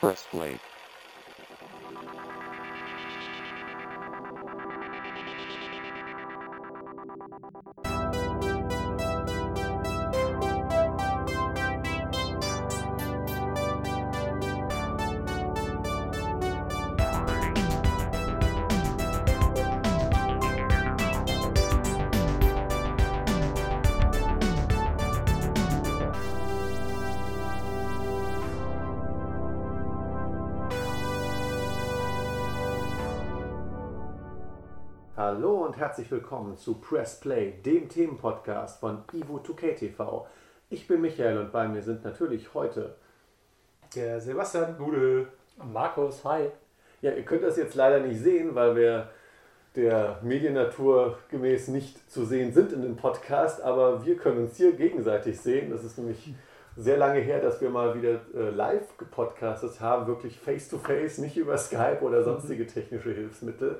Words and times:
Press 0.00 0.26
play. 0.30 0.60
Hallo 35.30 35.66
und 35.66 35.76
herzlich 35.76 36.10
willkommen 36.10 36.56
zu 36.56 36.76
Press 36.76 37.20
Play, 37.20 37.52
dem 37.62 37.90
Themenpodcast 37.90 38.80
von 38.80 39.04
Ivo2K 39.12 39.74
TV. 39.74 40.26
Ich 40.70 40.88
bin 40.88 41.02
Michael 41.02 41.36
und 41.36 41.52
bei 41.52 41.68
mir 41.68 41.82
sind 41.82 42.02
natürlich 42.02 42.54
heute 42.54 42.94
Der 43.94 44.22
Sebastian 44.22 44.76
Nude. 44.78 45.28
Markus, 45.62 46.24
hi. 46.24 46.48
Ja, 47.02 47.10
ihr 47.12 47.24
könnt 47.26 47.42
das 47.42 47.58
jetzt 47.58 47.74
leider 47.74 48.00
nicht 48.00 48.18
sehen, 48.18 48.54
weil 48.54 48.74
wir 48.74 49.10
der 49.76 50.18
Mediennatur 50.22 51.18
gemäß 51.28 51.68
nicht 51.68 52.10
zu 52.10 52.24
sehen 52.24 52.54
sind 52.54 52.72
in 52.72 52.80
dem 52.80 52.96
Podcast, 52.96 53.60
aber 53.60 54.06
wir 54.06 54.16
können 54.16 54.46
uns 54.46 54.56
hier 54.56 54.72
gegenseitig 54.72 55.38
sehen. 55.38 55.70
Das 55.70 55.84
ist 55.84 55.98
nämlich 55.98 56.32
sehr 56.74 56.96
lange 56.96 57.20
her, 57.20 57.42
dass 57.42 57.60
wir 57.60 57.68
mal 57.68 57.94
wieder 57.94 58.22
äh, 58.34 58.48
live 58.48 58.96
gepodcastet 58.96 59.78
haben, 59.82 60.06
wirklich 60.06 60.40
face 60.40 60.70
to 60.70 60.78
face, 60.78 61.18
nicht 61.18 61.36
über 61.36 61.58
Skype 61.58 62.00
oder 62.00 62.24
sonstige 62.24 62.66
technische 62.66 63.12
Hilfsmittel. 63.12 63.78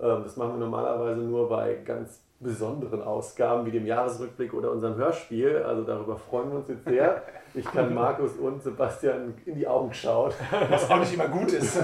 Ähm, 0.00 0.22
das 0.24 0.36
machen 0.36 0.54
wir 0.54 0.60
normalerweise 0.60 1.20
nur 1.20 1.48
bei 1.48 1.74
ganz 1.84 2.20
besonderen 2.40 3.02
Ausgaben 3.02 3.66
wie 3.66 3.70
dem 3.70 3.86
Jahresrückblick 3.86 4.54
oder 4.54 4.70
unserem 4.70 4.96
Hörspiel. 4.96 5.58
Also 5.58 5.82
darüber 5.82 6.16
freuen 6.16 6.50
wir 6.50 6.58
uns 6.58 6.68
jetzt 6.68 6.84
sehr. 6.84 7.22
Ich 7.52 7.64
kann 7.64 7.92
Markus 7.92 8.36
und 8.36 8.62
Sebastian 8.62 9.34
in 9.44 9.56
die 9.56 9.66
Augen 9.66 9.92
schauen 9.92 10.30
Was 10.68 10.88
auch 10.88 11.00
nicht 11.00 11.14
immer 11.14 11.26
gut 11.26 11.52
ist. 11.52 11.76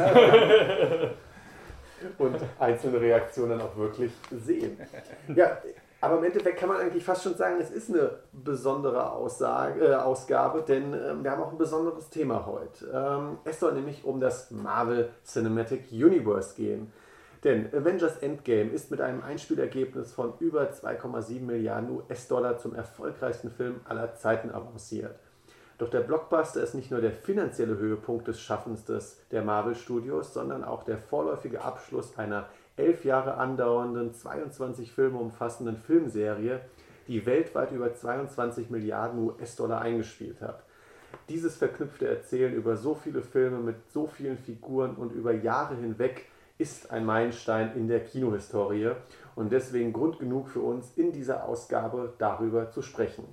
und 2.18 2.36
einzelne 2.60 3.00
Reaktionen 3.00 3.60
auch 3.60 3.76
wirklich 3.76 4.12
sehen. 4.30 4.78
Ja, 5.34 5.58
aber 6.00 6.18
im 6.18 6.24
Endeffekt 6.24 6.60
kann 6.60 6.68
man 6.68 6.78
eigentlich 6.78 7.04
fast 7.04 7.24
schon 7.24 7.34
sagen, 7.34 7.56
es 7.60 7.70
ist 7.70 7.90
eine 7.90 8.10
besondere 8.32 9.10
Aussage, 9.10 9.84
äh, 9.84 9.94
Ausgabe, 9.94 10.62
denn 10.62 10.92
ähm, 10.92 11.24
wir 11.24 11.32
haben 11.32 11.42
auch 11.42 11.50
ein 11.50 11.58
besonderes 11.58 12.10
Thema 12.10 12.46
heute. 12.46 12.86
Ähm, 12.94 13.38
es 13.44 13.58
soll 13.58 13.72
nämlich 13.72 14.04
um 14.04 14.20
das 14.20 14.50
Marvel 14.50 15.08
Cinematic 15.24 15.90
Universe 15.90 16.54
gehen. 16.54 16.92
Denn 17.46 17.72
Avengers 17.72 18.16
Endgame 18.16 18.70
ist 18.70 18.90
mit 18.90 19.00
einem 19.00 19.22
Einspielergebnis 19.22 20.12
von 20.12 20.32
über 20.40 20.68
2,7 20.68 21.42
Milliarden 21.42 21.92
US-Dollar 21.92 22.58
zum 22.58 22.74
erfolgreichsten 22.74 23.52
Film 23.52 23.76
aller 23.84 24.16
Zeiten 24.16 24.50
avanciert. 24.50 25.14
Doch 25.78 25.88
der 25.88 26.00
Blockbuster 26.00 26.60
ist 26.60 26.74
nicht 26.74 26.90
nur 26.90 27.00
der 27.00 27.12
finanzielle 27.12 27.78
Höhepunkt 27.78 28.26
des 28.26 28.40
Schaffens 28.40 28.84
des, 28.84 29.20
der 29.30 29.42
Marvel 29.42 29.76
Studios, 29.76 30.34
sondern 30.34 30.64
auch 30.64 30.82
der 30.82 30.98
vorläufige 30.98 31.62
Abschluss 31.62 32.18
einer 32.18 32.48
elf 32.76 33.04
Jahre 33.04 33.34
andauernden, 33.34 34.12
22 34.12 34.90
Filme 34.90 35.18
umfassenden 35.18 35.76
Filmserie, 35.76 36.62
die 37.06 37.26
weltweit 37.26 37.70
über 37.70 37.94
22 37.94 38.70
Milliarden 38.70 39.20
US-Dollar 39.20 39.82
eingespielt 39.82 40.40
hat. 40.40 40.64
Dieses 41.28 41.54
verknüpfte 41.54 42.08
Erzählen 42.08 42.52
über 42.52 42.76
so 42.76 42.96
viele 42.96 43.22
Filme 43.22 43.58
mit 43.58 43.76
so 43.92 44.08
vielen 44.08 44.36
Figuren 44.36 44.96
und 44.96 45.12
über 45.12 45.30
Jahre 45.30 45.76
hinweg 45.76 46.26
ist 46.58 46.90
ein 46.90 47.04
Meilenstein 47.04 47.76
in 47.76 47.88
der 47.88 48.04
Kinohistorie 48.04 48.92
und 49.34 49.52
deswegen 49.52 49.92
Grund 49.92 50.18
genug 50.18 50.48
für 50.48 50.60
uns, 50.60 50.92
in 50.96 51.12
dieser 51.12 51.44
Ausgabe 51.44 52.14
darüber 52.18 52.70
zu 52.70 52.82
sprechen. 52.82 53.24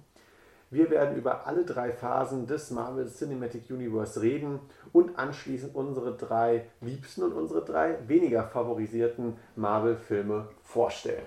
Wir 0.70 0.90
werden 0.90 1.16
über 1.16 1.46
alle 1.46 1.66
drei 1.66 1.92
Phasen 1.92 2.48
des 2.48 2.72
Marvel 2.72 3.08
Cinematic 3.08 3.70
Universe 3.70 4.20
reden 4.22 4.60
und 4.92 5.20
anschließend 5.20 5.76
unsere 5.76 6.18
drei 6.18 6.66
liebsten 6.82 7.22
und 7.22 7.34
unsere 7.34 7.64
drei 7.64 8.00
weniger 8.08 8.44
favorisierten 8.44 9.38
Marvel-Filme 9.56 10.48
vorstellen. 10.64 11.26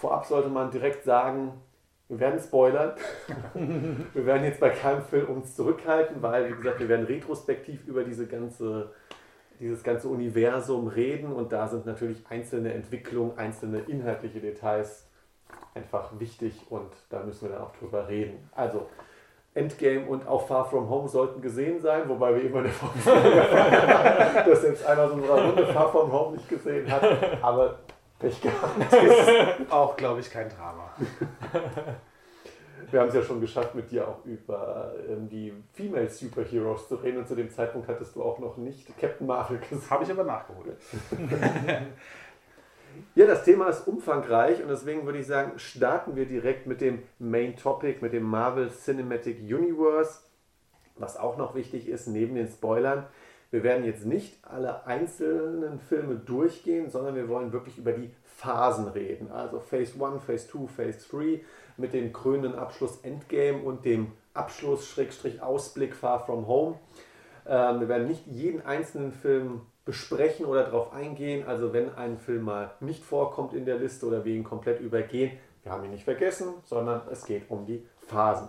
Vorab 0.00 0.24
sollte 0.24 0.48
man 0.48 0.70
direkt 0.70 1.04
sagen, 1.04 1.52
wir 2.08 2.20
werden 2.20 2.40
spoilern. 2.40 2.92
wir 4.14 4.26
werden 4.26 4.44
jetzt 4.44 4.60
bei 4.60 4.70
keinem 4.70 5.02
Film 5.02 5.26
uns 5.26 5.54
zurückhalten, 5.54 6.22
weil, 6.22 6.50
wie 6.50 6.56
gesagt, 6.56 6.80
wir 6.80 6.88
werden 6.88 7.06
retrospektiv 7.06 7.86
über 7.86 8.04
diese 8.04 8.26
ganze, 8.26 8.90
dieses 9.62 9.82
ganze 9.84 10.08
Universum 10.08 10.88
reden 10.88 11.32
und 11.32 11.52
da 11.52 11.68
sind 11.68 11.86
natürlich 11.86 12.18
einzelne 12.28 12.74
Entwicklungen, 12.74 13.38
einzelne 13.38 13.78
inhaltliche 13.78 14.40
Details 14.40 15.06
einfach 15.74 16.10
wichtig 16.18 16.66
und 16.68 16.92
da 17.10 17.20
müssen 17.20 17.48
wir 17.48 17.54
dann 17.54 17.62
auch 17.62 17.76
drüber 17.76 18.08
reden. 18.08 18.50
Also 18.56 18.88
Endgame 19.54 20.04
und 20.06 20.26
auch 20.26 20.48
Far 20.48 20.64
From 20.64 20.90
Home 20.90 21.08
sollten 21.08 21.40
gesehen 21.40 21.80
sein, 21.80 22.08
wobei 22.08 22.34
wir 22.34 22.42
immer 22.42 22.62
davon 22.64 22.90
haben, 23.06 24.50
dass 24.50 24.62
selbst 24.62 24.84
einer 24.84 25.04
aus 25.04 25.12
unserer 25.12 25.46
Runde 25.46 25.66
Far 25.66 25.92
From 25.92 26.12
Home 26.12 26.36
nicht 26.36 26.48
gesehen 26.48 26.90
hat. 26.90 27.02
Aber 27.40 27.78
Pech 28.18 28.40
gehabt. 28.40 28.92
Ist 28.92 29.70
auch, 29.70 29.96
glaube 29.96 30.20
ich, 30.20 30.30
kein 30.30 30.48
Drama. 30.48 30.90
Wir 32.92 33.00
haben 33.00 33.08
es 33.08 33.14
ja 33.14 33.22
schon 33.22 33.40
geschafft, 33.40 33.74
mit 33.74 33.90
dir 33.90 34.06
auch 34.06 34.22
über 34.26 34.92
ähm, 35.08 35.26
die 35.28 35.52
Female 35.72 36.10
Superheroes 36.10 36.88
zu 36.88 36.96
reden 36.96 37.18
und 37.18 37.26
zu 37.26 37.34
dem 37.34 37.50
Zeitpunkt 37.50 37.88
hattest 37.88 38.14
du 38.14 38.22
auch 38.22 38.38
noch 38.38 38.58
nicht 38.58 38.86
Captain 38.98 39.26
Marvel 39.26 39.58
gesehen. 39.58 39.90
Habe 39.90 40.04
ich 40.04 40.10
aber 40.10 40.24
nachgeholt. 40.24 40.76
Ja, 43.14 43.26
das 43.26 43.44
Thema 43.44 43.68
ist 43.68 43.88
umfangreich 43.88 44.62
und 44.62 44.68
deswegen 44.68 45.06
würde 45.06 45.18
ich 45.18 45.26
sagen, 45.26 45.58
starten 45.58 46.14
wir 46.14 46.26
direkt 46.26 46.66
mit 46.66 46.82
dem 46.82 47.02
Main 47.18 47.56
Topic, 47.56 48.02
mit 48.02 48.12
dem 48.12 48.24
Marvel 48.24 48.70
Cinematic 48.70 49.38
Universe. 49.40 50.20
Was 50.96 51.16
auch 51.16 51.38
noch 51.38 51.54
wichtig 51.54 51.88
ist, 51.88 52.06
neben 52.06 52.34
den 52.34 52.48
Spoilern, 52.48 53.06
wir 53.50 53.62
werden 53.62 53.84
jetzt 53.84 54.06
nicht 54.06 54.38
alle 54.42 54.86
einzelnen 54.86 55.78
Filme 55.78 56.16
durchgehen, 56.16 56.90
sondern 56.90 57.14
wir 57.14 57.28
wollen 57.28 57.52
wirklich 57.52 57.78
über 57.78 57.92
die 57.92 58.10
Phasen 58.42 58.88
reden. 58.88 59.30
Also 59.30 59.60
Phase 59.60 59.92
1, 60.04 60.24
Phase 60.24 60.48
2, 60.48 60.66
Phase 60.66 60.98
3 61.10 61.40
mit 61.76 61.92
dem 61.92 62.12
krönenden 62.12 62.58
Abschluss 62.58 62.98
Endgame 63.02 63.62
und 63.62 63.84
dem 63.84 64.12
Abschluss-Ausblick 64.34 65.94
Far 65.94 66.26
From 66.26 66.48
Home. 66.48 66.78
Ähm, 67.46 67.80
wir 67.80 67.88
werden 67.88 68.08
nicht 68.08 68.26
jeden 68.26 68.64
einzelnen 68.66 69.12
Film 69.12 69.62
besprechen 69.84 70.46
oder 70.46 70.64
darauf 70.64 70.92
eingehen. 70.92 71.46
Also 71.46 71.72
wenn 71.72 71.94
ein 71.94 72.18
Film 72.18 72.42
mal 72.42 72.72
nicht 72.80 73.04
vorkommt 73.04 73.52
in 73.52 73.64
der 73.64 73.76
Liste 73.76 74.06
oder 74.06 74.24
wir 74.24 74.34
ihn 74.34 74.44
komplett 74.44 74.80
übergehen, 74.80 75.38
wir 75.62 75.70
haben 75.70 75.84
ihn 75.84 75.92
nicht 75.92 76.04
vergessen, 76.04 76.48
sondern 76.64 77.02
es 77.12 77.24
geht 77.24 77.48
um 77.48 77.64
die 77.64 77.86
Phasen. 78.08 78.48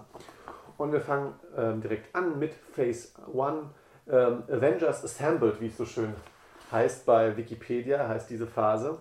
Und 0.77 0.91
wir 0.91 1.01
fangen 1.01 1.33
ähm, 1.55 1.81
direkt 1.81 2.15
an 2.15 2.39
mit 2.39 2.53
Phase 2.53 3.09
1. 3.27 3.67
Ähm, 4.09 4.43
Avengers 4.51 5.03
Assembled, 5.03 5.61
wie 5.61 5.67
es 5.67 5.77
so 5.77 5.85
schön 5.85 6.13
heißt 6.71 7.05
bei 7.05 7.37
Wikipedia, 7.37 8.07
heißt 8.07 8.31
diese 8.31 8.47
Phase. 8.47 8.97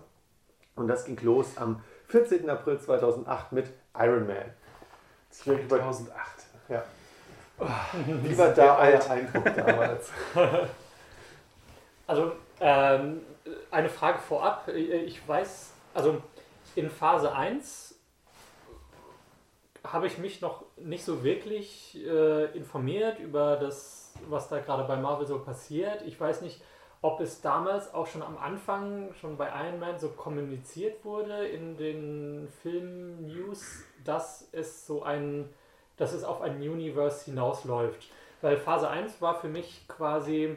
Und 0.75 0.87
das 0.87 1.05
ging 1.05 1.19
los 1.21 1.57
am 1.57 1.81
14. 2.07 2.49
April 2.49 2.79
2008 2.79 3.51
mit 3.51 3.67
Iron 3.97 4.27
Man. 4.27 4.37
Ich 5.31 5.45
will 5.47 5.57
über- 5.59 5.77
2008. 5.77 6.17
Ja. 6.69 6.83
Wie 8.23 8.37
war 8.37 8.49
da 8.49 8.79
euer 8.79 9.09
Eindruck 9.09 9.55
damals? 9.55 10.11
Also 12.05 12.33
ähm, 12.59 13.21
eine 13.71 13.87
Frage 13.87 14.19
vorab. 14.19 14.67
Ich 14.67 15.25
weiß, 15.25 15.71
also 15.93 16.21
in 16.75 16.89
Phase 16.89 17.33
1 17.33 17.95
habe 19.85 20.07
ich 20.07 20.17
mich 20.17 20.41
noch 20.41 20.65
nicht 20.75 21.05
so 21.05 21.23
wirklich 21.23 21.97
äh, 22.05 22.45
informiert 22.57 23.19
über 23.19 23.55
das, 23.55 24.11
was 24.27 24.49
da 24.49 24.59
gerade 24.59 24.83
bei 24.83 24.97
Marvel 24.97 25.25
so 25.25 25.39
passiert. 25.39 26.01
Ich 26.01 26.19
weiß 26.19 26.41
nicht, 26.41 26.61
ob 27.03 27.19
es 27.19 27.41
damals 27.41 27.93
auch 27.93 28.07
schon 28.07 28.23
am 28.23 28.37
Anfang, 28.37 29.13
schon 29.19 29.35
bei 29.35 29.49
Iron 29.49 29.79
Man 29.79 29.99
so 29.99 30.07
kommuniziert 30.07 31.03
wurde 31.03 31.45
in 31.47 31.75
den 31.75 32.47
Film-News, 32.61 33.83
dass 34.05 34.47
es 34.53 34.87
so 34.87 35.03
ein, 35.03 35.49
dass 35.97 36.13
es 36.13 36.23
auf 36.23 36.41
ein 36.41 36.55
Universe 36.55 37.25
hinausläuft. 37.25 38.09
Weil 38.41 38.55
Phase 38.55 38.89
1 38.89 39.21
war 39.21 39.35
für 39.35 39.49
mich 39.49 39.85
quasi 39.89 40.55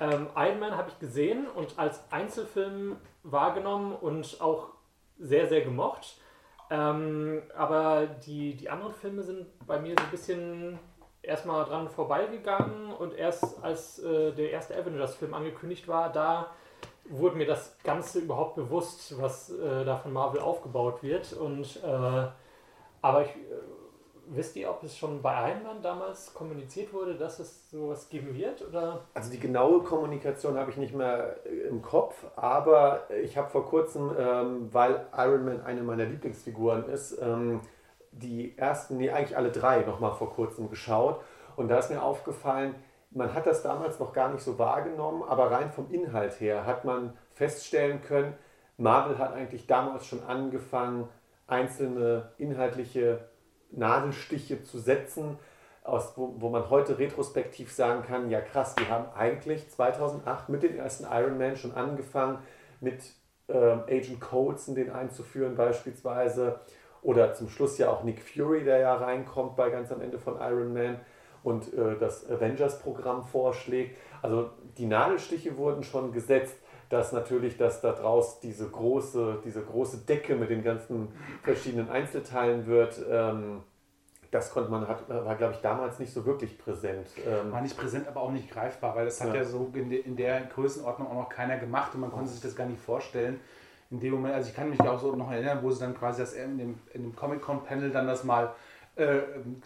ähm, 0.00 0.28
Iron 0.34 0.60
Man 0.60 0.76
habe 0.78 0.88
ich 0.88 0.98
gesehen 0.98 1.46
und 1.46 1.78
als 1.78 2.00
Einzelfilm 2.10 2.96
wahrgenommen 3.22 3.94
und 3.94 4.40
auch 4.40 4.68
sehr, 5.18 5.46
sehr 5.46 5.60
gemocht. 5.60 6.16
Ähm, 6.70 7.42
aber 7.54 8.06
die, 8.06 8.56
die 8.56 8.70
anderen 8.70 8.94
Filme 8.94 9.22
sind 9.22 9.46
bei 9.66 9.78
mir 9.78 9.94
so 9.98 10.04
ein 10.04 10.10
bisschen 10.10 10.78
erstmal 11.22 11.64
dran 11.64 11.88
vorbeigegangen 11.88 12.92
und 12.92 13.14
erst 13.14 13.62
als 13.62 13.98
äh, 14.00 14.32
der 14.32 14.50
erste 14.50 14.76
Avengers-Film 14.76 15.34
angekündigt 15.34 15.88
war, 15.88 16.10
da 16.12 16.50
wurde 17.08 17.36
mir 17.36 17.46
das 17.46 17.76
Ganze 17.82 18.20
überhaupt 18.20 18.56
bewusst, 18.56 19.20
was 19.20 19.50
äh, 19.50 19.84
da 19.84 19.98
von 19.98 20.12
Marvel 20.12 20.40
aufgebaut 20.40 21.02
wird. 21.02 21.32
Und 21.32 21.80
äh, 21.84 22.26
aber 23.02 23.22
ich, 23.22 23.30
äh, 23.30 23.60
wisst 24.28 24.56
ihr, 24.56 24.70
ob 24.70 24.82
es 24.82 24.96
schon 24.96 25.20
bei 25.20 25.50
Iron 25.50 25.62
Man 25.64 25.82
damals 25.82 26.32
kommuniziert 26.32 26.92
wurde, 26.92 27.16
dass 27.16 27.38
es 27.38 27.70
sowas 27.70 28.08
geben 28.08 28.34
wird? 28.34 28.66
Oder? 28.66 29.00
Also 29.14 29.30
die 29.30 29.40
genaue 29.40 29.82
Kommunikation 29.82 30.56
habe 30.56 30.70
ich 30.70 30.76
nicht 30.76 30.94
mehr 30.94 31.36
äh, 31.44 31.68
im 31.68 31.82
Kopf, 31.82 32.24
aber 32.36 33.08
ich 33.22 33.36
habe 33.36 33.50
vor 33.50 33.66
kurzem, 33.66 34.12
ähm, 34.18 34.68
weil 34.72 35.06
Iron 35.16 35.44
Man 35.44 35.60
eine 35.62 35.82
meiner 35.82 36.04
Lieblingsfiguren 36.04 36.88
ist, 36.88 37.18
ähm, 37.20 37.60
die 38.12 38.56
ersten, 38.56 38.98
nee, 38.98 39.10
eigentlich 39.10 39.36
alle 39.36 39.50
drei 39.50 39.80
nochmal 39.80 40.12
vor 40.12 40.30
kurzem 40.30 40.68
geschaut. 40.68 41.20
Und 41.56 41.68
da 41.68 41.78
ist 41.78 41.90
mir 41.90 42.02
aufgefallen, 42.02 42.74
man 43.10 43.34
hat 43.34 43.46
das 43.46 43.62
damals 43.62 43.98
noch 43.98 44.12
gar 44.12 44.30
nicht 44.30 44.42
so 44.42 44.58
wahrgenommen, 44.58 45.22
aber 45.22 45.50
rein 45.50 45.70
vom 45.70 45.90
Inhalt 45.90 46.40
her 46.40 46.64
hat 46.64 46.84
man 46.84 47.12
feststellen 47.34 48.02
können, 48.02 48.34
Marvel 48.78 49.18
hat 49.18 49.34
eigentlich 49.34 49.66
damals 49.66 50.06
schon 50.06 50.22
angefangen, 50.24 51.08
einzelne 51.46 52.32
inhaltliche 52.38 53.28
Nadelstiche 53.70 54.62
zu 54.62 54.78
setzen, 54.78 55.38
aus, 55.84 56.16
wo, 56.16 56.34
wo 56.38 56.48
man 56.48 56.70
heute 56.70 56.98
retrospektiv 56.98 57.72
sagen 57.72 58.02
kann, 58.02 58.30
ja 58.30 58.40
krass, 58.40 58.74
die 58.76 58.88
haben 58.88 59.06
eigentlich 59.14 59.68
2008 59.70 60.48
mit 60.48 60.62
den 60.62 60.76
ersten 60.76 61.04
Iron 61.10 61.38
Man 61.38 61.56
schon 61.56 61.74
angefangen, 61.74 62.38
mit 62.80 63.02
äh, 63.48 63.56
Agent 63.56 64.20
Coulson 64.20 64.74
den 64.74 64.90
einzuführen 64.90 65.56
beispielsweise 65.56 66.60
oder 67.02 67.34
zum 67.34 67.48
Schluss 67.48 67.78
ja 67.78 67.90
auch 67.90 68.04
Nick 68.04 68.22
Fury, 68.22 68.64
der 68.64 68.78
ja 68.78 68.94
reinkommt 68.94 69.56
bei 69.56 69.70
ganz 69.70 69.90
am 69.90 70.00
Ende 70.00 70.18
von 70.18 70.36
Iron 70.40 70.72
Man 70.72 71.00
und 71.42 71.72
äh, 71.74 71.98
das 71.98 72.30
Avengers-Programm 72.30 73.24
vorschlägt. 73.24 73.98
Also 74.22 74.50
die 74.78 74.86
Nadelstiche 74.86 75.56
wurden 75.56 75.82
schon 75.82 76.12
gesetzt, 76.12 76.56
dass 76.88 77.12
natürlich, 77.12 77.56
dass 77.56 77.80
da 77.80 77.92
draus 77.92 78.38
diese 78.40 78.68
große, 78.68 79.38
diese 79.44 79.62
große 79.62 79.98
Decke 80.06 80.36
mit 80.36 80.50
den 80.50 80.62
ganzen 80.62 81.08
verschiedenen 81.42 81.88
Einzelteilen 81.88 82.66
wird. 82.66 83.00
Ähm, 83.10 83.62
das 84.30 84.50
konnte 84.50 84.70
man, 84.70 84.86
hat, 84.88 85.08
war 85.08 85.34
glaube 85.36 85.54
ich 85.54 85.60
damals 85.60 85.98
nicht 85.98 86.12
so 86.12 86.24
wirklich 86.24 86.58
präsent. 86.58 87.06
Ähm 87.26 87.52
war 87.52 87.60
nicht 87.60 87.76
präsent, 87.76 88.08
aber 88.08 88.20
auch 88.20 88.30
nicht 88.30 88.50
greifbar, 88.50 88.94
weil 88.94 89.04
das 89.04 89.20
hat 89.20 89.28
ja, 89.28 89.36
ja 89.36 89.44
so 89.44 89.70
in, 89.74 89.90
de, 89.90 90.00
in, 90.00 90.16
der 90.16 90.42
Größenordnung 90.42 91.08
auch 91.08 91.14
noch 91.14 91.28
keiner 91.28 91.58
gemacht 91.58 91.94
und 91.94 92.00
man 92.00 92.10
konnte 92.10 92.30
sich 92.30 92.40
das 92.40 92.56
gar 92.56 92.66
nicht 92.66 92.80
vorstellen. 92.80 93.40
In 93.92 94.00
dem 94.00 94.14
Moment, 94.14 94.34
also 94.34 94.48
ich 94.48 94.56
kann 94.56 94.70
mich 94.70 94.80
auch 94.80 94.98
so 94.98 95.14
noch 95.14 95.30
erinnern, 95.30 95.58
wo 95.62 95.70
sie 95.70 95.80
dann 95.80 95.94
quasi 95.94 96.22
das 96.22 96.32
in 96.32 96.58
dem, 96.58 96.78
in 96.94 97.02
dem 97.02 97.14
Comic-Con-Panel 97.14 97.90
dann 97.90 98.06
das 98.06 98.24
mal 98.24 98.54
äh, 98.96 99.20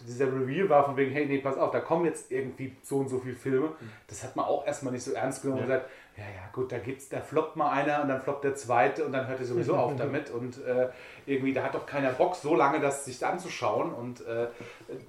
dieser 0.06 0.26
Reveal 0.26 0.68
war 0.68 0.84
von 0.84 0.96
wegen, 0.96 1.12
hey, 1.12 1.26
nee, 1.26 1.38
pass 1.38 1.56
auf, 1.56 1.70
da 1.72 1.80
kommen 1.80 2.04
jetzt 2.04 2.30
irgendwie 2.30 2.76
so 2.82 2.98
und 2.98 3.08
so 3.08 3.18
viele 3.18 3.34
Filme. 3.34 3.70
Das 4.06 4.22
hat 4.22 4.36
man 4.36 4.44
auch 4.44 4.66
erstmal 4.66 4.92
nicht 4.92 5.02
so 5.02 5.12
ernst 5.12 5.42
genommen 5.42 5.58
ja. 5.58 5.64
und 5.64 5.70
gesagt, 5.70 5.90
ja, 6.16 6.22
ja, 6.22 6.48
gut, 6.52 6.72
da 6.72 6.78
gibt's, 6.78 7.08
da 7.08 7.20
floppt 7.20 7.56
mal 7.56 7.70
einer 7.70 8.02
und 8.02 8.08
dann 8.08 8.20
floppt 8.22 8.44
der 8.44 8.54
zweite 8.54 9.04
und 9.04 9.12
dann 9.12 9.26
hört 9.26 9.40
er 9.40 9.44
sowieso 9.44 9.76
auf 9.76 9.94
damit 9.98 10.30
und 10.30 10.64
äh, 10.64 10.88
irgendwie, 11.26 11.52
da 11.52 11.64
hat 11.64 11.74
doch 11.74 11.86
keiner 11.86 12.10
Bock, 12.10 12.36
so 12.36 12.54
lange 12.54 12.80
das 12.80 13.04
sich 13.04 13.24
anzuschauen 13.24 13.92
und 13.92 14.24
äh, 14.26 14.46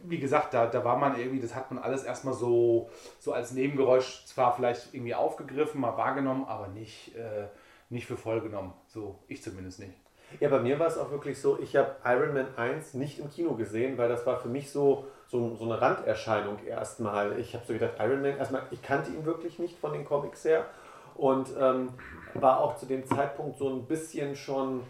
wie 0.03 0.17
gesagt, 0.19 0.53
da, 0.53 0.65
da 0.65 0.83
war 0.83 0.97
man 0.97 1.17
irgendwie, 1.17 1.39
das 1.39 1.55
hat 1.55 1.71
man 1.71 1.81
alles 1.81 2.03
erstmal 2.03 2.33
so, 2.33 2.89
so 3.19 3.33
als 3.33 3.51
Nebengeräusch 3.51 4.25
zwar 4.25 4.55
vielleicht 4.55 4.93
irgendwie 4.93 5.15
aufgegriffen, 5.15 5.79
mal 5.79 5.95
wahrgenommen, 5.95 6.45
aber 6.45 6.67
nicht, 6.67 7.15
äh, 7.15 7.45
nicht 7.89 8.05
für 8.05 8.17
voll 8.17 8.41
genommen, 8.41 8.73
so 8.87 9.19
ich 9.27 9.41
zumindest 9.41 9.79
nicht. 9.79 9.93
Ja, 10.39 10.49
bei 10.49 10.59
mir 10.59 10.77
war 10.77 10.87
es 10.87 10.97
auch 10.97 11.09
wirklich 11.09 11.39
so, 11.39 11.57
ich 11.59 11.75
habe 11.75 11.95
Iron 12.03 12.33
Man 12.33 12.47
1 12.57 12.95
nicht 12.95 13.19
im 13.19 13.29
Kino 13.29 13.53
gesehen, 13.53 13.97
weil 13.97 14.09
das 14.09 14.25
war 14.25 14.39
für 14.39 14.49
mich 14.49 14.69
so, 14.71 15.05
so, 15.27 15.55
so 15.55 15.63
eine 15.63 15.79
Randerscheinung 15.79 16.59
erstmal. 16.65 17.39
Ich 17.39 17.53
habe 17.53 17.65
so 17.65 17.73
gedacht, 17.73 17.93
Iron 17.99 18.21
Man, 18.21 18.37
erstmal, 18.37 18.63
ich 18.71 18.81
kannte 18.81 19.11
ihn 19.11 19.25
wirklich 19.25 19.57
nicht 19.57 19.77
von 19.77 19.93
den 19.93 20.03
Comics 20.03 20.43
her 20.43 20.65
und 21.15 21.49
ähm, 21.57 21.93
war 22.33 22.59
auch 22.59 22.75
zu 22.75 22.85
dem 22.85 23.05
Zeitpunkt 23.05 23.57
so 23.57 23.69
ein 23.69 23.85
bisschen 23.85 24.35
schon 24.35 24.83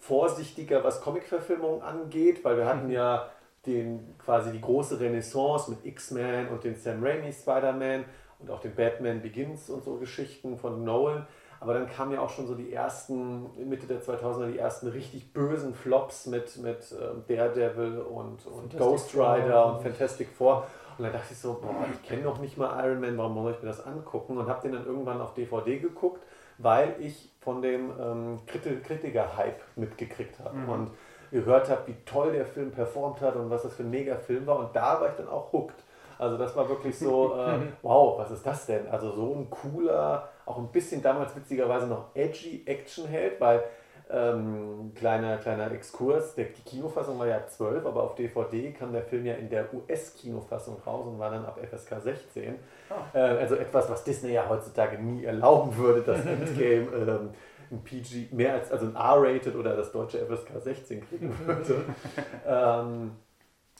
vorsichtiger, 0.00 0.84
was 0.84 1.00
Comicverfilmungen 1.00 1.82
angeht, 1.82 2.44
weil 2.44 2.58
wir 2.58 2.66
hatten 2.66 2.90
ja 2.90 3.30
den, 3.66 4.14
quasi 4.18 4.52
die 4.52 4.60
große 4.60 5.00
Renaissance 5.00 5.70
mit 5.70 5.84
X-Men 5.86 6.48
und 6.48 6.64
den 6.64 6.74
Sam 6.74 7.02
Raimi 7.02 7.32
Spider-Man 7.32 8.04
und 8.40 8.50
auch 8.50 8.60
den 8.60 8.74
Batman 8.74 9.22
Begins 9.22 9.70
und 9.70 9.82
so 9.84 9.96
Geschichten 9.96 10.58
von 10.58 10.84
Nolan. 10.84 11.26
Aber 11.64 11.72
dann 11.72 11.88
kamen 11.88 12.12
ja 12.12 12.20
auch 12.20 12.28
schon 12.28 12.46
so 12.46 12.54
die 12.54 12.74
ersten, 12.74 13.46
Mitte 13.66 13.86
der 13.86 14.02
2000er, 14.02 14.52
die 14.52 14.58
ersten 14.58 14.88
richtig 14.88 15.32
bösen 15.32 15.72
Flops 15.72 16.26
mit, 16.26 16.58
mit 16.58 16.92
äh, 16.92 17.36
Daredevil 17.36 18.00
und, 18.00 18.46
und 18.46 18.76
Ghost 18.76 19.14
Rider 19.14 19.64
und 19.66 19.80
Fantastic 19.80 20.28
Four. 20.28 20.66
Und 20.98 21.04
dann 21.04 21.12
dachte 21.14 21.28
ich 21.30 21.38
so, 21.38 21.54
boah, 21.54 21.86
ich 21.90 22.06
kenne 22.06 22.22
noch 22.22 22.38
nicht 22.38 22.58
mal 22.58 22.84
Iron 22.84 23.00
Man, 23.00 23.16
warum 23.16 23.42
soll 23.42 23.52
ich 23.52 23.62
mir 23.62 23.68
das 23.68 23.84
angucken? 23.86 24.36
Und 24.36 24.46
habe 24.46 24.60
den 24.60 24.72
dann 24.72 24.84
irgendwann 24.84 25.22
auf 25.22 25.32
DVD 25.32 25.78
geguckt, 25.78 26.22
weil 26.58 26.96
ich 27.00 27.32
von 27.40 27.62
dem 27.62 27.92
ähm, 27.98 28.40
Kritiker-Hype 28.46 29.62
mitgekriegt 29.76 30.38
habe 30.40 30.58
mhm. 30.58 30.68
und 30.68 30.90
gehört 31.30 31.70
habe, 31.70 31.86
wie 31.86 31.96
toll 32.04 32.32
der 32.32 32.44
Film 32.44 32.72
performt 32.72 33.22
hat 33.22 33.36
und 33.36 33.48
was 33.48 33.62
das 33.62 33.72
für 33.72 33.84
ein 33.84 33.90
Mega-Film 33.90 34.46
war. 34.46 34.58
Und 34.58 34.76
da 34.76 35.00
war 35.00 35.08
ich 35.08 35.16
dann 35.16 35.28
auch 35.28 35.50
hooked. 35.50 35.82
Also 36.18 36.36
das 36.36 36.54
war 36.54 36.68
wirklich 36.68 36.98
so, 36.98 37.34
äh, 37.38 37.58
wow, 37.80 38.18
was 38.18 38.30
ist 38.30 38.44
das 38.44 38.66
denn? 38.66 38.86
Also 38.88 39.12
so 39.12 39.34
ein 39.34 39.48
cooler, 39.48 40.28
auch 40.46 40.58
ein 40.58 40.68
bisschen 40.68 41.02
damals 41.02 41.34
witzigerweise 41.34 41.86
noch 41.86 42.14
edgy 42.14 42.62
Actionheld, 42.66 43.40
weil 43.40 43.64
ähm, 44.10 44.92
kleiner, 44.94 45.38
kleiner 45.38 45.72
Exkurs, 45.72 46.34
der, 46.34 46.46
die 46.46 46.62
Kinofassung 46.62 47.18
war 47.18 47.26
ja 47.26 47.46
12, 47.46 47.86
aber 47.86 48.02
auf 48.02 48.14
DVD 48.14 48.70
kam 48.72 48.92
der 48.92 49.02
Film 49.02 49.24
ja 49.24 49.34
in 49.34 49.48
der 49.48 49.72
US-Kinofassung 49.72 50.76
raus 50.86 51.06
und 51.06 51.18
war 51.18 51.30
dann 51.30 51.44
ab 51.46 51.58
FSK 51.58 52.02
16. 52.02 52.54
Oh. 52.90 53.16
Äh, 53.16 53.20
also 53.20 53.54
etwas, 53.54 53.88
was 53.88 54.04
Disney 54.04 54.32
ja 54.32 54.46
heutzutage 54.48 54.98
nie 54.98 55.24
erlauben 55.24 55.74
würde, 55.76 56.02
dass 56.02 56.20
Endgame 56.26 56.88
ähm, 56.94 57.30
ein 57.70 57.82
PG, 57.82 58.28
mehr 58.32 58.54
als 58.54 58.70
also 58.70 58.86
ein 58.86 58.94
R-rated 58.94 59.56
oder 59.56 59.74
das 59.74 59.90
deutsche 59.90 60.18
FSK 60.18 60.62
16 60.62 61.08
kriegen 61.08 61.34
würde. 61.46 61.84
ähm, 62.46 63.12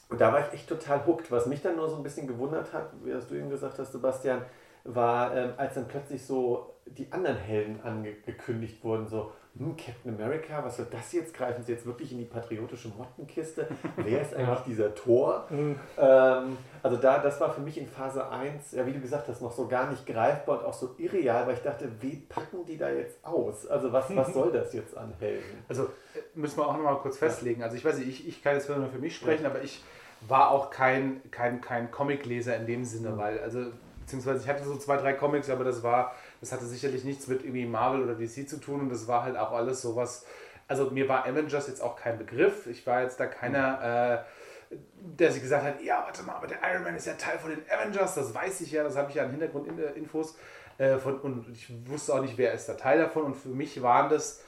und 0.09 0.21
da 0.21 0.33
war 0.33 0.39
ich 0.39 0.53
echt 0.53 0.69
total 0.69 1.05
hooked. 1.05 1.31
Was 1.31 1.45
mich 1.45 1.61
dann 1.61 1.75
nur 1.75 1.89
so 1.89 1.97
ein 1.97 2.03
bisschen 2.03 2.27
gewundert 2.27 2.73
hat, 2.73 2.89
wie 3.03 3.13
hast 3.13 3.29
du 3.29 3.35
eben 3.35 3.49
gesagt 3.49 3.77
hast, 3.77 3.91
Sebastian, 3.91 4.41
war, 4.85 5.35
ähm, 5.35 5.53
als 5.57 5.75
dann 5.75 5.87
plötzlich 5.87 6.23
so 6.23 6.75
die 6.85 7.11
anderen 7.11 7.37
Helden 7.37 7.81
angekündigt 7.83 8.83
wurden, 8.83 9.07
so, 9.07 9.31
hm, 9.57 9.75
Captain 9.77 10.13
America, 10.13 10.63
was 10.63 10.77
soll 10.77 10.87
das 10.91 11.13
jetzt? 11.13 11.33
Greifen 11.33 11.63
sie 11.63 11.71
jetzt 11.71 11.85
wirklich 11.85 12.11
in 12.11 12.17
die 12.19 12.25
patriotische 12.25 12.89
Mottenkiste? 12.89 13.67
Wer 13.95 14.21
ist 14.21 14.35
eigentlich 14.35 14.59
dieser 14.67 14.93
Tor? 14.93 15.45
Mhm. 15.49 15.79
Ähm, 15.97 16.57
also 16.83 16.97
da, 16.97 17.19
das 17.19 17.39
war 17.39 17.53
für 17.53 17.61
mich 17.61 17.77
in 17.77 17.87
Phase 17.87 18.29
1, 18.29 18.73
ja, 18.73 18.85
wie 18.85 18.91
du 18.91 18.99
gesagt 18.99 19.29
hast, 19.29 19.41
noch 19.41 19.53
so 19.53 19.67
gar 19.67 19.89
nicht 19.89 20.05
greifbar 20.05 20.59
und 20.59 20.65
auch 20.65 20.73
so 20.73 20.95
irreal, 20.97 21.47
weil 21.47 21.53
ich 21.55 21.61
dachte, 21.61 21.89
wie 22.01 22.17
packen 22.17 22.65
die 22.65 22.77
da 22.77 22.89
jetzt 22.89 23.23
aus? 23.23 23.65
Also 23.67 23.93
was, 23.93 24.13
was 24.13 24.33
soll 24.33 24.51
das 24.51 24.73
jetzt 24.73 24.95
an 24.97 25.13
Helden? 25.19 25.63
Also 25.69 25.83
äh, 25.83 25.87
müssen 26.35 26.57
wir 26.57 26.67
auch 26.67 26.75
nochmal 26.75 26.97
kurz 26.97 27.17
festlegen. 27.17 27.63
Also 27.63 27.77
ich 27.77 27.85
weiß 27.85 27.97
nicht, 27.97 28.09
ich, 28.09 28.27
ich 28.27 28.43
kann 28.43 28.55
jetzt 28.55 28.69
nur 28.69 28.89
für 28.89 28.99
mich 28.99 29.15
sprechen, 29.15 29.43
ja. 29.43 29.49
aber 29.49 29.63
ich 29.63 29.81
war 30.27 30.51
auch 30.51 30.69
kein, 30.69 31.21
kein, 31.31 31.61
kein 31.61 31.91
Comicleser 31.91 32.57
in 32.57 32.65
dem 32.65 32.83
Sinne, 32.83 33.11
mhm. 33.11 33.17
weil, 33.17 33.39
also 33.39 33.67
beziehungsweise 34.05 34.43
ich 34.43 34.49
hatte 34.49 34.63
so 34.63 34.77
zwei, 34.77 34.97
drei 34.97 35.13
Comics, 35.13 35.49
aber 35.49 35.63
das 35.63 35.81
war 35.83 36.15
das 36.41 36.51
hatte 36.51 36.65
sicherlich 36.65 37.03
nichts 37.03 37.27
mit 37.27 37.43
irgendwie 37.43 37.65
Marvel 37.65 38.03
oder 38.03 38.13
DC 38.13 38.47
zu 38.47 38.59
tun 38.59 38.81
und 38.81 38.89
das 38.89 39.07
war 39.07 39.23
halt 39.23 39.35
auch 39.35 39.51
alles 39.51 39.81
sowas. 39.81 40.25
Also 40.67 40.91
mir 40.91 41.09
war 41.09 41.25
Avengers 41.25 41.67
jetzt 41.67 41.81
auch 41.81 41.95
kein 41.95 42.17
Begriff. 42.17 42.67
Ich 42.67 42.85
war 42.85 43.01
jetzt 43.01 43.19
da 43.19 43.25
keiner, 43.25 44.23
äh, 44.71 44.75
der 44.99 45.31
sich 45.31 45.41
gesagt 45.41 45.63
hat, 45.63 45.81
ja, 45.81 46.03
warte 46.05 46.23
mal, 46.23 46.33
aber 46.33 46.47
der 46.47 46.59
Iron 46.71 46.83
Man 46.83 46.95
ist 46.95 47.07
ja 47.07 47.13
Teil 47.13 47.37
von 47.39 47.49
den 47.51 47.61
Avengers, 47.69 48.15
das 48.15 48.33
weiß 48.33 48.61
ich 48.61 48.71
ja, 48.71 48.83
das 48.83 48.95
habe 48.95 49.09
ich 49.09 49.15
ja 49.15 49.23
an 49.23 49.31
Hintergrundinfos. 49.31 50.37
Äh, 50.77 50.97
von, 50.97 51.19
und 51.21 51.49
ich 51.51 51.71
wusste 51.87 52.13
auch 52.13 52.21
nicht, 52.21 52.37
wer 52.37 52.53
ist 52.53 52.67
der 52.67 52.77
Teil 52.77 52.99
davon. 52.99 53.23
Und 53.23 53.35
für 53.35 53.49
mich 53.49 53.81
waren 53.81 54.09
das 54.09 54.43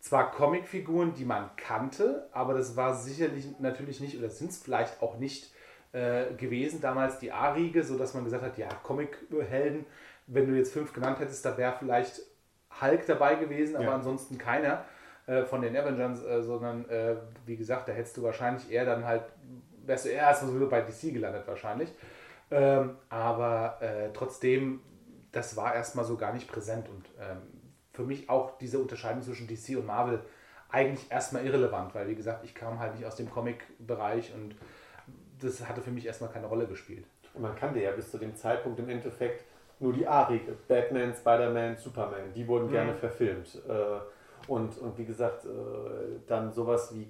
zwar 0.00 0.30
Comicfiguren, 0.30 1.14
die 1.14 1.24
man 1.24 1.50
kannte, 1.56 2.28
aber 2.32 2.54
das 2.54 2.76
war 2.76 2.94
sicherlich 2.94 3.46
natürlich 3.58 4.00
nicht, 4.00 4.18
oder 4.18 4.30
sind 4.30 4.50
es 4.50 4.58
vielleicht 4.58 5.02
auch 5.02 5.18
nicht 5.18 5.52
äh, 5.92 6.34
gewesen, 6.34 6.80
damals 6.80 7.18
die 7.18 7.32
A-Riege, 7.32 7.82
sodass 7.82 8.14
man 8.14 8.24
gesagt 8.24 8.44
hat, 8.44 8.58
ja, 8.58 8.68
Comichelden 8.82 9.86
wenn 10.32 10.46
du 10.46 10.56
jetzt 10.56 10.72
fünf 10.72 10.92
genannt 10.92 11.18
hättest, 11.18 11.44
da 11.44 11.56
wäre 11.58 11.74
vielleicht 11.78 12.20
Hulk 12.80 13.04
dabei 13.06 13.34
gewesen, 13.34 13.76
aber 13.76 13.86
ja. 13.86 13.94
ansonsten 13.94 14.38
keiner 14.38 14.84
äh, 15.26 15.42
von 15.42 15.60
den 15.60 15.76
Avengers, 15.76 16.22
äh, 16.24 16.42
sondern 16.42 16.88
äh, 16.88 17.16
wie 17.46 17.56
gesagt, 17.56 17.88
da 17.88 17.92
hättest 17.92 18.16
du 18.16 18.22
wahrscheinlich 18.22 18.70
eher 18.70 18.84
dann 18.84 19.04
halt, 19.04 19.24
wärst 19.84 20.04
du 20.04 20.10
eher 20.10 20.22
erstmal 20.22 20.52
so 20.52 20.68
bei 20.68 20.82
DC 20.82 21.12
gelandet 21.12 21.46
wahrscheinlich. 21.46 21.92
Ähm, 22.52 22.96
aber 23.08 23.78
äh, 23.80 24.10
trotzdem, 24.12 24.80
das 25.32 25.56
war 25.56 25.74
erstmal 25.74 26.04
so 26.04 26.16
gar 26.16 26.32
nicht 26.32 26.50
präsent 26.50 26.88
und 26.88 27.06
ähm, 27.20 27.38
für 27.92 28.02
mich 28.02 28.30
auch 28.30 28.56
diese 28.58 28.78
Unterscheidung 28.78 29.22
zwischen 29.22 29.48
DC 29.48 29.76
und 29.76 29.86
Marvel 29.86 30.20
eigentlich 30.68 31.10
erstmal 31.10 31.44
irrelevant, 31.44 31.94
weil 31.96 32.06
wie 32.06 32.14
gesagt, 32.14 32.44
ich 32.44 32.54
kam 32.54 32.78
halt 32.78 32.94
nicht 32.94 33.04
aus 33.04 33.16
dem 33.16 33.28
Comic-Bereich 33.28 34.32
und 34.32 34.54
das 35.40 35.66
hatte 35.66 35.80
für 35.80 35.90
mich 35.90 36.06
erstmal 36.06 36.30
keine 36.30 36.46
Rolle 36.46 36.66
gespielt. 36.66 37.04
Und 37.34 37.42
man 37.42 37.54
kannte 37.54 37.80
ja 37.80 37.90
bis 37.92 38.10
zu 38.10 38.18
dem 38.18 38.34
Zeitpunkt 38.36 38.78
im 38.78 38.88
Endeffekt 38.88 39.44
nur 39.78 39.92
die 39.92 40.06
A-Riege. 40.06 40.54
Batman, 40.68 41.14
Spider-Man, 41.14 41.76
Superman, 41.76 42.32
die 42.34 42.46
wurden 42.46 42.66
mhm. 42.66 42.72
gerne 42.72 42.94
verfilmt. 42.94 43.60
Äh, 43.68 44.50
und, 44.50 44.78
und 44.78 44.98
wie 44.98 45.04
gesagt, 45.04 45.44
äh, 45.44 45.48
dann 46.26 46.52
sowas 46.52 46.94
wie 46.94 47.06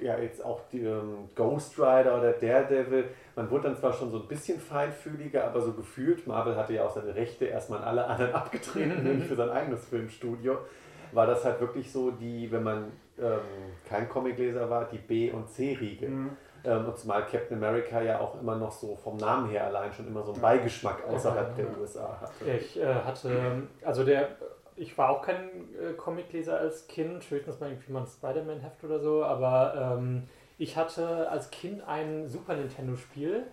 ja 0.00 0.18
jetzt 0.18 0.44
auch 0.44 0.60
die, 0.72 0.80
ähm, 0.80 1.28
Ghost 1.34 1.78
Rider 1.78 2.18
oder 2.18 2.32
Daredevil, 2.32 3.04
man 3.36 3.50
wurde 3.50 3.64
dann 3.64 3.76
zwar 3.76 3.92
schon 3.92 4.10
so 4.10 4.20
ein 4.20 4.28
bisschen 4.28 4.58
feinfühliger, 4.58 5.44
aber 5.44 5.60
so 5.60 5.72
gefühlt, 5.72 6.26
Marvel 6.26 6.56
hatte 6.56 6.74
ja 6.74 6.84
auch 6.84 6.94
seine 6.94 7.14
Rechte 7.14 7.46
erstmal 7.46 7.80
an 7.80 7.84
alle 7.84 8.06
anderen 8.06 8.34
abgetreten, 8.34 9.02
nämlich 9.04 9.28
für 9.28 9.36
sein 9.36 9.50
eigenes 9.50 9.84
Filmstudio, 9.84 10.58
war 11.12 11.26
das 11.26 11.44
halt 11.44 11.60
wirklich 11.60 11.92
so 11.92 12.10
die, 12.10 12.50
wenn 12.50 12.62
man 12.62 12.92
ähm, 13.18 13.38
kein 13.88 14.08
Comicleser 14.08 14.68
war, 14.68 14.86
die 14.86 14.98
B- 14.98 15.30
und 15.30 15.48
C-Riege. 15.48 16.08
Mhm. 16.08 16.30
Ähm, 16.64 16.86
und 16.86 16.98
zumal 16.98 17.26
Captain 17.26 17.56
America 17.56 18.00
ja 18.00 18.20
auch 18.20 18.40
immer 18.40 18.56
noch 18.56 18.72
so 18.72 18.96
vom 18.96 19.16
Namen 19.16 19.48
her 19.50 19.66
allein 19.66 19.92
schon 19.92 20.06
immer 20.06 20.22
so 20.22 20.32
einen 20.32 20.40
Beigeschmack 20.40 21.04
außerhalb 21.08 21.56
der 21.56 21.66
USA 21.78 22.18
hatte. 22.20 22.50
Ich 22.50 22.80
äh, 22.80 22.94
hatte, 22.94 23.62
also 23.84 24.04
der, 24.04 24.28
ich 24.76 24.96
war 24.96 25.10
auch 25.10 25.22
kein 25.22 25.50
äh, 25.80 25.92
Comicleser 25.96 26.58
als 26.58 26.86
Kind, 26.86 27.28
höchstens 27.30 27.60
mal 27.60 27.70
irgendwie 27.70 27.92
mal 27.92 28.00
ein 28.00 28.06
Spider-Man-Heft 28.06 28.84
oder 28.84 29.00
so, 29.00 29.24
aber 29.24 29.96
ähm, 29.98 30.28
ich 30.58 30.76
hatte 30.76 31.28
als 31.28 31.50
Kind 31.50 31.82
ein 31.86 32.28
Super 32.28 32.54
Nintendo-Spiel, 32.54 33.46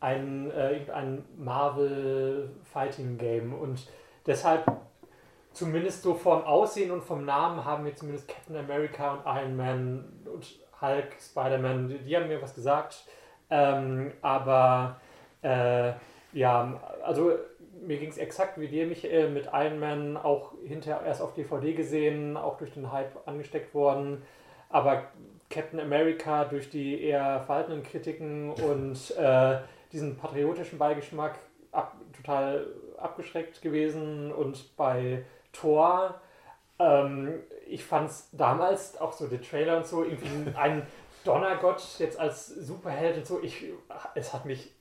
ein, 0.00 0.50
äh, 0.50 0.80
ein 0.92 1.24
Marvel 1.36 2.50
Fighting 2.64 3.18
Game. 3.18 3.54
Und 3.54 3.88
deshalb 4.26 4.64
zumindest 5.52 6.02
so 6.02 6.14
vom 6.14 6.42
Aussehen 6.42 6.90
und 6.90 7.02
vom 7.02 7.24
Namen 7.24 7.64
haben 7.64 7.84
mir 7.84 7.94
zumindest 7.94 8.28
Captain 8.28 8.56
America 8.56 9.14
und 9.14 9.20
Iron 9.26 9.56
Man 9.56 10.04
und 10.32 10.46
Hulk, 10.80 11.16
Spider-Man, 11.20 11.88
die, 11.88 11.98
die, 11.98 12.16
haben 12.16 12.28
mir 12.28 12.42
was 12.42 12.54
gesagt. 12.54 13.04
Ähm, 13.50 14.12
aber 14.22 15.00
äh, 15.42 15.92
ja, 16.32 16.80
also 17.04 17.32
mir 17.86 17.98
ging 17.98 18.10
es 18.10 18.18
exakt 18.18 18.58
wie 18.60 18.68
dir, 18.68 18.86
Michael, 18.86 19.30
mit 19.30 19.48
Iron 19.52 19.78
Man 19.78 20.16
auch 20.16 20.52
hinterher 20.64 21.02
erst 21.06 21.22
auf 21.22 21.34
DVD 21.34 21.72
gesehen, 21.72 22.36
auch 22.36 22.58
durch 22.58 22.72
den 22.74 22.92
Hype 22.92 23.26
angesteckt 23.26 23.74
worden. 23.74 24.22
Aber 24.68 25.04
Captain 25.50 25.80
America 25.80 26.44
durch 26.44 26.70
die 26.70 27.02
eher 27.02 27.40
verhaltenen 27.40 27.82
Kritiken 27.82 28.50
und 28.50 29.16
äh, 29.16 29.58
diesen 29.92 30.16
patriotischen 30.16 30.78
Beigeschmack 30.78 31.38
ab, 31.72 31.96
total 32.14 32.66
abgeschreckt 32.98 33.62
gewesen. 33.62 34.32
Und 34.32 34.76
bei 34.76 35.24
Thor, 35.52 36.20
ähm, 36.78 37.40
ich 37.68 37.84
fand 37.84 38.10
es 38.10 38.28
damals 38.32 39.00
auch 39.00 39.12
so 39.12 39.26
der 39.26 39.40
Trailer 39.40 39.76
und 39.76 39.86
so 39.86 40.04
irgendwie 40.04 40.54
ein 40.56 40.86
Donnergott 41.24 41.82
jetzt 41.98 42.18
als 42.18 42.46
Superheld 42.48 43.18
und 43.18 43.26
so. 43.26 43.42
Ich, 43.42 43.64
es 44.14 44.32
hat 44.32 44.44
mich 44.44 44.72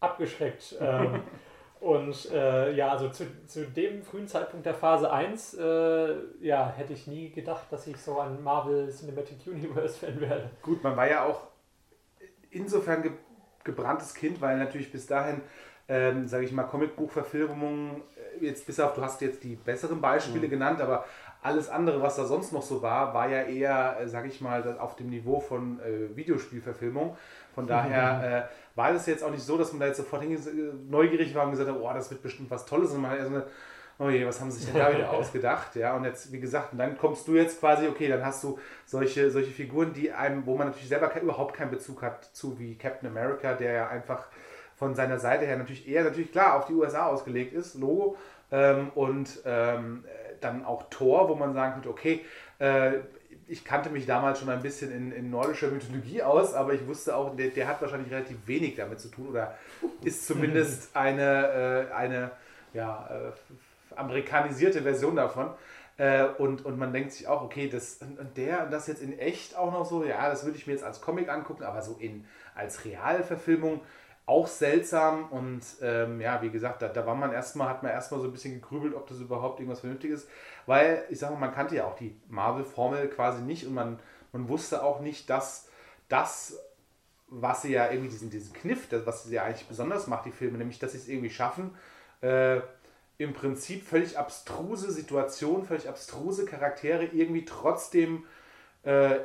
abgeschreckt. 0.00 0.76
Ähm, 0.80 1.22
und 1.80 2.30
äh, 2.32 2.72
ja, 2.72 2.90
also 2.90 3.08
zu, 3.08 3.24
zu 3.46 3.66
dem 3.66 4.02
frühen 4.02 4.28
Zeitpunkt 4.28 4.66
der 4.66 4.74
Phase 4.74 5.10
1, 5.10 5.54
äh, 5.54 6.14
ja, 6.40 6.72
hätte 6.76 6.92
ich 6.92 7.06
nie 7.06 7.30
gedacht, 7.30 7.66
dass 7.70 7.86
ich 7.86 7.96
so 7.96 8.20
ein 8.20 8.42
Marvel 8.42 8.90
Cinematic 8.90 9.46
Universe 9.46 9.98
Fan 9.98 10.20
werde. 10.20 10.50
Gut, 10.62 10.82
man 10.82 10.96
war 10.96 11.08
ja 11.08 11.24
auch 11.24 11.42
insofern 12.50 13.02
ge 13.02 13.12
gebranntes 13.64 14.14
Kind, 14.14 14.40
weil 14.40 14.58
natürlich 14.58 14.92
bis 14.92 15.08
dahin, 15.08 15.40
ähm, 15.88 16.28
sage 16.28 16.44
ich 16.44 16.52
mal, 16.52 16.62
Comicbuchverfilmungen, 16.62 18.00
äh, 18.40 18.46
jetzt 18.46 18.64
bis 18.64 18.78
auf, 18.78 18.94
du 18.94 19.02
hast 19.02 19.20
jetzt 19.22 19.42
die 19.42 19.56
besseren 19.56 20.00
Beispiele 20.00 20.46
mhm. 20.46 20.50
genannt, 20.50 20.80
aber 20.80 21.04
alles 21.46 21.68
andere, 21.68 22.02
was 22.02 22.16
da 22.16 22.24
sonst 22.24 22.52
noch 22.52 22.62
so 22.62 22.82
war, 22.82 23.14
war 23.14 23.28
ja 23.28 23.42
eher, 23.42 23.98
äh, 24.00 24.08
sage 24.08 24.28
ich 24.28 24.40
mal, 24.40 24.78
auf 24.78 24.96
dem 24.96 25.08
Niveau 25.08 25.38
von 25.38 25.78
äh, 25.80 26.14
Videospielverfilmung. 26.16 27.16
Von 27.54 27.66
daher 27.66 28.48
äh, 28.50 28.76
war 28.76 28.92
das 28.92 29.06
jetzt 29.06 29.22
auch 29.22 29.30
nicht 29.30 29.44
so, 29.44 29.56
dass 29.56 29.72
man 29.72 29.80
da 29.80 29.86
jetzt 29.86 29.96
sofort 29.96 30.24
neugierig 30.90 31.34
war 31.34 31.44
und 31.44 31.52
gesagt 31.52 31.70
hat, 31.70 31.76
oh, 31.80 31.90
das 31.94 32.10
wird 32.10 32.22
bestimmt 32.22 32.50
was 32.50 32.66
Tolles. 32.66 32.90
Und 32.90 33.00
man 33.00 33.12
hat 33.12 33.18
erstmal, 33.20 33.46
oh 33.98 34.10
je, 34.10 34.26
was 34.26 34.40
haben 34.40 34.50
sie 34.50 34.58
sich 34.58 34.72
denn 34.72 34.82
da 34.82 34.92
wieder 34.92 35.10
ausgedacht? 35.18 35.76
Ja, 35.76 35.96
und 35.96 36.04
jetzt, 36.04 36.32
wie 36.32 36.40
gesagt, 36.40 36.72
und 36.72 36.78
dann 36.78 36.98
kommst 36.98 37.28
du 37.28 37.36
jetzt 37.36 37.60
quasi, 37.60 37.86
okay, 37.86 38.08
dann 38.08 38.24
hast 38.24 38.42
du 38.42 38.58
solche, 38.84 39.30
solche 39.30 39.52
Figuren, 39.52 39.92
die 39.92 40.12
einem, 40.12 40.44
wo 40.46 40.56
man 40.56 40.66
natürlich 40.66 40.88
selber 40.88 41.08
kein, 41.08 41.22
überhaupt 41.22 41.54
keinen 41.54 41.70
Bezug 41.70 42.02
hat 42.02 42.24
zu, 42.24 42.58
wie 42.58 42.76
Captain 42.76 43.08
America, 43.08 43.54
der 43.54 43.72
ja 43.72 43.88
einfach 43.88 44.26
von 44.74 44.94
seiner 44.94 45.18
Seite 45.18 45.46
her 45.46 45.56
natürlich 45.56 45.88
eher, 45.88 46.04
natürlich 46.04 46.32
klar, 46.32 46.56
auf 46.56 46.66
die 46.66 46.74
USA 46.74 47.06
ausgelegt 47.06 47.54
ist, 47.54 47.76
Logo. 47.76 48.16
Ähm, 48.52 48.90
und 48.94 49.40
ähm, 49.44 50.04
dann 50.40 50.64
auch 50.64 50.84
Thor, 50.90 51.28
wo 51.28 51.34
man 51.34 51.54
sagen 51.54 51.74
könnte, 51.74 51.88
okay, 51.88 52.24
äh, 52.58 52.92
ich 53.48 53.64
kannte 53.64 53.90
mich 53.90 54.06
damals 54.06 54.40
schon 54.40 54.48
ein 54.48 54.62
bisschen 54.62 54.90
in, 54.90 55.12
in, 55.12 55.30
nordischer 55.30 55.68
Mythologie 55.68 56.22
aus, 56.22 56.54
aber 56.54 56.74
ich 56.74 56.86
wusste 56.86 57.14
auch, 57.14 57.36
der, 57.36 57.48
der, 57.48 57.68
hat 57.68 57.80
wahrscheinlich 57.80 58.12
relativ 58.12 58.38
wenig 58.46 58.74
damit 58.74 58.98
zu 58.98 59.08
tun 59.08 59.28
oder 59.28 59.56
ist 60.02 60.26
zumindest 60.26 60.90
eine, 60.96 61.88
äh, 61.90 61.94
eine 61.94 62.30
ja, 62.72 63.08
äh, 63.08 63.98
amerikanisierte 63.98 64.82
Version 64.82 65.16
davon. 65.16 65.50
Äh, 65.98 66.24
und, 66.38 66.64
und 66.64 66.78
man 66.78 66.92
denkt 66.92 67.12
sich 67.12 67.26
auch, 67.26 67.42
okay, 67.42 67.68
das, 67.68 68.00
und 68.02 68.36
der 68.36 68.64
und 68.64 68.72
das 68.72 68.86
jetzt 68.86 69.00
in 69.00 69.18
echt 69.18 69.56
auch 69.56 69.72
noch 69.72 69.86
so, 69.86 70.04
ja, 70.04 70.28
das 70.28 70.44
würde 70.44 70.58
ich 70.58 70.66
mir 70.66 70.74
jetzt 70.74 70.84
als 70.84 71.00
Comic 71.00 71.28
angucken, 71.30 71.62
aber 71.62 71.80
so 71.82 71.96
in, 71.98 72.26
als 72.54 72.84
Realverfilmung 72.84 73.80
auch 74.26 74.48
seltsam 74.48 75.28
und 75.30 75.62
ähm, 75.80 76.20
ja, 76.20 76.42
wie 76.42 76.50
gesagt, 76.50 76.82
da, 76.82 76.88
da 76.88 77.06
war 77.06 77.14
man 77.14 77.32
erstmal, 77.32 77.68
hat 77.68 77.84
man 77.84 77.92
erstmal 77.92 78.20
so 78.20 78.26
ein 78.26 78.32
bisschen 78.32 78.54
gegrübelt, 78.54 78.94
ob 78.94 79.06
das 79.06 79.20
überhaupt 79.20 79.60
irgendwas 79.60 79.80
Vernünftiges 79.80 80.24
ist, 80.24 80.30
weil 80.66 81.04
ich 81.10 81.20
sag 81.20 81.30
mal, 81.30 81.38
man 81.38 81.54
kannte 81.54 81.76
ja 81.76 81.84
auch 81.84 81.94
die 81.94 82.16
Marvel-Formel 82.28 83.08
quasi 83.08 83.42
nicht 83.42 83.66
und 83.66 83.74
man, 83.74 84.00
man 84.32 84.48
wusste 84.48 84.82
auch 84.82 85.00
nicht, 85.00 85.30
dass 85.30 85.68
das, 86.08 86.58
was 87.28 87.62
sie 87.62 87.72
ja 87.72 87.88
irgendwie 87.88 88.10
diesen, 88.10 88.30
diesen 88.30 88.52
Kniff, 88.52 88.88
das, 88.88 89.06
was 89.06 89.24
sie 89.24 89.34
ja 89.36 89.44
eigentlich 89.44 89.68
besonders 89.68 90.08
macht, 90.08 90.26
die 90.26 90.32
Filme, 90.32 90.58
nämlich, 90.58 90.80
dass 90.80 90.92
sie 90.92 90.98
es 90.98 91.08
irgendwie 91.08 91.30
schaffen, 91.30 91.76
äh, 92.20 92.60
im 93.18 93.32
Prinzip 93.32 93.86
völlig 93.86 94.18
abstruse 94.18 94.90
Situationen, 94.90 95.64
völlig 95.64 95.88
abstruse 95.88 96.44
Charaktere 96.44 97.04
irgendwie 97.04 97.44
trotzdem 97.44 98.24
äh, 98.82 99.20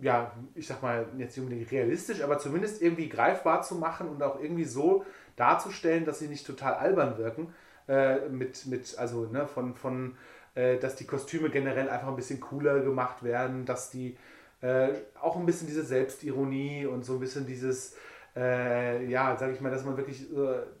ja, 0.00 0.32
ich 0.54 0.66
sag 0.66 0.82
mal, 0.82 1.06
jetzt 1.18 1.36
nicht 1.36 1.44
unbedingt 1.44 1.70
realistisch, 1.70 2.22
aber 2.22 2.38
zumindest 2.38 2.80
irgendwie 2.80 3.08
greifbar 3.08 3.62
zu 3.62 3.74
machen 3.74 4.08
und 4.08 4.22
auch 4.22 4.40
irgendwie 4.40 4.64
so 4.64 5.04
darzustellen, 5.36 6.04
dass 6.04 6.18
sie 6.18 6.28
nicht 6.28 6.46
total 6.46 6.74
albern 6.74 7.18
wirken. 7.18 7.52
Äh, 7.88 8.28
mit, 8.28 8.66
mit, 8.66 8.96
also 8.96 9.26
ne, 9.26 9.46
von, 9.46 9.74
von 9.74 10.16
äh, 10.54 10.78
dass 10.78 10.96
die 10.96 11.04
Kostüme 11.04 11.50
generell 11.50 11.88
einfach 11.88 12.08
ein 12.08 12.16
bisschen 12.16 12.40
cooler 12.40 12.80
gemacht 12.80 13.22
werden, 13.22 13.64
dass 13.64 13.90
die 13.90 14.16
äh, 14.60 14.90
auch 15.20 15.36
ein 15.36 15.46
bisschen 15.46 15.66
diese 15.66 15.82
Selbstironie 15.82 16.86
und 16.86 17.04
so 17.04 17.14
ein 17.14 17.20
bisschen 17.20 17.44
dieses, 17.44 17.96
äh, 18.36 19.04
ja, 19.06 19.36
sag 19.36 19.52
ich 19.52 19.60
mal, 19.60 19.70
dass 19.70 19.84
man 19.84 19.96
wirklich 19.96 20.26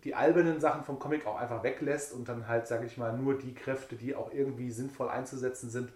die 0.04 0.14
albernen 0.14 0.60
Sachen 0.60 0.84
vom 0.84 1.00
Comic 1.00 1.26
auch 1.26 1.40
einfach 1.40 1.64
weglässt 1.64 2.12
und 2.12 2.28
dann 2.28 2.46
halt, 2.46 2.68
sag 2.68 2.84
ich 2.84 2.96
mal, 2.96 3.16
nur 3.18 3.36
die 3.36 3.54
Kräfte, 3.54 3.96
die 3.96 4.14
auch 4.14 4.32
irgendwie 4.32 4.70
sinnvoll 4.70 5.08
einzusetzen 5.08 5.70
sind, 5.70 5.92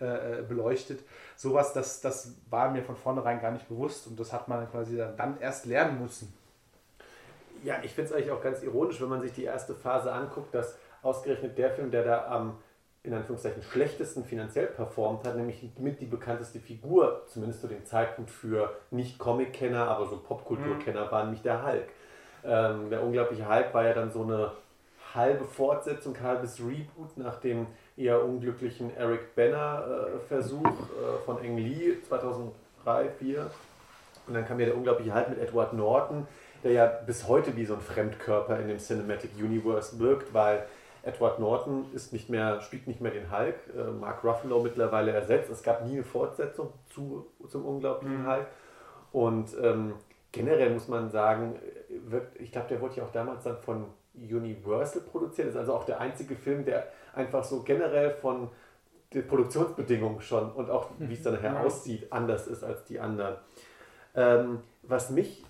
äh, 0.00 0.42
beleuchtet. 0.48 1.00
Sowas, 1.36 1.72
das, 1.72 2.00
das 2.00 2.34
war 2.48 2.70
mir 2.70 2.82
von 2.82 2.96
vornherein 2.96 3.40
gar 3.40 3.50
nicht 3.50 3.68
bewusst 3.68 4.06
und 4.06 4.18
das 4.18 4.32
hat 4.32 4.48
man 4.48 4.70
quasi 4.70 4.96
dann, 4.96 5.16
dann 5.16 5.40
erst 5.40 5.66
lernen 5.66 6.00
müssen. 6.00 6.32
Ja, 7.62 7.76
ich 7.82 7.92
finde 7.92 8.10
es 8.10 8.16
eigentlich 8.16 8.30
auch 8.30 8.42
ganz 8.42 8.62
ironisch, 8.62 9.00
wenn 9.00 9.08
man 9.08 9.20
sich 9.20 9.32
die 9.32 9.44
erste 9.44 9.74
Phase 9.74 10.12
anguckt, 10.12 10.54
dass 10.54 10.78
ausgerechnet 11.02 11.58
der 11.58 11.70
Film, 11.70 11.90
der 11.90 12.04
da 12.04 12.26
am 12.26 12.58
in 13.02 13.14
Anführungszeichen 13.14 13.62
schlechtesten 13.62 14.24
finanziell 14.24 14.66
performt 14.66 15.26
hat, 15.26 15.36
nämlich 15.36 15.66
mit 15.78 16.00
die 16.00 16.06
bekannteste 16.06 16.60
Figur, 16.60 17.22
zumindest 17.28 17.62
zu 17.62 17.66
dem 17.66 17.84
Zeitpunkt 17.86 18.30
für 18.30 18.76
nicht 18.90 19.18
Comic-Kenner, 19.18 19.88
aber 19.88 20.06
so 20.06 20.18
Popkultur-Kenner, 20.18 21.06
mhm. 21.06 21.10
war 21.10 21.24
nämlich 21.24 21.42
der 21.42 21.64
Hulk. 21.64 21.88
Ähm, 22.44 22.90
der 22.90 23.02
unglaubliche 23.02 23.48
Hulk 23.48 23.72
war 23.72 23.84
ja 23.84 23.94
dann 23.94 24.10
so 24.10 24.22
eine 24.22 24.52
halbe 25.14 25.44
Fortsetzung, 25.44 26.20
halbes 26.20 26.60
Reboot 26.60 27.16
nach 27.16 27.40
dem 27.40 27.66
eher 28.00 28.24
unglücklichen 28.24 28.96
Eric 28.96 29.34
Banner-Versuch 29.34 30.66
äh, 30.66 31.24
von 31.24 31.42
Eng 31.42 31.58
Lee 31.58 31.96
2003, 32.08 32.52
2004. 32.84 33.50
Und 34.26 34.34
dann 34.34 34.46
kam 34.46 34.60
ja 34.60 34.66
der 34.66 34.76
unglaubliche 34.76 35.12
Halt 35.12 35.28
mit 35.28 35.38
Edward 35.38 35.72
Norton, 35.72 36.26
der 36.62 36.72
ja 36.72 36.86
bis 36.86 37.26
heute 37.26 37.56
wie 37.56 37.64
so 37.64 37.74
ein 37.74 37.80
Fremdkörper 37.80 38.58
in 38.60 38.68
dem 38.68 38.78
Cinematic 38.78 39.30
Universe 39.38 39.98
wirkt, 39.98 40.32
weil 40.32 40.64
Edward 41.02 41.38
Norton 41.38 41.86
ist 41.94 42.12
nicht 42.12 42.28
mehr, 42.28 42.60
spielt 42.60 42.86
nicht 42.86 43.00
mehr 43.00 43.12
den 43.12 43.30
Hulk, 43.30 43.56
äh, 43.76 43.90
Mark 43.90 44.22
Ruffalo 44.22 44.60
mittlerweile 44.62 45.12
ersetzt. 45.12 45.50
Es 45.50 45.62
gab 45.62 45.86
nie 45.86 45.94
eine 45.94 46.04
Fortsetzung 46.04 46.72
zu, 46.92 47.26
zum 47.48 47.64
unglaublichen 47.64 48.22
mhm. 48.22 48.30
Hulk. 48.30 48.46
Und 49.12 49.56
ähm, 49.62 49.94
generell 50.30 50.70
muss 50.70 50.88
man 50.88 51.10
sagen, 51.10 51.58
wird, 51.88 52.28
ich 52.38 52.52
glaube, 52.52 52.68
der 52.68 52.80
wurde 52.80 52.96
ja 52.96 53.04
auch 53.04 53.12
damals 53.12 53.44
dann 53.44 53.56
von 53.58 53.86
Universal 54.14 55.02
produziert. 55.02 55.48
Das 55.48 55.54
ist 55.54 55.60
also 55.60 55.74
auch 55.74 55.84
der 55.84 56.00
einzige 56.00 56.36
Film, 56.36 56.64
der 56.64 56.86
einfach 57.14 57.44
so 57.44 57.62
generell 57.62 58.10
von 58.10 58.48
den 59.12 59.26
Produktionsbedingungen 59.26 60.20
schon 60.20 60.52
und 60.52 60.70
auch 60.70 60.90
wie 60.98 61.14
es 61.14 61.22
dann 61.22 61.34
nachher 61.34 61.54
ja. 61.54 61.62
aussieht, 61.62 62.12
anders 62.12 62.46
ist 62.46 62.62
als 62.62 62.84
die 62.84 63.00
anderen. 63.00 63.36
Ähm, 64.14 64.60
was 64.82 65.10
mich 65.10 65.44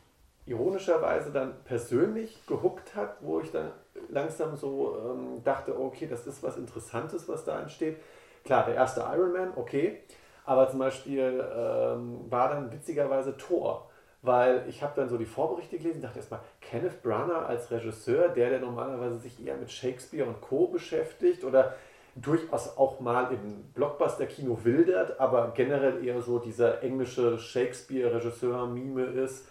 ironischerweise 0.46 1.30
dann 1.30 1.54
persönlich 1.64 2.44
gehuckt 2.46 2.94
hat, 2.96 3.16
wo 3.20 3.40
ich 3.40 3.52
dann 3.52 3.70
langsam 4.08 4.56
so 4.56 4.96
ähm, 4.98 5.44
dachte, 5.44 5.78
okay, 5.78 6.06
das 6.08 6.26
ist 6.26 6.42
was 6.42 6.56
Interessantes, 6.56 7.28
was 7.28 7.44
da 7.44 7.60
entsteht. 7.60 7.98
Klar, 8.44 8.64
der 8.64 8.74
erste 8.74 9.00
Iron 9.00 9.32
Man, 9.32 9.52
okay, 9.56 10.00
aber 10.44 10.68
zum 10.70 10.78
Beispiel 10.78 11.44
ähm, 11.54 12.30
war 12.30 12.48
dann 12.48 12.72
witzigerweise 12.72 13.36
Thor 13.36 13.89
weil 14.22 14.64
ich 14.68 14.82
habe 14.82 14.92
dann 14.96 15.08
so 15.08 15.16
die 15.16 15.26
Vorberichte 15.26 15.78
gelesen 15.78 16.02
dachte 16.02 16.18
erstmal, 16.18 16.40
Kenneth 16.60 17.02
Branagh 17.02 17.46
als 17.46 17.70
Regisseur, 17.70 18.28
der, 18.28 18.50
der 18.50 18.60
normalerweise 18.60 19.18
sich 19.18 19.44
eher 19.44 19.56
mit 19.56 19.70
Shakespeare 19.70 20.28
und 20.28 20.40
Co. 20.40 20.66
beschäftigt 20.66 21.44
oder 21.44 21.74
durchaus 22.16 22.76
auch 22.76 23.00
mal 23.00 23.32
im 23.32 23.64
Blockbuster-Kino 23.74 24.58
wildert, 24.64 25.20
aber 25.20 25.52
generell 25.54 26.04
eher 26.04 26.20
so 26.20 26.38
dieser 26.38 26.82
englische 26.82 27.38
Shakespeare-Regisseur-Mime 27.38 29.04
ist, 29.04 29.46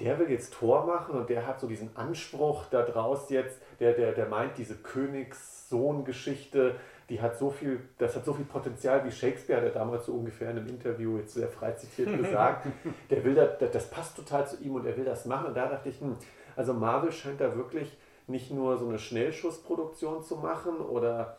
der 0.00 0.18
will 0.18 0.30
jetzt 0.30 0.54
Tor 0.54 0.86
machen 0.86 1.16
und 1.16 1.30
der 1.30 1.46
hat 1.46 1.60
so 1.60 1.68
diesen 1.68 1.96
Anspruch 1.96 2.64
da 2.70 2.82
draus 2.82 3.30
jetzt, 3.30 3.60
der, 3.78 3.92
der, 3.92 4.12
der 4.12 4.26
meint, 4.26 4.58
diese 4.58 4.74
Königssohn-Geschichte 4.74 6.74
die 7.08 7.20
hat 7.20 7.38
so 7.38 7.50
viel, 7.50 7.80
das 7.98 8.16
hat 8.16 8.24
so 8.24 8.32
viel 8.32 8.44
Potenzial 8.44 9.04
wie 9.04 9.10
Shakespeare, 9.10 9.60
der 9.60 9.70
damals 9.70 10.06
so 10.06 10.12
ungefähr 10.12 10.50
in 10.50 10.58
einem 10.58 10.68
Interview 10.68 11.18
jetzt 11.18 11.34
sehr 11.34 11.48
frei 11.48 11.72
zitiert 11.72 12.16
gesagt, 12.22 12.66
der 13.10 13.24
will 13.24 13.34
das, 13.34 13.58
das 13.72 13.90
passt 13.90 14.16
total 14.16 14.46
zu 14.46 14.62
ihm 14.62 14.74
und 14.74 14.86
er 14.86 14.96
will 14.96 15.04
das 15.04 15.26
machen. 15.26 15.46
Und 15.46 15.56
da 15.56 15.66
dachte 15.66 15.88
ich, 15.88 16.00
hm, 16.00 16.16
also 16.56 16.72
Marvel 16.72 17.12
scheint 17.12 17.40
da 17.40 17.54
wirklich 17.54 17.96
nicht 18.26 18.50
nur 18.50 18.78
so 18.78 18.88
eine 18.88 18.98
Schnellschussproduktion 18.98 20.22
zu 20.22 20.36
machen 20.36 20.78
oder 20.78 21.38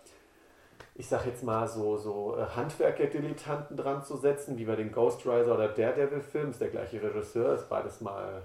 ich 0.94 1.08
sag 1.08 1.26
jetzt 1.26 1.44
mal 1.44 1.68
so, 1.68 1.98
so 1.98 2.38
äh, 2.38 2.46
Handwerker-Dilettanten 2.56 3.76
dran 3.76 4.04
zu 4.04 4.16
setzen, 4.16 4.58
wie 4.58 4.66
bei 4.66 4.76
den 4.76 4.92
Ghost 4.92 5.26
Rider 5.26 5.54
oder 5.54 5.68
Daredevil-Filmen, 5.68 6.52
ist 6.52 6.62
der 6.62 6.70
gleiche 6.70 7.02
Regisseur, 7.04 7.54
ist 7.54 7.70
beides 7.70 8.00
mal 8.00 8.44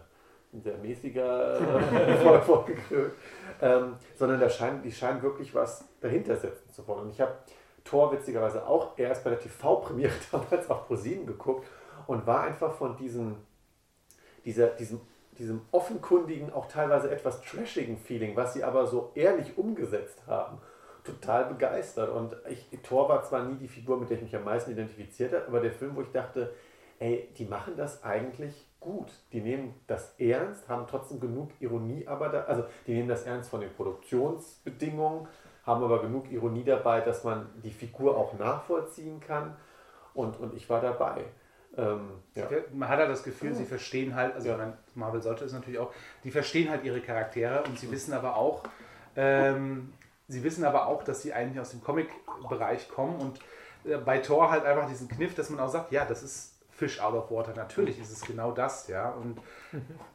ein 0.53 0.61
sehr 0.61 0.77
mäßiger 0.79 1.61
äh, 1.61 2.39
vorgekrönt, 2.41 3.12
ähm, 3.61 3.97
sondern 4.17 4.40
da 4.40 4.49
scheinen, 4.49 4.83
die 4.83 4.93
scheinen 4.93 5.23
wirklich 5.23 5.55
was 5.55 5.85
dahinter 6.00 6.37
setzen 6.37 6.71
zu 6.73 6.87
wollen. 6.87 7.02
Und 7.02 7.11
ich 7.11 7.21
habe 7.21 7.35
Thor 7.85 8.12
witzigerweise 8.12 8.67
auch 8.67 8.99
erst 8.99 9.25
bei 9.25 9.31
der 9.31 9.40
TV-Premiere 9.40 10.12
damals 10.33 10.69
auf 10.71 10.87
ProSieben 10.87 11.26
geguckt 11.26 11.67
und 12.07 12.26
war 12.26 12.43
einfach 12.43 12.73
von 12.73 12.97
diesem, 12.97 13.37
dieser, 14.45 14.69
diesem, 14.69 15.00
diesem 15.38 15.62
offenkundigen, 15.71 16.52
auch 16.52 16.69
teilweise 16.69 17.11
etwas 17.11 17.40
trashigen 17.43 17.99
Feeling, 17.99 18.37
was 18.37 18.55
sie 18.55 18.64
aber 18.64 18.87
so 18.87 19.12
ehrlich 19.14 19.57
umgesetzt 19.57 20.23
haben, 20.26 20.59
total 21.05 21.47
begeistert. 21.47 22.11
Und 22.11 22.37
ich, 22.49 22.69
Thor 22.83 23.09
war 23.09 23.23
zwar 23.23 23.45
nie 23.45 23.57
die 23.57 23.69
Figur, 23.69 23.99
mit 23.99 24.11
der 24.11 24.19
ich 24.19 24.23
mich 24.23 24.37
am 24.37 24.45
meisten 24.45 24.71
identifiziert 24.71 25.33
habe, 25.33 25.47
aber 25.47 25.61
der 25.61 25.73
Film, 25.73 25.97
wo 25.97 26.02
ich 26.02 26.12
dachte, 26.12 26.52
ey, 26.99 27.33
die 27.37 27.47
machen 27.47 27.75
das 27.76 28.02
eigentlich 28.05 28.70
gut. 28.81 29.13
Die 29.33 29.41
nehmen 29.41 29.75
das 29.87 30.15
ernst, 30.19 30.69
haben 30.69 30.87
trotzdem 30.89 31.21
genug 31.21 31.51
Ironie, 31.61 32.07
aber 32.07 32.29
da, 32.31 32.45
also 32.45 32.65
die 32.87 32.95
nehmen 32.95 33.09
das 33.09 33.25
ernst 33.25 33.51
von 33.51 33.61
den 33.61 33.73
Produktionsbedingungen, 33.73 35.29
haben 35.65 35.85
aber 35.85 36.01
genug 36.03 36.31
Ironie 36.33 36.65
dabei, 36.65 37.01
dass 37.01 37.23
man 37.23 37.49
die 37.63 37.71
Figur 37.71 38.17
auch 38.17 38.39
nachvollziehen 38.39 39.21
kann. 39.21 39.57
Und, 40.15 40.41
und 40.41 40.55
ich 40.55 40.69
war 40.69 40.81
dabei. 40.81 41.25
Ähm, 41.77 42.11
ja. 42.35 42.49
Man 42.73 42.89
hat 42.89 42.99
ja 42.99 43.07
das 43.07 43.23
Gefühl, 43.23 43.55
sie 43.55 43.65
verstehen 43.65 44.15
halt, 44.15 44.35
also 44.35 44.49
ja. 44.49 44.73
Marvel 44.95 45.23
sollte 45.23 45.45
es 45.45 45.53
natürlich 45.53 45.79
auch, 45.79 45.93
die 46.25 46.31
verstehen 46.31 46.69
halt 46.69 46.83
ihre 46.85 47.01
Charaktere 47.01 47.63
und 47.63 47.79
sie 47.79 47.91
wissen 47.93 48.13
aber 48.13 48.37
auch, 48.37 48.65
ähm, 49.15 49.93
sie 50.27 50.43
wissen 50.43 50.65
aber 50.65 50.89
auch, 50.89 51.05
dass 51.05 51.23
sie 51.23 51.33
eigentlich 51.33 51.61
aus 51.61 51.71
dem 51.71 51.81
Comic-Bereich 51.81 52.89
kommen 52.89 53.21
und 53.21 53.41
äh, 53.85 53.99
bei 53.99 54.19
Thor 54.19 54.51
halt 54.51 54.65
einfach 54.65 54.89
diesen 54.89 55.09
Kniff, 55.09 55.35
dass 55.37 55.49
man 55.51 55.61
auch 55.61 55.69
sagt, 55.69 55.93
ja, 55.93 56.05
das 56.05 56.25
ist 56.25 56.60
Fish 56.81 56.99
out 56.99 57.13
of 57.13 57.31
water. 57.31 57.53
Natürlich 57.55 58.01
ist 58.01 58.11
es 58.11 58.23
genau 58.23 58.53
das, 58.53 58.89
ja. 58.89 59.11
Und 59.11 59.39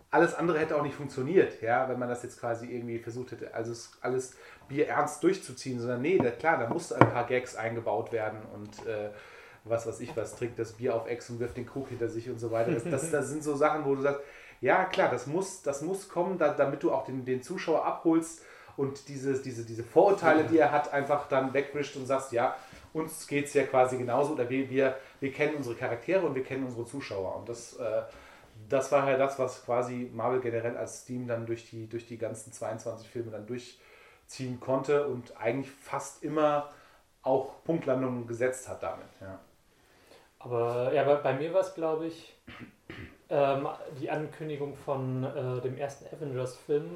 alles 0.10 0.34
andere 0.34 0.58
hätte 0.58 0.76
auch 0.76 0.82
nicht 0.82 0.96
funktioniert, 0.96 1.62
ja, 1.62 1.88
wenn 1.88 2.00
man 2.00 2.10
das 2.10 2.24
jetzt 2.24 2.40
quasi 2.40 2.66
irgendwie 2.66 2.98
versucht 2.98 3.32
hätte, 3.34 3.54
also 3.54 3.72
alles 4.02 4.36
Bier 4.68 4.88
ernst 4.88 5.24
durchzuziehen, 5.24 5.80
sondern 5.80 6.02
nee, 6.02 6.18
da, 6.18 6.32
klar, 6.32 6.58
da 6.58 6.68
mussten 6.68 6.96
ein 6.96 7.12
paar 7.12 7.28
Gags 7.28 7.56
eingebaut 7.56 8.12
werden 8.12 8.40
und 8.52 8.88
äh, 8.88 9.12
was 9.64 9.86
weiß 9.86 10.00
ich 10.00 10.18
was, 10.18 10.36
trinkt 10.36 10.58
das 10.58 10.74
Bier 10.74 10.96
auf 10.96 11.08
Ex 11.08 11.30
und 11.30 11.40
wirft 11.40 11.58
den 11.58 11.68
Krug 11.68 11.90
hinter 11.90 12.10
sich 12.10 12.30
und 12.30 12.40
so 12.40 12.50
weiter. 12.50 12.72
Das, 12.72 12.84
das, 12.84 13.12
das 13.12 13.30
sind 13.30 13.44
so 13.44 13.56
Sachen, 13.56 13.86
wo 13.86 13.94
du 13.94 14.02
sagst, 14.02 14.22
ja 14.60 14.86
klar, 14.86 15.12
das 15.12 15.28
muss, 15.28 15.62
das 15.62 15.84
muss 15.84 16.10
kommen, 16.10 16.40
da, 16.40 16.52
damit 16.52 16.82
du 16.82 16.92
auch 16.92 17.06
den, 17.06 17.26
den 17.26 17.44
Zuschauer 17.44 17.86
abholst 17.86 18.42
und 18.76 19.08
diese, 19.08 19.40
diese, 19.40 19.66
diese 19.66 19.84
Vorurteile, 19.84 20.46
die 20.46 20.58
er 20.58 20.72
hat, 20.72 20.92
einfach 20.92 21.28
dann 21.28 21.54
wegwischt 21.54 21.96
und 21.96 22.08
sagst, 22.08 22.32
ja, 22.32 22.56
uns 22.96 23.28
geht 23.28 23.46
es 23.46 23.54
ja 23.54 23.64
quasi 23.64 23.98
genauso, 23.98 24.34
oder 24.34 24.50
wir, 24.50 24.70
wir, 24.70 24.98
wir 25.20 25.32
kennen 25.32 25.56
unsere 25.56 25.76
Charaktere 25.76 26.26
und 26.26 26.34
wir 26.34 26.44
kennen 26.44 26.64
unsere 26.64 26.86
Zuschauer. 26.86 27.36
Und 27.36 27.50
das, 27.50 27.76
äh, 27.76 28.04
das 28.70 28.92
war 28.92 29.04
halt 29.04 29.20
das, 29.20 29.38
was 29.38 29.66
quasi 29.66 30.10
Marvel 30.14 30.40
generell 30.40 30.78
als 30.78 31.04
Team 31.04 31.28
dann 31.28 31.46
durch 31.46 31.70
die, 31.70 31.88
durch 31.88 32.08
die 32.08 32.18
ganzen 32.18 32.54
22 32.54 33.10
Filme 33.10 33.32
dann 33.32 33.46
durchziehen 33.46 34.60
konnte 34.62 35.08
und 35.08 35.36
eigentlich 35.38 35.70
fast 35.70 36.24
immer 36.24 36.72
auch 37.22 37.64
Punktlandungen 37.66 38.28
gesetzt 38.28 38.70
hat 38.70 38.82
damit. 38.82 39.10
Ja. 39.20 39.40
Aber 40.40 40.94
ja, 40.94 41.04
bei, 41.04 41.16
bei 41.16 41.34
mir 41.34 41.54
war 41.54 41.62
es, 41.62 41.74
glaube 41.74 42.08
ich, 42.08 42.34
ähm, 43.30 43.68
die 44.00 44.10
Ankündigung 44.10 44.76
von 44.78 45.24
äh, 45.24 45.60
dem 45.62 45.78
ersten 45.78 46.06
Avengers-Film, 46.16 46.90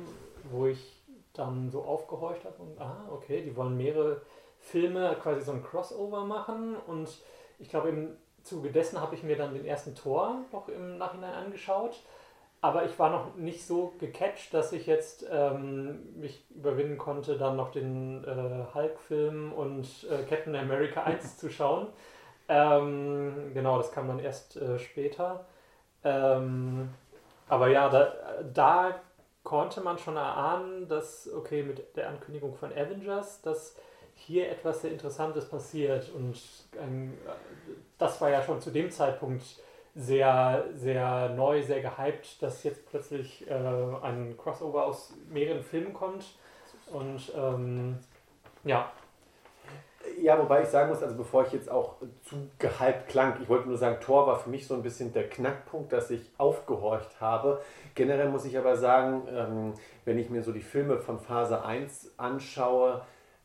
wo 0.49 0.67
ich 0.67 1.03
dann 1.33 1.69
so 1.69 1.83
aufgehorcht 1.83 2.45
habe 2.45 2.61
und, 2.61 2.79
ah, 2.79 3.09
okay, 3.11 3.41
die 3.41 3.55
wollen 3.55 3.75
mehrere 3.75 4.21
Filme 4.59 5.15
quasi 5.21 5.41
so 5.41 5.51
ein 5.51 5.63
Crossover 5.63 6.25
machen 6.25 6.75
und 6.87 7.09
ich 7.57 7.69
glaube 7.69 7.89
im 7.89 8.17
Zuge 8.43 8.71
dessen 8.71 8.99
habe 9.01 9.15
ich 9.15 9.23
mir 9.23 9.35
dann 9.37 9.53
den 9.53 9.65
ersten 9.65 9.95
Tor 9.95 10.39
noch 10.51 10.67
im 10.69 10.97
Nachhinein 10.97 11.33
angeschaut. 11.33 12.01
Aber 12.61 12.83
ich 12.83 12.99
war 12.99 13.09
noch 13.09 13.35
nicht 13.35 13.65
so 13.65 13.93
gecatcht, 13.99 14.53
dass 14.53 14.73
ich 14.73 14.85
jetzt 14.85 15.25
ähm, 15.31 16.19
mich 16.19 16.43
überwinden 16.49 16.97
konnte, 16.97 17.37
dann 17.37 17.55
noch 17.55 17.71
den 17.71 18.25
äh, 18.25 18.73
Hulk-Film 18.73 19.53
und 19.53 19.87
äh, 20.09 20.23
Captain 20.23 20.55
America 20.55 21.03
1 21.03 21.37
zu 21.37 21.49
schauen. 21.49 21.87
Ähm, 22.49 23.51
genau, 23.53 23.77
das 23.77 23.93
kam 23.93 24.07
dann 24.07 24.19
erst 24.19 24.57
äh, 24.57 24.77
später. 24.77 25.45
Ähm, 26.03 26.89
aber 27.47 27.69
ja, 27.69 27.87
da, 27.87 28.13
da 28.53 28.95
konnte 29.43 29.79
man 29.79 29.97
schon 29.97 30.17
erahnen, 30.17 30.87
dass, 30.89 31.31
okay, 31.33 31.63
mit 31.63 31.95
der 31.95 32.09
Ankündigung 32.09 32.55
von 32.55 32.73
Avengers, 32.73 33.41
dass 33.41 33.77
hier 34.19 34.49
etwas 34.49 34.81
sehr 34.81 34.91
Interessantes 34.91 35.49
passiert. 35.49 36.09
Und 36.09 36.39
ähm, 36.79 37.17
das 37.97 38.19
war 38.21 38.29
ja 38.29 38.41
schon 38.41 38.61
zu 38.61 38.71
dem 38.71 38.91
Zeitpunkt 38.91 39.43
sehr, 39.95 40.65
sehr 40.75 41.29
neu, 41.29 41.61
sehr 41.61 41.81
gehypt, 41.81 42.41
dass 42.41 42.63
jetzt 42.63 42.89
plötzlich 42.89 43.49
äh, 43.49 43.53
ein 43.53 44.35
Crossover 44.37 44.85
aus 44.85 45.13
mehreren 45.29 45.63
Filmen 45.63 45.93
kommt. 45.93 46.25
Und 46.91 47.31
ähm, 47.35 47.97
ja. 48.63 48.91
Ja, 50.21 50.39
wobei 50.39 50.63
ich 50.63 50.69
sagen 50.69 50.89
muss, 50.89 51.03
also 51.03 51.15
bevor 51.15 51.45
ich 51.45 51.51
jetzt 51.51 51.69
auch 51.69 51.95
zu 52.23 52.49
gehypt 52.57 53.09
klang, 53.09 53.37
ich 53.41 53.49
wollte 53.49 53.67
nur 53.67 53.77
sagen, 53.77 53.99
Thor 53.99 54.25
war 54.27 54.39
für 54.39 54.49
mich 54.49 54.65
so 54.65 54.73
ein 54.73 54.81
bisschen 54.81 55.11
der 55.11 55.29
Knackpunkt, 55.29 55.91
dass 55.91 56.09
ich 56.09 56.21
aufgehorcht 56.37 57.19
habe. 57.19 57.61
Generell 57.95 58.29
muss 58.29 58.45
ich 58.45 58.57
aber 58.57 58.77
sagen, 58.77 59.27
ähm, 59.29 59.73
wenn 60.05 60.17
ich 60.17 60.29
mir 60.29 60.41
so 60.41 60.53
die 60.53 60.61
Filme 60.61 60.99
von 60.99 61.19
Phase 61.19 61.63
1 61.63 62.13
anschaue, 62.17 63.01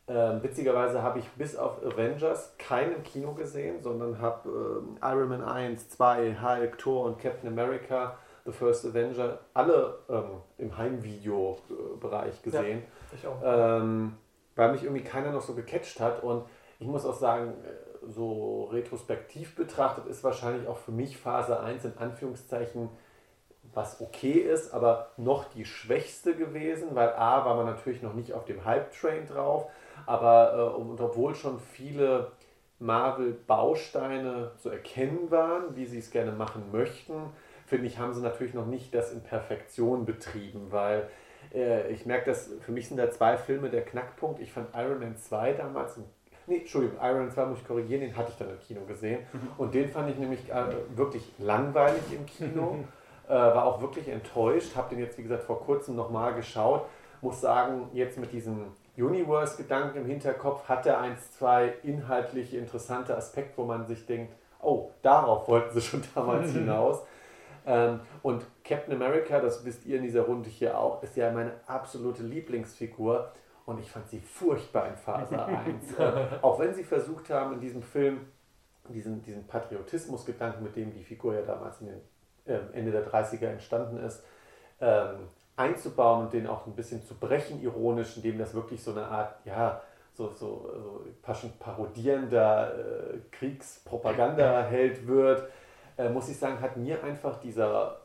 ähm, 0.07 0.43
witzigerweise 0.43 1.01
habe 1.01 1.17
ich 1.19 1.27
bis 1.31 1.55
auf 1.55 1.83
Avengers 1.83 2.53
keinen 2.59 3.01
Kino 3.03 3.33
gesehen, 3.33 3.81
sondern 3.81 4.21
habe 4.21 4.49
ähm, 4.49 4.97
Iron 5.01 5.29
Man 5.29 5.43
1, 5.43 5.89
2, 5.89 6.37
Hulk, 6.41 6.77
Thor 6.77 7.05
und 7.05 7.19
Captain 7.19 7.49
America, 7.49 8.15
The 8.45 8.51
First 8.51 8.85
Avenger, 8.85 9.39
alle 9.55 9.97
ähm, 10.07 10.41
im 10.59 10.77
Heimvideo-Bereich 10.77 12.43
gesehen. 12.43 12.83
Ja, 13.11 13.17
ich 13.17 13.27
auch. 13.27 13.41
Ähm, 13.43 14.17
weil 14.55 14.71
mich 14.71 14.83
irgendwie 14.83 15.03
keiner 15.03 15.31
noch 15.31 15.41
so 15.41 15.55
gecatcht 15.55 15.99
hat 15.99 16.21
und 16.21 16.45
ich 16.79 16.87
muss 16.87 17.03
auch 17.03 17.17
sagen, 17.17 17.53
äh, 17.63 18.07
so 18.07 18.65
retrospektiv 18.65 19.55
betrachtet 19.55 20.05
ist 20.05 20.23
wahrscheinlich 20.23 20.67
auch 20.67 20.77
für 20.77 20.91
mich 20.91 21.17
Phase 21.17 21.59
1 21.59 21.83
in 21.85 21.97
Anführungszeichen 21.97 22.89
was 23.73 23.99
okay 23.99 24.33
ist, 24.33 24.73
aber 24.73 25.11
noch 25.17 25.45
die 25.45 25.65
schwächste 25.65 26.35
gewesen, 26.35 26.89
weil 26.93 27.09
A 27.09 27.43
war 27.45 27.55
man 27.55 27.65
natürlich 27.65 28.03
noch 28.03 28.13
nicht 28.13 28.33
auf 28.33 28.45
dem 28.45 28.63
Hype-Train 28.63 29.27
drauf 29.27 29.67
aber 30.05 30.73
äh, 30.75 30.79
und 30.79 30.99
obwohl 31.01 31.35
schon 31.35 31.59
viele 31.59 32.31
Marvel-Bausteine 32.79 34.51
so 34.57 34.69
erkennen 34.69 35.31
waren, 35.31 35.75
wie 35.75 35.85
sie 35.85 35.99
es 35.99 36.11
gerne 36.11 36.31
machen 36.31 36.63
möchten, 36.71 37.13
finde 37.65 37.87
ich, 37.87 37.97
haben 37.99 38.13
sie 38.13 38.21
natürlich 38.21 38.53
noch 38.53 38.65
nicht 38.65 38.93
das 38.93 39.11
in 39.11 39.21
Perfektion 39.21 40.05
betrieben, 40.05 40.67
weil 40.69 41.09
äh, 41.53 41.91
ich 41.91 42.05
merke, 42.05 42.29
dass 42.29 42.49
für 42.61 42.71
mich 42.71 42.87
sind 42.87 42.97
da 42.97 43.09
zwei 43.11 43.37
Filme 43.37 43.69
der 43.69 43.83
Knackpunkt. 43.83 44.39
Ich 44.39 44.51
fand 44.51 44.67
Iron 44.75 44.99
Man 44.99 45.17
2 45.17 45.53
damals, 45.53 45.99
nee, 46.47 46.57
Entschuldigung, 46.57 46.97
Iron 47.01 47.19
Man 47.19 47.31
2 47.31 47.45
muss 47.45 47.59
ich 47.59 47.67
korrigieren, 47.67 48.01
den 48.01 48.15
hatte 48.15 48.31
ich 48.31 48.37
dann 48.37 48.49
im 48.49 48.59
Kino 48.59 48.81
gesehen 48.85 49.21
mhm. 49.33 49.49
und 49.57 49.73
den 49.73 49.89
fand 49.89 50.09
ich 50.09 50.17
nämlich 50.17 50.51
äh, 50.51 50.65
wirklich 50.95 51.31
langweilig 51.39 52.03
im 52.11 52.25
Kino. 52.25 52.79
Äh, 53.27 53.33
war 53.33 53.65
auch 53.65 53.81
wirklich 53.81 54.07
enttäuscht, 54.07 54.75
habe 54.75 54.89
den 54.93 54.99
jetzt 54.99 55.17
wie 55.17 55.23
gesagt 55.23 55.41
vor 55.41 55.59
kurzem 55.59 55.95
nochmal 55.95 56.35
geschaut, 56.35 56.85
muss 57.21 57.41
sagen, 57.41 57.89
jetzt 57.91 58.19
mit 58.19 58.31
diesem 58.31 58.67
Universe-Gedanken 58.97 59.99
im 59.99 60.05
Hinterkopf 60.05 60.67
hat 60.67 60.85
er 60.85 60.99
eins, 60.99 61.31
zwei 61.31 61.73
inhaltlich 61.83 62.53
interessante 62.53 63.15
Aspekte, 63.15 63.57
wo 63.57 63.65
man 63.65 63.85
sich 63.85 64.05
denkt, 64.05 64.33
oh, 64.61 64.91
darauf 65.01 65.47
wollten 65.47 65.73
sie 65.73 65.81
schon 65.81 66.03
damals 66.15 66.51
hinaus. 66.51 67.01
Ähm, 67.65 67.99
und 68.21 68.45
Captain 68.63 68.93
America, 68.93 69.39
das 69.39 69.65
wisst 69.65 69.85
ihr 69.85 69.97
in 69.97 70.03
dieser 70.03 70.21
Runde 70.21 70.49
hier 70.49 70.77
auch, 70.77 71.01
ist 71.03 71.15
ja 71.17 71.31
meine 71.31 71.53
absolute 71.67 72.23
Lieblingsfigur. 72.23 73.31
Und 73.65 73.79
ich 73.79 73.89
fand 73.89 74.07
sie 74.07 74.19
furchtbar 74.19 74.87
in 74.87 74.95
Phase 74.95 75.43
1. 75.45 75.97
äh, 75.97 76.27
auch 76.41 76.59
wenn 76.59 76.73
sie 76.73 76.83
versucht 76.83 77.29
haben, 77.29 77.53
in 77.53 77.59
diesem 77.59 77.81
Film 77.81 78.27
diesen, 78.89 79.21
diesen 79.23 79.47
Patriotismus-Gedanken, 79.47 80.63
mit 80.63 80.75
dem 80.75 80.93
die 80.93 81.03
Figur 81.03 81.33
ja 81.33 81.41
damals 81.41 81.81
in 81.81 81.87
den, 81.87 82.01
äh, 82.45 82.59
Ende 82.73 82.91
der 82.91 83.07
30er 83.07 83.47
entstanden 83.47 83.97
ist, 83.97 84.23
ähm, 84.79 85.27
einzubauen 85.55 86.25
und 86.25 86.33
den 86.33 86.47
auch 86.47 86.65
ein 86.67 86.75
bisschen 86.75 87.03
zu 87.05 87.15
brechen, 87.15 87.61
ironisch, 87.61 88.17
indem 88.17 88.37
das 88.37 88.53
wirklich 88.53 88.83
so 88.83 88.91
eine 88.91 89.05
Art, 89.05 89.35
ja, 89.45 89.81
so, 90.13 90.31
so, 90.33 90.71
so 91.25 91.49
parodierender 91.59 92.73
äh, 92.73 93.17
Kriegspropaganda-Held 93.31 95.07
wird, 95.07 95.49
äh, 95.97 96.09
muss 96.09 96.29
ich 96.29 96.37
sagen, 96.37 96.61
hat 96.61 96.77
mir 96.77 97.03
einfach 97.03 97.39
dieser 97.39 97.97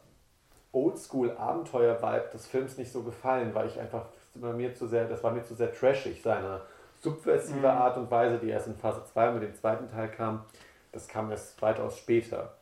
Oldschool-Abenteuer-Vibe 0.72 2.30
des 2.32 2.46
Films 2.46 2.78
nicht 2.78 2.92
so 2.92 3.02
gefallen, 3.02 3.54
weil 3.54 3.68
ich 3.68 3.78
einfach 3.78 4.06
bei 4.34 4.52
mir 4.52 4.74
zu 4.74 4.86
sehr, 4.86 5.06
das 5.06 5.22
war 5.24 5.32
mir 5.32 5.44
zu 5.44 5.54
sehr 5.54 5.72
trashig, 5.72 6.22
seine 6.22 6.60
subversiver 7.00 7.72
mhm. 7.72 7.80
Art 7.80 7.96
und 7.96 8.10
Weise, 8.10 8.38
die 8.38 8.50
erst 8.50 8.68
in 8.68 8.76
Phase 8.76 9.02
2 9.04 9.32
mit 9.32 9.42
dem 9.42 9.54
zweiten 9.54 9.88
Teil 9.88 10.08
kam. 10.08 10.44
Das 10.92 11.08
kam 11.08 11.30
erst 11.30 11.60
weitaus 11.62 11.98
später. 11.98 12.54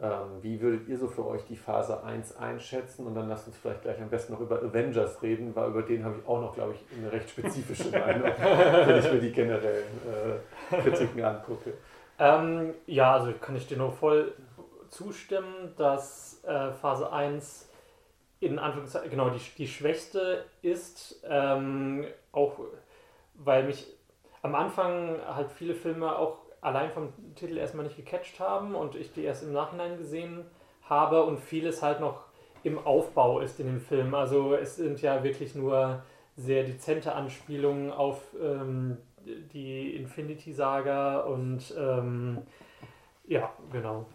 Ähm, 0.00 0.42
wie 0.42 0.60
würdet 0.60 0.86
ihr 0.88 0.96
so 0.96 1.08
für 1.08 1.26
euch 1.26 1.44
die 1.46 1.56
Phase 1.56 2.04
1 2.04 2.36
einschätzen? 2.36 3.06
Und 3.06 3.14
dann 3.16 3.28
lasst 3.28 3.48
uns 3.48 3.56
vielleicht 3.56 3.82
gleich 3.82 4.00
am 4.00 4.08
besten 4.08 4.32
noch 4.32 4.40
über 4.40 4.62
Avengers 4.62 5.20
reden, 5.22 5.56
weil 5.56 5.70
über 5.70 5.82
den 5.82 6.04
habe 6.04 6.16
ich 6.18 6.28
auch 6.28 6.40
noch, 6.40 6.54
glaube 6.54 6.74
ich, 6.74 6.98
eine 6.98 7.10
recht 7.10 7.30
spezifische 7.30 7.90
Meinung, 7.98 8.30
wenn 8.38 8.98
ich 8.98 9.12
mir 9.12 9.20
die 9.20 9.32
generellen 9.32 9.86
äh, 10.70 10.76
Kritiken 10.82 11.24
angucke. 11.24 11.74
Ähm, 12.18 12.74
ja, 12.86 13.14
also 13.14 13.32
kann 13.40 13.56
ich 13.56 13.66
dir 13.66 13.76
nur 13.76 13.90
voll 13.90 14.32
zustimmen, 14.88 15.74
dass 15.76 16.42
äh, 16.44 16.72
Phase 16.72 17.12
1 17.12 17.68
in 18.40 18.58
Anführungszeichen 18.58 19.10
genau 19.10 19.30
die, 19.30 19.40
die 19.56 19.66
schwächste 19.66 20.44
ist, 20.62 21.20
ähm, 21.28 22.06
auch 22.30 22.60
weil 23.34 23.64
mich 23.64 23.86
am 24.42 24.54
Anfang 24.54 25.18
halt 25.26 25.50
viele 25.50 25.74
Filme 25.74 26.16
auch 26.16 26.38
allein 26.60 26.90
vom 26.90 27.12
Titel 27.34 27.56
erstmal 27.56 27.84
nicht 27.84 27.96
gecatcht 27.96 28.40
haben 28.40 28.74
und 28.74 28.94
ich 28.94 29.12
die 29.12 29.24
erst 29.24 29.42
im 29.42 29.52
Nachhinein 29.52 29.96
gesehen 29.96 30.44
habe 30.82 31.22
und 31.24 31.38
vieles 31.38 31.82
halt 31.82 32.00
noch 32.00 32.24
im 32.64 32.78
Aufbau 32.78 33.40
ist 33.40 33.60
in 33.60 33.66
dem 33.66 33.80
Film. 33.80 34.14
Also 34.14 34.54
es 34.54 34.76
sind 34.76 35.00
ja 35.00 35.22
wirklich 35.22 35.54
nur 35.54 36.02
sehr 36.36 36.64
dezente 36.64 37.14
Anspielungen 37.14 37.92
auf 37.92 38.22
ähm, 38.40 38.98
die 39.24 39.94
Infinity 39.96 40.52
Saga 40.52 41.20
und 41.20 41.74
ähm, 41.76 42.38
ja, 43.26 43.52
genau. 43.72 44.06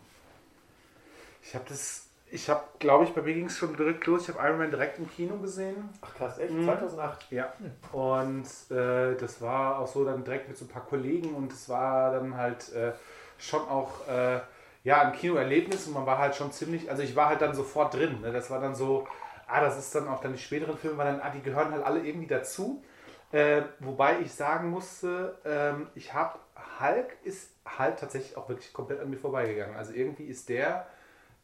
Ich 1.42 1.54
habe 1.54 1.66
das, 1.68 2.10
ich 2.34 2.50
habe, 2.50 2.64
glaube 2.80 3.04
ich, 3.04 3.12
bei 3.12 3.22
mir 3.22 3.36
ging 3.36 3.46
es 3.46 3.58
schon 3.58 3.76
direkt 3.78 4.08
los. 4.08 4.24
Ich 4.24 4.36
habe 4.36 4.48
Iron 4.48 4.58
Man 4.58 4.72
direkt 4.72 4.98
im 4.98 5.08
Kino 5.08 5.38
gesehen. 5.38 5.90
Ach 6.02 6.16
krass, 6.16 6.40
echt? 6.40 6.52
Mhm. 6.52 6.66
2008? 6.66 7.32
Ja. 7.32 7.54
Und 7.92 8.48
äh, 8.76 9.16
das 9.16 9.40
war 9.40 9.78
auch 9.78 9.88
so 9.88 10.04
dann 10.04 10.24
direkt 10.24 10.48
mit 10.48 10.58
so 10.58 10.66
ein 10.66 10.68
paar 10.68 10.84
Kollegen 10.84 11.36
und 11.36 11.52
es 11.52 11.70
war 11.70 12.12
dann 12.12 12.36
halt 12.36 12.74
äh, 12.74 12.94
schon 13.38 13.62
auch 13.62 14.08
äh, 14.08 14.40
ja, 14.84 15.02
ein 15.04 15.14
Kinoerlebnis 15.14 15.86
und 15.86 15.94
man 15.94 16.08
war 16.08 16.18
halt 16.18 16.36
schon 16.36 16.52
ziemlich, 16.52 16.90
also 16.90 17.04
ich 17.04 17.16
war 17.16 17.30
halt 17.30 17.42
dann 17.42 17.54
sofort 17.54 17.94
drin. 17.94 18.22
Ne? 18.22 18.32
Das 18.32 18.50
war 18.50 18.60
dann 18.60 18.74
so, 18.74 19.08
ah, 19.48 19.62
das 19.62 19.78
ist 19.78 19.94
dann 19.94 20.08
auch 20.08 20.20
dann 20.20 20.34
die 20.34 20.40
späteren 20.40 20.76
Filme, 20.76 20.98
weil 20.98 21.06
dann, 21.06 21.22
ah, 21.22 21.30
die 21.30 21.42
gehören 21.42 21.72
halt 21.72 21.86
alle 21.86 22.00
irgendwie 22.00 22.28
dazu. 22.28 22.84
Äh, 23.32 23.62
wobei 23.80 24.20
ich 24.22 24.34
sagen 24.34 24.72
musste, 24.72 25.38
ähm, 25.46 25.88
ich 25.94 26.14
habe 26.16 26.40
Hulk 26.80 27.16
ist 27.24 27.52
halt 27.66 28.00
tatsächlich 28.00 28.38
auch 28.38 28.50
wirklich 28.50 28.74
komplett 28.74 29.00
an 29.00 29.10
mir 29.12 29.18
vorbeigegangen. 29.18 29.76
Also 29.76 29.94
irgendwie 29.94 30.26
ist 30.26 30.50
der 30.50 30.88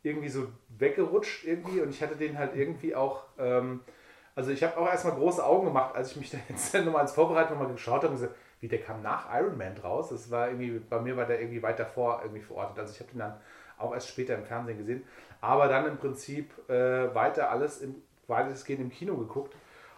irgendwie 0.04 0.30
so 0.30 0.48
weggerutscht 0.78 1.46
irgendwie 1.46 1.82
und 1.82 1.90
ich 1.90 2.02
hatte 2.02 2.16
den 2.16 2.38
halt 2.38 2.56
irgendwie 2.56 2.96
auch, 2.96 3.24
ähm, 3.38 3.82
also 4.36 4.52
ich 4.52 4.64
habe 4.64 4.78
auch 4.78 4.88
erstmal 4.88 5.16
große 5.16 5.46
Augen 5.46 5.66
gemacht, 5.66 5.96
als 5.96 6.12
ich 6.12 6.18
mich 6.18 6.32
dann 6.32 6.42
jetzt 6.50 6.74
nochmal 6.74 7.02
als 7.02 7.14
Vorbereitung 7.14 7.58
nochmal 7.58 7.74
geschaut 7.74 8.04
habe 8.04 8.08
und 8.08 8.20
gesagt, 8.20 8.36
wie 8.62 8.68
der 8.68 8.82
kam 8.82 9.02
nach 9.02 9.34
Iron 9.34 9.58
Man 9.58 9.76
draus. 9.76 10.10
Das 10.10 10.30
war 10.32 10.50
irgendwie, 10.50 10.80
bei 10.80 11.00
mir 11.00 11.16
war 11.16 11.26
der 11.26 11.40
irgendwie 11.40 11.62
weiter 11.62 11.86
vor 11.86 12.20
irgendwie 12.24 12.42
verortet. 12.42 12.78
Also 12.80 12.94
ich 12.94 13.00
habe 13.00 13.10
den 13.12 13.20
dann 13.20 13.40
auch 13.78 13.94
erst 13.94 14.10
später 14.10 14.36
im 14.36 14.44
Fernsehen 14.44 14.78
gesehen. 14.78 15.04
Aber 15.40 15.70
dann 15.70 15.86
im 15.86 15.98
Prinzip 15.98 16.52
äh, 16.70 17.16
weiter 17.16 17.50
alles 17.50 17.80
im 17.80 17.96
weitestgehend 18.30 18.82
im 18.82 18.90
Kino 18.92 19.18
geguckt. 19.18 19.56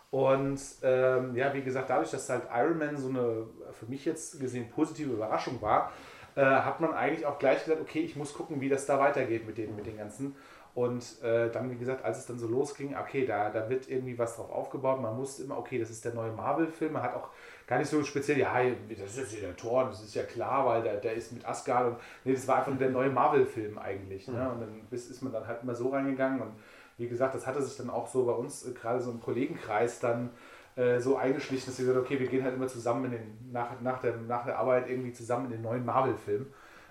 Und 0.09 0.59
ähm, 0.83 1.35
ja, 1.35 1.53
wie 1.53 1.61
gesagt, 1.61 1.89
dadurch, 1.89 2.11
dass 2.11 2.29
halt 2.29 2.43
Iron 2.53 2.77
Man 2.77 2.97
so 2.97 3.09
eine 3.09 3.47
für 3.71 3.85
mich 3.85 4.03
jetzt 4.05 4.39
gesehen 4.39 4.69
positive 4.69 5.11
Überraschung 5.11 5.61
war, 5.61 5.91
äh, 6.35 6.41
hat 6.41 6.79
man 6.79 6.93
eigentlich 6.93 7.25
auch 7.25 7.39
gleich 7.39 7.63
gesagt, 7.63 7.81
okay, 7.81 7.99
ich 7.99 8.15
muss 8.15 8.33
gucken, 8.33 8.61
wie 8.61 8.69
das 8.69 8.85
da 8.85 8.99
weitergeht 8.99 9.45
mit 9.45 9.57
den, 9.57 9.75
mit 9.75 9.85
den 9.85 9.97
ganzen. 9.97 10.35
Und 10.73 11.21
äh, 11.21 11.49
dann, 11.51 11.69
wie 11.69 11.75
gesagt, 11.75 12.05
als 12.05 12.19
es 12.19 12.25
dann 12.25 12.39
so 12.39 12.47
losging, 12.47 12.95
okay, 12.95 13.25
da, 13.25 13.49
da 13.49 13.69
wird 13.69 13.89
irgendwie 13.89 14.17
was 14.17 14.37
drauf 14.37 14.49
aufgebaut. 14.51 15.01
Man 15.01 15.17
wusste 15.17 15.43
immer, 15.43 15.57
okay, 15.57 15.77
das 15.77 15.89
ist 15.89 16.05
der 16.05 16.13
neue 16.13 16.31
Marvel-Film. 16.31 16.93
Man 16.93 17.03
hat 17.03 17.13
auch 17.13 17.27
gar 17.67 17.77
nicht 17.77 17.89
so 17.89 18.01
speziell, 18.03 18.37
ja, 18.37 18.53
das 18.89 19.11
ist 19.11 19.17
jetzt 19.17 19.31
hier 19.31 19.41
der 19.41 19.55
Thor, 19.57 19.85
das 19.85 20.01
ist 20.01 20.15
ja 20.15 20.23
klar, 20.23 20.65
weil 20.65 20.81
der, 20.81 20.95
der 20.97 21.13
ist 21.13 21.33
mit 21.33 21.45
Asgard. 21.45 21.87
Und, 21.87 21.97
nee, 22.23 22.33
das 22.33 22.47
war 22.47 22.59
einfach 22.59 22.77
der 22.77 22.89
neue 22.89 23.09
Marvel-Film 23.09 23.77
eigentlich. 23.77 24.29
Ne? 24.29 24.49
Und 24.49 24.61
dann 24.61 24.81
ist, 24.91 25.11
ist 25.11 25.21
man 25.21 25.33
dann 25.33 25.45
halt 25.45 25.61
immer 25.63 25.75
so 25.75 25.89
reingegangen. 25.89 26.41
Und 26.41 26.53
wie 26.97 27.09
gesagt, 27.09 27.35
das 27.35 27.45
hatte 27.45 27.61
sich 27.61 27.75
dann 27.75 27.89
auch 27.89 28.07
so 28.07 28.25
bei 28.25 28.33
uns, 28.33 28.65
äh, 28.65 28.71
gerade 28.71 29.01
so 29.01 29.11
im 29.11 29.19
Kollegenkreis, 29.19 29.99
dann 29.99 30.29
äh, 30.75 30.99
so 30.99 31.17
eingeschlichen, 31.17 31.67
dass 31.67 31.77
sie 31.77 31.85
gesagt 31.85 32.05
okay, 32.05 32.19
wir 32.19 32.27
gehen 32.27 32.43
halt 32.43 32.55
immer 32.55 32.67
zusammen 32.67 33.05
in 33.05 33.11
den, 33.11 33.51
nach, 33.51 33.79
nach, 33.81 33.99
der, 33.99 34.17
nach 34.17 34.45
der 34.45 34.57
Arbeit 34.57 34.89
irgendwie 34.89 35.13
zusammen 35.13 35.45
in 35.45 35.51
den 35.51 35.61
neuen 35.61 35.85
Marvel-Film, 35.85 36.47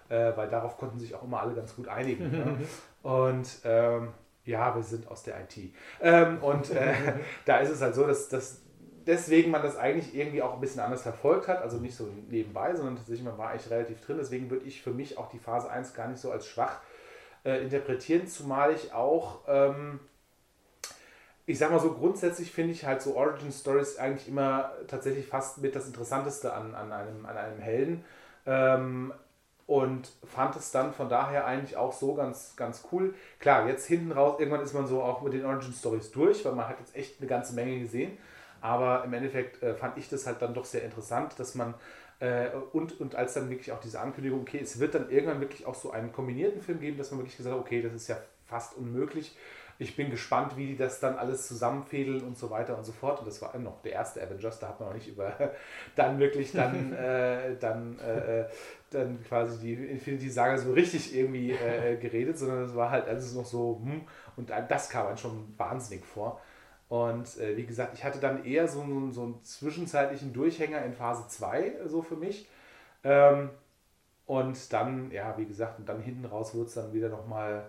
äh, 0.09 0.33
weil 0.37 0.49
darauf 0.49 0.77
konnten 0.77 0.99
sich 0.99 1.15
auch 1.15 1.23
immer 1.23 1.41
alle 1.41 1.55
ganz 1.55 1.75
gut 1.75 1.89
einigen. 1.89 2.31
ne? 2.31 2.57
Und 3.03 3.61
ähm, 3.65 4.09
ja, 4.45 4.75
wir 4.75 4.83
sind 4.83 5.09
aus 5.09 5.23
der 5.23 5.41
IT. 5.41 5.73
Ähm, 6.01 6.39
und 6.43 6.71
äh, 6.71 6.95
da 7.45 7.59
ist 7.59 7.71
es 7.71 7.81
halt 7.81 7.95
so, 7.95 8.07
dass, 8.07 8.29
dass 8.29 8.61
deswegen 9.07 9.51
man 9.51 9.63
das 9.63 9.77
eigentlich 9.77 10.15
irgendwie 10.15 10.43
auch 10.43 10.55
ein 10.55 10.61
bisschen 10.61 10.81
anders 10.81 11.03
verfolgt 11.03 11.49
hat, 11.49 11.63
also 11.63 11.79
nicht 11.79 11.95
so 11.95 12.09
nebenbei, 12.29 12.75
sondern 12.75 12.97
tatsächlich 12.97 13.25
man 13.25 13.39
war 13.39 13.51
eigentlich 13.51 13.71
relativ 13.71 14.01
drin. 14.01 14.19
Deswegen 14.19 14.51
würde 14.51 14.67
ich 14.67 14.83
für 14.83 14.93
mich 14.93 15.19
auch 15.19 15.31
die 15.31 15.39
Phase 15.39 15.71
1 15.71 15.95
gar 15.95 16.09
nicht 16.09 16.21
so 16.21 16.31
als 16.31 16.47
schwach 16.47 16.81
äh, 17.45 17.63
interpretieren, 17.63 18.27
zumal 18.27 18.73
ich 18.73 18.93
auch 18.93 19.41
ähm, 19.49 20.01
ich 21.51 21.59
sag 21.59 21.73
mal 21.73 21.81
so, 21.81 21.93
grundsätzlich 21.95 22.53
finde 22.53 22.73
ich 22.73 22.85
halt 22.85 23.03
so 23.03 23.17
Origin 23.17 23.51
Stories 23.51 23.97
eigentlich 23.99 24.29
immer 24.29 24.71
tatsächlich 24.87 25.27
fast 25.27 25.59
mit 25.59 25.75
das 25.75 25.87
Interessanteste 25.87 26.53
an, 26.53 26.77
an, 26.77 26.93
einem, 26.93 27.27
an 27.27 27.37
einem 27.37 27.59
Helden. 27.59 28.05
Ähm, 28.47 29.13
und 29.67 30.11
fand 30.25 30.57
es 30.57 30.71
dann 30.71 30.93
von 30.93 31.09
daher 31.09 31.47
eigentlich 31.47 31.77
auch 31.77 31.93
so 31.93 32.15
ganz, 32.15 32.55
ganz 32.57 32.85
cool. 32.93 33.15
Klar, 33.39 33.69
jetzt 33.69 33.87
hinten 33.87 34.13
raus, 34.13 34.37
irgendwann 34.39 34.63
ist 34.63 34.75
man 34.75 34.87
so 34.87 35.03
auch 35.03 35.23
mit 35.23 35.33
den 35.33 35.45
Origin 35.45 35.73
Stories 35.73 36.13
durch, 36.13 36.45
weil 36.45 36.53
man 36.53 36.69
hat 36.69 36.79
jetzt 36.79 36.95
echt 36.95 37.21
eine 37.21 37.29
ganze 37.29 37.55
Menge 37.55 37.81
gesehen. 37.81 38.17
Aber 38.61 39.05
im 39.05 39.13
Endeffekt 39.13 39.63
äh, 39.63 39.75
fand 39.75 39.97
ich 39.99 40.09
das 40.09 40.27
halt 40.27 40.43
dann 40.43 40.55
doch 40.55 40.65
sehr 40.65 40.85
interessant, 40.85 41.39
dass 41.39 41.57
man 41.57 41.75
äh, 42.21 42.49
und, 42.73 43.01
und 43.01 43.17
als 43.17 43.35
dann 43.35 43.51
wirklich 43.51 43.73
auch 43.73 43.81
diese 43.81 43.99
Ankündigung, 44.01 44.43
okay, 44.43 44.61
es 44.63 44.79
wird 44.79 44.95
dann 44.95 45.11
irgendwann 45.11 45.41
wirklich 45.41 45.67
auch 45.67 45.75
so 45.75 45.91
einen 45.91 46.13
kombinierten 46.13 46.63
Film 46.63 46.79
geben, 46.79 46.99
dass 46.99 47.11
man 47.11 47.21
wirklich 47.21 47.37
gesagt 47.37 47.57
hat, 47.57 47.61
okay, 47.61 47.83
das 47.83 47.93
ist 47.95 48.09
ja 48.09 48.19
fast 48.47 48.77
unmöglich 48.77 49.37
ich 49.81 49.97
bin 49.97 50.11
gespannt, 50.11 50.59
wie 50.59 50.67
die 50.67 50.77
das 50.77 51.01
dann 51.01 51.17
alles 51.17 51.49
zusammenfädeln 51.49 52.23
und 52.23 52.37
so 52.37 52.51
weiter 52.51 52.77
und 52.77 52.85
so 52.85 52.93
fort. 52.93 53.19
Und 53.21 53.27
das 53.27 53.41
war 53.41 53.57
noch 53.59 53.81
der 53.81 53.93
erste 53.93 54.23
Avengers, 54.23 54.59
da 54.59 54.69
hat 54.69 54.79
man 54.79 54.91
noch 54.91 54.95
nicht 54.95 55.09
über 55.09 55.33
dann 55.97 56.19
wirklich 56.19 56.53
dann, 56.53 56.93
äh, 56.95 57.57
dann, 57.59 57.99
äh, 57.99 58.45
dann 58.91 59.25
quasi 59.25 59.59
die 59.59 59.73
Infinity-Saga 59.73 60.59
so 60.59 60.75
richtig 60.75 61.17
irgendwie 61.17 61.53
äh, 61.53 61.97
geredet, 61.97 62.37
sondern 62.37 62.65
es 62.65 62.75
war 62.75 62.91
halt 62.91 63.09
alles 63.09 63.35
noch 63.35 63.47
so, 63.47 63.81
hm, 63.83 64.03
und 64.37 64.51
das 64.69 64.91
kam 64.91 65.07
dann 65.07 65.17
schon 65.17 65.55
wahnsinnig 65.57 66.05
vor. 66.05 66.39
Und 66.91 67.39
äh, 67.39 67.57
wie 67.57 67.65
gesagt, 67.65 67.95
ich 67.95 68.05
hatte 68.05 68.19
dann 68.19 68.45
eher 68.45 68.69
so 68.69 68.83
einen, 68.83 69.13
so 69.13 69.23
einen 69.23 69.43
zwischenzeitlichen 69.43 70.35
Durchhänger 70.35 70.85
in 70.85 70.93
Phase 70.93 71.27
2, 71.27 71.87
so 71.87 72.03
für 72.03 72.17
mich. 72.17 72.51
Ähm, 73.03 73.49
und 74.27 74.73
dann, 74.75 75.11
ja, 75.11 75.39
wie 75.39 75.47
gesagt, 75.47 75.79
und 75.79 75.89
dann 75.89 76.03
hinten 76.03 76.27
raus 76.27 76.55
wurde 76.55 76.67
es 76.67 76.75
dann 76.75 76.93
wieder 76.93 77.09
nochmal 77.09 77.65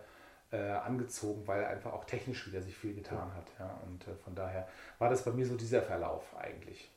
äh, 0.51 0.71
angezogen, 0.71 1.47
weil 1.47 1.65
einfach 1.65 1.93
auch 1.93 2.05
technisch 2.05 2.47
wieder 2.47 2.61
sich 2.61 2.75
viel 2.75 2.93
getan 2.93 3.31
hat. 3.35 3.45
Ja. 3.59 3.79
Und 3.85 4.07
äh, 4.07 4.15
von 4.23 4.35
daher 4.35 4.67
war 4.99 5.09
das 5.09 5.23
bei 5.23 5.31
mir 5.31 5.45
so 5.45 5.55
dieser 5.55 5.81
Verlauf 5.81 6.23
eigentlich. 6.37 6.91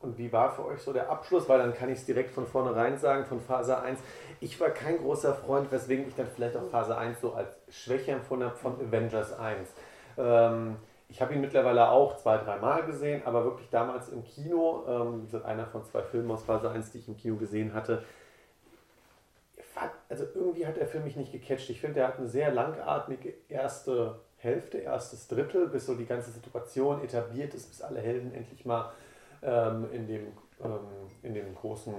Und 0.00 0.16
wie 0.16 0.32
war 0.32 0.50
für 0.50 0.64
euch 0.64 0.80
so 0.80 0.92
der 0.92 1.10
Abschluss? 1.10 1.48
Weil 1.48 1.58
dann 1.58 1.74
kann 1.74 1.90
ich 1.90 1.98
es 1.98 2.06
direkt 2.06 2.30
von 2.30 2.46
vornherein 2.46 2.96
sagen, 2.98 3.26
von 3.26 3.40
Phase 3.40 3.78
1. 3.80 4.00
Ich 4.40 4.58
war 4.58 4.70
kein 4.70 4.96
großer 4.96 5.34
Freund, 5.34 5.70
weswegen 5.70 6.08
ich 6.08 6.14
dann 6.14 6.26
vielleicht 6.34 6.56
auch 6.56 6.66
Phase 6.70 6.96
1 6.96 7.20
so 7.20 7.34
als 7.34 7.54
Schwäche 7.68 8.12
empfunden 8.12 8.46
habe 8.46 8.56
von 8.56 8.74
Avengers 8.80 9.38
1. 9.38 9.68
Ähm, 10.16 10.76
ich 11.10 11.20
habe 11.20 11.34
ihn 11.34 11.40
mittlerweile 11.40 11.90
auch 11.90 12.16
zwei, 12.16 12.38
dreimal 12.38 12.84
gesehen, 12.86 13.22
aber 13.26 13.44
wirklich 13.44 13.68
damals 13.68 14.08
im 14.08 14.24
Kino, 14.24 14.84
ähm, 14.88 15.28
einer 15.44 15.66
von 15.66 15.84
zwei 15.84 16.02
Filmen 16.02 16.30
aus 16.30 16.44
Phase 16.44 16.70
1, 16.70 16.92
die 16.92 16.98
ich 16.98 17.08
im 17.08 17.16
Kino 17.16 17.36
gesehen 17.36 17.74
hatte, 17.74 18.02
also 20.08 20.24
irgendwie 20.34 20.66
hat 20.66 20.76
der 20.76 20.86
Film 20.86 21.04
mich 21.04 21.16
nicht 21.16 21.32
gecatcht. 21.32 21.70
Ich 21.70 21.80
finde, 21.80 22.00
er 22.00 22.08
hat 22.08 22.18
eine 22.18 22.28
sehr 22.28 22.50
langatmige 22.52 23.34
erste 23.48 24.20
Hälfte, 24.36 24.78
erstes 24.78 25.28
Drittel, 25.28 25.68
bis 25.68 25.86
so 25.86 25.94
die 25.94 26.06
ganze 26.06 26.30
Situation 26.30 27.02
etabliert 27.02 27.54
ist, 27.54 27.68
bis 27.68 27.82
alle 27.82 28.00
Helden 28.00 28.32
endlich 28.34 28.64
mal 28.64 28.92
ähm, 29.42 29.88
in, 29.92 30.06
dem, 30.06 30.26
ähm, 30.62 31.10
in 31.22 31.34
dem 31.34 31.54
großen 31.54 31.94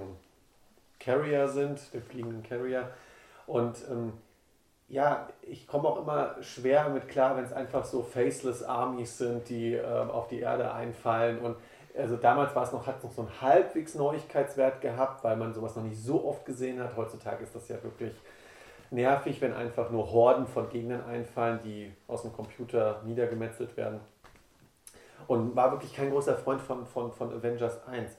Carrier 0.99 1.47
sind, 1.47 1.93
dem 1.93 2.01
fliegenden 2.03 2.43
Carrier. 2.43 2.89
Und 3.47 3.77
ähm, 3.89 4.13
ja, 4.87 5.29
ich 5.41 5.67
komme 5.67 5.87
auch 5.87 6.01
immer 6.01 6.35
schwer 6.41 6.89
mit 6.89 7.07
klar, 7.07 7.37
wenn 7.37 7.45
es 7.45 7.53
einfach 7.53 7.85
so 7.85 8.03
faceless 8.03 8.63
Armies 8.63 9.17
sind, 9.17 9.47
die 9.49 9.73
ähm, 9.73 10.09
auf 10.09 10.27
die 10.27 10.39
Erde 10.39 10.73
einfallen 10.73 11.39
und 11.39 11.55
also 11.97 12.15
damals 12.17 12.55
war 12.55 12.63
es 12.63 12.71
noch, 12.71 12.85
hat 12.87 12.97
es 12.97 13.03
noch 13.03 13.11
so 13.11 13.21
einen 13.21 13.41
halbwegs 13.41 13.95
Neuigkeitswert 13.95 14.81
gehabt, 14.81 15.23
weil 15.23 15.35
man 15.35 15.53
sowas 15.53 15.75
noch 15.75 15.83
nicht 15.83 16.01
so 16.01 16.25
oft 16.25 16.45
gesehen 16.45 16.81
hat. 16.81 16.95
Heutzutage 16.95 17.43
ist 17.43 17.55
das 17.55 17.67
ja 17.67 17.81
wirklich 17.83 18.13
nervig, 18.91 19.41
wenn 19.41 19.53
einfach 19.53 19.89
nur 19.89 20.11
Horden 20.11 20.45
von 20.45 20.69
Gegnern 20.69 21.03
einfallen, 21.05 21.59
die 21.63 21.93
aus 22.07 22.21
dem 22.23 22.33
Computer 22.33 23.01
niedergemetzelt 23.05 23.75
werden. 23.77 23.99
Und 25.27 25.55
war 25.55 25.71
wirklich 25.71 25.95
kein 25.95 26.11
großer 26.11 26.35
Freund 26.35 26.61
von, 26.61 26.85
von, 26.85 27.11
von 27.11 27.33
Avengers 27.33 27.87
1. 27.87 28.11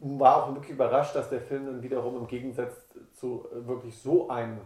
War 0.00 0.44
auch 0.44 0.54
wirklich 0.54 0.72
überrascht, 0.72 1.16
dass 1.16 1.30
der 1.30 1.40
Film 1.40 1.66
dann 1.66 1.82
wiederum 1.82 2.16
im 2.16 2.26
Gegensatz 2.28 2.72
zu 3.14 3.48
wirklich 3.52 3.98
so 3.98 4.28
ein, 4.28 4.60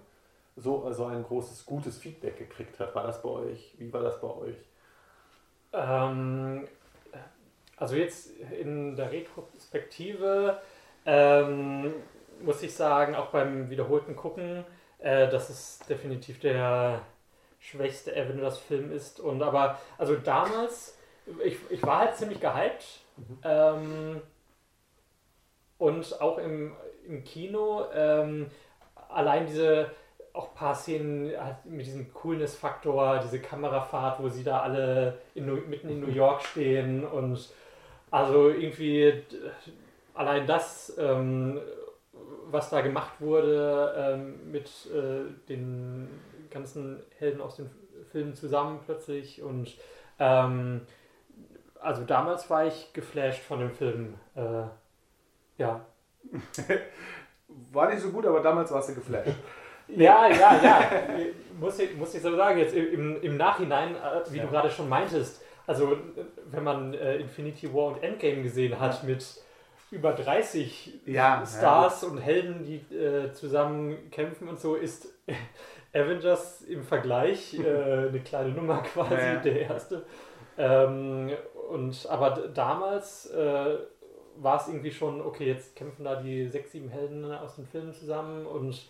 so, 0.57 0.93
so 0.93 1.07
ein 1.07 1.23
großes, 1.23 1.65
gutes 1.65 1.99
Feedback 1.99 2.37
gekriegt 2.37 2.79
hat. 2.79 2.95
War 2.95 3.05
das 3.05 3.23
bei 3.23 3.29
euch? 3.31 3.75
Wie 3.79 3.91
war 3.93 4.03
das 4.03 4.21
bei 4.21 4.29
euch? 4.29 4.57
Ähm, 5.73 6.69
also 7.83 7.97
jetzt 7.97 8.31
in 8.61 8.95
der 8.95 9.11
Retrospektive 9.11 10.63
ähm, 11.05 11.93
muss 12.41 12.63
ich 12.63 12.73
sagen, 12.73 13.17
auch 13.17 13.31
beim 13.31 13.71
wiederholten 13.71 14.15
Gucken, 14.15 14.65
äh, 15.01 15.29
dass 15.29 15.51
es 15.51 15.81
definitiv 15.89 16.39
der 16.39 17.01
schwächste 17.59 18.13
Avengers-Film 18.13 18.93
ist. 18.93 19.19
Und 19.19 19.43
aber, 19.43 19.81
also 19.99 20.15
damals, 20.15 20.97
ich, 21.45 21.57
ich 21.71 21.83
war 21.83 21.99
halt 21.99 22.15
ziemlich 22.15 22.39
gehypt. 22.39 23.01
Mhm. 23.17 23.39
Ähm, 23.43 24.23
und 25.79 26.21
auch 26.21 26.39
im, 26.39 26.77
im 27.05 27.25
Kino, 27.25 27.87
ähm, 27.93 28.47
allein 29.09 29.47
diese 29.47 29.91
auch 30.35 30.51
ein 30.51 30.55
paar 30.55 30.75
Szenen 30.75 31.33
mit 31.65 31.87
diesem 31.87 32.13
Coolness-Faktor, 32.15 33.19
diese 33.19 33.41
Kamerafahrt, 33.41 34.23
wo 34.23 34.29
sie 34.29 34.45
da 34.45 34.61
alle 34.61 35.19
in, 35.35 35.47
mitten 35.69 35.89
in 35.89 36.01
New 36.01 36.11
York 36.11 36.43
stehen 36.43 37.05
und 37.05 37.51
also 38.13 38.51
irgendwie 38.51 39.25
allein 40.15 40.47
das, 40.47 40.97
ähm, 40.99 41.61
was 42.51 42.71
da 42.71 42.83
gemacht 42.83 43.15
wurde 43.21 43.95
ähm, 43.97 44.53
mit 44.53 44.71
äh, 44.95 45.49
den 45.49 46.09
ganzen 46.51 47.03
Helden 47.19 47.41
aus 47.41 47.57
den 47.57 47.71
Filmen 48.13 48.35
zusammen 48.35 48.81
plötzlich 48.85 49.43
und 49.43 49.75
ähm, 50.19 50.83
also 51.81 52.05
damals 52.05 52.49
war 52.51 52.67
ich 52.67 52.93
geflasht 52.93 53.43
von 53.43 53.61
dem 53.61 53.71
Film. 53.73 54.15
Äh, 54.37 54.65
ja. 55.57 55.85
War 57.73 57.89
nicht 57.89 58.01
so 58.01 58.11
gut, 58.11 58.25
aber 58.25 58.41
damals 58.41 58.71
warst 58.73 58.91
du 58.91 58.95
geflasht. 58.95 59.33
Ja, 59.89 60.27
ja, 60.29 60.61
ja. 60.63 60.91
muss, 61.59 61.79
ich, 61.79 61.95
muss 61.97 62.15
ich 62.15 62.23
so 62.23 62.35
sagen, 62.35 62.57
jetzt 62.59 62.73
im, 62.73 63.21
im 63.21 63.37
Nachhinein, 63.37 63.95
äh, 63.97 64.23
wie 64.31 64.39
ja. 64.39 64.45
du 64.45 64.49
gerade 64.49 64.71
schon 64.71 64.89
meintest, 64.89 65.43
also 65.67 65.97
wenn 66.51 66.65
man 66.65 66.95
äh, 66.95 67.17
Infinity 67.17 67.73
War 67.73 67.87
und 67.87 68.03
Endgame 68.03 68.43
gesehen 68.43 68.79
hat 68.79 69.03
ja. 69.03 69.09
mit 69.09 69.25
über 69.91 70.13
30 70.13 71.01
ja, 71.07 71.45
Stars 71.47 72.03
und 72.05 72.19
Helden, 72.19 72.65
die 72.65 72.95
äh, 72.95 73.33
zusammen 73.33 74.11
kämpfen 74.11 74.49
und 74.49 74.59
so, 74.59 74.75
ist 74.75 75.09
Avengers 75.95 76.63
im 76.63 76.83
Vergleich 76.83 77.55
äh, 77.59 78.09
eine 78.09 78.21
kleine 78.21 78.51
Nummer 78.51 78.83
quasi, 78.83 79.41
der 79.45 79.61
erste. 79.61 80.05
Ähm, 80.57 81.31
und 81.71 82.07
aber 82.09 82.49
damals 82.49 83.31
äh, 83.31 83.77
war 84.37 84.61
es 84.61 84.69
irgendwie 84.69 84.91
schon, 84.91 85.21
okay, 85.21 85.47
jetzt 85.47 85.77
kämpfen 85.77 86.05
da 86.05 86.17
die 86.17 86.49
sechs, 86.49 86.73
sieben 86.73 86.89
Helden 86.89 87.31
aus 87.31 87.57
den 87.57 87.67
Filmen 87.67 87.93
zusammen 87.93 88.47
und 88.47 88.87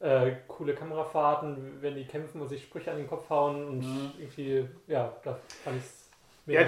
äh, 0.00 0.32
coole 0.48 0.74
Kamerafahrten, 0.74 1.78
wenn 1.80 1.94
die 1.94 2.06
kämpfen 2.06 2.40
und 2.40 2.48
sich 2.48 2.62
Sprüche 2.62 2.90
an 2.90 2.98
den 2.98 3.06
Kopf 3.06 3.28
hauen 3.30 3.66
und 3.66 3.78
mhm. 3.80 4.12
irgendwie, 4.18 4.66
ja, 4.86 5.14
da 5.22 5.38
fand 5.64 5.78
ich 5.78 5.84
es 5.84 6.05
ja, 6.46 6.62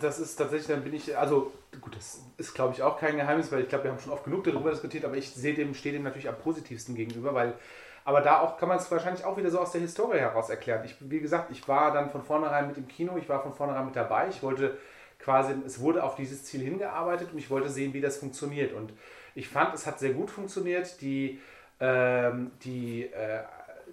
das 0.00 0.18
ist 0.18 0.36
tatsächlich, 0.36 0.68
dann 0.68 0.82
bin 0.82 0.94
ich, 0.94 1.16
also 1.16 1.52
gut, 1.80 1.96
das 1.96 2.20
ist 2.38 2.54
glaube 2.54 2.74
ich 2.74 2.82
auch 2.82 2.98
kein 2.98 3.16
Geheimnis, 3.16 3.50
weil 3.52 3.60
ich 3.60 3.68
glaube, 3.68 3.84
wir 3.84 3.92
haben 3.92 4.00
schon 4.00 4.12
oft 4.12 4.24
genug 4.24 4.44
darüber 4.44 4.70
diskutiert, 4.70 5.04
aber 5.04 5.16
ich 5.16 5.30
sehe 5.30 5.54
dem, 5.54 5.74
stehe 5.74 5.92
dem 5.92 6.02
natürlich 6.02 6.28
am 6.28 6.38
positivsten 6.38 6.94
gegenüber, 6.94 7.32
weil, 7.34 7.54
aber 8.04 8.20
da 8.20 8.40
auch 8.40 8.58
kann 8.58 8.68
man 8.68 8.78
es 8.78 8.90
wahrscheinlich 8.90 9.24
auch 9.24 9.36
wieder 9.36 9.50
so 9.50 9.60
aus 9.60 9.72
der 9.72 9.80
Historie 9.80 10.18
heraus 10.18 10.50
erklären. 10.50 10.84
Ich, 10.84 10.96
wie 11.00 11.20
gesagt, 11.20 11.50
ich 11.52 11.66
war 11.68 11.92
dann 11.92 12.10
von 12.10 12.22
vornherein 12.22 12.66
mit 12.66 12.76
im 12.76 12.88
Kino, 12.88 13.16
ich 13.16 13.28
war 13.28 13.42
von 13.42 13.52
vornherein 13.52 13.86
mit 13.86 13.96
dabei, 13.96 14.28
ich 14.28 14.42
wollte 14.42 14.76
quasi, 15.22 15.54
es 15.64 15.80
wurde 15.80 16.02
auf 16.02 16.16
dieses 16.16 16.44
Ziel 16.44 16.60
hingearbeitet 16.62 17.28
und 17.32 17.38
ich 17.38 17.48
wollte 17.48 17.68
sehen, 17.68 17.94
wie 17.94 18.00
das 18.00 18.16
funktioniert. 18.18 18.72
Und 18.72 18.92
ich 19.34 19.48
fand, 19.48 19.74
es 19.74 19.86
hat 19.86 19.98
sehr 19.98 20.12
gut 20.12 20.30
funktioniert. 20.30 21.00
Die, 21.00 21.40
ähm, 21.80 22.50
die, 22.64 23.04
äh, 23.04 23.40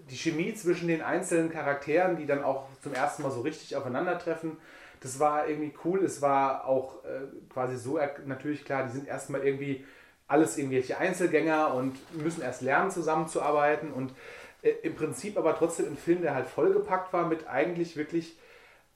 die 0.10 0.16
Chemie 0.16 0.54
zwischen 0.54 0.88
den 0.88 1.02
einzelnen 1.02 1.52
Charakteren, 1.52 2.18
die 2.18 2.26
dann 2.26 2.44
auch 2.44 2.66
zum 2.82 2.94
ersten 2.94 3.24
Mal 3.24 3.32
so 3.32 3.42
richtig 3.42 3.76
aufeinandertreffen, 3.76 4.58
das 5.02 5.20
war 5.20 5.48
irgendwie 5.48 5.74
cool. 5.86 6.04
Es 6.04 6.22
war 6.22 6.66
auch 6.66 7.04
äh, 7.06 7.28
quasi 7.52 7.78
so 7.78 8.00
natürlich 8.26 8.66
klar, 8.66 8.86
die 8.86 8.92
sind 8.92 9.08
erstmal 9.08 9.46
irgendwie 9.46 9.86
alles 10.28 10.58
irgendwelche 10.58 10.98
Einzelgänger 10.98 11.74
und 11.74 11.96
müssen 12.22 12.42
erst 12.42 12.62
lernen, 12.62 12.92
zusammenzuarbeiten. 12.92 13.92
Und 13.92 14.14
äh, 14.62 14.72
im 14.84 14.96
Prinzip 14.96 15.38
aber 15.38 15.56
trotzdem 15.56 15.88
ein 15.88 15.98
Film, 15.98 16.22
der 16.22 16.36
halt 16.36 16.48
vollgepackt 16.48 17.14
war 17.14 17.28
mit 17.28 17.48
eigentlich 17.48 17.98
wirklich 17.98 18.38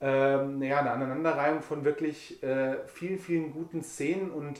ähm, 0.01 0.61
ja, 0.61 0.79
eine 0.79 0.91
Aneinanderreihung 0.91 1.61
von 1.61 1.85
wirklich 1.85 2.43
äh, 2.43 2.75
vielen, 2.87 3.19
vielen 3.19 3.53
guten 3.53 3.83
Szenen 3.83 4.31
und 4.31 4.59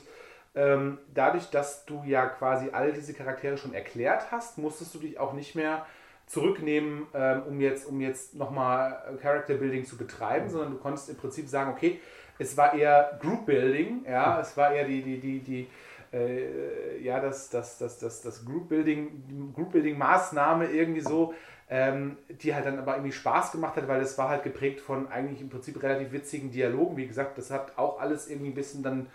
ähm, 0.54 0.98
dadurch, 1.12 1.50
dass 1.50 1.84
du 1.84 2.02
ja 2.06 2.26
quasi 2.26 2.70
all 2.72 2.92
diese 2.92 3.12
Charaktere 3.12 3.58
schon 3.58 3.74
erklärt 3.74 4.30
hast, 4.30 4.56
musstest 4.56 4.94
du 4.94 5.00
dich 5.00 5.18
auch 5.18 5.32
nicht 5.32 5.54
mehr 5.54 5.84
zurücknehmen, 6.26 7.06
ähm, 7.14 7.42
um 7.48 7.60
jetzt, 7.60 7.86
um 7.86 8.00
jetzt 8.00 8.34
nochmal 8.34 9.18
Character 9.20 9.54
Building 9.54 9.84
zu 9.84 9.96
betreiben, 9.96 10.48
sondern 10.48 10.72
du 10.72 10.78
konntest 10.78 11.10
im 11.10 11.16
Prinzip 11.16 11.48
sagen, 11.48 11.70
okay, 11.72 12.00
es 12.38 12.56
war 12.56 12.74
eher 12.74 13.18
Group 13.20 13.46
Building, 13.46 14.04
ja, 14.08 14.40
es 14.40 14.56
war 14.56 14.72
eher 14.72 14.84
die, 14.84 15.02
die, 15.02 15.20
die, 15.20 15.40
die 15.40 15.68
äh, 16.12 17.02
ja, 17.02 17.20
das, 17.20 17.50
das, 17.50 17.78
das, 17.78 17.98
das, 17.98 18.22
das 18.22 18.44
Group 18.44 18.68
Building, 18.68 19.52
Group 19.54 19.72
Building 19.72 19.98
Maßnahme 19.98 20.66
irgendwie 20.66 21.00
so, 21.00 21.34
ähm, 21.68 22.18
die 22.28 22.54
halt 22.54 22.66
dann 22.66 22.78
aber 22.78 22.94
irgendwie 22.94 23.12
Spaß 23.12 23.52
gemacht 23.52 23.76
hat, 23.76 23.88
weil 23.88 24.00
es 24.00 24.16
war 24.18 24.28
halt 24.28 24.42
geprägt 24.42 24.80
von 24.80 25.08
eigentlich 25.08 25.40
im 25.40 25.48
Prinzip 25.48 25.82
relativ 25.82 26.12
witzigen 26.12 26.50
Dialogen. 26.50 26.96
Wie 26.96 27.06
gesagt, 27.06 27.38
das 27.38 27.50
hat 27.50 27.76
auch 27.78 28.00
alles 28.00 28.28
irgendwie 28.28 28.50
ein 28.50 28.54
bisschen 28.54 28.82
dann 28.82 29.06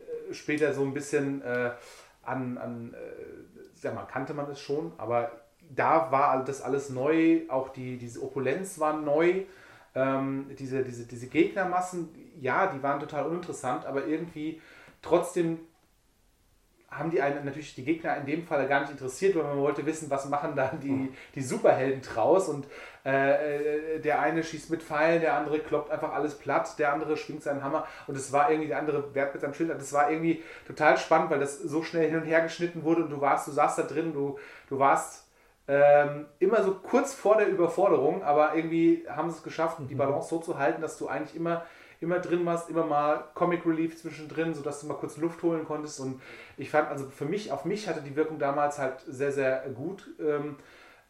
äh, 0.00 0.34
später 0.34 0.72
so 0.72 0.82
ein 0.82 0.94
bisschen 0.94 1.42
äh, 1.42 1.72
an, 2.22 2.58
an 2.58 2.94
äh, 2.94 3.56
sag 3.74 3.94
mal, 3.94 4.04
kannte 4.04 4.34
man 4.34 4.50
es 4.50 4.60
schon, 4.60 4.92
aber 4.98 5.32
da 5.74 6.10
war 6.10 6.44
das 6.44 6.62
alles 6.62 6.90
neu, 6.90 7.42
auch 7.48 7.70
die, 7.70 7.96
diese 7.98 8.22
Opulenz 8.22 8.78
war 8.78 8.94
neu. 8.94 9.44
Ähm, 9.94 10.50
diese, 10.58 10.84
diese, 10.84 11.06
diese 11.06 11.26
Gegnermassen, 11.28 12.10
ja, 12.38 12.66
die 12.66 12.82
waren 12.82 13.00
total 13.00 13.26
uninteressant, 13.26 13.86
aber 13.86 14.06
irgendwie 14.06 14.60
trotzdem 15.00 15.60
haben 16.90 17.10
die 17.10 17.20
einen 17.20 17.44
natürlich 17.44 17.74
die 17.74 17.84
Gegner 17.84 18.16
in 18.16 18.26
dem 18.26 18.46
Fall 18.46 18.66
gar 18.68 18.80
nicht 18.80 18.92
interessiert, 18.92 19.34
weil 19.36 19.42
man 19.42 19.58
wollte 19.58 19.84
wissen, 19.84 20.08
was 20.08 20.28
machen 20.28 20.54
da 20.54 20.70
die, 20.82 21.12
die 21.34 21.42
Superhelden 21.42 22.00
draus 22.00 22.48
und 22.48 22.66
äh, 23.04 23.96
äh, 23.96 24.00
der 24.00 24.20
eine 24.20 24.42
schießt 24.42 24.70
mit 24.70 24.82
Pfeilen, 24.82 25.20
der 25.20 25.34
andere 25.34 25.58
kloppt 25.58 25.90
einfach 25.90 26.12
alles 26.12 26.36
platt, 26.36 26.78
der 26.78 26.92
andere 26.92 27.16
schwingt 27.16 27.42
seinen 27.42 27.62
Hammer 27.62 27.86
und 28.06 28.16
es 28.16 28.32
war 28.32 28.50
irgendwie, 28.50 28.68
der 28.68 28.78
andere 28.78 29.14
wehrt 29.14 29.34
mit 29.34 29.42
seinem 29.42 29.54
Schild. 29.54 29.70
Das 29.70 29.92
war 29.92 30.10
irgendwie 30.10 30.42
total 30.66 30.96
spannend, 30.96 31.30
weil 31.30 31.40
das 31.40 31.58
so 31.58 31.82
schnell 31.82 32.08
hin 32.08 32.18
und 32.18 32.24
her 32.24 32.40
geschnitten 32.40 32.84
wurde 32.84 33.04
und 33.04 33.10
du 33.10 33.20
warst, 33.20 33.48
du 33.48 33.52
saßt 33.52 33.78
da 33.78 33.82
drin, 33.82 34.12
du, 34.12 34.38
du 34.68 34.78
warst 34.78 35.25
ähm, 35.68 36.26
immer 36.38 36.62
so 36.62 36.74
kurz 36.74 37.14
vor 37.14 37.36
der 37.36 37.48
Überforderung, 37.48 38.22
aber 38.22 38.54
irgendwie 38.54 39.04
haben 39.08 39.30
sie 39.30 39.38
es 39.38 39.42
geschafft, 39.42 39.78
die 39.88 39.94
mhm. 39.94 39.98
Balance 39.98 40.28
so 40.28 40.38
zu 40.38 40.58
halten, 40.58 40.80
dass 40.80 40.98
du 40.98 41.08
eigentlich 41.08 41.36
immer 41.36 41.64
immer 42.00 42.18
drin 42.18 42.44
warst, 42.44 42.68
immer 42.68 42.84
mal 42.84 43.24
Comic 43.34 43.64
Relief 43.66 43.98
zwischendrin, 43.98 44.54
sodass 44.54 44.80
du 44.80 44.86
mal 44.86 44.94
kurz 44.94 45.16
Luft 45.16 45.42
holen 45.42 45.64
konntest. 45.64 46.00
Und 46.00 46.20
ich 46.56 46.70
fand, 46.70 46.88
also 46.88 47.08
für 47.08 47.24
mich, 47.24 47.52
auf 47.52 47.64
mich 47.64 47.88
hatte 47.88 48.02
die 48.02 48.16
Wirkung 48.16 48.38
damals 48.38 48.78
halt 48.78 49.00
sehr, 49.06 49.32
sehr 49.32 49.68
gut. 49.70 50.10
Ähm, 50.20 50.56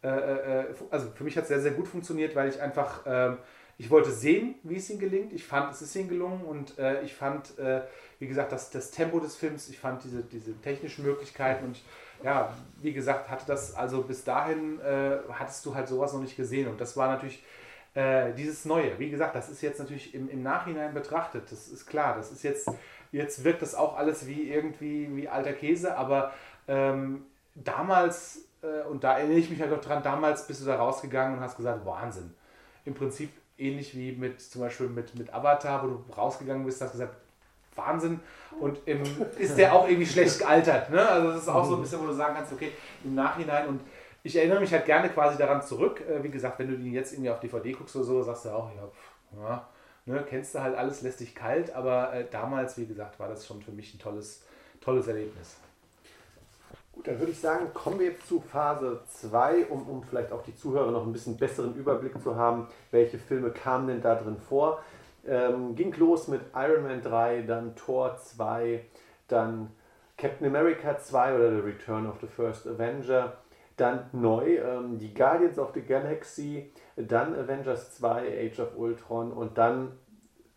äh, 0.03 0.07
äh, 0.07 0.65
also 0.89 1.09
für 1.11 1.23
mich 1.23 1.35
hat 1.35 1.43
es 1.43 1.49
sehr, 1.49 1.61
sehr 1.61 1.71
gut 1.71 1.87
funktioniert, 1.87 2.35
weil 2.35 2.49
ich 2.49 2.61
einfach, 2.61 3.05
äh, 3.05 3.35
ich 3.77 3.89
wollte 3.89 4.11
sehen, 4.11 4.55
wie 4.63 4.77
es 4.77 4.89
ihnen 4.89 4.99
gelingt. 4.99 5.33
Ich 5.33 5.45
fand, 5.45 5.73
es 5.73 5.81
ist 5.81 5.95
ihnen 5.95 6.09
gelungen 6.09 6.43
und 6.43 6.77
äh, 6.79 7.01
ich 7.01 7.13
fand, 7.13 7.57
äh, 7.59 7.81
wie 8.19 8.27
gesagt, 8.27 8.51
das, 8.51 8.69
das 8.69 8.91
Tempo 8.91 9.19
des 9.19 9.35
Films, 9.35 9.69
ich 9.69 9.79
fand 9.79 10.03
diese, 10.03 10.23
diese 10.23 10.59
technischen 10.61 11.05
Möglichkeiten 11.05 11.65
und 11.65 11.81
ja, 12.23 12.53
wie 12.81 12.93
gesagt, 12.93 13.29
hatte 13.29 13.45
das, 13.47 13.75
also 13.75 14.01
bis 14.01 14.23
dahin 14.23 14.79
äh, 14.81 15.17
hattest 15.33 15.65
du 15.65 15.75
halt 15.75 15.87
sowas 15.87 16.13
noch 16.13 16.21
nicht 16.21 16.37
gesehen. 16.37 16.67
Und 16.67 16.79
das 16.81 16.97
war 16.97 17.07
natürlich 17.07 17.43
äh, 17.93 18.33
dieses 18.33 18.65
Neue, 18.65 18.97
wie 18.99 19.09
gesagt, 19.09 19.35
das 19.35 19.49
ist 19.49 19.61
jetzt 19.61 19.79
natürlich 19.79 20.13
im, 20.13 20.29
im 20.29 20.43
Nachhinein 20.43 20.93
betrachtet, 20.93 21.51
das 21.51 21.67
ist 21.67 21.87
klar, 21.87 22.15
das 22.15 22.31
ist 22.31 22.43
jetzt, 22.43 22.69
jetzt 23.11 23.43
wirkt 23.43 23.61
das 23.61 23.75
auch 23.75 23.97
alles 23.97 24.27
wie 24.27 24.51
irgendwie 24.51 25.15
wie 25.15 25.27
alter 25.27 25.53
Käse, 25.53 25.97
aber 25.97 26.31
ähm, 26.67 27.25
damals, 27.55 28.45
äh, 28.61 28.87
und 28.87 29.03
da 29.03 29.17
erinnere 29.17 29.39
ich 29.39 29.49
mich 29.49 29.59
halt 29.61 29.71
noch 29.71 29.81
dran, 29.81 30.03
damals 30.03 30.45
bist 30.45 30.61
du 30.61 30.65
da 30.65 30.75
rausgegangen 30.75 31.37
und 31.37 31.43
hast 31.43 31.57
gesagt, 31.57 31.85
Wahnsinn. 31.85 32.33
Im 32.85 32.93
Prinzip 32.93 33.31
ähnlich 33.57 33.95
wie 33.95 34.11
mit 34.11 34.41
zum 34.41 34.61
Beispiel 34.61 34.87
mit, 34.87 35.15
mit 35.15 35.33
Avatar, 35.33 35.83
wo 35.83 35.87
du 35.87 36.13
rausgegangen 36.15 36.65
bist 36.65 36.81
hast 36.81 36.91
gesagt, 36.91 37.15
Wahnsinn. 37.77 38.19
Und 38.59 38.79
im, 38.85 39.03
ist 39.37 39.57
der 39.57 39.73
auch 39.73 39.87
irgendwie 39.87 40.05
schlecht 40.05 40.39
gealtert. 40.39 40.89
Ne? 40.89 41.07
Also 41.07 41.29
das 41.29 41.41
ist 41.43 41.49
auch 41.49 41.63
so 41.63 41.75
ein 41.75 41.81
bisschen, 41.81 42.01
wo 42.01 42.07
du 42.07 42.13
sagen 42.13 42.35
kannst, 42.35 42.51
okay, 42.51 42.71
im 43.03 43.15
Nachhinein 43.15 43.67
und 43.67 43.81
ich 44.23 44.35
erinnere 44.35 44.59
mich 44.59 44.73
halt 44.73 44.85
gerne 44.85 45.09
quasi 45.09 45.37
daran 45.37 45.61
zurück. 45.61 46.01
Äh, 46.01 46.23
wie 46.23 46.29
gesagt, 46.29 46.59
wenn 46.59 46.67
du 46.67 46.77
den 46.77 46.91
jetzt 46.91 47.13
irgendwie 47.13 47.29
auf 47.29 47.39
DVD 47.39 47.71
guckst 47.71 47.95
oder 47.95 48.05
so, 48.05 48.23
sagst 48.23 48.45
du 48.45 48.49
auch, 48.49 48.71
ja, 48.75 48.87
pff, 48.87 49.39
ja 49.39 49.67
ne, 50.07 50.25
kennst 50.27 50.55
du 50.55 50.61
halt 50.61 50.75
alles, 50.75 51.01
lässt 51.01 51.19
dich 51.19 51.35
kalt, 51.35 51.73
aber 51.75 52.13
äh, 52.13 52.25
damals, 52.31 52.77
wie 52.77 52.85
gesagt, 52.85 53.19
war 53.19 53.27
das 53.27 53.45
schon 53.45 53.61
für 53.61 53.71
mich 53.71 53.93
ein 53.93 53.99
tolles, 53.99 54.43
tolles 54.81 55.07
Erlebnis. 55.07 55.57
Gut, 56.93 57.07
dann 57.07 57.19
würde 57.19 57.31
ich 57.31 57.39
sagen, 57.39 57.67
kommen 57.73 57.99
wir 57.99 58.07
jetzt 58.07 58.27
zu 58.27 58.39
Phase 58.39 59.01
2, 59.07 59.67
um, 59.67 59.87
um 59.87 60.03
vielleicht 60.03 60.31
auch 60.31 60.41
die 60.41 60.55
Zuhörer 60.55 60.89
noch 60.89 61.05
ein 61.05 61.13
bisschen 61.13 61.37
besseren 61.37 61.75
Überblick 61.75 62.19
zu 62.23 62.35
haben, 62.35 62.67
welche 62.89 63.19
Filme 63.19 63.51
kamen 63.51 63.87
denn 63.87 64.01
da 64.01 64.15
drin 64.15 64.37
vor. 64.49 64.81
Ähm, 65.27 65.75
ging 65.75 65.93
los 65.97 66.27
mit 66.27 66.41
Iron 66.55 66.83
Man 66.83 67.01
3, 67.01 67.41
dann 67.41 67.75
Thor 67.75 68.17
2, 68.17 68.83
dann 69.27 69.71
Captain 70.17 70.47
America 70.47 70.97
2 70.97 71.35
oder 71.35 71.49
The 71.51 71.59
Return 71.59 72.07
of 72.07 72.15
the 72.21 72.27
First 72.27 72.65
Avenger, 72.65 73.33
dann 73.75 74.09
neu 74.13 74.57
ähm, 74.57 74.97
die 74.97 75.13
Guardians 75.13 75.59
of 75.59 75.71
the 75.73 75.81
Galaxy, 75.81 76.71
dann 76.95 77.35
Avengers 77.35 77.95
2, 77.95 78.47
Age 78.47 78.59
of 78.59 78.77
Ultron 78.77 79.31
und 79.31 79.57
dann 79.57 79.91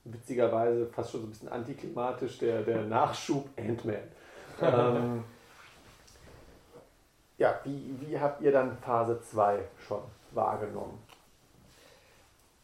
witzigerweise 0.04 0.86
fast 0.86 1.10
schon 1.10 1.20
so 1.20 1.26
ein 1.26 1.30
bisschen 1.30 1.48
antiklimatisch 1.48 2.38
der, 2.38 2.62
der 2.62 2.82
Nachschub 2.84 3.48
Ant-Man. 3.58 3.96
ähm, 4.62 5.24
ja, 7.36 7.58
wie, 7.64 7.94
wie 8.00 8.18
habt 8.18 8.40
ihr 8.42 8.52
dann 8.52 8.76
Phase 8.78 9.20
2 9.20 9.60
schon 9.78 10.02
wahrgenommen? 10.32 10.98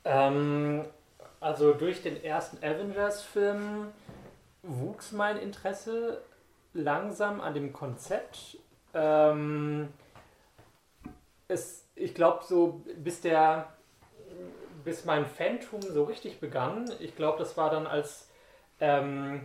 Ähm, 0.05 0.85
also 1.46 1.72
durch 1.72 2.02
den 2.02 2.24
ersten 2.24 2.56
Avengers-Film 2.59 3.92
wuchs 4.64 5.12
mein 5.12 5.37
Interesse 5.37 6.20
langsam 6.74 7.40
an 7.40 7.54
dem 7.54 7.72
Konzept. 7.72 8.59
Ähm, 8.92 9.88
es, 11.46 11.87
ich 11.94 12.16
glaube, 12.16 12.42
so 12.44 12.82
bis 12.96 13.20
der 13.20 13.68
bis 14.85 15.04
mein 15.04 15.24
Phantom 15.24 15.80
so 15.82 16.02
richtig 16.02 16.40
begann, 16.40 16.90
ich 16.98 17.14
glaube, 17.14 17.38
das 17.38 17.56
war 17.56 17.70
dann 17.70 17.87
als 17.87 18.28
ähm, 18.80 19.44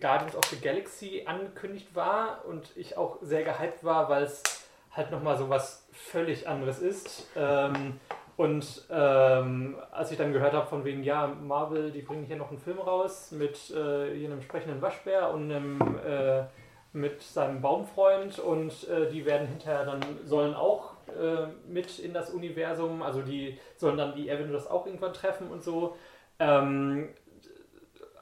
Guardians 0.00 0.36
of 0.36 0.44
the 0.44 0.60
Galaxy 0.60 1.24
angekündigt 1.26 1.88
war 1.94 2.44
und 2.44 2.70
ich 2.76 2.96
auch 2.96 3.18
sehr 3.20 3.42
gehypt 3.42 3.82
war, 3.82 4.08
weil 4.08 4.22
es 4.22 4.44
halt 4.92 5.10
nochmal 5.10 5.36
so 5.36 5.48
was 5.48 5.88
völlig 5.92 6.48
anderes 6.48 6.78
ist. 6.78 7.26
Ähm, 7.34 7.98
und 8.36 8.86
ähm, 8.90 9.76
als 9.92 10.10
ich 10.10 10.18
dann 10.18 10.32
gehört 10.32 10.52
habe 10.52 10.66
von 10.66 10.84
wegen, 10.84 11.02
ja, 11.02 11.26
Marvel, 11.26 11.90
die 11.90 12.02
bringen 12.02 12.24
hier 12.24 12.36
noch 12.36 12.50
einen 12.50 12.58
Film 12.58 12.78
raus 12.78 13.32
mit 13.32 13.70
äh, 13.74 14.24
einem 14.24 14.42
sprechenden 14.42 14.82
Waschbär 14.82 15.30
und 15.30 15.50
einem, 15.50 15.98
äh, 16.06 16.44
mit 16.92 17.22
seinem 17.22 17.62
Baumfreund 17.62 18.38
und 18.38 18.88
äh, 18.88 19.10
die 19.10 19.24
werden 19.24 19.46
hinterher 19.48 19.86
dann, 19.86 20.00
sollen 20.24 20.54
auch 20.54 20.92
äh, 21.08 21.46
mit 21.66 21.98
in 21.98 22.12
das 22.12 22.30
Universum, 22.30 23.02
also 23.02 23.22
die 23.22 23.58
sollen 23.76 23.96
dann 23.96 24.14
die 24.14 24.30
Avengers 24.30 24.68
auch 24.70 24.84
irgendwann 24.84 25.14
treffen 25.14 25.50
und 25.50 25.62
so. 25.62 25.96
Ähm, 26.38 27.08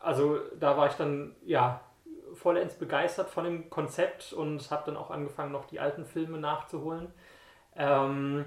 also 0.01 0.39
da 0.61 0.77
war 0.77 0.87
ich 0.89 0.95
dann, 0.95 1.35
ja, 1.45 1.81
vollends 2.35 2.75
begeistert 2.75 3.31
von 3.31 3.45
dem 3.45 3.71
Konzept 3.71 4.33
und 4.33 4.71
habe 4.71 4.83
dann 4.87 4.97
auch 4.97 5.11
angefangen, 5.11 5.53
noch 5.53 5.65
die 5.65 5.81
alten 5.81 6.05
Filme 6.05 6.39
nachzuholen. 6.39 7.13
Ähm, 7.77 8.45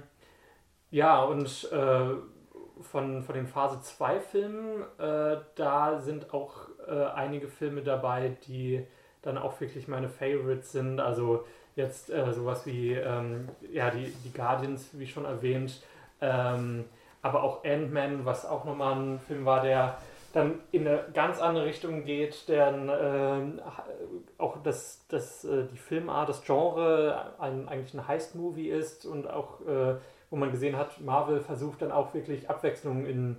ja, 0.91 1.23
und 1.23 1.71
äh, 1.71 2.15
von, 2.81 3.23
von 3.23 3.35
den 3.35 3.47
Phase 3.47 3.81
2 3.81 4.19
Filmen, 4.19 4.83
äh, 4.99 5.37
da 5.55 5.99
sind 5.99 6.33
auch 6.33 6.67
äh, 6.87 7.05
einige 7.05 7.47
Filme 7.47 7.81
dabei, 7.81 8.37
die 8.47 8.85
dann 9.21 9.37
auch 9.37 9.59
wirklich 9.59 9.87
meine 9.87 10.09
Favorites 10.09 10.71
sind. 10.71 10.99
Also 10.99 11.45
jetzt 11.75 12.09
äh, 12.09 12.31
sowas 12.33 12.65
wie 12.65 12.93
ähm, 12.93 13.49
ja, 13.71 13.89
die, 13.89 14.11
die 14.23 14.33
Guardians, 14.33 14.89
wie 14.93 15.07
schon 15.07 15.25
erwähnt, 15.25 15.81
ähm, 16.21 16.85
aber 17.21 17.43
auch 17.43 17.63
Ant-Man, 17.63 18.25
was 18.25 18.45
auch 18.45 18.63
nochmal 18.63 18.95
ein 18.95 19.19
Film 19.19 19.45
war, 19.45 19.61
der 19.61 19.97
dann 20.33 20.59
in 20.71 20.87
eine 20.87 21.05
ganz 21.13 21.39
andere 21.41 21.65
Richtung 21.65 22.05
geht, 22.05 22.47
der 22.47 22.69
äh, 22.69 23.61
auch 24.37 24.61
das, 24.63 25.05
das, 25.07 25.43
äh, 25.45 25.65
die 25.71 25.77
Filmart, 25.77 26.29
das 26.29 26.43
Genre 26.43 27.33
ein, 27.39 27.67
eigentlich 27.67 27.93
ein 27.93 28.07
Heist-Movie 28.07 28.69
ist 28.69 29.05
und 29.05 29.29
auch 29.29 29.61
äh, 29.61 29.95
wo 30.29 30.35
man 30.35 30.51
gesehen 30.51 30.77
hat, 30.77 30.99
Marvel 31.01 31.39
versucht 31.39 31.81
dann 31.81 31.91
auch 31.91 32.13
wirklich 32.13 32.49
Abwechslung 32.49 33.05
in 33.05 33.37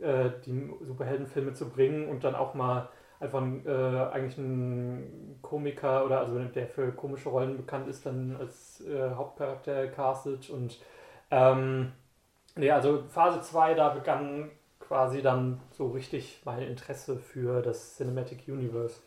äh, 0.00 0.30
die 0.46 0.70
Superheldenfilme 0.80 1.52
zu 1.54 1.68
bringen 1.68 2.08
und 2.08 2.24
dann 2.24 2.34
auch 2.34 2.54
mal 2.54 2.88
einfach 3.20 3.42
äh, 3.64 4.10
eigentlich 4.12 4.38
ein 4.38 5.38
Komiker 5.42 6.04
oder 6.04 6.20
also 6.20 6.38
der 6.38 6.66
für 6.66 6.90
komische 6.92 7.28
Rollen 7.28 7.56
bekannt 7.56 7.88
ist, 7.88 8.04
dann 8.04 8.36
als 8.36 8.82
äh, 8.86 9.10
Hauptcharakter 9.10 9.86
castet 9.88 10.50
und 10.50 10.80
ähm, 11.30 11.92
nee, 12.56 12.70
also 12.70 13.04
Phase 13.08 13.40
2, 13.40 13.74
da 13.74 13.90
begann 13.90 14.50
quasi 14.80 15.22
dann 15.22 15.60
so 15.70 15.88
richtig 15.88 16.42
mein 16.44 16.62
Interesse 16.62 17.16
für 17.16 17.62
das 17.62 17.96
Cinematic 17.96 18.48
Universe. 18.48 19.00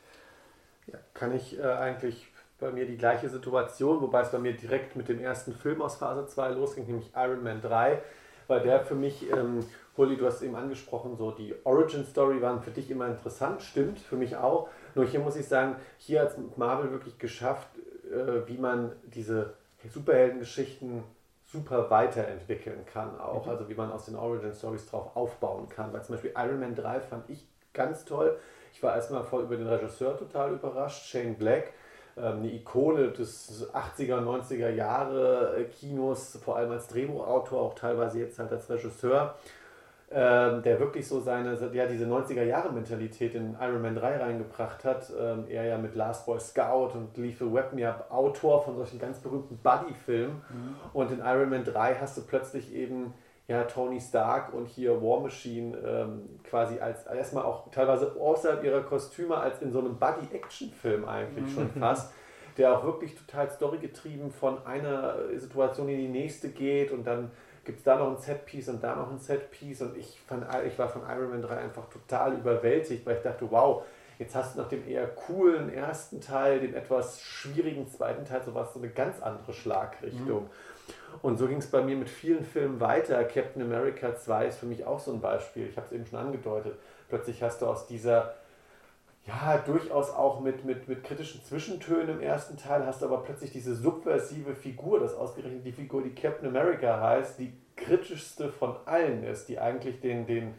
Ja, 0.87 0.99
kann 1.13 1.35
ich 1.35 1.59
äh, 1.59 1.63
eigentlich 1.63 2.27
bei 2.59 2.71
mir 2.71 2.85
die 2.85 2.97
gleiche 2.97 3.29
Situation, 3.29 4.01
wobei 4.01 4.21
es 4.21 4.31
bei 4.31 4.39
mir 4.39 4.53
direkt 4.53 4.95
mit 4.95 5.09
dem 5.09 5.19
ersten 5.19 5.53
Film 5.53 5.81
aus 5.81 5.95
Phase 5.95 6.25
2 6.25 6.49
losging, 6.51 6.85
nämlich 6.85 7.11
Iron 7.15 7.43
Man 7.43 7.61
3, 7.61 8.01
weil 8.47 8.61
der 8.61 8.81
für 8.81 8.95
mich, 8.95 9.29
ähm, 9.31 9.65
Hulli, 9.97 10.17
du 10.17 10.25
hast 10.25 10.41
eben 10.41 10.55
angesprochen, 10.55 11.15
so 11.17 11.31
die 11.31 11.53
Origin 11.63 12.05
Story 12.05 12.41
waren 12.41 12.61
für 12.61 12.71
dich 12.71 12.89
immer 12.91 13.07
interessant, 13.07 13.61
stimmt, 13.61 13.99
für 13.99 14.15
mich 14.15 14.35
auch. 14.37 14.69
Nur 14.93 15.05
hier 15.05 15.19
muss 15.19 15.35
ich 15.35 15.47
sagen, 15.47 15.75
hier 15.97 16.21
hat 16.21 16.35
Marvel 16.57 16.91
wirklich 16.91 17.17
geschafft, 17.17 17.67
äh, 18.11 18.47
wie 18.47 18.57
man 18.57 18.91
diese 19.03 19.53
Superheldengeschichten 19.89 21.03
super 21.45 21.89
weiterentwickeln 21.89 22.85
kann 22.85 23.19
auch, 23.19 23.45
mhm. 23.45 23.51
also 23.51 23.69
wie 23.69 23.75
man 23.75 23.91
aus 23.91 24.05
den 24.05 24.15
Origin 24.15 24.53
Stories 24.53 24.85
drauf 24.87 25.15
aufbauen 25.15 25.69
kann, 25.69 25.93
weil 25.93 26.03
zum 26.03 26.15
Beispiel 26.15 26.33
Iron 26.35 26.59
Man 26.59 26.75
3 26.75 27.01
fand 27.01 27.29
ich 27.29 27.47
ganz 27.73 28.05
toll. 28.05 28.37
Ich 28.73 28.81
war 28.81 28.95
erstmal 28.95 29.23
voll 29.23 29.43
über 29.43 29.55
den 29.55 29.67
Regisseur 29.67 30.17
total 30.17 30.53
überrascht, 30.53 31.05
Shane 31.05 31.35
Black, 31.35 31.71
eine 32.15 32.51
Ikone 32.53 33.09
des 33.09 33.69
80er, 33.73 34.21
90er 34.21 34.69
Jahre 34.69 35.57
äh, 35.57 35.63
Kinos, 35.65 36.39
vor 36.43 36.55
allem 36.55 36.71
als 36.71 36.87
Drehbuchautor, 36.87 37.61
auch 37.61 37.75
teilweise 37.75 38.19
jetzt 38.19 38.39
halt 38.39 38.51
als 38.51 38.69
Regisseur, 38.69 39.35
ähm, 40.11 40.61
der 40.63 40.79
wirklich 40.79 41.07
so 41.07 41.19
seine, 41.19 41.57
ja, 41.73 41.87
diese 41.87 42.05
90er 42.05 42.43
Jahre 42.43 42.71
Mentalität 42.71 43.35
in 43.35 43.57
Iron 43.59 43.81
Man 43.81 43.95
3 43.95 44.17
reingebracht 44.17 44.85
hat. 44.85 45.11
Ähm, 45.19 45.45
er 45.49 45.65
ja 45.65 45.77
mit 45.77 45.95
Last 45.95 46.25
Boy 46.25 46.39
Scout 46.39 46.91
und 46.93 47.17
Lethal 47.17 47.53
Weapon 47.53 47.79
ja 47.79 48.05
Autor 48.09 48.63
von 48.63 48.77
solchen 48.77 48.99
ganz 48.99 49.19
berühmten 49.19 49.57
Buddy-Filmen. 49.57 50.35
Mhm. 50.35 50.75
Und 50.93 51.11
in 51.11 51.19
Iron 51.19 51.49
Man 51.49 51.65
3 51.65 51.95
hast 51.95 52.17
du 52.17 52.21
plötzlich 52.21 52.73
eben 52.73 53.13
ja, 53.47 53.63
Tony 53.63 54.01
Stark 54.01 54.53
und 54.53 54.67
hier 54.67 55.01
War 55.01 55.19
Machine 55.19 55.77
ähm, 55.77 56.39
quasi 56.43 56.79
als 56.79 57.05
erstmal 57.05 57.43
auch 57.43 57.69
teilweise 57.71 58.15
außerhalb 58.19 58.63
ihrer 58.63 58.81
Kostüme 58.81 59.37
als 59.37 59.61
in 59.61 59.71
so 59.71 59.79
einem 59.79 59.97
Buddy-Action-Film 59.97 61.05
eigentlich 61.07 61.53
schon 61.53 61.65
mhm. 61.75 61.79
fast, 61.79 62.11
der 62.57 62.77
auch 62.77 62.83
wirklich 62.83 63.15
total 63.15 63.49
storygetrieben 63.51 64.31
von 64.31 64.65
einer 64.65 65.15
Situation 65.37 65.89
in 65.89 65.97
die 65.97 66.07
nächste 66.07 66.49
geht 66.49 66.91
und 66.91 67.05
dann 67.05 67.31
gibt 67.65 67.79
es 67.79 67.83
da 67.83 67.97
noch 67.97 68.09
ein 68.09 68.17
Set-Piece 68.17 68.69
und 68.69 68.83
da 68.83 68.95
noch 68.95 69.11
ein 69.11 69.19
Set-Piece 69.19 69.81
und 69.81 69.97
ich, 69.97 70.19
fand, 70.27 70.45
ich 70.65 70.77
war 70.79 70.87
von 70.87 71.01
Iron 71.01 71.31
Man 71.31 71.41
3 71.41 71.57
einfach 71.57 71.89
total 71.89 72.33
überwältigt, 72.33 73.05
weil 73.05 73.17
ich 73.17 73.23
dachte, 73.23 73.49
wow, 73.49 73.83
jetzt 74.19 74.35
hast 74.35 74.55
du 74.55 74.61
nach 74.61 74.69
dem 74.69 74.87
eher 74.87 75.07
coolen 75.07 75.73
ersten 75.73 76.21
Teil, 76.21 76.59
dem 76.59 76.75
etwas 76.75 77.21
schwierigen 77.21 77.87
zweiten 77.87 78.25
Teil, 78.25 78.43
so 78.43 78.53
was 78.53 78.73
so 78.73 78.79
eine 78.79 78.89
ganz 78.89 79.21
andere 79.21 79.53
Schlagrichtung. 79.53 80.43
Mhm. 80.43 80.49
Und 81.21 81.37
so 81.37 81.47
ging 81.47 81.57
es 81.57 81.67
bei 81.67 81.81
mir 81.81 81.95
mit 81.95 82.09
vielen 82.09 82.43
Filmen 82.43 82.79
weiter. 82.79 83.23
Captain 83.23 83.61
America 83.61 84.15
2 84.15 84.47
ist 84.47 84.59
für 84.59 84.65
mich 84.65 84.85
auch 84.85 84.99
so 84.99 85.11
ein 85.11 85.21
Beispiel. 85.21 85.67
Ich 85.67 85.77
habe 85.77 85.87
es 85.87 85.93
eben 85.93 86.05
schon 86.05 86.19
angedeutet. 86.19 86.77
Plötzlich 87.09 87.41
hast 87.43 87.61
du 87.61 87.67
aus 87.67 87.87
dieser, 87.87 88.33
ja, 89.25 89.57
durchaus 89.57 90.09
auch 90.11 90.39
mit, 90.39 90.65
mit, 90.65 90.87
mit 90.87 91.03
kritischen 91.03 91.43
Zwischentönen 91.43 92.09
im 92.09 92.21
ersten 92.21 92.57
Teil, 92.57 92.85
hast 92.85 93.01
du 93.01 93.05
aber 93.05 93.23
plötzlich 93.23 93.51
diese 93.51 93.75
subversive 93.75 94.55
Figur, 94.55 94.99
das 94.99 95.15
ausgerechnet 95.15 95.65
die 95.65 95.71
Figur, 95.71 96.01
die 96.03 96.13
Captain 96.13 96.47
America 96.47 96.99
heißt, 96.99 97.39
die 97.39 97.53
kritischste 97.75 98.49
von 98.49 98.75
allen 98.85 99.23
ist, 99.23 99.49
die 99.49 99.59
eigentlich 99.59 99.99
den, 99.99 100.25
den 100.25 100.53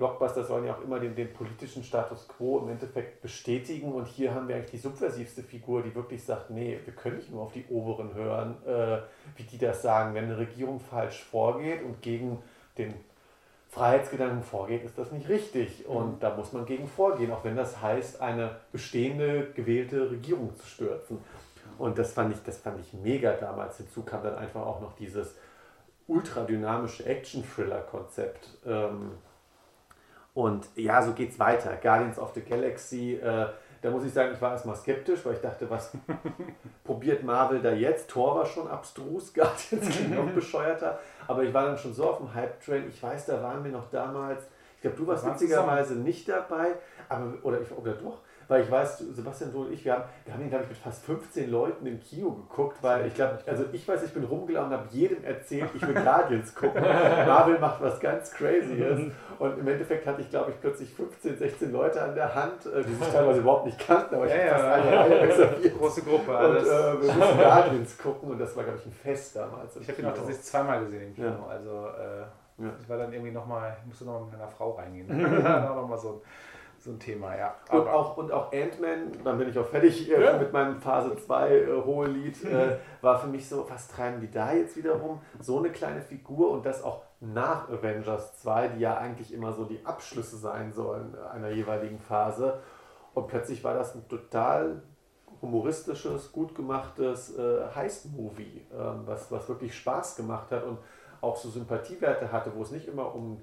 Blockbuster 0.00 0.42
sollen 0.44 0.64
ja 0.64 0.74
auch 0.74 0.82
immer 0.82 0.98
den, 0.98 1.14
den 1.14 1.30
politischen 1.30 1.84
Status 1.84 2.26
quo 2.26 2.60
im 2.60 2.70
Endeffekt 2.70 3.20
bestätigen 3.20 3.92
und 3.92 4.06
hier 4.06 4.34
haben 4.34 4.48
wir 4.48 4.56
eigentlich 4.56 4.70
die 4.70 4.78
subversivste 4.78 5.42
Figur, 5.42 5.82
die 5.82 5.94
wirklich 5.94 6.24
sagt, 6.24 6.48
nee, 6.48 6.80
wir 6.82 6.94
können 6.94 7.16
nicht 7.18 7.30
nur 7.30 7.42
auf 7.42 7.52
die 7.52 7.66
Oberen 7.68 8.14
hören, 8.14 8.56
äh, 8.66 9.00
wie 9.36 9.42
die 9.42 9.58
das 9.58 9.82
sagen. 9.82 10.14
Wenn 10.14 10.24
eine 10.24 10.38
Regierung 10.38 10.80
falsch 10.80 11.22
vorgeht 11.22 11.82
und 11.84 12.00
gegen 12.00 12.38
den 12.78 12.94
Freiheitsgedanken 13.68 14.42
vorgeht, 14.42 14.84
ist 14.84 14.96
das 14.96 15.12
nicht 15.12 15.28
richtig. 15.28 15.86
Und 15.86 16.14
mhm. 16.14 16.20
da 16.20 16.34
muss 16.34 16.54
man 16.54 16.64
gegen 16.64 16.88
vorgehen, 16.88 17.30
auch 17.30 17.44
wenn 17.44 17.56
das 17.56 17.82
heißt, 17.82 18.22
eine 18.22 18.56
bestehende, 18.72 19.50
gewählte 19.54 20.10
Regierung 20.10 20.56
zu 20.56 20.66
stürzen. 20.66 21.18
Und 21.76 21.98
das 21.98 22.14
fand 22.14 22.34
ich, 22.34 22.42
das 22.42 22.56
fand 22.56 22.80
ich 22.80 22.94
mega 22.94 23.32
damals. 23.32 23.76
Hinzu 23.76 24.02
kam 24.02 24.22
dann 24.22 24.36
einfach 24.36 24.62
auch 24.62 24.80
noch 24.80 24.96
dieses 24.96 25.34
ultradynamische 26.06 27.04
Action-Thriller-Konzept. 27.04 28.48
Ähm, 28.64 29.10
und 30.40 30.66
ja, 30.74 31.02
so 31.02 31.12
geht's 31.12 31.38
weiter. 31.38 31.76
Guardians 31.82 32.18
of 32.18 32.32
the 32.32 32.40
Galaxy, 32.40 33.16
äh, 33.16 33.46
da 33.82 33.90
muss 33.90 34.04
ich 34.04 34.12
sagen, 34.12 34.32
ich 34.34 34.40
war 34.40 34.52
erstmal 34.52 34.74
skeptisch, 34.74 35.20
weil 35.24 35.34
ich 35.34 35.40
dachte, 35.40 35.68
was 35.68 35.92
probiert 36.84 37.22
Marvel 37.22 37.60
da 37.60 37.72
jetzt? 37.72 38.08
Thor 38.08 38.36
war 38.36 38.46
schon 38.46 38.66
abstrus, 38.66 39.34
Guardians 39.34 39.90
klingt 39.90 40.14
noch 40.14 40.30
bescheuerter. 40.34 40.98
Aber 41.28 41.42
ich 41.42 41.52
war 41.52 41.66
dann 41.66 41.76
schon 41.76 41.92
so 41.92 42.08
auf 42.08 42.18
dem 42.18 42.32
Hype-Train. 42.34 42.88
Ich 42.88 43.02
weiß, 43.02 43.26
da 43.26 43.42
waren 43.42 43.62
wir 43.62 43.70
noch 43.70 43.90
damals. 43.90 44.44
Ich 44.76 44.80
glaube, 44.80 44.96
du 44.96 45.06
warst 45.06 45.26
witzigerweise 45.26 45.96
nicht 45.96 46.26
dabei, 46.26 46.72
aber 47.10 47.34
oder, 47.42 47.60
ich, 47.60 47.70
oder 47.70 47.92
doch 47.92 48.20
weil 48.50 48.64
ich 48.64 48.70
weiß, 48.70 48.98
Sebastian, 48.98 49.52
du 49.52 49.62
und 49.62 49.72
ich, 49.72 49.84
wir 49.84 49.92
haben, 49.92 50.04
wir 50.24 50.34
haben 50.34 50.42
ihn, 50.42 50.50
glaube 50.50 50.64
ich, 50.64 50.70
mit 50.70 50.78
fast 50.78 51.04
15 51.04 51.48
Leuten 51.50 51.86
im 51.86 52.00
Kino 52.00 52.32
geguckt, 52.32 52.78
weil 52.82 53.06
ich 53.06 53.14
glaube, 53.14 53.38
also 53.46 53.64
ich 53.72 53.86
weiß, 53.86 54.02
ich 54.02 54.12
bin 54.12 54.24
rumgelaufen 54.24 54.72
und 54.72 54.78
habe 54.78 54.88
jedem 54.90 55.22
erzählt, 55.22 55.70
ich 55.74 55.86
will 55.86 55.94
Guardians 55.94 56.52
gucken. 56.56 56.82
Marvel 56.82 57.58
macht 57.60 57.80
was 57.80 58.00
ganz 58.00 58.32
Crazyes. 58.32 59.12
Und 59.38 59.58
im 59.58 59.68
Endeffekt 59.68 60.04
hatte 60.06 60.20
ich, 60.20 60.30
glaube 60.30 60.50
ich, 60.50 60.60
plötzlich 60.60 60.92
15, 60.92 61.38
16 61.38 61.72
Leute 61.72 62.02
an 62.02 62.14
der 62.14 62.34
Hand, 62.34 62.66
äh, 62.66 62.82
die 62.82 62.94
sich 62.94 63.08
teilweise 63.12 63.40
überhaupt 63.40 63.66
nicht 63.66 63.78
kannten, 63.78 64.16
aber 64.16 64.26
ich 64.26 64.34
ja, 64.34 64.48
fast 64.48 64.64
eine 64.64 64.96
Reihe 64.98 65.20
reserviert. 65.28 65.78
Große 65.78 66.02
Gruppe, 66.02 66.36
alles. 66.36 66.64
Und 66.64 66.68
äh, 66.68 67.02
wir 67.02 67.12
mussten 67.14 67.38
Guardians 67.38 67.98
gucken 67.98 68.30
und 68.32 68.38
das 68.38 68.56
war, 68.56 68.64
glaube 68.64 68.78
ich, 68.80 68.86
ein 68.86 68.92
Fest 68.92 69.36
damals. 69.36 69.76
Ich 69.76 69.88
habe 69.88 70.02
ihn 70.02 70.08
auch 70.08 70.14
tatsächlich 70.14 70.44
zweimal 70.44 70.84
gesehen 70.84 71.02
im 71.08 71.14
Kino, 71.14 71.28
ja. 71.28 71.46
also... 71.48 71.86
Äh 71.86 72.24
Ja. 72.60 72.70
Ich 72.78 72.88
war 72.90 72.98
dann 72.98 73.10
irgendwie 73.10 73.32
nochmal, 73.32 73.74
ich 73.80 73.86
musste 73.86 74.04
nochmal 74.04 74.24
mit 74.24 74.32
meiner 74.32 74.48
Frau 74.48 74.72
reingehen. 74.72 75.06
nochmal 75.42 75.98
so 75.98 76.08
ein 76.08 76.20
so 76.82 76.90
ein 76.90 76.98
Thema, 76.98 77.36
ja. 77.36 77.54
Und 77.70 77.86
auch, 77.88 78.16
und 78.16 78.32
auch 78.32 78.52
Ant-Man, 78.52 79.12
dann 79.24 79.38
bin 79.38 79.48
ich 79.48 79.58
auch 79.58 79.66
fertig 79.66 80.10
äh, 80.10 80.22
ja. 80.22 80.38
mit 80.38 80.52
meinem 80.52 80.80
Phase 80.80 81.16
2 81.16 81.50
äh, 81.50 81.66
hohe 81.84 82.06
Lied, 82.08 82.42
äh, 82.44 82.76
war 83.02 83.18
für 83.18 83.26
mich 83.26 83.48
so, 83.48 83.66
was 83.68 83.88
treiben 83.88 84.20
die 84.20 84.30
da 84.30 84.52
jetzt 84.52 84.76
wiederum? 84.76 85.20
So 85.40 85.58
eine 85.58 85.70
kleine 85.70 86.00
Figur 86.00 86.50
und 86.50 86.64
das 86.64 86.82
auch 86.82 87.02
nach 87.20 87.68
Avengers 87.68 88.40
2, 88.40 88.68
die 88.68 88.80
ja 88.80 88.96
eigentlich 88.96 89.32
immer 89.32 89.52
so 89.52 89.64
die 89.64 89.84
Abschlüsse 89.84 90.38
sein 90.38 90.72
sollen 90.72 91.14
einer 91.32 91.50
jeweiligen 91.50 91.98
Phase. 91.98 92.60
Und 93.12 93.26
plötzlich 93.26 93.62
war 93.62 93.74
das 93.74 93.94
ein 93.94 94.08
total 94.08 94.82
humoristisches, 95.42 96.32
gut 96.32 96.54
gemachtes 96.54 97.36
äh, 97.36 97.62
Heist-Movie, 97.74 98.66
ähm, 98.72 99.02
was, 99.04 99.30
was 99.30 99.48
wirklich 99.48 99.74
Spaß 99.74 100.16
gemacht 100.16 100.50
hat 100.50 100.64
und 100.64 100.78
auch 101.20 101.36
so 101.36 101.50
Sympathiewerte 101.50 102.32
hatte, 102.32 102.52
wo 102.54 102.62
es 102.62 102.70
nicht 102.70 102.88
immer 102.88 103.14
um 103.14 103.42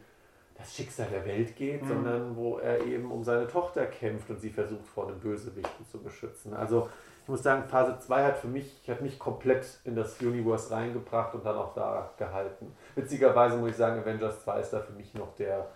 das 0.58 0.76
Schicksal 0.76 1.08
der 1.12 1.26
Welt 1.26 1.56
geht, 1.56 1.84
mhm. 1.84 1.88
sondern 1.88 2.36
wo 2.36 2.58
er 2.58 2.84
eben 2.86 3.12
um 3.12 3.24
seine 3.24 3.48
Tochter 3.48 3.86
kämpft 3.86 4.30
und 4.30 4.40
sie 4.40 4.50
versucht 4.50 4.88
vor 4.88 5.08
einem 5.08 5.20
Bösewichten 5.20 5.86
zu 5.86 6.00
beschützen. 6.00 6.54
Also 6.54 6.90
ich 7.24 7.30
muss 7.30 7.44
sagen, 7.44 7.68
Phase 7.68 8.00
2 8.00 8.24
hat 8.24 8.38
für 8.38 8.48
mich, 8.48 8.82
hat 8.88 9.02
mich 9.02 9.20
komplett 9.20 9.82
in 9.84 9.96
das 9.96 10.20
Universe 10.22 10.72
reingebracht 10.72 11.36
und 11.36 11.46
dann 11.46 11.58
auch 11.58 11.74
da 11.74 12.12
gehalten. 12.18 12.74
Witzigerweise 12.96 13.58
muss 13.58 13.72
ich 13.72 13.76
sagen, 13.76 14.00
Avengers 14.00 14.44
2 14.44 14.62
ist 14.62 14.72
da 14.72 14.80
für 14.80 14.94
mich 14.94 15.14
noch 15.14 15.36
der, 15.36 15.68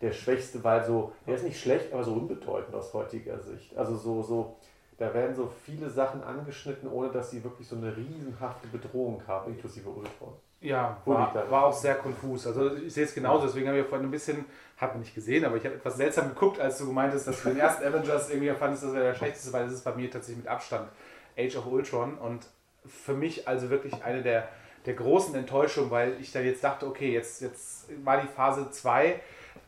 der 0.00 0.12
schwächste, 0.12 0.62
weil 0.62 0.84
so, 0.84 1.12
der 1.26 1.34
ist 1.34 1.44
nicht 1.44 1.60
schlecht, 1.60 1.92
aber 1.92 2.04
so 2.04 2.12
unbedeutend 2.12 2.74
aus 2.74 2.94
heutiger 2.94 3.40
Sicht. 3.40 3.76
Also 3.76 3.96
so, 3.96 4.22
so, 4.22 4.56
da 4.98 5.12
werden 5.12 5.34
so 5.34 5.50
viele 5.64 5.90
Sachen 5.90 6.22
angeschnitten, 6.22 6.88
ohne 6.88 7.10
dass 7.10 7.30
sie 7.30 7.42
wirklich 7.42 7.66
so 7.66 7.76
eine 7.76 7.96
riesenhafte 7.96 8.68
Bedrohung 8.68 9.22
haben, 9.26 9.52
inklusive 9.52 9.88
Ultron. 9.88 10.34
Ja, 10.62 11.00
war, 11.06 11.34
war 11.50 11.64
auch 11.64 11.72
sehr 11.72 11.94
konfus. 11.94 12.46
Also 12.46 12.76
ich 12.76 12.92
sehe 12.92 13.04
es 13.04 13.14
genauso, 13.14 13.46
deswegen 13.46 13.68
habe 13.68 13.78
ich 13.78 13.86
vorhin 13.86 14.06
ein 14.06 14.10
bisschen, 14.10 14.44
habe 14.76 14.98
nicht 14.98 15.14
gesehen, 15.14 15.44
aber 15.46 15.56
ich 15.56 15.64
habe 15.64 15.76
etwas 15.76 15.96
seltsam 15.96 16.28
geguckt, 16.28 16.60
als 16.60 16.76
du 16.76 16.86
gemeint 16.86 17.14
hast, 17.14 17.26
dass 17.26 17.42
du 17.42 17.48
den 17.48 17.58
ersten 17.60 17.84
Avengers 17.84 18.28
irgendwie 18.28 18.50
fandest, 18.50 18.84
das 18.84 18.92
wäre 18.92 19.04
der 19.04 19.14
schlechteste, 19.14 19.52
weil 19.54 19.64
das 19.64 19.74
ist 19.74 19.84
bei 19.84 19.94
mir 19.94 20.10
tatsächlich 20.10 20.44
mit 20.44 20.48
Abstand 20.52 20.90
Age 21.38 21.56
of 21.56 21.66
Ultron. 21.66 22.18
Und 22.18 22.46
für 22.86 23.14
mich 23.14 23.48
also 23.48 23.70
wirklich 23.70 24.04
eine 24.04 24.22
der, 24.22 24.48
der 24.84 24.94
großen 24.94 25.34
Enttäuschungen, 25.34 25.90
weil 25.90 26.20
ich 26.20 26.30
dann 26.30 26.44
jetzt 26.44 26.62
dachte, 26.62 26.86
okay, 26.86 27.10
jetzt, 27.10 27.40
jetzt 27.40 27.88
war 28.04 28.20
die 28.20 28.28
Phase 28.28 28.70
2, 28.70 29.18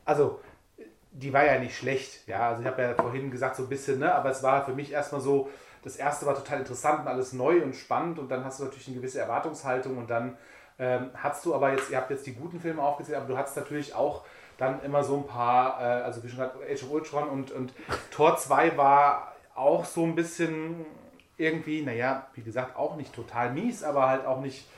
also 0.04 0.40
die 1.10 1.32
war 1.32 1.44
ja 1.44 1.58
nicht 1.58 1.76
schlecht, 1.76 2.26
ja, 2.26 2.48
also 2.50 2.62
ich 2.62 2.66
habe 2.66 2.82
ja 2.82 2.94
vorhin 2.94 3.30
gesagt 3.30 3.56
so 3.56 3.64
ein 3.64 3.68
bisschen, 3.68 3.98
ne, 3.98 4.14
aber 4.14 4.30
es 4.30 4.42
war 4.42 4.64
für 4.64 4.72
mich 4.72 4.92
erstmal 4.92 5.20
so, 5.20 5.50
das 5.82 5.96
erste 5.96 6.26
war 6.26 6.34
total 6.34 6.60
interessant 6.60 7.00
und 7.00 7.08
alles 7.08 7.32
neu 7.32 7.62
und 7.62 7.74
spannend 7.74 8.18
und 8.18 8.30
dann 8.30 8.44
hast 8.44 8.60
du 8.60 8.64
natürlich 8.64 8.88
eine 8.88 8.96
gewisse 8.96 9.20
Erwartungshaltung 9.20 9.98
und 9.98 10.08
dann 10.08 10.38
ähm, 10.78 11.10
hast 11.14 11.44
du 11.44 11.54
aber 11.54 11.72
jetzt, 11.72 11.90
ihr 11.90 11.96
habt 11.96 12.10
jetzt 12.10 12.26
die 12.26 12.34
guten 12.34 12.60
Filme 12.60 12.82
aufgezählt, 12.82 13.18
aber 13.18 13.26
du 13.26 13.36
hast 13.36 13.56
natürlich 13.56 13.94
auch 13.94 14.24
dann 14.58 14.82
immer 14.82 15.02
so 15.04 15.16
ein 15.16 15.26
paar, 15.26 15.80
äh, 15.80 16.02
also 16.02 16.22
wie 16.22 16.28
schon 16.28 16.38
gerade 16.38 16.58
Age 16.70 16.82
of 16.84 16.90
Ultron 16.90 17.28
und, 17.28 17.50
und 17.50 17.72
Tor 18.10 18.36
2 18.36 18.76
war 18.76 19.32
auch 19.54 19.84
so 19.84 20.04
ein 20.04 20.14
bisschen 20.14 20.86
irgendwie, 21.36 21.82
naja, 21.82 22.26
wie 22.34 22.42
gesagt, 22.42 22.76
auch 22.76 22.96
nicht 22.96 23.14
total 23.14 23.52
mies, 23.52 23.82
aber 23.82 24.08
halt 24.08 24.26
auch 24.26 24.40
nicht, 24.40 24.68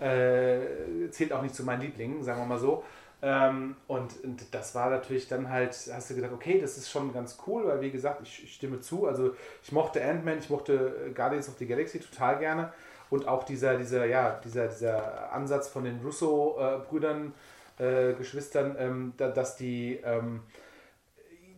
äh, 0.00 1.10
zählt 1.10 1.32
auch 1.32 1.42
nicht 1.42 1.54
zu 1.54 1.64
meinen 1.64 1.82
Lieblingen, 1.82 2.22
sagen 2.22 2.40
wir 2.40 2.46
mal 2.46 2.58
so. 2.58 2.84
Ähm, 3.22 3.76
und, 3.86 4.22
und, 4.22 4.54
das 4.54 4.74
war 4.74 4.90
natürlich 4.90 5.28
dann 5.28 5.48
halt, 5.48 5.72
hast 5.92 6.10
du 6.10 6.14
gedacht, 6.14 6.32
okay, 6.32 6.60
das 6.60 6.76
ist 6.76 6.90
schon 6.90 7.12
ganz 7.12 7.38
cool, 7.46 7.66
weil 7.66 7.80
wie 7.80 7.90
gesagt, 7.90 8.20
ich, 8.22 8.44
ich 8.44 8.54
stimme 8.54 8.80
zu. 8.80 9.06
Also 9.06 9.34
ich 9.62 9.72
mochte 9.72 10.04
Ant-Man, 10.04 10.38
ich 10.38 10.50
mochte 10.50 11.10
Guardians 11.14 11.48
of 11.48 11.54
the 11.58 11.66
Galaxy 11.66 12.00
total 12.00 12.38
gerne 12.38 12.72
und 13.10 13.28
auch 13.28 13.44
dieser, 13.44 13.76
dieser, 13.76 14.06
ja, 14.06 14.40
dieser, 14.44 14.68
dieser 14.68 15.32
Ansatz 15.32 15.68
von 15.68 15.84
den 15.84 16.00
Russo-Brüdern, 16.00 17.32
äh, 17.78 18.12
Geschwistern, 18.14 18.76
ähm, 18.78 19.12
da, 19.16 19.28
dass 19.28 19.56
die 19.56 20.00
ähm, 20.04 20.42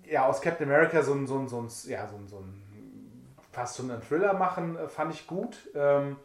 ja, 0.04 0.26
aus 0.26 0.40
Captain 0.40 0.68
America 0.68 1.02
so 1.02 1.14
ein, 1.14 1.26
so 1.26 1.38
ein, 1.38 1.48
so 1.48 1.60
ein, 1.60 1.68
ja, 1.88 2.06
so 2.06 2.16
ein, 2.16 2.28
so 2.28 2.38
ein 2.38 2.66
fast 3.52 3.76
so 3.76 3.82
einen 3.82 4.02
Thriller 4.02 4.34
machen, 4.34 4.76
äh, 4.76 4.88
fand 4.88 5.14
ich 5.14 5.26
gut. 5.26 5.70
Ähm, 5.74 6.16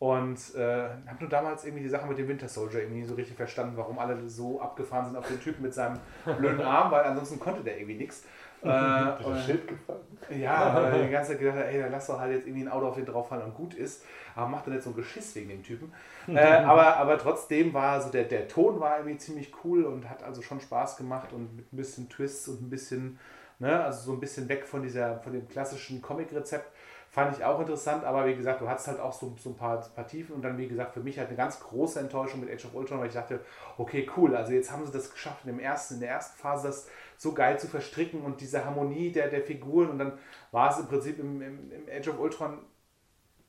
und 0.00 0.54
äh, 0.56 0.88
habe 1.06 1.20
nur 1.20 1.28
damals 1.30 1.64
irgendwie 1.64 1.84
die 1.84 1.88
Sache 1.88 2.06
mit 2.06 2.18
dem 2.18 2.28
Winter 2.28 2.48
Soldier 2.48 2.80
irgendwie 2.80 2.98
nicht 2.98 3.08
so 3.08 3.14
richtig 3.14 3.36
verstanden, 3.36 3.76
warum 3.76 3.98
alle 3.98 4.28
so 4.28 4.60
abgefahren 4.60 5.06
sind 5.06 5.16
auf 5.16 5.26
den 5.28 5.40
Typen 5.40 5.62
mit 5.62 5.72
seinem 5.72 5.98
blöden 6.38 6.60
Arm, 6.60 6.90
weil 6.90 7.04
ansonsten 7.04 7.38
konnte 7.38 7.62
der 7.62 7.78
irgendwie 7.78 7.96
nichts. 7.96 8.24
Äh, 8.64 8.68
das 9.24 9.44
Schild 9.44 9.68
gefallen. 9.68 10.00
Ja, 10.30 10.74
weil 10.92 11.04
die 11.04 11.10
ganze 11.10 11.32
Zeit 11.32 11.40
gedacht, 11.40 11.58
ey, 11.58 11.80
dann 11.80 11.92
lass 11.92 12.06
doch 12.06 12.18
halt 12.18 12.32
jetzt 12.32 12.46
irgendwie 12.46 12.64
ein 12.64 12.70
Auto 12.70 12.88
auf 12.88 12.96
den 12.96 13.06
drauffallen 13.06 13.44
und 13.44 13.54
gut 13.54 13.74
ist 13.74 14.02
aber 14.34 14.48
macht 14.48 14.66
dann 14.66 14.74
jetzt 14.74 14.84
so 14.84 14.90
ein 14.90 14.96
Geschiss 14.96 15.34
wegen 15.34 15.48
dem 15.48 15.62
Typen. 15.62 15.92
äh, 16.28 16.40
aber, 16.40 16.96
aber 16.96 17.18
trotzdem 17.18 17.72
war 17.72 18.00
so 18.00 18.10
der, 18.10 18.24
der 18.24 18.48
Ton 18.48 18.80
war 18.80 18.98
irgendwie 18.98 19.18
ziemlich 19.18 19.52
cool 19.64 19.84
und 19.84 20.08
hat 20.08 20.22
also 20.22 20.42
schon 20.42 20.60
Spaß 20.60 20.96
gemacht 20.96 21.32
und 21.32 21.56
mit 21.56 21.72
ein 21.72 21.76
bisschen 21.76 22.08
Twists 22.08 22.48
und 22.48 22.62
ein 22.62 22.70
bisschen, 22.70 23.18
ne, 23.58 23.84
also 23.84 24.06
so 24.06 24.12
ein 24.12 24.20
bisschen 24.20 24.48
weg 24.48 24.66
von 24.66 24.82
dieser, 24.82 25.20
von 25.20 25.32
dem 25.32 25.48
klassischen 25.48 26.02
Comic-Rezept. 26.02 26.70
Fand 27.14 27.36
ich 27.36 27.44
auch 27.44 27.60
interessant, 27.60 28.02
aber 28.02 28.26
wie 28.26 28.34
gesagt, 28.34 28.60
du 28.60 28.68
hattest 28.68 28.88
halt 28.88 28.98
auch 28.98 29.12
so, 29.12 29.36
so 29.38 29.50
ein 29.50 29.56
paar, 29.56 29.78
paar 29.94 30.04
Tiefen 30.04 30.34
und 30.34 30.42
dann, 30.42 30.58
wie 30.58 30.66
gesagt, 30.66 30.94
für 30.94 31.00
mich 31.00 31.16
halt 31.16 31.28
eine 31.28 31.36
ganz 31.36 31.60
große 31.60 32.00
Enttäuschung 32.00 32.40
mit 32.40 32.50
Age 32.50 32.64
of 32.64 32.74
Ultron, 32.74 32.98
weil 32.98 33.06
ich 33.06 33.14
dachte, 33.14 33.38
okay, 33.78 34.10
cool, 34.16 34.34
also 34.34 34.52
jetzt 34.52 34.72
haben 34.72 34.84
sie 34.84 34.90
das 34.90 35.12
geschafft, 35.12 35.44
in, 35.44 35.52
dem 35.52 35.60
ersten, 35.60 35.94
in 35.94 36.00
der 36.00 36.10
ersten 36.10 36.36
Phase 36.36 36.66
das 36.66 36.88
so 37.16 37.32
geil 37.32 37.56
zu 37.56 37.68
verstricken 37.68 38.22
und 38.22 38.40
diese 38.40 38.64
Harmonie 38.64 39.12
der, 39.12 39.28
der 39.28 39.42
Figuren 39.42 39.90
und 39.90 40.00
dann 40.00 40.18
war 40.50 40.72
es 40.72 40.80
im 40.80 40.86
Prinzip 40.86 41.20
im, 41.20 41.40
im, 41.40 41.70
im 41.70 41.88
Age 41.88 42.08
of 42.08 42.18
Ultron 42.18 42.58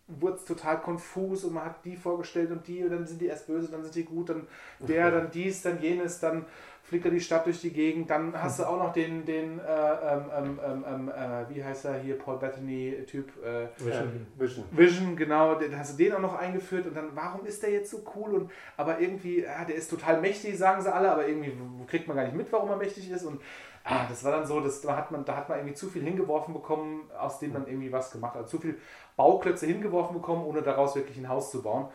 wurde 0.08 0.36
es 0.36 0.46
total 0.46 0.82
konfus 0.82 1.44
und 1.44 1.54
man 1.54 1.66
hat 1.66 1.84
die 1.84 1.96
vorgestellt 1.96 2.52
und 2.52 2.68
die 2.68 2.84
und 2.84 2.92
dann 2.92 3.08
sind 3.08 3.22
die 3.22 3.26
erst 3.26 3.48
böse, 3.48 3.72
dann 3.72 3.84
sind 3.84 3.96
die 3.96 4.04
gut, 4.04 4.30
dann 4.30 4.48
der, 4.80 5.10
dann 5.10 5.32
dies, 5.32 5.64
dann 5.64 5.82
jenes, 5.82 6.20
dann 6.20 6.46
flickert 6.84 7.14
die 7.14 7.20
Stadt 7.20 7.48
durch 7.48 7.62
die 7.62 7.72
Gegend, 7.72 8.12
dann 8.12 8.40
hast 8.40 8.60
du 8.60 8.64
auch 8.66 8.78
noch 8.78 8.94
den, 8.94 9.26
den 9.26 9.60
äh, 9.60 9.64
ähm, 9.64 10.26
ähm, 10.38 10.60
ähm, 10.64 10.86
ähm 10.88 11.10
äh, 11.10 11.50
wie 11.50 11.64
heißt 11.64 11.86
er 11.86 12.00
hier, 12.00 12.20
Paul 12.20 12.38
Bettany-Typ? 12.38 13.44
Äh, 13.44 13.68
Vision. 13.84 14.28
Vision. 14.38 14.66
Vision, 14.70 15.16
genau, 15.16 15.56
dann 15.56 15.76
hast 15.76 15.94
du 15.98 16.04
den 16.04 16.14
auch 16.14 16.20
noch 16.20 16.36
eingeführt 16.36 16.86
und 16.86 16.96
dann, 16.96 17.10
warum 17.16 17.44
ist 17.48 17.64
der 17.64 17.72
jetzt 17.72 17.90
so 17.90 18.04
cool 18.16 18.36
und 18.36 18.52
aber 18.78 19.00
irgendwie, 19.00 19.42
ja, 19.42 19.66
der 19.66 19.76
ist 19.76 19.90
total 19.90 20.22
mächtig, 20.22 20.56
sagen 20.58 20.84
sie 20.84 20.94
alle, 20.94 21.12
aber 21.12 21.28
irgendwie 21.28 21.54
kriegt 21.88 22.08
man 22.08 22.16
gar 22.16 22.24
nicht 22.24 22.36
mit, 22.36 22.52
warum 22.52 22.70
er 22.70 22.78
mächtig 22.78 23.10
ist 23.10 23.24
und 23.24 23.42
ah, 23.86 24.06
das 24.10 24.24
war 24.24 24.32
dann 24.32 24.46
so, 24.46 24.60
das, 24.60 24.82
da, 24.82 24.98
hat 24.98 25.12
man, 25.12 25.24
da 25.26 25.38
hat 25.38 25.50
man 25.50 25.60
irgendwie 25.60 25.76
zu 25.76 25.88
viel 25.90 26.04
hingeworfen 26.04 26.54
bekommen, 26.54 27.10
aus 27.18 27.40
dem 27.40 27.54
man 27.54 27.68
irgendwie 27.68 27.92
was 27.92 28.12
gemacht 28.12 28.36
hat. 28.36 28.50
Zu 28.50 28.60
viel 28.60 28.78
Bauklötze 29.16 29.68
hingeworfen 29.68 30.16
bekommen, 30.16 30.46
ohne 30.46 30.62
daraus 30.62 30.96
wirklich 30.96 31.18
ein 31.18 31.30
Haus 31.30 31.52
zu 31.52 31.62
bauen. 31.62 31.88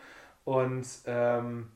Und 0.45 0.87
ähm, 1.05 1.69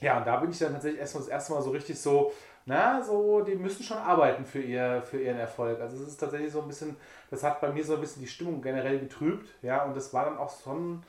ja, 0.00 0.18
und 0.18 0.26
da 0.26 0.36
bin 0.36 0.50
ich 0.50 0.58
dann 0.58 0.72
tatsächlich 0.72 1.00
erstmal 1.00 1.22
das 1.24 1.30
erste 1.30 1.52
Mal 1.52 1.62
so 1.62 1.70
richtig 1.70 2.00
so, 2.00 2.32
na, 2.66 3.02
so, 3.02 3.40
die 3.40 3.54
müssen 3.54 3.82
schon 3.82 3.96
arbeiten 3.98 4.44
für, 4.44 4.60
ihr, 4.60 5.02
für 5.02 5.20
ihren 5.20 5.38
Erfolg. 5.38 5.80
Also 5.80 5.96
es 6.02 6.08
ist 6.08 6.18
tatsächlich 6.18 6.52
so 6.52 6.62
ein 6.62 6.68
bisschen, 6.68 6.96
das 7.30 7.42
hat 7.42 7.60
bei 7.60 7.72
mir 7.72 7.84
so 7.84 7.94
ein 7.94 8.00
bisschen 8.00 8.22
die 8.22 8.28
Stimmung 8.28 8.60
generell 8.62 8.98
getrübt, 9.00 9.48
ja, 9.62 9.84
und 9.84 9.96
das 9.96 10.12
war 10.12 10.26
dann 10.26 10.36
auch 10.38 10.52
schon 10.62 11.02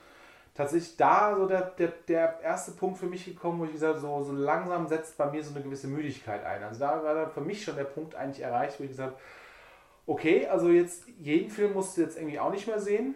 tatsächlich 0.60 0.98
da 0.98 1.36
so 1.36 1.48
der, 1.48 1.62
der, 1.62 1.94
der 2.08 2.40
erste 2.42 2.72
Punkt 2.72 2.98
für 2.98 3.06
mich 3.06 3.26
gekommen, 3.26 3.60
wo 3.60 3.66
ich 3.66 3.72
gesagt 3.72 4.00
so, 4.00 4.24
so 4.24 4.34
langsam 4.34 4.88
setzt 4.88 5.18
bei 5.18 5.32
mir 5.32 5.42
so 5.44 5.56
eine 5.56 5.64
gewisse 5.64 5.88
Müdigkeit 5.88 6.46
ein. 6.46 6.64
Also 6.64 6.82
da 6.82 7.04
war 7.04 7.16
dann 7.16 7.32
für 7.32 7.42
mich 7.42 7.64
schon 7.64 7.76
der 7.76 7.86
Punkt 7.86 8.14
eigentlich 8.16 8.44
erreicht, 8.44 8.80
wo 8.80 8.84
ich 8.84 8.90
gesagt 8.90 9.18
okay, 10.10 10.48
also 10.48 10.70
jetzt 10.70 11.04
jeden 11.20 11.52
Film 11.52 11.74
musst 11.74 11.96
du 11.96 12.02
jetzt 12.02 12.18
irgendwie 12.18 12.40
auch 12.40 12.52
nicht 12.52 12.68
mehr 12.68 12.80
sehen. 12.80 13.16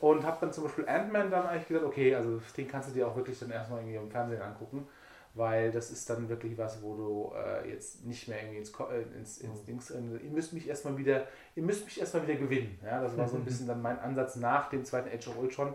Und 0.00 0.22
habe 0.22 0.36
dann 0.42 0.52
zum 0.52 0.64
Beispiel 0.64 0.86
Ant-Man 0.86 1.30
dann 1.30 1.46
eigentlich 1.46 1.68
gesagt, 1.68 1.86
okay, 1.86 2.14
also 2.14 2.38
den 2.58 2.68
kannst 2.68 2.90
du 2.90 2.92
dir 2.92 3.08
auch 3.08 3.16
wirklich 3.16 3.38
dann 3.38 3.50
erstmal 3.50 3.80
irgendwie 3.80 3.96
im 3.96 4.10
Fernsehen 4.10 4.42
angucken, 4.42 4.86
weil 5.32 5.70
das 5.70 5.90
ist 5.90 6.10
dann 6.10 6.28
wirklich 6.28 6.58
was, 6.58 6.82
wo 6.82 6.94
du 6.94 7.32
äh, 7.34 7.70
jetzt 7.70 8.04
nicht 8.04 8.28
mehr 8.28 8.38
irgendwie 8.42 8.58
ins, 8.58 8.70
äh, 8.70 9.18
ins, 9.18 9.38
ins 9.38 9.62
mhm. 9.62 9.66
Dings, 9.66 9.90
äh, 9.90 10.00
ihr 10.22 10.30
müsst 10.30 10.52
mich 10.52 10.68
erstmal 10.68 10.98
wieder, 10.98 11.26
ihr 11.56 11.62
müsst 11.62 11.86
mich 11.86 11.98
erstmal 11.98 12.26
wieder 12.28 12.34
gewinnen. 12.34 12.78
Ja, 12.84 13.00
das 13.00 13.16
war 13.16 13.26
so 13.26 13.36
ein 13.36 13.46
bisschen 13.46 13.66
dann 13.66 13.80
mein 13.80 13.98
Ansatz 13.98 14.36
nach 14.36 14.68
dem 14.68 14.84
zweiten 14.84 15.08
Age 15.08 15.28
of 15.28 15.38
Ultron, 15.38 15.74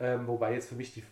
ähm, 0.00 0.26
wobei 0.26 0.54
jetzt 0.54 0.68
für 0.68 0.74
mich 0.74 0.94
die 0.94 1.02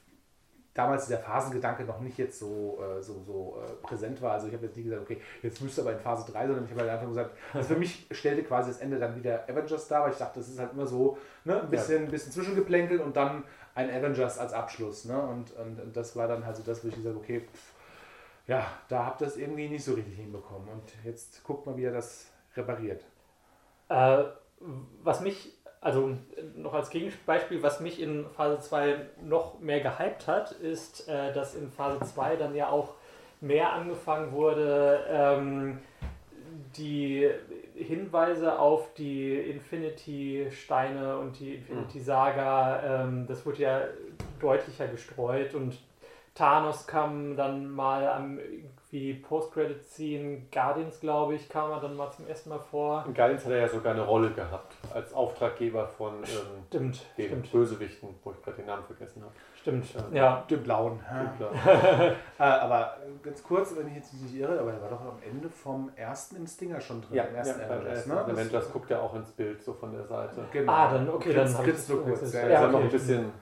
damals 0.74 1.06
dieser 1.06 1.18
Phasengedanke 1.18 1.84
noch 1.84 2.00
nicht 2.00 2.16
jetzt 2.18 2.38
so, 2.38 2.78
äh, 2.80 3.02
so, 3.02 3.22
so 3.26 3.60
äh, 3.60 3.86
präsent 3.86 4.22
war. 4.22 4.32
Also 4.32 4.46
ich 4.46 4.54
habe 4.54 4.66
jetzt 4.66 4.76
nie 4.76 4.84
gesagt, 4.84 5.02
okay, 5.02 5.20
jetzt 5.42 5.60
müsste 5.60 5.82
aber 5.82 5.92
in 5.92 5.98
Phase 5.98 6.30
3, 6.30 6.46
sondern 6.46 6.64
ich 6.64 6.70
habe 6.70 6.80
halt 6.82 6.90
einfach 6.90 7.08
gesagt, 7.08 7.30
also 7.52 7.74
für 7.74 7.78
mich 7.78 8.06
stellte 8.12 8.44
quasi 8.44 8.70
das 8.70 8.80
Ende 8.80 8.98
dann 8.98 9.16
wieder 9.16 9.48
Avengers 9.48 9.88
dar, 9.88 10.04
weil 10.04 10.12
ich 10.12 10.18
dachte, 10.18 10.38
das 10.38 10.48
ist 10.48 10.58
halt 10.58 10.72
immer 10.72 10.86
so 10.86 11.18
ne, 11.44 11.60
ein 11.60 11.70
bisschen, 11.70 12.02
ja. 12.02 12.04
ein 12.04 12.10
bisschen 12.10 12.32
Zwischengeplänkelt 12.32 13.00
und 13.00 13.16
dann 13.16 13.44
ein 13.74 13.90
Avengers 13.90 14.38
als 14.38 14.52
Abschluss. 14.52 15.04
Ne? 15.04 15.20
Und, 15.20 15.52
und, 15.56 15.80
und 15.80 15.96
das 15.96 16.14
war 16.14 16.28
dann 16.28 16.46
halt 16.46 16.56
so 16.56 16.62
das, 16.62 16.84
wo 16.84 16.88
ich 16.88 16.94
gesagt 16.94 17.14
habe, 17.14 17.24
okay, 17.24 17.40
pff, 17.40 17.72
ja, 18.46 18.66
da 18.88 19.06
habt 19.06 19.22
ihr 19.22 19.26
das 19.26 19.36
irgendwie 19.36 19.68
nicht 19.68 19.84
so 19.84 19.94
richtig 19.94 20.16
hinbekommen. 20.16 20.68
Und 20.68 20.82
jetzt 21.04 21.42
guckt 21.44 21.66
mal, 21.66 21.76
wie 21.76 21.84
er 21.84 21.92
das 21.92 22.26
repariert. 22.56 23.04
Äh, 23.88 24.24
was 25.02 25.20
mich 25.20 25.59
also 25.80 26.16
noch 26.56 26.74
als 26.74 26.90
Gegenbeispiel, 26.90 27.62
was 27.62 27.80
mich 27.80 28.00
in 28.00 28.26
Phase 28.36 28.60
2 28.60 29.06
noch 29.22 29.58
mehr 29.60 29.80
gehypt 29.80 30.26
hat, 30.26 30.52
ist, 30.52 31.08
äh, 31.08 31.32
dass 31.32 31.54
in 31.54 31.70
Phase 31.70 32.00
2 32.04 32.36
dann 32.36 32.54
ja 32.54 32.68
auch 32.68 32.94
mehr 33.40 33.72
angefangen 33.72 34.32
wurde, 34.32 35.04
ähm, 35.08 35.78
die 36.76 37.30
Hinweise 37.74 38.58
auf 38.58 38.92
die 38.94 39.34
Infinity-Steine 39.34 41.16
und 41.18 41.38
die 41.38 41.54
Infinity-Saga, 41.54 43.04
ähm, 43.04 43.26
das 43.26 43.46
wurde 43.46 43.62
ja 43.62 43.80
deutlicher 44.40 44.86
gestreut 44.86 45.54
und 45.54 45.78
Thanos 46.34 46.86
kam 46.86 47.36
dann 47.36 47.70
mal 47.70 48.06
am 48.06 48.38
wie 48.92 49.14
Post-Credit-Scene 49.14 50.42
Guardians, 50.52 50.98
glaube 51.00 51.34
ich, 51.34 51.48
kam 51.48 51.70
er 51.70 51.80
dann 51.80 51.96
mal 51.96 52.10
zum 52.10 52.26
ersten 52.26 52.48
Mal 52.50 52.58
vor. 52.58 53.04
In 53.06 53.14
Guardians 53.14 53.44
hat 53.44 53.52
er 53.52 53.58
ja 53.58 53.68
sogar 53.68 53.92
eine 53.92 54.02
Rolle 54.04 54.30
gehabt, 54.30 54.74
als 54.92 55.14
Auftraggeber 55.14 55.86
von 55.86 56.14
ähm, 56.16 56.24
Stimmt, 56.68 57.00
den 57.16 57.26
stimmt, 57.26 57.52
Bösewichten, 57.52 58.08
wo 58.24 58.32
ich 58.32 58.42
gerade 58.42 58.56
den 58.56 58.66
Namen 58.66 58.82
vergessen 58.84 59.22
habe. 59.22 59.32
stimmt. 59.60 59.86
Ja. 59.94 60.02
Ja, 60.12 60.44
Den 60.50 60.62
blauen. 60.64 60.98
Klar. 61.36 61.50
Äh, 62.38 62.42
aber 62.42 62.96
ganz 63.22 63.42
kurz, 63.44 63.76
wenn 63.76 63.86
ich 63.88 63.94
jetzt 63.96 64.12
nicht 64.14 64.34
irre, 64.34 64.58
aber 64.58 64.72
er 64.72 64.82
war 64.82 64.88
doch 64.90 65.00
am 65.02 65.18
Ende 65.24 65.48
vom 65.48 65.90
ersten 65.94 66.36
im 66.36 66.46
Stinger 66.46 66.80
schon 66.80 67.00
drin. 67.02 67.14
Ja, 67.16 67.24
im 67.24 67.34
ja 67.34 67.38
ersten 67.40 67.60
beim 67.60 67.70
Avengers, 67.80 68.06
ne? 68.06 68.14
Das- 68.26 68.28
Avengers 68.38 68.72
guckt 68.72 68.90
er 68.90 69.02
auch 69.02 69.14
ins 69.14 69.30
Bild, 69.30 69.62
so 69.62 69.72
von 69.74 69.92
der 69.92 70.04
Seite. 70.04 70.44
Genau. 70.52 70.72
Ah, 70.72 70.90
dann, 70.92 71.08
okay, 71.10 71.32
dann 71.32 71.44
Grinst- 71.44 71.58
habe 71.58 71.68
ich 71.68 71.74
grinst 71.74 71.88
nur 71.90 72.02
kurz. 72.04 72.32
Ja, 72.32 72.40
Er 72.40 72.48
Ja, 72.50 72.56
ist 72.56 72.60
ja 72.60 72.60
ja, 72.62 72.66
noch 72.68 72.74
okay. 72.78 72.84
ein 72.86 72.90
bisschen 72.90 73.32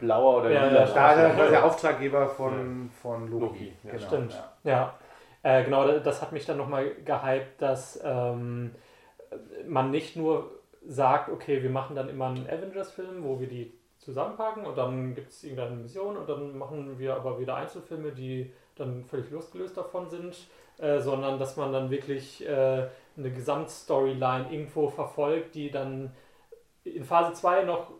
blauer 0.00 0.38
oder 0.38 0.50
Ja, 0.50 0.66
lila. 0.66 0.84
Da 0.86 1.12
ist 1.12 1.38
er 1.38 1.50
der 1.50 1.64
Auftraggeber 1.64 2.28
von, 2.28 2.90
von 3.02 3.30
Loki. 3.30 3.44
Loki, 3.44 3.72
ja. 3.84 3.90
Genau, 3.92 4.06
Stimmt. 4.06 4.44
Ja. 4.64 4.94
Äh, 5.42 5.64
genau, 5.64 5.86
da- 5.86 5.98
das 5.98 6.20
hat 6.20 6.32
mich 6.32 6.44
dann 6.46 6.56
nochmal 6.58 6.90
gehypt, 7.04 7.60
dass 7.62 8.00
ähm, 8.04 8.74
man 9.66 9.90
nicht 9.90 10.16
nur 10.16 10.50
sagt, 10.86 11.28
okay, 11.30 11.62
wir 11.62 11.70
machen 11.70 11.94
dann 11.96 12.08
immer 12.08 12.26
einen 12.26 12.46
Avengers-Film, 12.48 13.22
wo 13.24 13.38
wir 13.40 13.46
die 13.48 13.72
zusammenpacken 13.98 14.64
und 14.64 14.76
dann 14.78 15.14
gibt 15.14 15.30
es 15.30 15.44
irgendeine 15.44 15.76
Mission 15.76 16.16
und 16.16 16.28
dann 16.28 16.56
machen 16.56 16.98
wir 16.98 17.14
aber 17.14 17.38
wieder 17.38 17.54
Einzelfilme, 17.56 18.12
die 18.12 18.50
dann 18.76 19.04
völlig 19.04 19.30
losgelöst 19.30 19.76
davon 19.76 20.08
sind, 20.08 20.36
äh, 20.78 21.00
sondern 21.00 21.38
dass 21.38 21.56
man 21.58 21.70
dann 21.72 21.90
wirklich 21.90 22.46
äh, 22.48 22.86
eine 23.16 23.30
Gesamtstoryline 23.30 24.46
irgendwo 24.50 24.88
verfolgt, 24.88 25.54
die 25.54 25.70
dann 25.70 26.12
in 26.84 27.04
Phase 27.04 27.34
2 27.34 27.64
noch 27.64 27.90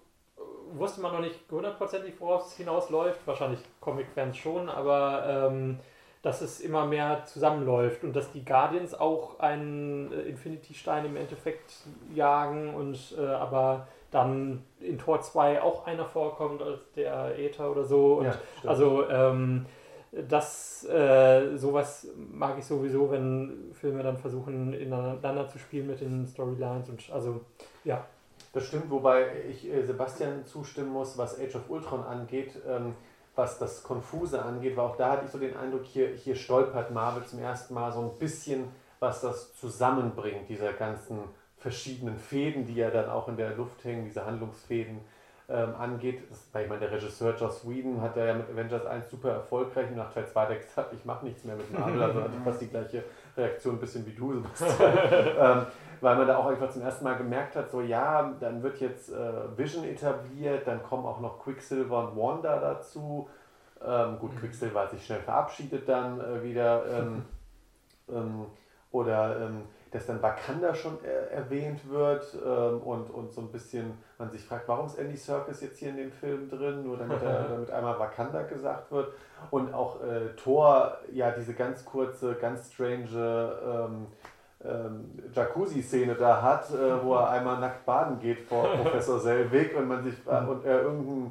wusste 0.75 1.01
man 1.01 1.13
noch 1.13 1.21
nicht 1.21 1.39
hundertprozentig, 1.51 2.15
worauf 2.19 2.47
es 2.47 2.57
hinausläuft. 2.57 3.27
Wahrscheinlich 3.27 3.61
Comic-Fans 3.81 4.37
schon, 4.37 4.69
aber 4.69 5.49
ähm, 5.51 5.79
dass 6.23 6.43
es 6.43 6.61
immer 6.61 6.87
mehr 6.87 7.25
zusammenläuft 7.25 8.05
und 8.05 8.15
dass 8.15 8.31
die 8.33 8.45
Guardians 8.45 8.95
auch 8.95 9.39
einen 9.41 10.13
äh, 10.13 10.23
Infinity-Stein 10.23 11.07
im 11.07 11.17
Endeffekt 11.17 11.73
jagen 12.15 12.75
und 12.75 13.15
äh, 13.19 13.27
aber 13.27 13.89
dann 14.11 14.65
in 14.81 14.99
Tor 14.99 15.21
2 15.21 15.63
auch 15.63 15.87
einer 15.87 16.05
vorkommt 16.05 16.63
als 16.63 16.81
der 16.97 17.39
Äther 17.39 17.71
oder 17.71 17.85
so. 17.85 18.15
Und 18.15 18.27
Ja, 18.27 18.35
also 18.67 19.09
ähm, 19.09 19.67
das 20.29 20.85
äh, 20.89 21.57
sowas 21.57 22.09
mag 22.17 22.59
ich 22.59 22.65
sowieso, 22.65 23.11
wenn 23.11 23.71
Filme 23.73 24.03
dann 24.03 24.17
versuchen 24.17 24.73
ineinander 24.73 25.47
zu 25.47 25.59
spielen 25.59 25.87
mit 25.87 26.01
den 26.01 26.27
Storylines 26.27 26.89
und 26.89 27.09
also 27.13 27.43
ja. 27.85 28.05
Das 28.53 28.67
stimmt, 28.67 28.91
wobei 28.91 29.27
ich 29.49 29.69
äh, 29.69 29.83
Sebastian 29.83 30.45
zustimmen 30.45 30.91
muss, 30.91 31.17
was 31.17 31.39
Age 31.39 31.55
of 31.57 31.71
Ultron 31.71 32.03
angeht, 32.03 32.53
ähm, 32.69 32.95
was 33.37 33.59
das 33.59 33.83
Konfuse 33.83 34.43
angeht, 34.43 34.77
weil 34.77 34.87
auch 34.87 34.97
da 34.97 35.13
hatte 35.13 35.27
ich 35.27 35.31
so 35.31 35.39
den 35.39 35.57
Eindruck, 35.57 35.85
hier, 35.85 36.09
hier 36.09 36.35
stolpert 36.35 36.91
Marvel 36.91 37.25
zum 37.25 37.39
ersten 37.39 37.75
Mal 37.75 37.93
so 37.93 38.01
ein 38.01 38.19
bisschen, 38.19 38.65
was 38.99 39.21
das 39.21 39.55
zusammenbringt, 39.55 40.49
dieser 40.49 40.73
ganzen 40.73 41.21
verschiedenen 41.57 42.19
Fäden, 42.19 42.67
die 42.67 42.75
ja 42.75 42.91
dann 42.91 43.09
auch 43.09 43.29
in 43.29 43.37
der 43.37 43.55
Luft 43.55 43.85
hängen, 43.85 44.05
diese 44.05 44.27
Handlungsfäden 44.27 45.01
ähm, 45.49 45.75
angeht. 45.77 46.23
Weil 46.53 46.65
ich 46.65 46.69
meine, 46.69 46.81
der 46.81 46.93
Regisseur 46.93 47.37
Joss 47.37 47.69
Whedon 47.69 48.01
hat 48.01 48.17
ja 48.17 48.35
mit 48.35 48.51
Avengers 48.51 48.87
1 48.87 49.11
super 49.11 49.31
erfolgreich 49.31 49.89
und 49.91 49.97
nach 49.97 50.13
Teil 50.13 50.27
2 50.27 50.41
hat 50.41 50.51
er 50.51 50.57
gesagt, 50.57 50.93
ich 50.95 51.05
mache 51.05 51.25
nichts 51.25 51.45
mehr 51.45 51.57
mit 51.57 51.71
Marvel, 51.79 52.03
also 52.03 52.23
hatte 52.23 52.33
ich 52.37 52.45
fast 52.45 52.61
die 52.63 52.69
gleiche 52.69 53.05
Reaktion, 53.37 53.77
ein 53.77 53.81
bisschen 53.81 54.07
wie 54.07 54.13
du, 54.13 54.33
Sebastian. 54.33 54.93
ähm, 55.39 55.67
weil 56.01 56.17
man 56.17 56.27
da 56.27 56.39
auch 56.39 56.47
einfach 56.47 56.71
zum 56.71 56.83
ersten 56.83 57.05
Mal 57.05 57.17
gemerkt 57.17 57.57
hat, 57.57 57.71
so 57.71 57.81
ja, 57.81 58.33
dann 58.41 58.63
wird 58.63 58.81
jetzt 58.81 59.13
äh, 59.13 59.57
Vision 59.57 59.85
etabliert, 59.85 60.67
dann 60.67 60.83
kommen 60.83 61.05
auch 61.07 61.21
noch 61.21 61.43
Quicksilver 61.43 62.09
und 62.09 62.17
Wanda 62.17 62.59
dazu. 62.59 63.29
Ähm, 63.85 64.19
gut, 64.19 64.37
Quicksilver 64.39 64.81
hat 64.81 64.91
sich 64.91 65.05
schnell 65.05 65.21
verabschiedet 65.21 65.89
dann 65.89 66.21
äh, 66.21 66.43
wieder. 66.43 66.85
Ähm, 66.87 67.25
ähm, 68.09 68.47
oder 68.93 69.41
ähm, 69.41 69.63
dass 69.93 70.07
dann 70.07 70.23
Wakanda 70.23 70.75
schon 70.75 70.99
äh, 71.05 71.35
erwähnt 71.35 71.89
wird 71.89 72.25
ähm, 72.45 72.81
und, 72.81 73.11
und 73.11 73.33
so 73.33 73.41
ein 73.41 73.51
bisschen 73.51 73.95
man 74.19 74.31
sich 74.31 74.45
fragt, 74.45 74.69
warum 74.69 74.87
ist 74.87 74.99
Andy 74.99 75.17
Serkis 75.17 75.61
jetzt 75.61 75.79
hier 75.79 75.91
in 75.91 75.97
dem 75.97 76.13
Film 76.13 76.49
drin, 76.49 76.85
nur 76.85 76.97
damit, 76.97 77.23
er, 77.23 77.45
damit 77.49 77.71
einmal 77.71 77.99
Wakanda 77.99 78.43
gesagt 78.43 78.93
wird. 78.93 79.13
Und 79.51 79.73
auch 79.75 80.03
äh, 80.03 80.29
Thor, 80.37 80.99
ja, 81.13 81.31
diese 81.33 81.55
ganz 81.55 81.85
kurze, 81.85 82.35
ganz 82.35 82.73
strange 82.73 83.09
ähm, 84.65 85.11
Jacuzzi-Szene 85.33 86.15
da 86.15 86.43
hat, 86.43 86.71
äh, 86.71 87.03
wo 87.03 87.15
er 87.15 87.31
einmal 87.31 87.59
nackt 87.61 87.87
baden 87.87 88.19
geht 88.21 88.41
vor 88.41 88.65
Professor 88.77 89.19
Selwig 89.19 89.75
und 89.77 89.89
man 89.89 90.03
sich 90.05 90.15
äh, 90.27 90.47
und 90.47 90.65
er 90.65 90.83
irgendein, 90.83 91.31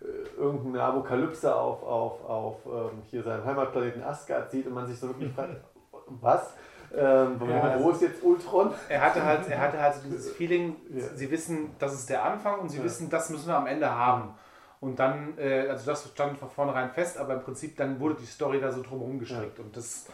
äh, 0.00 0.40
irgendeine 0.40 0.82
Apokalypse 0.84 1.54
auf, 1.54 1.82
auf, 1.82 2.24
auf 2.24 2.56
ähm, 2.66 3.02
hier 3.10 3.22
seinem 3.22 3.44
Heimatplaneten 3.44 4.02
Asgard 4.02 4.50
sieht 4.50 4.66
und 4.66 4.74
man 4.74 4.86
sich 4.86 4.98
so 4.98 5.08
wirklich 5.08 5.30
fragt, 5.32 5.56
was? 6.06 6.54
Ähm, 6.96 7.36
wo, 7.38 7.44
Ja, 7.46 7.78
wo 7.80 7.90
ist 7.90 8.02
jetzt 8.02 8.22
Ultron? 8.24 8.72
Er 8.88 9.00
hatte 9.00 9.24
halt, 9.24 9.48
er 9.48 9.60
hatte 9.60 9.80
halt 9.80 9.94
dieses 10.04 10.30
Feeling, 10.36 10.74
Ja. 10.92 11.04
sie 11.14 11.30
wissen, 11.30 11.70
das 11.78 11.92
ist 11.94 12.08
der 12.10 12.24
Anfang 12.24 12.60
und 12.60 12.68
sie 12.70 12.78
Ja. 12.78 12.84
wissen, 12.84 13.08
das 13.10 13.30
müssen 13.30 13.46
wir 13.48 13.56
am 13.56 13.66
Ende 13.66 13.88
haben. 13.94 14.34
Und 14.80 14.98
dann, 14.98 15.36
äh, 15.38 15.68
also 15.68 15.84
das 15.90 16.08
stand 16.08 16.38
von 16.38 16.48
vornherein 16.48 16.90
fest, 16.90 17.18
aber 17.18 17.34
im 17.34 17.42
Prinzip 17.42 17.76
dann 17.76 18.00
wurde 18.00 18.16
die 18.18 18.26
Story 18.26 18.58
da 18.60 18.72
so 18.72 18.82
drumherum 18.82 19.18
gestrickt. 19.20 19.60
Und 19.60 19.76
das, 19.76 20.06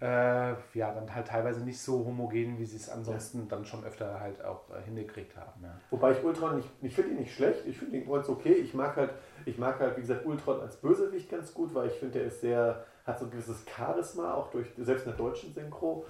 äh, 0.00 0.50
ja, 0.74 0.94
dann 0.94 1.12
halt 1.12 1.26
teilweise 1.26 1.64
nicht 1.64 1.80
so 1.80 2.04
homogen, 2.04 2.58
wie 2.58 2.64
sie 2.64 2.76
es 2.76 2.88
ansonsten 2.88 3.48
dann 3.48 3.64
schon 3.64 3.84
öfter 3.84 4.20
halt 4.20 4.44
auch 4.44 4.70
äh, 4.70 4.82
hingekriegt 4.84 5.36
haben. 5.36 5.62
Ja. 5.62 5.76
Wobei 5.90 6.12
ich 6.12 6.22
Ultron 6.22 6.56
nicht, 6.56 6.68
ich 6.82 6.94
finde 6.94 7.10
ihn 7.10 7.18
nicht 7.18 7.34
schlecht, 7.34 7.66
ich 7.66 7.76
finde 7.76 7.96
ihn 7.96 8.08
ganz 8.08 8.28
okay. 8.28 8.52
Ich 8.52 8.74
mag 8.74 8.96
halt, 8.96 9.10
ich 9.44 9.58
mag 9.58 9.80
halt, 9.80 9.96
wie 9.96 10.02
gesagt, 10.02 10.24
Ultron 10.24 10.60
als 10.60 10.76
Bösewicht 10.76 11.28
ganz 11.28 11.52
gut, 11.52 11.74
weil 11.74 11.88
ich 11.88 11.94
finde, 11.94 12.20
er 12.20 12.26
ist 12.26 12.40
sehr, 12.40 12.84
hat 13.04 13.18
so 13.18 13.24
ein 13.24 13.30
gewisses 13.32 13.64
Charisma, 13.66 14.34
auch 14.34 14.50
durch, 14.50 14.68
selbst 14.78 15.04
in 15.04 15.10
der 15.10 15.18
deutschen 15.18 15.52
Synchro. 15.52 16.04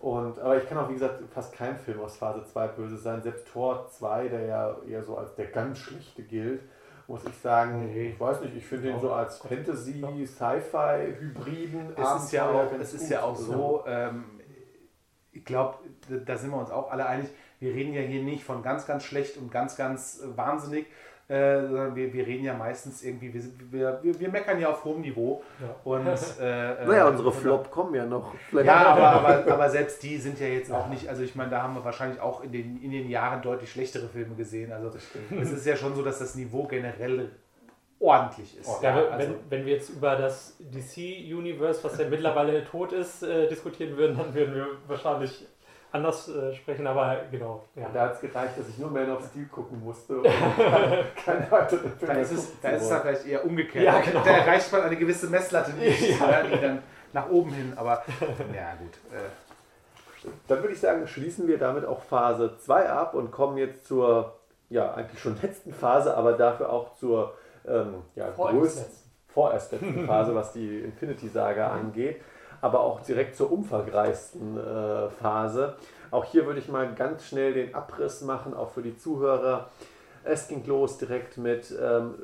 Und, 0.00 0.38
aber 0.38 0.56
ich 0.56 0.68
kann 0.68 0.78
auch, 0.78 0.88
wie 0.88 0.94
gesagt, 0.94 1.22
fast 1.30 1.52
kein 1.52 1.76
Film 1.76 2.00
aus 2.00 2.16
Phase 2.16 2.44
2 2.44 2.68
böse 2.68 2.96
sein. 2.96 3.22
Selbst 3.22 3.48
Tor 3.48 3.86
2, 3.88 4.28
der 4.28 4.46
ja 4.46 4.76
eher 4.88 5.02
so 5.02 5.16
als 5.16 5.34
der 5.34 5.46
ganz 5.46 5.78
schlichte 5.78 6.22
gilt, 6.22 6.62
muss 7.08 7.24
ich 7.24 7.36
sagen, 7.36 7.86
Nee. 7.86 8.10
ich 8.10 8.20
weiß 8.20 8.40
nicht, 8.40 8.56
ich 8.56 8.66
finde 8.66 8.90
ihn 8.90 9.00
so 9.00 9.12
als 9.12 9.38
Fantasy, 9.38 10.02
Sci-Fi-Hybriden. 10.26 11.94
Es 11.96 12.24
ist 12.24 12.32
ja 12.32 12.48
auch, 12.48 12.72
es 12.72 12.94
ist 12.94 13.10
ja 13.10 13.22
auch 13.22 13.36
so, 13.36 13.84
ähm, 13.86 14.24
ich 15.32 15.44
glaube, 15.44 15.78
da 16.24 16.36
sind 16.36 16.50
wir 16.50 16.58
uns 16.58 16.70
auch 16.70 16.90
alle 16.90 17.06
einig, 17.06 17.28
wir 17.60 17.74
reden 17.74 17.92
ja 17.94 18.02
hier 18.02 18.22
nicht 18.22 18.44
von 18.44 18.62
ganz, 18.62 18.86
ganz 18.86 19.04
schlecht 19.04 19.36
und 19.36 19.50
ganz, 19.50 19.76
ganz 19.76 20.20
äh, 20.20 20.36
wahnsinnig, 20.36 20.86
sondern 21.28 21.96
wir, 21.96 22.12
wir 22.12 22.26
reden 22.26 22.44
ja 22.44 22.54
meistens 22.54 23.02
irgendwie, 23.02 23.34
wir, 23.34 23.42
wir, 23.70 23.98
wir, 24.02 24.20
wir 24.20 24.28
meckern 24.28 24.60
ja 24.60 24.70
auf 24.70 24.84
hohem 24.84 25.00
Niveau. 25.00 25.42
Ja. 25.60 25.74
Und, 25.82 26.06
äh, 26.40 26.74
äh, 26.74 26.86
Naja, 26.86 27.08
unsere 27.08 27.28
und- 27.30 27.34
Flop 27.34 27.70
kommen 27.70 27.94
ja 27.94 28.06
noch. 28.06 28.34
Vielleicht 28.48 28.66
Ja, 28.66 28.86
aber, 28.86 29.08
aber, 29.08 29.46
aber 29.52 29.70
selbst 29.70 30.02
die 30.02 30.18
sind 30.18 30.38
ja 30.38 30.46
jetzt 30.46 30.70
auch 30.72 30.88
nicht, 30.88 31.08
also 31.08 31.22
ich 31.22 31.34
meine, 31.34 31.50
da 31.50 31.62
haben 31.62 31.74
wir 31.74 31.84
wahrscheinlich 31.84 32.20
auch 32.20 32.44
in 32.44 32.52
den, 32.52 32.80
in 32.82 32.92
den 32.92 33.08
Jahren 33.10 33.42
deutlich 33.42 33.70
schlechtere 33.70 34.08
Filme 34.08 34.34
gesehen. 34.36 34.72
Also 34.72 34.90
es 35.40 35.52
ist 35.52 35.66
ja 35.66 35.76
schon 35.76 35.94
so, 35.94 36.02
dass 36.02 36.20
das 36.20 36.34
Niveau 36.36 36.64
generell 36.64 37.30
ordentlich 37.98 38.58
ist. 38.58 38.82
Ja, 38.82 38.94
wenn, 38.94 39.12
also, 39.12 39.34
wenn 39.48 39.66
wir 39.66 39.74
jetzt 39.74 39.90
über 39.90 40.16
das 40.16 40.56
DC-Universe, 40.60 41.82
was 41.82 41.98
ja 41.98 42.08
mittlerweile 42.08 42.64
tot 42.64 42.92
ist, 42.92 43.22
äh, 43.22 43.48
diskutieren 43.48 43.96
würden, 43.96 44.16
dann 44.16 44.34
würden 44.34 44.54
wir 44.54 44.66
wahrscheinlich 44.86 45.46
anders 45.96 46.28
äh, 46.28 46.54
sprechen, 46.54 46.86
aber 46.86 47.16
genau. 47.30 47.64
Ja. 47.74 47.88
Da 47.92 48.02
hat 48.02 48.14
es 48.14 48.20
gereicht, 48.20 48.58
dass 48.58 48.68
ich 48.68 48.78
nur 48.78 48.90
Man 48.90 49.10
of 49.10 49.24
Steel 49.28 49.46
gucken 49.46 49.82
musste. 49.82 50.22
Keine, 51.24 51.50
weiteren 51.50 51.92
da 52.00 52.12
ist 52.12 52.32
es, 52.32 52.60
da 52.60 52.70
ist 52.70 52.90
es 52.90 53.00
vielleicht 53.00 53.26
eher 53.26 53.44
umgekehrt. 53.44 53.84
Ja, 53.84 54.00
genau. 54.00 54.22
Da 54.22 54.30
erreicht 54.30 54.70
man 54.72 54.82
eine 54.82 54.96
gewisse 54.96 55.28
Messlatte 55.28 55.70
nicht, 55.78 56.20
ja. 56.20 56.42
die 56.42 56.60
dann 56.60 56.82
nach 57.12 57.28
oben 57.30 57.52
hin, 57.52 57.72
aber 57.76 58.04
ja 58.54 58.74
gut. 58.74 58.94
Äh, 59.12 60.28
Dann 60.48 60.60
würde 60.60 60.74
ich 60.74 60.80
sagen, 60.80 61.06
schließen 61.06 61.48
wir 61.48 61.58
damit 61.58 61.84
auch 61.84 62.02
Phase 62.02 62.56
2 62.58 62.90
ab 62.90 63.14
und 63.14 63.30
kommen 63.30 63.56
jetzt 63.56 63.86
zur, 63.86 64.34
ja, 64.68 64.94
eigentlich 64.94 65.20
schon 65.20 65.36
letzten 65.42 65.72
Phase, 65.72 66.16
aber 66.16 66.34
dafür 66.34 66.70
auch 66.70 66.94
zur 66.94 67.34
ähm, 67.66 68.02
ja, 68.14 68.32
Vorerst 68.32 68.58
größten, 68.58 68.82
letzten. 68.82 69.10
vorerst 69.28 69.72
letzten 69.72 70.06
Phase, 70.06 70.34
was 70.34 70.52
die 70.52 70.80
Infinity-Saga 70.80 71.68
angeht, 71.68 72.20
aber 72.60 72.80
auch 72.80 73.00
direkt 73.00 73.36
zur 73.36 73.52
umfangreichsten 73.52 74.56
äh, 74.56 75.08
Phase. 75.10 75.76
Auch 76.10 76.24
hier 76.24 76.46
würde 76.46 76.60
ich 76.60 76.68
mal 76.68 76.94
ganz 76.94 77.26
schnell 77.26 77.52
den 77.52 77.74
Abriss 77.74 78.22
machen, 78.22 78.54
auch 78.54 78.70
für 78.70 78.82
die 78.82 78.96
Zuhörer. 78.96 79.68
Es 80.24 80.48
ging 80.48 80.64
los 80.66 80.98
direkt 80.98 81.38
mit 81.38 81.74
ähm, 81.80 82.14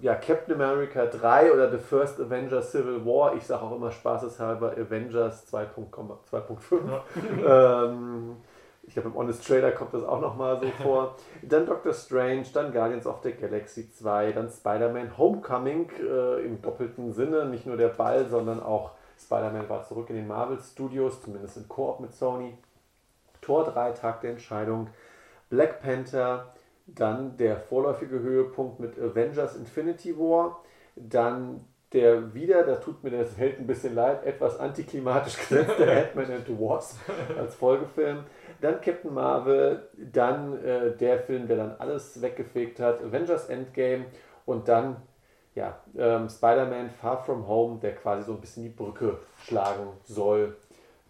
ja, 0.00 0.14
Captain 0.14 0.54
America 0.54 1.06
3 1.06 1.52
oder 1.52 1.70
The 1.70 1.78
First 1.78 2.20
Avengers 2.20 2.70
Civil 2.70 3.04
War. 3.04 3.34
Ich 3.34 3.44
sage 3.44 3.62
auch 3.62 3.74
immer 3.74 3.90
spaßeshalber 3.90 4.72
Avengers 4.72 5.52
2.5. 5.52 6.70
ähm, 7.88 8.36
ich 8.88 8.94
glaube, 8.94 9.08
im 9.08 9.14
Honest 9.16 9.46
Trailer 9.46 9.72
kommt 9.72 9.92
das 9.92 10.02
auch 10.02 10.20
nochmal 10.20 10.60
so 10.60 10.66
vor. 10.82 11.16
Dann 11.42 11.66
Doctor 11.66 11.92
Strange, 11.92 12.46
dann 12.54 12.72
Guardians 12.72 13.06
of 13.06 13.20
the 13.22 13.32
Galaxy 13.32 13.90
2, 13.90 14.32
dann 14.32 14.48
Spider-Man 14.48 15.18
Homecoming 15.18 15.90
äh, 16.00 16.44
im 16.44 16.62
doppelten 16.62 17.12
Sinne. 17.12 17.46
Nicht 17.46 17.66
nur 17.66 17.76
der 17.76 17.88
Ball, 17.88 18.26
sondern 18.28 18.62
auch 18.62 18.92
Spider-Man 19.18 19.68
war 19.68 19.84
zurück 19.84 20.10
in 20.10 20.16
den 20.16 20.26
Marvel 20.26 20.58
Studios, 20.58 21.22
zumindest 21.22 21.56
in 21.56 21.68
Koop 21.68 22.00
mit 22.00 22.12
Sony. 22.12 22.56
Tor 23.40 23.64
3, 23.64 23.92
Tag 23.92 24.20
der 24.20 24.32
Entscheidung. 24.32 24.88
Black 25.50 25.80
Panther, 25.80 26.54
dann 26.86 27.36
der 27.36 27.56
vorläufige 27.56 28.20
Höhepunkt 28.20 28.80
mit 28.80 28.98
Avengers 28.98 29.56
Infinity 29.56 30.18
War, 30.18 30.62
dann 30.96 31.64
der 31.92 32.34
wieder, 32.34 32.64
da 32.64 32.76
tut 32.76 33.02
mir 33.02 33.10
das 33.10 33.38
Held 33.38 33.58
ein 33.58 33.66
bisschen 33.66 33.94
leid, 33.94 34.24
etwas 34.24 34.58
antiklimatisch 34.60 35.38
gesetzte 35.38 35.90
Ant-Man 35.90 36.32
and 36.32 36.46
the 36.46 36.58
Wasp 36.58 36.98
als 37.38 37.54
Folgefilm. 37.54 38.24
Dann 38.60 38.80
Captain 38.80 39.14
Marvel, 39.14 39.88
dann 39.96 40.62
äh, 40.62 40.94
der 40.96 41.20
Film, 41.20 41.46
der 41.46 41.56
dann 41.56 41.76
alles 41.78 42.20
weggefegt 42.20 42.78
hat, 42.78 43.02
Avengers 43.02 43.48
Endgame 43.48 44.04
und 44.44 44.68
dann 44.68 44.96
ja, 45.58 45.76
ähm, 45.98 46.28
Spider-Man 46.28 46.90
Far 46.90 47.22
From 47.24 47.46
Home, 47.48 47.80
der 47.80 47.96
quasi 47.96 48.22
so 48.22 48.32
ein 48.32 48.40
bisschen 48.40 48.62
die 48.62 48.68
Brücke 48.68 49.18
schlagen 49.44 49.88
soll 50.04 50.56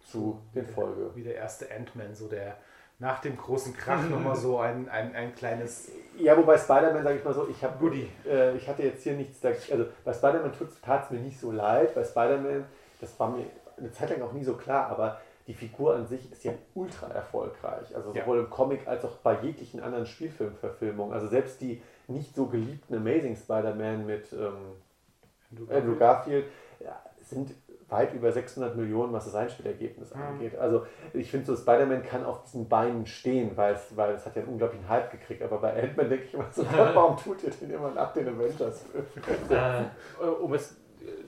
zu 0.03 0.41
den 0.55 0.65
Folge. 0.65 1.11
Wie 1.13 1.23
der 1.23 1.35
erste 1.35 1.67
Ant-Man, 1.71 2.15
so 2.15 2.27
der 2.27 2.57
nach 2.97 3.19
dem 3.21 3.37
großen 3.37 3.77
Krach 3.77 4.09
nochmal 4.09 4.35
so 4.35 4.57
ein, 4.57 4.89
ein, 4.89 5.15
ein 5.15 5.35
kleines. 5.35 5.91
Ja, 6.17 6.35
wobei 6.35 6.57
Spider-Man, 6.57 7.03
sage 7.03 7.19
ich 7.19 7.23
mal 7.23 7.33
so, 7.33 7.47
ich 7.47 7.63
habe 7.63 7.77
Goodie. 7.77 8.09
Äh, 8.27 8.57
ich 8.57 8.67
hatte 8.67 8.81
jetzt 8.83 9.03
hier 9.03 9.13
nichts. 9.13 9.39
Also 9.45 9.85
bei 10.03 10.13
Spider-Man 10.13 10.51
tat 10.81 11.05
es 11.05 11.11
mir 11.11 11.19
nicht 11.19 11.39
so 11.39 11.51
leid. 11.51 11.93
Bei 11.93 12.03
Spider-Man, 12.03 12.65
das 12.99 13.17
war 13.19 13.29
mir 13.29 13.45
eine 13.77 13.91
Zeit 13.91 14.09
lang 14.09 14.23
auch 14.23 14.33
nie 14.33 14.43
so 14.43 14.55
klar, 14.55 14.89
aber 14.89 15.21
die 15.45 15.53
Figur 15.53 15.95
an 15.95 16.07
sich 16.07 16.31
ist 16.31 16.43
ja 16.43 16.53
ultra 16.73 17.07
erfolgreich. 17.07 17.95
Also 17.95 18.13
sowohl 18.13 18.37
ja. 18.37 18.43
im 18.43 18.49
Comic 18.49 18.87
als 18.87 19.05
auch 19.05 19.17
bei 19.17 19.39
jeglichen 19.41 19.79
anderen 19.79 20.07
Spielfilmverfilmungen. 20.07 21.13
Also 21.13 21.27
selbst 21.27 21.61
die 21.61 21.81
nicht 22.09 22.35
so 22.35 22.47
geliebten 22.47 22.95
Amazing 22.95 23.35
Spider-Man 23.35 24.05
mit 24.05 24.33
ähm, 24.33 25.67
Andrew 25.69 25.95
Garfield 25.95 26.45
ja, 26.79 27.01
sind 27.21 27.51
weit 27.89 28.13
über 28.13 28.31
600 28.31 28.75
Millionen, 28.75 29.13
was 29.13 29.25
das 29.25 29.35
Einspielergebnis 29.35 30.13
mhm. 30.13 30.21
angeht. 30.21 30.57
Also 30.57 30.85
ich 31.13 31.31
finde 31.31 31.47
so, 31.47 31.55
Spider-Man 31.55 32.03
kann 32.03 32.25
auf 32.25 32.43
diesen 32.43 32.69
Beinen 32.69 33.05
stehen, 33.05 33.51
weil 33.55 33.73
es, 33.73 33.95
weil 33.95 34.13
es 34.13 34.25
hat 34.25 34.35
ja 34.35 34.43
einen 34.43 34.51
unglaublichen 34.51 34.87
Hype 34.87 35.11
gekriegt. 35.11 35.41
Aber 35.41 35.57
bei 35.57 35.81
Ant-Man 35.81 36.09
denke 36.09 36.25
ich 36.25 36.33
immer 36.33 36.47
so, 36.51 36.65
warum 36.71 37.17
tut 37.17 37.43
ihr 37.43 37.51
den 37.51 37.71
immer 37.71 37.91
nach 37.91 38.13
den 38.13 38.27
Avengers? 38.27 38.85
äh, 39.49 40.25
um 40.25 40.53
es 40.53 40.77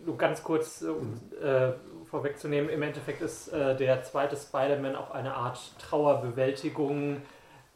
nur 0.06 0.18
ganz 0.18 0.44
kurz 0.44 0.84
äh, 0.84 1.72
vorwegzunehmen, 2.06 2.70
im 2.70 2.82
Endeffekt 2.82 3.22
ist 3.22 3.48
äh, 3.50 3.76
der 3.76 4.04
zweite 4.04 4.36
Spider-Man 4.36 4.96
auch 4.96 5.12
eine 5.12 5.34
Art 5.34 5.60
Trauerbewältigung, 5.80 7.22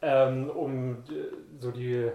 ähm, 0.02 0.50
um 0.50 1.02
so 1.58 1.70
die 1.70 2.10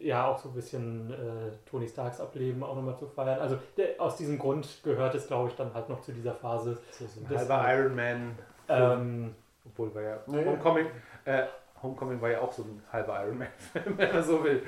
ja 0.00 0.26
auch 0.26 0.38
so 0.38 0.48
ein 0.48 0.54
bisschen 0.54 1.12
äh, 1.12 1.50
Tony 1.68 1.88
Starks 1.88 2.20
Ableben 2.20 2.62
auch 2.62 2.74
nochmal 2.74 2.96
zu 2.96 3.06
feiern. 3.06 3.40
Also 3.40 3.58
der, 3.76 4.00
aus 4.00 4.16
diesem 4.16 4.38
Grund 4.38 4.82
gehört 4.82 5.14
es, 5.14 5.26
glaube 5.26 5.48
ich, 5.48 5.56
dann 5.56 5.72
halt 5.74 5.88
noch 5.88 6.00
zu 6.00 6.12
dieser 6.12 6.34
Phase. 6.34 6.78
So, 6.92 7.06
so 7.06 7.20
ein 7.20 7.38
halber 7.38 7.64
Iron 7.74 7.96
Man. 7.96 8.38
Ähm, 8.68 9.34
obwohl 9.66 9.94
war 9.94 10.02
ja 10.02 10.18
nee. 10.26 10.44
Homecoming, 10.44 10.86
äh, 11.24 11.44
Homecoming 11.82 12.20
war 12.20 12.30
ja 12.30 12.40
auch 12.40 12.52
so 12.52 12.62
ein 12.62 12.82
halber 12.92 13.24
Iron 13.24 13.38
Man-Film, 13.38 13.94
wenn 13.98 14.12
man 14.12 14.22
so 14.22 14.42
will. 14.42 14.62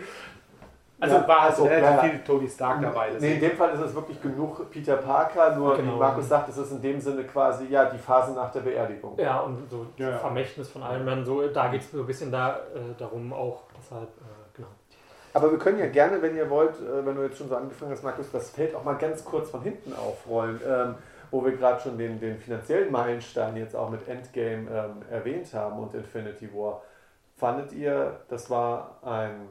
Also 1.01 1.17
ja, 1.17 1.29
war 1.29 1.43
halt 1.45 1.57
so 1.57 1.65
relativ 1.65 1.91
ja, 1.91 2.09
viel 2.11 2.21
Tony 2.25 2.47
Stark 2.47 2.83
dabei. 2.83 3.11
Nee, 3.19 3.35
in 3.35 3.41
dem 3.41 3.57
Fall 3.57 3.71
ist 3.71 3.81
es 3.81 3.95
wirklich 3.95 4.21
genug 4.21 4.71
Peter 4.71 4.97
Parker, 4.97 5.57
nur 5.57 5.75
genau. 5.77 5.95
wie 5.95 5.99
Markus 5.99 6.29
sagt, 6.29 6.51
es 6.51 6.59
ist 6.59 6.73
in 6.73 6.83
dem 6.83 7.01
Sinne 7.01 7.25
quasi 7.25 7.69
ja 7.69 7.87
die 7.87 7.97
Phase 7.97 8.33
nach 8.33 8.53
der 8.53 8.61
Beerdigung. 8.61 9.19
Ja, 9.19 9.41
und 9.41 9.69
so 9.71 9.87
ja. 9.97 10.19
Vermächtnis 10.19 10.69
von 10.69 10.83
Iron 10.83 11.07
Man, 11.07 11.25
so, 11.25 11.49
da 11.49 11.69
geht 11.69 11.81
es 11.81 11.91
so 11.91 12.01
ein 12.01 12.07
bisschen 12.07 12.31
da, 12.31 12.59
äh, 12.75 12.95
darum 12.99 13.33
auch, 13.33 13.63
deshalb, 13.79 14.09
äh, 14.09 14.09
genau. 14.09 14.30
Aber 15.33 15.51
wir 15.51 15.59
können 15.59 15.79
ja 15.79 15.87
gerne, 15.87 16.21
wenn 16.23 16.37
ihr 16.37 16.51
wollt, 16.51 16.75
äh, 16.81 17.05
wenn 17.05 17.15
du 17.15 17.23
jetzt 17.23 17.39
schon 17.39 17.49
so 17.49 17.57
angefangen 17.57 17.93
hast, 17.93 18.03
Markus, 18.03 18.31
das 18.33 18.51
Feld 18.51 18.75
auch 18.75 18.85
mal 18.85 18.95
ganz 18.95 19.25
kurz 19.25 19.51
von 19.51 19.63
hinten 19.63 19.95
aufrollen, 19.95 20.61
ähm, 20.67 20.95
wo 21.31 21.45
wir 21.45 21.53
gerade 21.53 21.81
schon 21.81 21.97
den, 21.97 22.19
den 22.19 22.39
finanziellen 22.39 22.91
Meilenstein 22.91 23.57
jetzt 23.57 23.77
auch 23.77 23.91
mit 23.91 24.07
Endgame 24.09 24.69
ähm, 24.71 25.03
erwähnt 25.11 25.53
haben 25.55 25.79
und 25.79 25.95
Infinity 25.95 26.53
War. 26.53 26.83
Fandet 27.37 27.73
ihr, 27.73 28.21
das 28.29 28.51
war 28.51 28.99
ein 29.03 29.49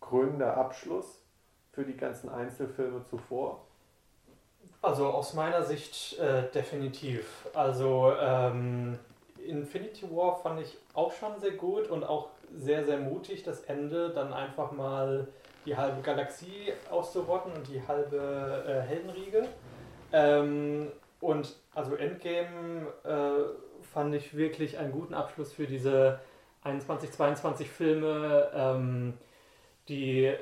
krönender 0.00 0.56
Abschluss 0.56 1.22
für 1.72 1.84
die 1.84 1.96
ganzen 1.96 2.30
Einzelfilme 2.30 3.04
zuvor? 3.10 3.60
Also 4.80 5.06
aus 5.08 5.34
meiner 5.34 5.64
Sicht 5.64 6.18
äh, 6.18 6.44
definitiv. 6.54 7.48
Also 7.52 8.12
ähm, 8.20 8.98
Infinity 9.44 10.08
War 10.10 10.36
fand 10.36 10.60
ich 10.60 10.78
auch 10.94 11.12
schon 11.12 11.38
sehr 11.40 11.52
gut 11.52 11.88
und 11.88 12.04
auch 12.04 12.28
sehr, 12.56 12.84
sehr 12.84 12.98
mutig, 12.98 13.42
das 13.42 13.62
Ende 13.62 14.10
dann 14.10 14.32
einfach 14.32 14.72
mal 14.72 15.28
die 15.64 15.76
halbe 15.76 16.00
Galaxie 16.02 16.72
auszurotten 16.90 17.52
und 17.52 17.68
die 17.68 17.86
halbe 17.86 18.64
äh, 18.66 18.80
Heldenriege. 18.80 19.48
Ähm, 20.12 20.88
und 21.20 21.56
also 21.74 21.94
Endgame 21.96 22.86
äh, 23.04 23.84
fand 23.92 24.14
ich 24.14 24.36
wirklich 24.36 24.78
einen 24.78 24.92
guten 24.92 25.14
Abschluss 25.14 25.52
für 25.52 25.66
diese 25.66 26.20
21, 26.62 27.10
22 27.10 27.68
Filme. 27.68 28.50
Ähm, 28.54 29.14
die, 29.88 30.32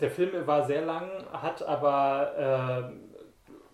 der 0.00 0.10
Film 0.10 0.46
war 0.46 0.66
sehr 0.66 0.82
lang, 0.82 1.10
hat 1.32 1.62
aber 1.62 2.90
äh, 2.92 3.10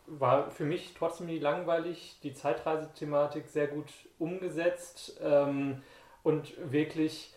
war 0.07 0.51
für 0.51 0.65
mich 0.65 0.95
trotzdem 0.97 1.27
nie 1.27 1.39
langweilig, 1.39 2.19
die 2.23 2.33
Zeitreisethematik 2.33 3.49
sehr 3.49 3.67
gut 3.67 3.93
umgesetzt 4.19 5.21
ähm, 5.23 5.83
und 6.23 6.53
wirklich, 6.73 7.35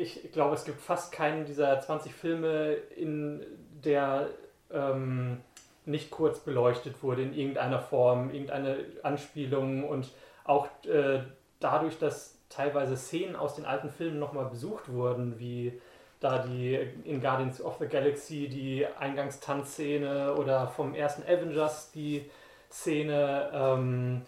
ich 0.00 0.32
glaube, 0.32 0.54
es 0.54 0.64
gibt 0.64 0.80
fast 0.80 1.12
keinen 1.12 1.44
dieser 1.44 1.78
20 1.78 2.14
Filme, 2.14 2.72
in 2.96 3.44
der 3.84 4.28
ähm, 4.72 5.38
nicht 5.84 6.10
kurz 6.10 6.40
beleuchtet 6.40 7.02
wurde 7.02 7.22
in 7.22 7.34
irgendeiner 7.34 7.80
Form, 7.80 8.30
irgendeine 8.30 8.84
Anspielung 9.02 9.84
und 9.84 10.10
auch 10.44 10.68
äh, 10.86 11.20
dadurch, 11.58 11.98
dass 11.98 12.38
teilweise 12.48 12.96
Szenen 12.96 13.36
aus 13.36 13.56
den 13.56 13.66
alten 13.66 13.90
Filmen 13.90 14.18
nochmal 14.18 14.46
besucht 14.46 14.90
wurden, 14.90 15.38
wie 15.38 15.78
da 16.18 16.38
die 16.38 16.78
in 17.04 17.20
Guardians 17.20 17.62
of 17.62 17.76
the 17.78 17.86
Galaxy 17.86 18.48
die 18.48 18.86
Eingangstanzszene 18.86 20.34
oder 20.34 20.68
vom 20.68 20.94
ersten 20.94 21.22
Avengers 21.22 21.92
die 21.92 22.30
Szene. 22.70 23.50
Ähm, 23.52 24.22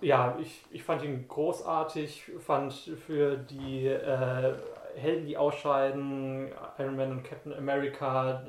ja, 0.00 0.36
ich, 0.40 0.64
ich 0.70 0.82
fand 0.82 1.02
ihn 1.02 1.26
großartig, 1.28 2.30
fand 2.38 2.72
für 2.72 3.36
die 3.36 3.86
äh, 3.86 4.54
Helden, 4.96 5.26
die 5.26 5.36
ausscheiden, 5.36 6.50
Iron 6.78 6.96
Man 6.96 7.10
und 7.12 7.24
Captain 7.24 7.52
America, 7.52 8.42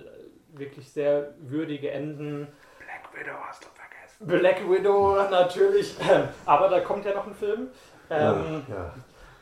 wirklich 0.53 0.89
sehr 0.91 1.33
würdige 1.39 1.91
Enden. 1.91 2.47
Black 2.79 3.09
Widow 3.13 3.37
hast 3.47 3.63
du 3.63 3.67
vergessen. 3.69 4.27
Black 4.27 4.69
Widow 4.69 5.15
natürlich, 5.29 5.95
aber 6.45 6.69
da 6.69 6.79
kommt 6.81 7.05
ja 7.05 7.13
noch 7.13 7.27
ein 7.27 7.35
Film. 7.35 7.67
Ähm, 8.09 8.65
ja, 8.67 8.93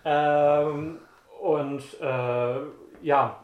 ja. 0.04 0.62
Ähm, 0.64 1.00
und 1.42 1.82
äh, 2.02 2.60
ja, 3.02 3.44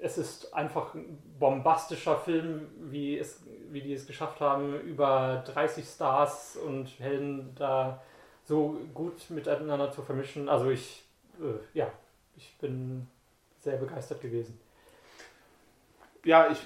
es 0.00 0.18
ist 0.18 0.52
einfach 0.52 0.94
ein 0.94 1.18
bombastischer 1.38 2.16
Film, 2.16 2.68
wie, 2.90 3.18
es, 3.18 3.42
wie 3.72 3.80
die 3.80 3.92
es 3.94 4.06
geschafft 4.06 4.40
haben, 4.40 4.80
über 4.80 5.42
30 5.46 5.84
Stars 5.86 6.56
und 6.56 6.88
Helden 6.98 7.54
da 7.56 8.02
so 8.44 8.78
gut 8.94 9.30
miteinander 9.30 9.90
zu 9.92 10.02
vermischen. 10.02 10.48
Also 10.48 10.70
ich, 10.70 11.04
äh, 11.40 11.78
ja, 11.78 11.88
ich 12.36 12.56
bin 12.60 13.06
sehr 13.60 13.76
begeistert 13.76 14.20
gewesen. 14.20 14.58
Ja, 16.24 16.48
ich 16.50 16.58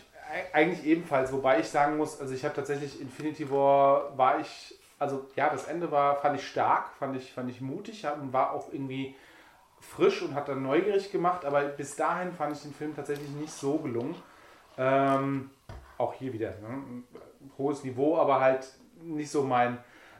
eigentlich 0.52 0.84
ebenfalls, 0.84 1.32
wobei 1.32 1.60
ich 1.60 1.68
sagen 1.68 1.96
muss, 1.96 2.20
also 2.20 2.34
ich 2.34 2.44
habe 2.44 2.54
tatsächlich 2.54 3.00
Infinity 3.00 3.50
War, 3.50 4.16
war 4.18 4.40
ich, 4.40 4.78
also 4.98 5.26
ja, 5.36 5.48
das 5.50 5.66
Ende 5.66 5.90
war, 5.90 6.16
fand 6.16 6.38
ich 6.38 6.46
stark, 6.46 6.90
fand 6.98 7.16
ich, 7.16 7.32
fand 7.32 7.50
ich 7.50 7.60
mutig 7.60 8.04
und 8.20 8.32
war 8.32 8.52
auch 8.52 8.72
irgendwie 8.72 9.14
frisch 9.80 10.22
und 10.22 10.34
hat 10.34 10.48
dann 10.48 10.62
neugierig 10.62 11.12
gemacht, 11.12 11.44
aber 11.44 11.62
bis 11.62 11.96
dahin 11.96 12.32
fand 12.32 12.56
ich 12.56 12.62
den 12.62 12.74
Film 12.74 12.94
tatsächlich 12.94 13.30
nicht 13.30 13.52
so 13.52 13.78
gelungen. 13.78 14.16
Ähm, 14.78 15.50
auch 15.98 16.14
hier 16.14 16.32
wieder 16.32 16.50
ne? 16.50 17.02
hohes 17.58 17.84
Niveau, 17.84 18.16
aber 18.16 18.40
halt 18.40 18.68
nicht 19.02 19.30
so 19.30 19.42
mein, 19.42 19.78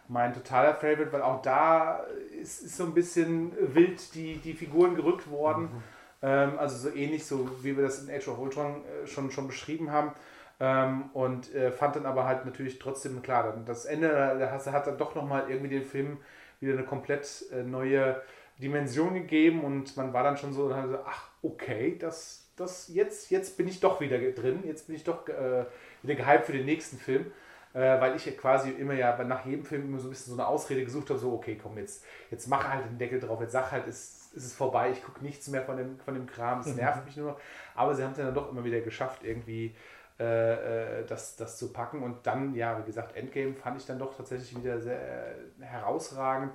mein 0.09 0.33
totaler 0.33 0.75
Favorite, 0.75 1.13
weil 1.13 1.23
auch 1.23 1.43
da 1.43 2.05
ist, 2.41 2.63
ist 2.63 2.77
so 2.77 2.85
ein 2.85 2.95
bisschen 2.95 3.53
wild 3.75 4.15
die, 4.15 4.39
die 4.39 4.55
Figuren 4.55 4.95
gerückt 4.95 5.31
worden. 5.31 5.63
Mhm. 5.63 5.83
Ähm, 6.23 6.59
also 6.59 6.89
so 6.89 6.97
ähnlich, 6.97 7.27
so 7.27 7.49
wie 7.63 7.77
wir 7.77 7.85
das 7.85 8.03
in 8.03 8.15
Age 8.15 8.29
of 8.29 8.39
Ultron 8.39 8.83
äh, 8.85 9.07
schon, 9.07 9.31
schon 9.31 9.47
beschrieben 9.47 9.91
haben. 9.91 10.13
Ähm, 10.59 11.11
und 11.13 11.55
äh, 11.55 11.71
fand 11.71 11.97
dann 11.97 12.07
aber 12.07 12.25
halt 12.25 12.47
natürlich 12.47 12.79
trotzdem 12.79 13.21
klar, 13.23 13.43
dann 13.45 13.67
das 13.67 13.85
Ende 13.85 14.09
da 14.09 14.73
hat 14.73 14.87
dann 14.87 14.97
doch 14.97 15.15
nochmal 15.15 15.51
irgendwie 15.51 15.69
den 15.69 15.85
Film 15.85 16.17
wieder 16.61 16.73
eine 16.73 16.85
komplett 16.85 17.45
äh, 17.53 17.63
neue 17.63 18.23
Dimension 18.59 19.13
gegeben 19.13 19.65
und 19.65 19.99
man 19.99 20.15
war 20.15 20.23
dann 20.23 20.39
schon 20.39 20.55
so, 20.55 20.73
ach, 21.05 21.29
okay, 21.43 21.97
das, 21.99 22.46
das, 22.57 22.89
jetzt, 22.89 23.31
jetzt 23.31 23.57
bin 23.57 23.69
ich 23.69 23.81
doch 23.81 24.01
wieder 24.01 24.19
drin, 24.19 24.63
jetzt 24.65 24.87
bin 24.87 24.97
ich 24.97 25.05
doch 25.05 25.29
äh, 25.29 25.65
wieder 26.03 26.15
gehypt 26.15 26.47
für 26.47 26.53
den 26.53 26.65
nächsten 26.65 26.99
Film. 26.99 27.33
Äh, 27.75 28.01
weil 28.01 28.17
ich 28.17 28.39
quasi 28.39 28.71
immer 28.71 28.95
ja 28.95 29.23
nach 29.25 29.45
jedem 29.45 29.67
Film 29.67 29.83
immer 29.83 29.99
so 29.99 30.07
ein 30.07 30.11
bisschen 30.11 30.35
so 30.35 30.41
eine 30.41 30.49
Ausrede 30.49 30.83
gesucht 30.83 31.11
habe, 31.11 31.19
so, 31.19 31.35
okay, 31.35 31.61
komm, 31.63 31.77
jetzt, 31.77 32.03
jetzt 32.31 32.49
mach 32.49 32.67
halt 32.67 32.87
den 32.87 32.97
Deckel 32.97 33.21
drauf, 33.21 33.39
jetzt 33.43 33.53
sag 33.53 33.71
halt, 33.71 33.87
es, 33.87 34.31
es 34.35 34.47
ist 34.47 34.55
vorbei, 34.55 34.93
ich 34.93 35.05
gucke 35.05 35.23
nichts 35.23 35.47
mehr 35.49 35.61
von 35.61 35.77
dem, 35.77 35.99
von 35.99 36.15
dem 36.15 36.27
Kram, 36.27 36.61
es 36.61 36.75
nervt 36.75 37.05
mich 37.05 37.19
nur 37.19 37.33
noch. 37.33 37.41
Aber 37.75 37.95
sie 37.95 38.03
haben 38.03 38.13
es 38.13 38.17
dann 38.17 38.33
doch 38.33 38.51
immer 38.51 38.65
wieder 38.65 38.81
geschafft, 38.81 39.25
irgendwie 39.25 39.77
äh, 40.19 41.01
äh, 41.01 41.05
das, 41.05 41.37
das 41.37 41.59
zu 41.59 41.71
packen. 41.71 42.03
Und 42.03 42.27
dann, 42.27 42.55
ja, 42.55 42.79
wie 42.79 42.87
gesagt, 42.87 43.15
Endgame 43.15 43.53
fand 43.53 43.79
ich 43.79 43.87
dann 43.87 43.99
doch 43.99 44.17
tatsächlich 44.17 44.57
wieder 44.57 44.81
sehr 44.81 44.99
äh, 44.99 45.63
herausragend 45.63 46.53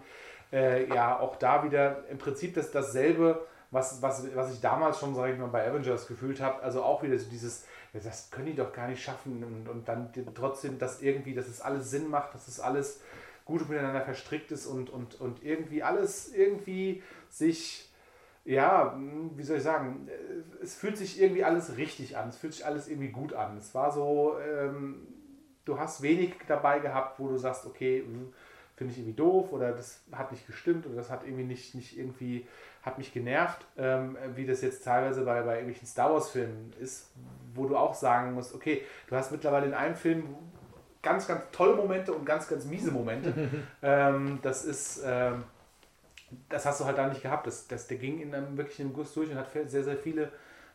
äh, 0.52 0.88
ja 0.88 1.20
auch 1.20 1.36
da 1.38 1.64
wieder 1.64 2.04
im 2.10 2.18
Prinzip 2.18 2.54
das, 2.56 2.72
dasselbe, 2.72 3.46
was, 3.72 4.02
was, 4.02 4.36
was 4.36 4.54
ich 4.54 4.60
damals 4.60 5.00
schon, 5.00 5.16
sage 5.16 5.34
ich 5.34 5.40
mal, 5.40 5.48
bei 5.48 5.68
Avengers 5.68 6.08
gefühlt 6.08 6.42
habe. 6.42 6.62
Also 6.62 6.84
auch 6.84 7.02
wieder 7.02 7.18
so 7.18 7.30
dieses, 7.30 7.66
das 7.94 8.30
können 8.30 8.48
die 8.48 8.56
doch 8.56 8.74
gar 8.74 8.88
nicht 8.88 9.02
schaffen 9.02 9.44
und, 9.44 9.70
und 9.70 9.88
dann 9.88 10.12
trotzdem, 10.36 10.78
dass 10.78 11.02
irgendwie, 11.02 11.34
dass 11.34 11.48
es 11.48 11.62
alles 11.62 11.90
Sinn 11.90 12.10
macht, 12.10 12.36
dass 12.36 12.48
es 12.48 12.60
alles 12.60 13.02
gut 13.46 13.68
miteinander 13.70 14.02
verstrickt 14.02 14.52
ist 14.52 14.66
und, 14.66 14.90
und, 14.90 15.20
und 15.20 15.44
irgendwie 15.44 15.84
alles 15.84 16.34
irgendwie 16.34 17.02
sich, 17.30 17.90
ja, 18.44 18.98
wie 19.36 19.44
soll 19.44 19.58
ich 19.58 19.64
sagen, 19.64 20.10
es 20.62 20.76
fühlt 20.76 20.98
sich 20.98 21.22
irgendwie 21.22 21.44
alles 21.44 21.78
richtig 21.78 22.18
an, 22.18 22.30
es 22.30 22.38
fühlt 22.38 22.54
sich 22.54 22.66
alles 22.66 22.88
irgendwie 22.88 23.10
gut 23.10 23.34
an. 23.34 23.58
Es 23.58 23.74
war 23.74 23.92
so, 23.92 24.38
ähm, 24.40 25.08
du 25.66 25.80
hast 25.80 26.02
wenig 26.02 26.36
dabei 26.48 26.80
gehabt, 26.80 27.20
wo 27.20 27.30
du 27.30 27.38
sagst, 27.38 27.66
okay, 27.66 28.02
hm, 28.02 28.34
finde 28.76 28.94
ich 28.94 29.00
irgendwie 29.00 29.16
doof 29.16 29.52
oder 29.52 29.74
das 29.74 30.02
hat 30.12 30.32
nicht 30.32 30.48
gestimmt 30.48 30.86
oder 30.88 30.96
das 30.96 31.10
hat 31.10 31.24
irgendwie 31.24 31.44
nicht, 31.44 31.76
nicht 31.76 31.98
irgendwie, 31.98 32.48
hat 32.84 32.98
mich 32.98 33.14
genervt, 33.14 33.66
ähm, 33.78 34.18
wie 34.36 34.46
das 34.46 34.62
jetzt 34.62 34.84
teilweise 34.84 35.24
bei, 35.24 35.42
bei 35.42 35.56
irgendwelchen 35.56 35.88
Star 35.88 36.12
Wars 36.14 36.30
Filmen 36.30 36.74
ist, 36.80 37.12
wo 37.54 37.68
du 37.68 37.78
auch 37.78 37.94
sagen 37.94 38.34
musst, 38.34 38.56
okay, 38.56 38.84
du 39.08 39.16
hast 39.16 39.32
mittlerweile 39.32 39.68
in 39.68 39.74
einem 39.74 39.96
Film 39.96 40.36
ganz, 41.02 41.28
ganz 41.28 41.44
tolle 41.52 41.76
Momente 41.76 42.14
und 42.14 42.26
ganz, 42.26 42.48
ganz 42.48 42.66
miese 42.66 42.92
Momente. 42.92 43.34
ähm, 43.82 44.40
das 44.42 44.66
ist, 44.66 45.02
ähm, 45.06 45.44
das 46.50 46.66
hast 46.66 46.82
du 46.82 46.86
halt 46.86 46.98
da 46.98 47.08
nicht 47.08 47.22
gehabt. 47.22 47.48
Das, 47.48 47.68
das, 47.68 47.88
der 47.88 47.98
ging 47.98 48.20
in 48.20 48.34
einem 48.34 48.58
wirklichen 48.58 48.94
Guss 48.94 49.14
durch 49.14 49.30
und 49.30 49.38
hat 49.38 49.52
sehr, 49.52 49.84
sehr 49.84 49.98
viele, 49.98 50.32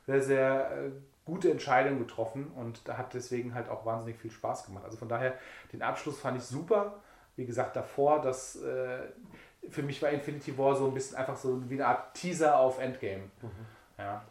sehr, 0.07 0.23
sehr 0.23 0.71
äh, 0.71 0.91
gute 1.25 1.51
Entscheidungen 1.51 1.99
getroffen 1.99 2.53
und 2.55 2.87
da 2.87 2.97
hat 2.97 3.13
deswegen 3.15 3.55
halt 3.55 3.69
auch 3.69 3.85
wahnsinnig 3.85 4.17
viel 4.17 4.31
Spaß 4.31 4.67
gemacht. 4.67 4.85
Also 4.85 4.97
von 4.97 5.09
daher, 5.09 5.35
den 5.73 5.83
Abschluss 5.83 6.21
fand 6.21 6.39
ich 6.39 6.45
super. 6.45 7.03
Wie 7.35 7.45
gesagt, 7.45 7.75
davor, 7.77 8.23
das 8.23 8.57
äh, 8.63 9.01
für 9.71 9.83
mich 9.83 10.01
war 10.03 10.11
Infinity 10.11 10.57
War 10.57 10.77
so 10.77 10.87
ein 10.87 10.95
bisschen 10.95 11.17
einfach 11.17 11.37
so 11.37 11.61
wie 11.69 11.75
eine 11.75 11.87
Art 11.87 12.15
Teaser 12.15 12.59
auf 12.59 12.81
Endgame. 12.81 13.25
Mhm. 13.43 13.51
Ja. 13.99 14.23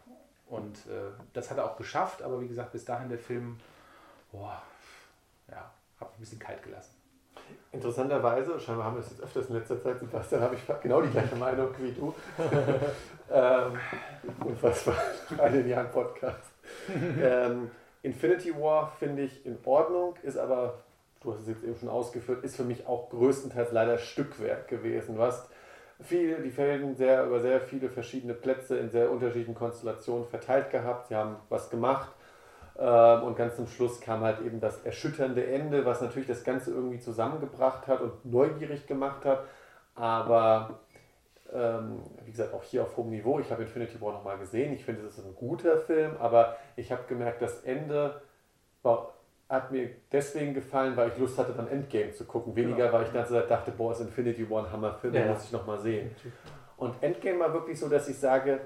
Und 0.48 0.78
äh, 0.88 1.12
das 1.34 1.50
hat 1.50 1.58
er 1.58 1.66
auch 1.66 1.78
geschafft, 1.78 2.22
aber 2.22 2.40
wie 2.40 2.48
gesagt, 2.48 2.72
bis 2.72 2.86
dahin 2.86 3.10
der 3.10 3.18
Film, 3.18 3.58
boah, 4.32 4.62
ja, 5.50 5.72
hat 6.00 6.10
mich 6.12 6.18
ein 6.18 6.20
bisschen 6.20 6.40
kalt 6.40 6.62
gelassen. 6.64 6.94
Interessanterweise, 7.72 8.60
scheinbar 8.60 8.86
haben 8.86 8.96
wir 8.96 9.02
es 9.02 9.12
jetzt 9.12 9.22
öfters 9.22 9.50
in 9.50 9.56
letzter 9.56 9.82
Zeit, 9.82 10.00
Sebastian, 10.00 10.42
habe 10.42 10.56
ich 10.56 10.62
genau 10.82 11.02
die 11.02 11.10
gleiche 11.10 11.36
Meinung 11.36 11.70
wie 11.80 11.92
du. 11.92 12.14
ähm, 13.32 13.80
unfassbar, 14.44 14.96
einen 15.40 15.68
Jahren 15.68 15.92
Podcast. 15.92 16.52
ähm, 17.22 17.70
Infinity 18.02 18.56
War 18.56 18.92
finde 18.98 19.24
ich 19.24 19.46
in 19.46 19.58
Ordnung, 19.66 20.16
ist 20.24 20.38
aber, 20.38 20.80
du 21.26 21.34
hast 21.34 21.42
es 21.42 21.48
jetzt 21.48 21.64
eben 21.64 21.76
schon 21.76 21.90
ausgeführt, 21.90 22.44
ist 22.44 22.56
für 22.56 22.64
mich 22.64 22.88
auch 22.88 23.10
größtenteils 23.10 23.72
leider 23.72 23.98
Stückwerk 23.98 24.68
gewesen. 24.68 25.16
Du 25.16 25.22
hast 25.22 25.50
viel, 26.02 26.42
die 26.44 26.52
Felden 26.52 26.96
sehr, 26.96 27.26
über 27.26 27.40
sehr 27.40 27.62
viele 27.62 27.90
verschiedene 27.90 28.34
Plätze 28.34 28.78
in 28.78 28.90
sehr 28.90 29.12
unterschiedlichen 29.12 29.56
Konstellationen 29.56 30.28
verteilt 30.28 30.70
gehabt. 30.70 31.08
Sie 31.08 31.16
haben 31.16 31.38
was 31.50 31.70
gemacht 31.70 32.12
ähm, 32.78 33.24
und 33.24 33.38
ganz 33.38 33.56
zum 33.56 33.68
Schluss 33.68 34.02
kam 34.02 34.22
halt 34.22 34.42
eben 34.42 34.60
das 34.60 34.84
erschütternde 34.84 35.46
Ende, 35.46 35.86
was 35.86 36.02
natürlich 36.02 36.28
das 36.28 36.44
Ganze 36.44 36.72
irgendwie 36.72 37.00
zusammengebracht 37.00 37.88
hat 37.88 38.02
und 38.02 38.26
neugierig 38.26 38.86
gemacht 38.88 39.24
hat. 39.26 39.46
Aber 39.96 40.80
ähm, 41.54 42.02
wie 42.26 42.32
gesagt, 42.32 42.54
auch 42.54 42.64
hier 42.64 42.84
auf 42.84 42.98
hohem 42.98 43.12
Niveau. 43.12 43.40
Ich 43.40 43.50
habe 43.52 43.64
Infinity 43.64 44.02
War 44.02 44.14
nochmal 44.14 44.38
gesehen. 44.38 44.74
Ich 44.74 44.84
finde, 44.84 45.04
es 45.04 45.18
ist 45.18 45.26
ein 45.26 45.36
guter 45.36 45.78
Film, 45.78 46.18
aber 46.20 46.58
ich 46.76 46.92
habe 46.92 47.04
gemerkt, 47.08 47.42
das 47.42 47.62
Ende 47.64 48.22
war, 48.84 49.14
hat 49.48 49.72
mir 49.72 49.90
deswegen 50.12 50.54
gefallen, 50.54 50.98
weil 50.98 51.10
ich 51.10 51.18
Lust 51.18 51.38
hatte, 51.38 51.54
dann 51.54 51.68
Endgame 51.68 52.12
zu 52.12 52.26
gucken. 52.26 52.56
Weniger, 52.56 52.88
genau. 52.88 52.94
weil 52.94 53.04
ich 53.04 53.12
dann 53.12 53.48
dachte, 53.48 53.72
boah, 53.72 53.92
ist 53.92 54.02
Infinity 54.02 54.50
War 54.50 54.66
ein 54.66 54.72
Hammerfilm, 54.72 55.14
ja. 55.14 55.22
den 55.22 55.34
muss 55.34 55.44
ich 55.44 55.52
nochmal 55.52 55.80
sehen. 55.80 56.16
Und 56.78 56.96
Endgame 57.02 57.40
war 57.40 57.54
wirklich 57.54 57.80
so, 57.80 57.88
dass 57.88 58.10
ich 58.10 58.18
sage, 58.18 58.60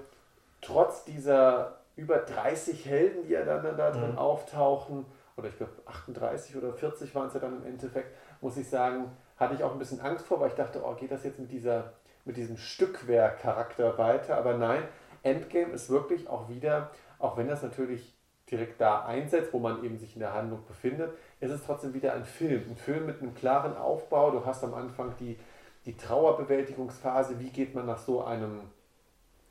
trotz 0.61 1.03
dieser 1.03 1.79
über 1.95 2.17
30 2.19 2.85
Helden, 2.85 3.23
die 3.23 3.33
ja 3.33 3.43
dann 3.43 3.77
da 3.77 3.91
drin 3.91 4.11
mhm. 4.11 4.17
auftauchen, 4.17 5.05
oder 5.35 5.49
ich 5.49 5.57
glaube 5.57 5.73
38 5.85 6.55
oder 6.55 6.73
40 6.73 7.13
waren 7.15 7.27
es 7.27 7.33
ja 7.33 7.39
dann 7.39 7.57
im 7.57 7.65
Endeffekt, 7.65 8.13
muss 8.41 8.57
ich 8.57 8.69
sagen, 8.69 9.11
hatte 9.37 9.53
ich 9.53 9.63
auch 9.63 9.71
ein 9.71 9.79
bisschen 9.79 10.01
Angst 10.01 10.25
vor, 10.25 10.39
weil 10.39 10.49
ich 10.49 10.55
dachte, 10.55 10.81
oh, 10.83 10.93
geht 10.95 11.11
das 11.11 11.23
jetzt 11.23 11.39
mit, 11.39 11.51
dieser, 11.51 11.93
mit 12.25 12.37
diesem 12.37 12.57
Stückwerk-Charakter 12.57 13.97
weiter? 13.97 14.37
Aber 14.37 14.57
nein, 14.57 14.83
Endgame 15.23 15.73
ist 15.73 15.89
wirklich 15.89 16.29
auch 16.29 16.49
wieder, 16.49 16.91
auch 17.19 17.37
wenn 17.37 17.47
das 17.47 17.63
natürlich 17.63 18.18
direkt 18.49 18.81
da 18.81 19.05
einsetzt, 19.05 19.53
wo 19.53 19.59
man 19.59 19.83
eben 19.83 19.97
sich 19.97 20.15
in 20.15 20.19
der 20.19 20.33
Handlung 20.33 20.65
befindet, 20.67 21.11
ist 21.39 21.51
es 21.51 21.63
trotzdem 21.63 21.93
wieder 21.93 22.13
ein 22.13 22.25
Film. 22.25 22.63
Ein 22.69 22.77
Film 22.77 23.05
mit 23.05 23.21
einem 23.21 23.35
klaren 23.35 23.75
Aufbau. 23.77 24.31
Du 24.31 24.45
hast 24.45 24.63
am 24.63 24.73
Anfang 24.73 25.13
die, 25.19 25.37
die 25.85 25.95
Trauerbewältigungsphase. 25.95 27.39
Wie 27.39 27.49
geht 27.49 27.75
man 27.75 27.85
nach 27.85 27.99
so 27.99 28.23
einem 28.23 28.61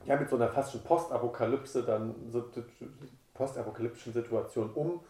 ja, 0.05 0.17
mit 0.17 0.29
so 0.29 0.37
einer 0.37 0.49
fast 0.49 0.73
schon 0.73 0.83
Postapokalypse, 0.83 1.83
dann 1.83 2.15
so 2.31 2.45
postapokalyptischen 3.35 4.13
Situation 4.13 4.71
um. 4.75 5.01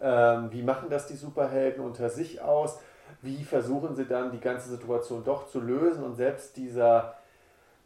Ähm, 0.00 0.50
wie 0.50 0.62
machen 0.62 0.88
das 0.90 1.06
die 1.06 1.14
Superhelden 1.14 1.84
unter 1.84 2.10
sich 2.10 2.40
aus? 2.40 2.80
Wie 3.20 3.44
versuchen 3.44 3.94
sie 3.94 4.06
dann 4.06 4.32
die 4.32 4.40
ganze 4.40 4.68
Situation 4.70 5.22
doch 5.24 5.46
zu 5.46 5.60
lösen 5.60 6.02
und 6.02 6.16
selbst 6.16 6.56
dieser 6.56 7.14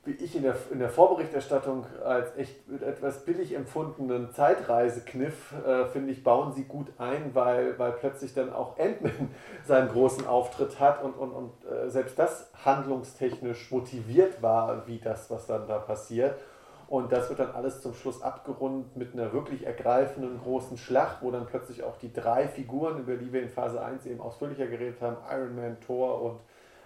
wie 0.07 0.13
ich 0.13 0.37
in 0.37 0.43
der, 0.43 0.57
in 0.71 0.79
der 0.79 0.89
Vorberichterstattung 0.89 1.85
als 2.05 2.37
echt 2.37 2.55
etwas 2.81 3.25
billig 3.25 3.55
empfundenen 3.55 4.33
Zeitreisekniff, 4.33 5.53
äh, 5.67 5.87
finde 5.87 6.13
ich, 6.13 6.23
bauen 6.23 6.53
sie 6.53 6.65
gut 6.65 6.87
ein, 6.99 7.35
weil, 7.35 7.79
weil 7.79 7.93
plötzlich 7.93 8.33
dann 8.33 8.53
auch 8.53 8.79
Ant-Man 8.79 9.35
seinen 9.67 9.89
großen 9.89 10.27
Auftritt 10.27 10.79
hat 10.79 11.03
und, 11.03 11.15
und, 11.15 11.33
und 11.33 11.53
äh, 11.69 11.91
selbst 11.91 12.19
das 12.19 12.51
handlungstechnisch 12.65 13.71
motiviert 13.73 14.43
war, 14.43 14.87
wie 14.87 14.99
das, 14.99 15.29
was 15.31 15.47
dann 15.47 15.67
da 15.67 15.79
passiert. 15.79 16.37
Und 16.89 17.11
das 17.11 17.29
wird 17.29 17.41
dann 17.41 17.51
alles 17.51 17.83
zum 17.83 17.95
Schluss 17.95 18.23
abgerundet 18.23 18.97
mit 18.97 19.13
einer 19.13 19.33
wirklich 19.33 19.67
ergreifenden 19.67 20.39
großen 20.41 20.79
Schlacht, 20.79 21.17
wo 21.21 21.33
dann 21.33 21.47
plötzlich 21.47 21.83
auch 21.83 21.97
die 21.97 22.13
drei 22.13 22.47
Figuren, 22.47 23.01
über 23.01 23.17
die 23.17 23.33
wir 23.33 23.43
in 23.43 23.49
Phase 23.49 23.83
1 23.83 24.07
eben 24.07 24.21
ausführlicher 24.21 24.69
geredet 24.69 25.03
haben, 25.03 25.17
Iron 25.29 25.57
Man, 25.57 25.81
Thor 25.81 26.23
und 26.23 26.41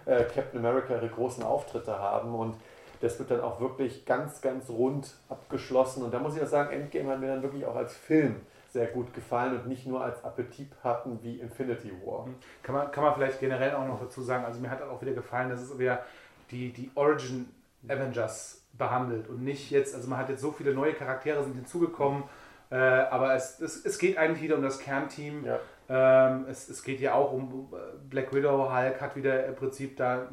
äh, 0.05 0.23
Captain 0.23 0.59
America 0.59 0.95
ihre 0.95 1.09
großen 1.09 1.43
Auftritte 1.43 1.99
haben. 1.99 2.33
Und 2.33 2.55
das 3.01 3.19
wird 3.19 3.31
dann 3.31 3.41
auch 3.41 3.59
wirklich 3.59 4.05
ganz, 4.05 4.41
ganz 4.41 4.69
rund 4.69 5.15
abgeschlossen. 5.29 6.03
Und 6.03 6.13
da 6.13 6.19
muss 6.19 6.35
ich 6.35 6.41
auch 6.41 6.47
sagen, 6.47 6.71
Endgame 6.71 7.11
hat 7.11 7.19
mir 7.19 7.27
dann 7.27 7.43
wirklich 7.43 7.65
auch 7.65 7.75
als 7.75 7.95
Film 7.95 8.37
sehr 8.71 8.87
gut 8.87 9.13
gefallen 9.13 9.59
und 9.59 9.67
nicht 9.67 9.85
nur 9.85 10.03
als 10.03 10.23
Appetit 10.23 10.69
hatten 10.83 11.19
wie 11.23 11.39
Infinity 11.39 11.91
War. 12.05 12.27
Mhm. 12.27 12.35
Kann 12.63 12.75
man, 12.75 12.91
kann 12.91 13.03
man 13.03 13.13
vielleicht 13.15 13.39
generell 13.39 13.75
auch 13.75 13.85
noch 13.85 13.99
dazu 13.99 14.21
sagen, 14.21 14.45
also 14.45 14.59
mir 14.59 14.69
hat 14.69 14.81
auch 14.81 15.01
wieder 15.01 15.13
gefallen, 15.13 15.49
dass 15.49 15.61
es 15.61 15.77
wieder 15.77 16.03
die, 16.51 16.71
die 16.71 16.89
Origin 16.95 17.49
Avengers 17.87 18.61
behandelt 18.73 19.27
und 19.27 19.43
nicht 19.43 19.71
jetzt, 19.71 19.93
also 19.95 20.07
man 20.07 20.19
hat 20.19 20.29
jetzt 20.29 20.41
so 20.41 20.51
viele 20.51 20.73
neue 20.73 20.93
Charaktere 20.93 21.43
sind 21.43 21.55
hinzugekommen, 21.55 22.23
äh, 22.69 22.75
aber 22.75 23.35
es, 23.35 23.59
es, 23.59 23.85
es 23.85 23.97
geht 23.97 24.17
eigentlich 24.17 24.43
wieder 24.43 24.55
um 24.55 24.61
das 24.61 24.79
Kernteam. 24.79 25.45
Ja. 25.45 25.59
Ähm, 25.93 26.45
es, 26.49 26.69
es 26.69 26.83
geht 26.83 27.01
ja 27.01 27.15
auch 27.15 27.33
um 27.33 27.69
Black 28.09 28.33
Widow, 28.33 28.73
Hulk 28.73 29.01
hat 29.01 29.13
wieder 29.17 29.45
im 29.45 29.55
Prinzip 29.55 29.97
da 29.97 30.21
äh, 30.21 30.27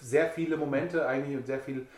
sehr 0.00 0.28
viele 0.28 0.56
Momente 0.56 1.04
eigentlich 1.04 1.36
und 1.36 1.44
sehr 1.44 1.58
viel, 1.58 1.88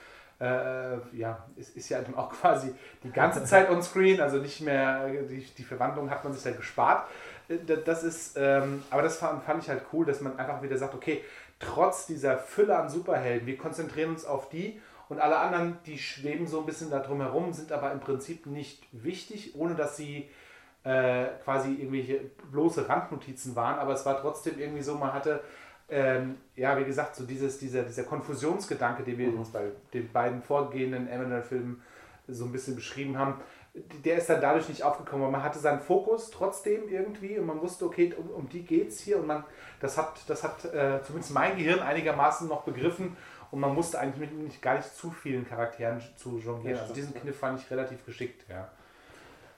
äh, 0.40 0.96
ja, 1.12 1.44
es 1.58 1.68
ist 1.70 1.90
ja 1.90 1.98
auch 2.16 2.30
quasi 2.40 2.72
die 3.02 3.10
ganze 3.10 3.44
Zeit 3.44 3.68
on 3.68 3.82
screen, 3.82 4.22
also 4.22 4.38
nicht 4.38 4.62
mehr, 4.62 5.06
die, 5.28 5.44
die 5.44 5.64
Verwandlung 5.64 6.08
hat 6.08 6.24
man 6.24 6.32
sich 6.32 6.42
da 6.42 6.52
gespart. 6.52 7.06
Äh, 7.48 7.58
das 7.84 8.04
ist, 8.04 8.38
ähm, 8.38 8.82
aber 8.88 9.02
das 9.02 9.18
fand, 9.18 9.44
fand 9.44 9.62
ich 9.62 9.68
halt 9.68 9.82
cool, 9.92 10.06
dass 10.06 10.22
man 10.22 10.38
einfach 10.38 10.62
wieder 10.62 10.78
sagt, 10.78 10.94
okay, 10.94 11.22
trotz 11.58 12.06
dieser 12.06 12.38
Fülle 12.38 12.74
an 12.74 12.88
Superhelden, 12.88 13.46
wir 13.46 13.58
konzentrieren 13.58 14.12
uns 14.12 14.24
auf 14.24 14.48
die 14.48 14.80
und 15.10 15.18
alle 15.18 15.36
anderen, 15.36 15.76
die 15.84 15.98
schweben 15.98 16.46
so 16.46 16.60
ein 16.60 16.66
bisschen 16.66 16.88
da 16.88 17.00
drum 17.00 17.20
herum, 17.20 17.52
sind 17.52 17.70
aber 17.70 17.92
im 17.92 18.00
Prinzip 18.00 18.46
nicht 18.46 18.82
wichtig, 18.92 19.56
ohne 19.56 19.74
dass 19.74 19.98
sie 19.98 20.30
äh, 20.84 21.26
quasi 21.42 21.72
irgendwelche 21.74 22.20
bloße 22.52 22.88
Randnotizen 22.88 23.56
waren, 23.56 23.78
aber 23.78 23.94
es 23.94 24.04
war 24.04 24.20
trotzdem 24.20 24.58
irgendwie 24.58 24.82
so, 24.82 24.94
man 24.94 25.12
hatte, 25.12 25.40
ähm, 25.88 26.36
ja, 26.56 26.78
wie 26.78 26.84
gesagt, 26.84 27.16
so 27.16 27.24
dieses, 27.24 27.58
dieser, 27.58 27.82
dieser 27.82 28.04
Konfusionsgedanke, 28.04 29.02
den 29.02 29.18
wir 29.18 29.28
mhm. 29.28 29.40
uns 29.40 29.50
bei 29.50 29.70
den 29.92 30.10
beiden 30.12 30.42
vorgehenden 30.42 31.08
Eminem-Filmen 31.08 31.82
so 32.28 32.44
ein 32.44 32.52
bisschen 32.52 32.74
beschrieben 32.74 33.18
haben, 33.18 33.40
der 34.04 34.18
ist 34.18 34.28
dann 34.28 34.40
dadurch 34.40 34.68
nicht 34.68 34.82
aufgekommen, 34.82 35.24
aber 35.24 35.32
man 35.32 35.42
hatte 35.42 35.58
seinen 35.58 35.80
Fokus 35.80 36.30
trotzdem 36.30 36.88
irgendwie 36.88 37.38
und 37.38 37.46
man 37.46 37.60
wusste, 37.60 37.86
okay, 37.86 38.14
um, 38.16 38.30
um 38.30 38.48
die 38.48 38.62
geht 38.62 38.88
es 38.88 39.00
hier 39.00 39.18
und 39.18 39.26
man, 39.26 39.44
das 39.80 39.98
hat, 39.98 40.20
das 40.28 40.44
hat 40.44 40.64
äh, 40.66 41.02
zumindest 41.02 41.34
mein 41.34 41.56
Gehirn 41.56 41.80
einigermaßen 41.80 42.46
noch 42.46 42.62
begriffen 42.62 43.16
und 43.50 43.60
man 43.60 43.74
musste 43.74 43.98
eigentlich 43.98 44.30
mit 44.30 44.38
nicht, 44.38 44.62
gar 44.62 44.76
nicht 44.76 44.94
zu 44.94 45.10
vielen 45.10 45.46
Charakteren 45.46 46.00
zu 46.16 46.38
jonglieren. 46.38 46.78
also 46.78 46.94
diesen 46.94 47.14
Kniff 47.14 47.38
fand 47.38 47.60
ich 47.60 47.70
relativ 47.70 48.04
geschickt, 48.06 48.44
ja. 48.48 48.68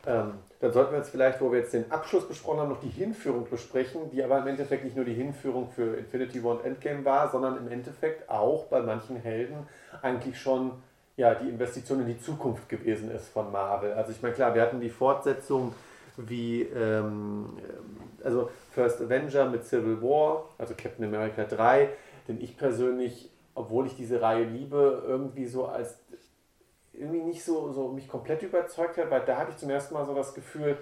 Ähm, 0.06 0.34
dann 0.60 0.72
sollten 0.72 0.92
wir 0.92 0.98
jetzt 0.98 1.10
vielleicht, 1.10 1.40
wo 1.40 1.52
wir 1.52 1.60
jetzt 1.60 1.74
den 1.74 1.90
Abschluss 1.90 2.26
besprochen 2.26 2.60
haben, 2.60 2.68
noch 2.70 2.80
die 2.80 2.88
Hinführung 2.88 3.46
besprechen, 3.50 4.10
die 4.10 4.22
aber 4.22 4.38
im 4.38 4.46
Endeffekt 4.46 4.84
nicht 4.84 4.96
nur 4.96 5.04
die 5.04 5.14
Hinführung 5.14 5.68
für 5.68 5.96
Infinity 5.96 6.42
War 6.42 6.52
und 6.52 6.64
Endgame 6.64 7.04
war, 7.04 7.30
sondern 7.30 7.58
im 7.58 7.70
Endeffekt 7.70 8.30
auch 8.30 8.64
bei 8.66 8.80
manchen 8.80 9.16
Helden 9.16 9.56
eigentlich 10.00 10.40
schon 10.40 10.72
ja, 11.16 11.34
die 11.34 11.48
Investition 11.48 12.00
in 12.00 12.06
die 12.06 12.18
Zukunft 12.18 12.68
gewesen 12.68 13.10
ist 13.10 13.28
von 13.28 13.50
Marvel. 13.52 13.92
Also 13.92 14.12
ich 14.12 14.22
meine, 14.22 14.34
klar, 14.34 14.54
wir 14.54 14.62
hatten 14.62 14.80
die 14.80 14.90
Fortsetzung 14.90 15.74
wie 16.16 16.62
ähm, 16.62 17.58
also 18.24 18.50
First 18.72 19.02
Avenger 19.02 19.46
mit 19.50 19.64
Civil 19.64 20.00
War, 20.00 20.44
also 20.56 20.74
Captain 20.76 21.04
America 21.04 21.44
3, 21.44 21.90
den 22.28 22.40
ich 22.40 22.56
persönlich 22.56 23.30
obwohl 23.56 23.86
ich 23.86 23.96
diese 23.96 24.20
Reihe 24.20 24.44
liebe, 24.44 25.02
irgendwie 25.08 25.46
so 25.46 25.66
als 25.66 25.98
irgendwie 26.98 27.22
nicht 27.22 27.44
so, 27.44 27.72
so 27.72 27.88
mich 27.88 28.08
komplett 28.08 28.42
überzeugt 28.42 28.98
hat, 28.98 29.10
weil 29.10 29.24
da 29.24 29.36
hatte 29.38 29.50
ich 29.50 29.56
zum 29.56 29.70
ersten 29.70 29.94
Mal 29.94 30.04
so 30.04 30.14
das 30.14 30.34
Gefühl, 30.34 30.78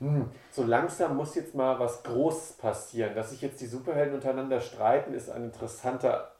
hm, 0.00 0.30
so 0.50 0.62
langsam 0.62 1.16
muss 1.16 1.34
jetzt 1.34 1.54
mal 1.54 1.78
was 1.78 2.02
Großes 2.02 2.54
passieren. 2.54 3.14
Dass 3.14 3.30
sich 3.30 3.40
jetzt 3.40 3.60
die 3.60 3.66
Superhelden 3.66 4.14
untereinander 4.14 4.60
streiten, 4.60 5.14
ist 5.14 5.30
ein 5.30 5.44
interessanter 5.44 6.32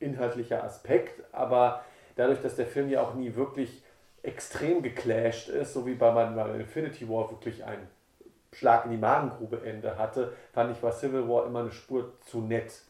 inhaltlicher 0.00 0.64
Aspekt, 0.64 1.22
aber 1.32 1.84
dadurch, 2.16 2.40
dass 2.40 2.56
der 2.56 2.66
Film 2.66 2.90
ja 2.90 3.02
auch 3.02 3.14
nie 3.14 3.36
wirklich 3.36 3.82
extrem 4.22 4.82
geclasht 4.82 5.48
ist, 5.48 5.72
so 5.72 5.86
wie 5.86 5.94
bei 5.94 6.12
meinem 6.12 6.60
Infinity 6.60 7.08
War 7.08 7.30
wirklich 7.30 7.64
ein 7.64 7.88
Schlag 8.52 8.84
in 8.84 8.90
die 8.92 8.96
Magengrube 8.96 9.62
Ende 9.64 9.96
hatte, 9.96 10.32
fand 10.52 10.76
ich 10.76 10.82
war 10.82 10.92
Civil 10.92 11.28
War 11.28 11.46
immer 11.46 11.60
eine 11.60 11.72
Spur 11.72 12.12
zu 12.20 12.40
nett. 12.40 12.82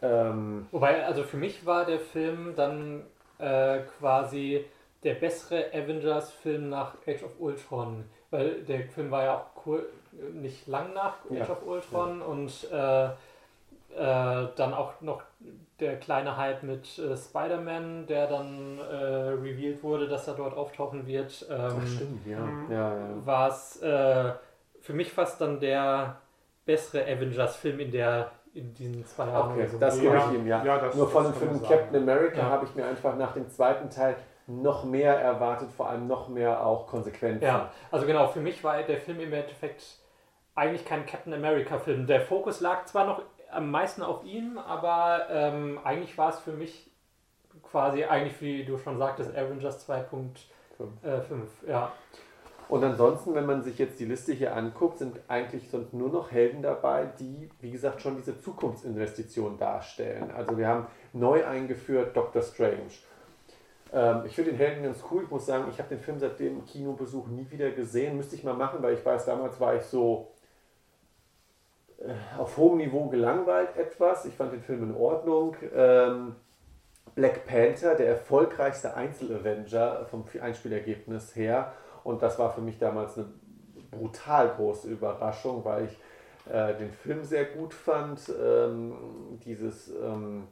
Ähm 0.00 0.68
Wobei, 0.70 1.04
also 1.04 1.24
für 1.24 1.36
mich 1.36 1.66
war 1.66 1.84
der 1.84 1.98
Film 1.98 2.54
dann 2.54 3.04
äh, 3.38 3.80
quasi 3.98 4.64
der 5.02 5.14
bessere 5.14 5.66
Avengers-Film 5.72 6.68
nach 6.68 6.94
Age 7.06 7.24
of 7.24 7.32
Ultron, 7.38 8.04
weil 8.30 8.62
der 8.62 8.84
Film 8.84 9.10
war 9.10 9.24
ja 9.24 9.36
auch 9.36 9.66
cool, 9.66 9.86
nicht 10.32 10.66
lang 10.66 10.92
nach 10.94 11.16
Age 11.30 11.48
ja. 11.48 11.50
of 11.50 11.66
Ultron 11.66 12.20
ja. 12.20 12.26
und 12.26 12.68
äh, 12.72 13.06
äh, 13.94 14.48
dann 14.56 14.72
auch 14.74 15.00
noch 15.00 15.22
der 15.80 15.98
kleine 15.98 16.36
Hype 16.36 16.62
mit 16.62 16.98
äh, 16.98 17.16
Spider-Man, 17.16 18.06
der 18.06 18.26
dann 18.26 18.78
äh, 18.78 18.82
revealed 18.84 19.82
wurde, 19.82 20.08
dass 20.08 20.28
er 20.28 20.34
dort 20.34 20.56
auftauchen 20.56 21.06
wird. 21.06 21.44
Ähm, 21.50 21.58
Ach, 21.58 21.86
stimmt, 21.86 22.26
ja. 22.26 22.48
ja, 22.70 22.96
ja. 22.96 23.26
War 23.26 23.48
es 23.48 23.82
äh, 23.82 24.32
für 24.80 24.92
mich 24.92 25.12
fast 25.12 25.40
dann 25.40 25.60
der 25.60 26.16
bessere 26.64 27.04
Avengers-Film 27.04 27.80
in 27.80 27.90
der 27.90 28.30
in 28.54 28.74
diesen 28.74 29.04
zwei 29.06 29.26
Jahren. 29.26 29.52
Okay, 29.52 29.68
das 29.80 30.00
gebe 30.00 30.16
ich 30.16 30.38
ihm, 30.38 30.46
ja. 30.46 30.64
ja 30.64 30.78
das, 30.78 30.94
Nur 30.94 31.08
von 31.08 31.24
dem 31.24 31.34
Film 31.34 31.62
Captain 31.62 31.96
America 32.02 32.38
ja. 32.38 32.50
habe 32.50 32.66
ich 32.66 32.74
mir 32.74 32.86
einfach 32.86 33.16
nach 33.16 33.32
dem 33.32 33.48
zweiten 33.48 33.90
Teil 33.90 34.16
noch 34.46 34.84
mehr 34.84 35.14
erwartet, 35.18 35.70
vor 35.70 35.88
allem 35.88 36.06
noch 36.06 36.28
mehr 36.28 36.64
auch 36.64 36.86
Konsequenzen. 36.86 37.44
Ja, 37.44 37.70
also 37.90 38.06
genau, 38.06 38.26
für 38.28 38.40
mich 38.40 38.62
war 38.64 38.82
der 38.82 38.98
Film 38.98 39.20
im 39.20 39.32
Endeffekt 39.32 39.82
eigentlich 40.54 40.84
kein 40.84 41.06
Captain 41.06 41.32
America-Film. 41.32 42.06
Der 42.06 42.20
Fokus 42.20 42.60
lag 42.60 42.84
zwar 42.84 43.06
noch 43.06 43.22
am 43.50 43.70
meisten 43.70 44.02
auf 44.02 44.24
ihm, 44.24 44.58
aber 44.58 45.26
ähm, 45.30 45.78
eigentlich 45.84 46.18
war 46.18 46.30
es 46.30 46.38
für 46.40 46.52
mich 46.52 46.90
quasi, 47.62 48.04
eigentlich 48.04 48.40
wie 48.40 48.64
du 48.64 48.78
schon 48.78 48.98
sagtest, 48.98 49.34
Avengers 49.36 49.88
2.5. 49.88 50.06
Äh, 51.02 51.70
ja. 51.70 51.92
Und 52.72 52.82
ansonsten, 52.84 53.34
wenn 53.34 53.44
man 53.44 53.62
sich 53.62 53.76
jetzt 53.76 54.00
die 54.00 54.06
Liste 54.06 54.32
hier 54.32 54.56
anguckt, 54.56 54.96
sind 54.96 55.20
eigentlich 55.28 55.68
sind 55.68 55.92
nur 55.92 56.08
noch 56.08 56.32
Helden 56.32 56.62
dabei, 56.62 57.06
die, 57.20 57.50
wie 57.60 57.70
gesagt, 57.70 58.00
schon 58.00 58.16
diese 58.16 58.40
Zukunftsinvestition 58.40 59.58
darstellen. 59.58 60.30
Also 60.34 60.56
wir 60.56 60.68
haben 60.68 60.86
neu 61.12 61.44
eingeführt 61.44 62.16
Doctor 62.16 62.40
Strange. 62.40 62.92
Ähm, 63.92 64.22
ich 64.24 64.34
finde 64.34 64.52
den 64.52 64.56
Helden 64.56 64.84
ganz 64.84 65.04
cool. 65.10 65.24
Ich 65.24 65.30
muss 65.30 65.44
sagen, 65.44 65.66
ich 65.70 65.76
habe 65.80 65.90
den 65.90 66.00
Film 66.00 66.18
seit 66.18 66.40
dem 66.40 66.64
Kinobesuch 66.64 67.26
nie 67.26 67.46
wieder 67.50 67.72
gesehen. 67.72 68.16
Müsste 68.16 68.36
ich 68.36 68.42
mal 68.42 68.54
machen, 68.54 68.82
weil 68.82 68.94
ich 68.94 69.04
weiß, 69.04 69.26
damals 69.26 69.60
war 69.60 69.76
ich 69.76 69.82
so 69.82 70.32
äh, 71.98 72.14
auf 72.38 72.56
hohem 72.56 72.78
Niveau 72.78 73.10
gelangweilt 73.10 73.76
etwas. 73.76 74.24
Ich 74.24 74.32
fand 74.32 74.50
den 74.50 74.62
Film 74.62 74.84
in 74.84 74.96
Ordnung. 74.96 75.56
Ähm, 75.74 76.36
Black 77.14 77.44
Panther, 77.44 77.96
der 77.96 78.08
erfolgreichste 78.08 78.94
Einzel-Avenger 78.94 80.06
vom 80.06 80.24
Einspielergebnis 80.40 81.36
her 81.36 81.74
und 82.04 82.22
das 82.22 82.38
war 82.38 82.52
für 82.52 82.60
mich 82.60 82.78
damals 82.78 83.16
eine 83.16 83.26
brutal 83.90 84.48
große 84.56 84.88
Überraschung, 84.88 85.64
weil 85.64 85.86
ich 85.86 86.52
äh, 86.52 86.74
den 86.74 86.90
Film 86.90 87.24
sehr 87.24 87.44
gut 87.44 87.72
fand. 87.72 88.20
Ähm, 88.28 88.94
dieses, 89.44 89.88
ähm, 89.88 90.48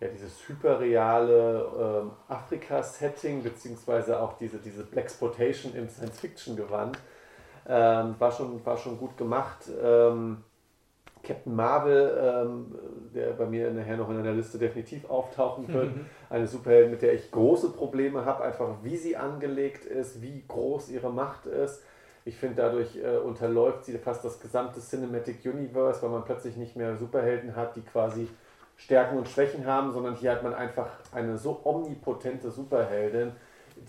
ja, 0.00 0.08
dieses 0.08 0.48
hyperreale 0.48 1.66
ähm, 1.78 2.10
Afrika-Setting, 2.28 3.42
beziehungsweise 3.42 4.20
auch 4.20 4.36
diese, 4.38 4.58
diese 4.58 4.84
Blaxploitation 4.84 5.74
im 5.74 5.88
Science-Fiction-Gewand, 5.88 6.98
ähm, 7.68 8.14
war, 8.18 8.30
schon, 8.30 8.64
war 8.64 8.76
schon 8.76 8.98
gut 8.98 9.16
gemacht. 9.16 9.68
Captain 11.26 11.54
Marvel, 11.54 12.18
ähm, 12.22 12.78
der 13.14 13.32
bei 13.32 13.46
mir 13.46 13.70
nachher 13.70 13.96
noch 13.96 14.08
in 14.10 14.18
einer 14.18 14.32
Liste 14.32 14.58
definitiv 14.58 15.08
auftauchen 15.10 15.66
wird. 15.68 15.96
Mhm. 15.96 16.06
Eine 16.30 16.46
Superheldin, 16.46 16.92
mit 16.92 17.02
der 17.02 17.14
ich 17.14 17.30
große 17.30 17.70
Probleme 17.70 18.24
habe, 18.24 18.44
einfach 18.44 18.76
wie 18.82 18.96
sie 18.96 19.16
angelegt 19.16 19.84
ist, 19.84 20.22
wie 20.22 20.44
groß 20.46 20.90
ihre 20.90 21.10
Macht 21.10 21.46
ist. 21.46 21.82
Ich 22.24 22.36
finde, 22.36 22.56
dadurch 22.56 22.96
äh, 22.96 23.18
unterläuft 23.18 23.84
sie 23.84 23.96
fast 23.98 24.24
das 24.24 24.40
gesamte 24.40 24.80
Cinematic 24.80 25.44
Universe, 25.44 26.02
weil 26.02 26.10
man 26.10 26.24
plötzlich 26.24 26.56
nicht 26.56 26.76
mehr 26.76 26.96
Superhelden 26.96 27.54
hat, 27.54 27.76
die 27.76 27.82
quasi 27.82 28.28
Stärken 28.76 29.16
und 29.18 29.28
Schwächen 29.28 29.66
haben, 29.66 29.92
sondern 29.92 30.16
hier 30.16 30.32
hat 30.32 30.42
man 30.42 30.54
einfach 30.54 30.90
eine 31.12 31.38
so 31.38 31.60
omnipotente 31.64 32.50
Superheldin, 32.50 33.32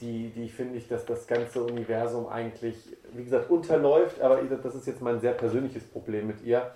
die, 0.01 0.29
die 0.29 0.49
finde 0.49 0.77
ich, 0.77 0.87
dass 0.87 1.05
das 1.05 1.27
ganze 1.27 1.63
Universum 1.63 2.27
eigentlich, 2.27 2.75
wie 3.13 3.23
gesagt, 3.23 3.49
unterläuft, 3.49 4.21
aber 4.21 4.41
das 4.41 4.75
ist 4.75 4.85
jetzt 4.85 5.01
mein 5.01 5.19
sehr 5.19 5.31
persönliches 5.31 5.83
Problem 5.85 6.27
mit 6.27 6.41
ihr. 6.43 6.71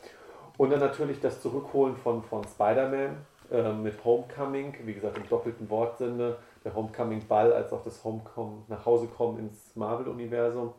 Und 0.62 0.70
dann 0.70 0.80
natürlich 0.80 1.20
das 1.20 1.42
Zurückholen 1.42 1.96
von, 1.96 2.22
von 2.22 2.44
Spider-Man 2.44 3.18
äh, 3.52 3.74
mit 3.74 4.06
Homecoming, 4.06 4.76
wie 4.84 4.94
gesagt 4.94 5.18
im 5.18 5.28
doppelten 5.28 5.68
Wortsinne, 5.72 6.36
der 6.64 6.76
Homecoming-Ball 6.76 7.52
als 7.52 7.74
auch 7.74 7.84
das 7.84 8.04
Homecoming 8.04 8.66
nach 8.68 8.86
Hause 8.86 9.08
kommen 9.08 9.40
ins 9.40 9.76
Marvel-Universum. 9.76 10.72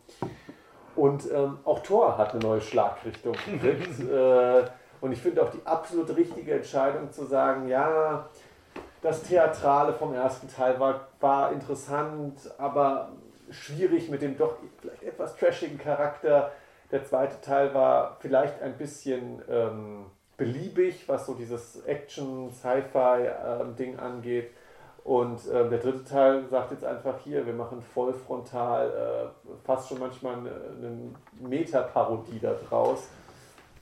Und 0.95 1.28
ähm, 1.33 1.59
auch 1.64 1.80
Thor 1.80 2.16
hat 2.16 2.30
eine 2.30 2.39
neue 2.45 2.61
Schlagrichtung 2.61 3.35
gekriegt. 3.45 3.99
äh, 4.09 4.62
und 5.01 5.11
ich 5.11 5.18
finde 5.18 5.43
auch 5.43 5.51
die 5.51 5.66
absolut 5.66 6.14
richtige 6.14 6.55
Entscheidung 6.55 7.11
zu 7.11 7.24
sagen, 7.24 7.66
ja, 7.66 8.28
das 9.01 9.24
Theatrale 9.24 9.95
vom 9.95 10.14
ersten 10.14 10.49
Teil 10.49 10.78
war, 10.78 11.09
war 11.18 11.51
interessant, 11.51 12.39
aber 12.57 13.09
schwierig 13.51 14.09
mit 14.11 14.22
dem 14.22 14.39
doch 14.39 14.59
vielleicht 14.80 15.03
etwas 15.03 15.35
trashigen 15.35 15.76
Charakter 15.76 16.53
der 16.93 17.05
zweite 17.05 17.40
Teil 17.40 17.74
war 17.74 18.18
vielleicht 18.20 18.62
ein 18.62 18.76
bisschen 18.76 19.43
ähm, 19.49 20.07
beliebig, 20.36 21.09
was 21.09 21.26
so 21.26 21.34
dieses 21.34 21.84
Action-Sci-Fi-Ding 21.86 23.95
ähm, 23.95 24.01
angeht. 24.01 24.53
Und 25.05 25.49
äh, 25.49 25.68
der 25.68 25.78
dritte 25.78 26.05
Teil 26.05 26.45
sagt 26.49 26.70
jetzt 26.70 26.84
einfach 26.84 27.18
hier, 27.24 27.45
wir 27.45 27.55
machen 27.55 27.82
voll 27.82 28.12
frontal, 28.12 28.90
äh, 28.90 29.26
fast 29.64 29.88
schon 29.88 29.99
manchmal 29.99 30.34
eine, 30.34 30.51
eine 30.51 31.11
Metaparodie 31.40 32.38
da 32.38 32.55
draus. 32.68 33.09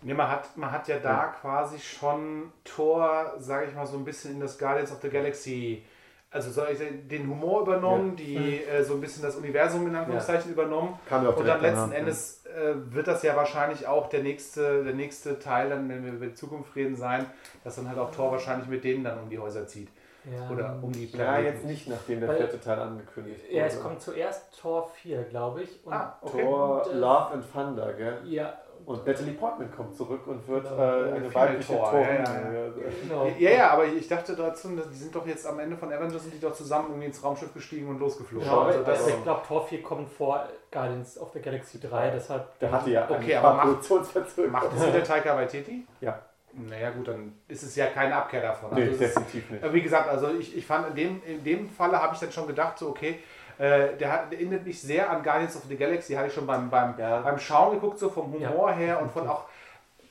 Nee, 0.03 0.15
man 0.15 0.31
hat, 0.31 0.57
man 0.57 0.73
hat 0.73 0.89
ja 0.89 0.99
da 0.99 1.25
ja. 1.25 1.27
quasi 1.27 1.79
schon 1.79 2.51
Tor, 2.65 3.35
sage 3.39 3.67
ich 3.67 3.75
mal, 3.75 3.87
so 3.87 3.99
ein 3.99 4.05
bisschen 4.05 4.37
in 4.37 4.41
das 4.41 4.59
Guardians 4.59 4.91
of 4.93 5.03
the 5.03 5.11
Galaxy 5.11 5.85
also 6.31 6.51
soll 6.51 6.69
ich 6.73 6.79
sagen, 6.79 7.09
den 7.09 7.29
Humor 7.29 7.63
übernommen, 7.63 8.17
ja. 8.17 8.25
die 8.25 8.37
mhm. 8.37 8.73
äh, 8.73 8.85
so 8.85 8.95
ein 8.95 9.01
bisschen 9.01 9.23
das 9.23 9.37
Universum 9.37 9.87
in 9.89 9.97
Anführungszeichen 9.97 10.47
ja. 10.47 10.53
übernommen. 10.53 10.99
Kam 11.09 11.27
und 11.27 11.47
dann 11.47 11.61
letzten 11.61 11.93
Endes 11.93 12.40
äh, 12.40 12.40
wird 12.93 13.07
das 13.07 13.23
ja 13.23 13.37
wahrscheinlich 13.37 13.87
auch 13.87 14.09
der 14.09 14.23
nächste, 14.23 14.85
der 14.85 14.95
nächste 14.95 15.39
Teil, 15.39 15.71
dann, 15.71 15.89
wenn 15.89 16.05
wir 16.05 16.13
über 16.13 16.27
die 16.27 16.35
Zukunft 16.35 16.75
reden, 16.77 16.97
sein, 16.97 17.27
dass 17.65 17.77
dann 17.77 17.89
halt 17.89 17.99
auch 17.99 18.11
Thor 18.11 18.33
wahrscheinlich 18.33 18.69
mit 18.69 18.85
denen 18.85 19.05
dann 19.05 19.19
um 19.21 19.29
die 19.29 19.39
Häuser 19.39 19.67
zieht. 19.67 19.89
Ja. 20.31 20.51
Oder 20.51 20.79
um 20.83 20.93
die 20.93 21.07
Planeten. 21.07 21.45
Ja, 21.45 21.51
jetzt 21.51 21.65
nicht, 21.65 21.89
nachdem 21.89 22.21
der 22.21 22.35
vierte 22.35 22.61
Teil 22.61 22.79
angekündigt 22.79 23.43
wurde. 23.45 23.57
Ja, 23.57 23.65
es 23.65 23.81
kommt 23.81 24.03
zuerst 24.03 24.59
Tor 24.61 24.91
4, 25.03 25.23
glaube 25.25 25.63
ich. 25.63 25.85
Und 25.85 25.93
ah, 25.95 26.19
okay. 26.21 26.43
Tor 26.43 26.87
und, 26.87 26.93
äh, 26.93 26.97
Love 26.97 27.31
and 27.33 27.53
Thunder, 27.53 27.93
gell? 27.95 28.19
Ja, 28.27 28.59
und 28.87 29.07
Natalie 29.07 29.35
Portman 29.35 29.71
kommt 29.71 29.95
zurück 29.97 30.27
und 30.27 30.47
wird 30.49 30.69
genau. 30.69 30.77
äh, 30.77 31.13
eine 31.13 31.35
weibliche 31.35 31.75
Tor. 31.75 31.91
Tor. 31.91 32.01
Ja, 32.01 32.13
ja. 32.13 32.25
Genau. 33.03 33.27
ja, 33.39 33.51
ja, 33.51 33.71
aber 33.71 33.87
ich 33.87 34.09
dachte 34.09 34.35
dazu, 34.35 34.69
die 34.69 34.97
sind 34.97 35.15
doch 35.15 35.27
jetzt 35.27 35.47
am 35.47 35.59
Ende 35.59 35.77
von 35.77 35.93
Avengers 35.93 36.23
sind 36.23 36.35
die 36.35 36.41
doch 36.41 36.55
zusammen 36.55 36.87
irgendwie 36.91 37.07
ins 37.07 37.23
Raumschiff 37.23 37.53
gestiegen 37.55 37.89
und 37.89 37.99
losgeflogen. 37.99 38.47
Ja, 38.47 38.63
also 38.63 38.83
das 38.83 39.07
ich 39.07 39.23
glaube, 39.23 39.43
Tor 39.47 39.67
4 39.67 39.83
kommt 39.83 40.09
vor 40.09 40.47
Guardians 40.71 41.19
of 41.19 41.33
the 41.33 41.41
Galaxy 41.41 41.81
3, 41.81 42.11
deshalb. 42.11 42.59
Der 42.59 42.73
hatte 42.73 42.91
ja 42.91 43.09
okay, 43.09 43.37
aber 43.37 43.55
macht, 43.55 43.91
macht 44.51 44.73
das 44.73 44.87
wieder 44.87 45.05
Taika 45.05 45.37
Waititi? 45.37 45.87
Ja. 46.01 46.21
Naja 46.53 46.91
gut, 46.91 47.07
dann 47.07 47.35
ist 47.47 47.63
es 47.63 47.77
ja 47.77 47.87
keine 47.87 48.17
Abkehr 48.17 48.43
davon. 48.43 48.73
Also 48.73 48.83
nee, 48.83 48.97
definitiv 48.97 49.45
ist, 49.45 49.63
nicht. 49.63 49.73
Wie 49.73 49.83
gesagt, 49.83 50.09
also 50.09 50.31
ich, 50.35 50.57
ich 50.57 50.67
fand 50.67 50.89
in 50.89 50.95
dem, 50.95 51.23
in 51.25 51.45
dem 51.45 51.69
Falle 51.69 52.03
habe 52.03 52.15
ich 52.15 52.21
dann 52.21 52.33
schon 52.33 52.49
gedacht, 52.49 52.77
so 52.79 52.89
okay, 52.89 53.21
äh, 53.61 53.95
der, 53.99 54.11
hat, 54.11 54.33
der 54.33 54.39
erinnert 54.39 54.65
mich 54.65 54.81
sehr 54.81 55.11
an 55.11 55.23
Guardians 55.23 55.55
of 55.55 55.65
the 55.69 55.77
Galaxy, 55.77 56.15
hatte 56.15 56.29
ich 56.29 56.33
schon 56.33 56.47
beim, 56.47 56.71
beim, 56.71 56.95
ja. 56.97 57.21
beim 57.21 57.39
Schauen 57.39 57.75
geguckt, 57.75 57.99
so 57.99 58.09
vom 58.09 58.33
Humor 58.33 58.71
ja. 58.71 58.77
her 58.77 59.03
und 59.03 59.13
von 59.13 59.29
auch 59.29 59.45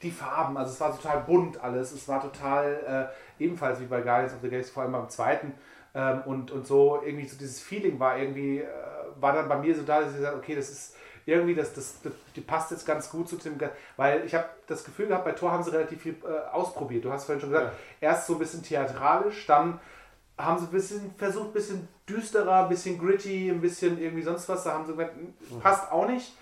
die 0.03 0.11
Farben. 0.11 0.55
Also 0.55 0.71
es 0.71 0.79
war 0.79 0.95
total 0.95 1.21
bunt 1.21 1.59
alles. 1.63 1.91
Es 1.91 2.07
war 2.07 2.21
total 2.21 3.09
äh, 3.39 3.43
ebenfalls 3.43 3.79
wie 3.81 3.85
bei 3.85 4.01
Guardians 4.01 4.33
of 4.33 4.39
the 4.43 4.49
Galaxy, 4.49 4.71
vor 4.71 4.83
allem 4.83 4.91
beim 4.91 5.09
zweiten. 5.09 5.53
Ähm, 5.95 6.21
und, 6.27 6.51
und 6.51 6.67
so 6.67 7.01
irgendwie 7.03 7.27
so 7.27 7.37
dieses 7.39 7.59
Feeling 7.59 7.99
war 7.99 8.19
irgendwie, 8.19 8.59
äh, 8.59 8.67
war 9.19 9.33
dann 9.33 9.49
bei 9.49 9.57
mir 9.57 9.75
so 9.75 9.81
da, 9.81 10.01
dass 10.01 10.11
ich 10.11 10.17
gesagt 10.17 10.37
okay, 10.37 10.55
das 10.55 10.69
ist 10.69 10.95
irgendwie, 11.25 11.55
das, 11.55 11.73
das, 11.73 12.01
das, 12.03 12.13
die 12.35 12.41
passt 12.41 12.69
jetzt 12.69 12.85
ganz 12.85 13.09
gut 13.09 13.29
zu 13.29 13.37
dem, 13.37 13.59
weil 13.97 14.25
ich 14.25 14.35
habe 14.35 14.45
das 14.67 14.83
Gefühl 14.83 15.07
gehabt, 15.07 15.25
bei 15.25 15.31
Thor 15.31 15.51
haben 15.51 15.63
sie 15.63 15.71
relativ 15.71 16.03
viel 16.03 16.15
äh, 16.23 16.53
ausprobiert. 16.53 17.03
Du 17.03 17.11
hast 17.11 17.25
vorhin 17.25 17.41
schon 17.41 17.49
gesagt, 17.49 17.73
ja. 17.99 18.09
erst 18.09 18.27
so 18.27 18.33
ein 18.33 18.39
bisschen 18.39 18.61
theatralisch, 18.61 19.47
dann 19.47 19.79
haben 20.39 20.57
sie 20.57 20.65
ein 20.65 20.71
bisschen 20.71 21.13
versucht, 21.17 21.47
ein 21.47 21.53
bisschen 21.53 21.87
düsterer, 22.07 22.63
ein 22.63 22.69
bisschen 22.69 22.97
gritty, 22.97 23.49
ein 23.49 23.61
bisschen 23.61 24.01
irgendwie 24.01 24.23
sonst 24.23 24.47
was. 24.49 24.63
Da 24.63 24.73
haben 24.73 24.85
sie 24.85 24.93
gesagt, 24.93 25.15
hm, 25.15 25.33
mhm. 25.57 25.59
passt 25.59 25.91
auch 25.91 26.07
nicht. 26.07 26.33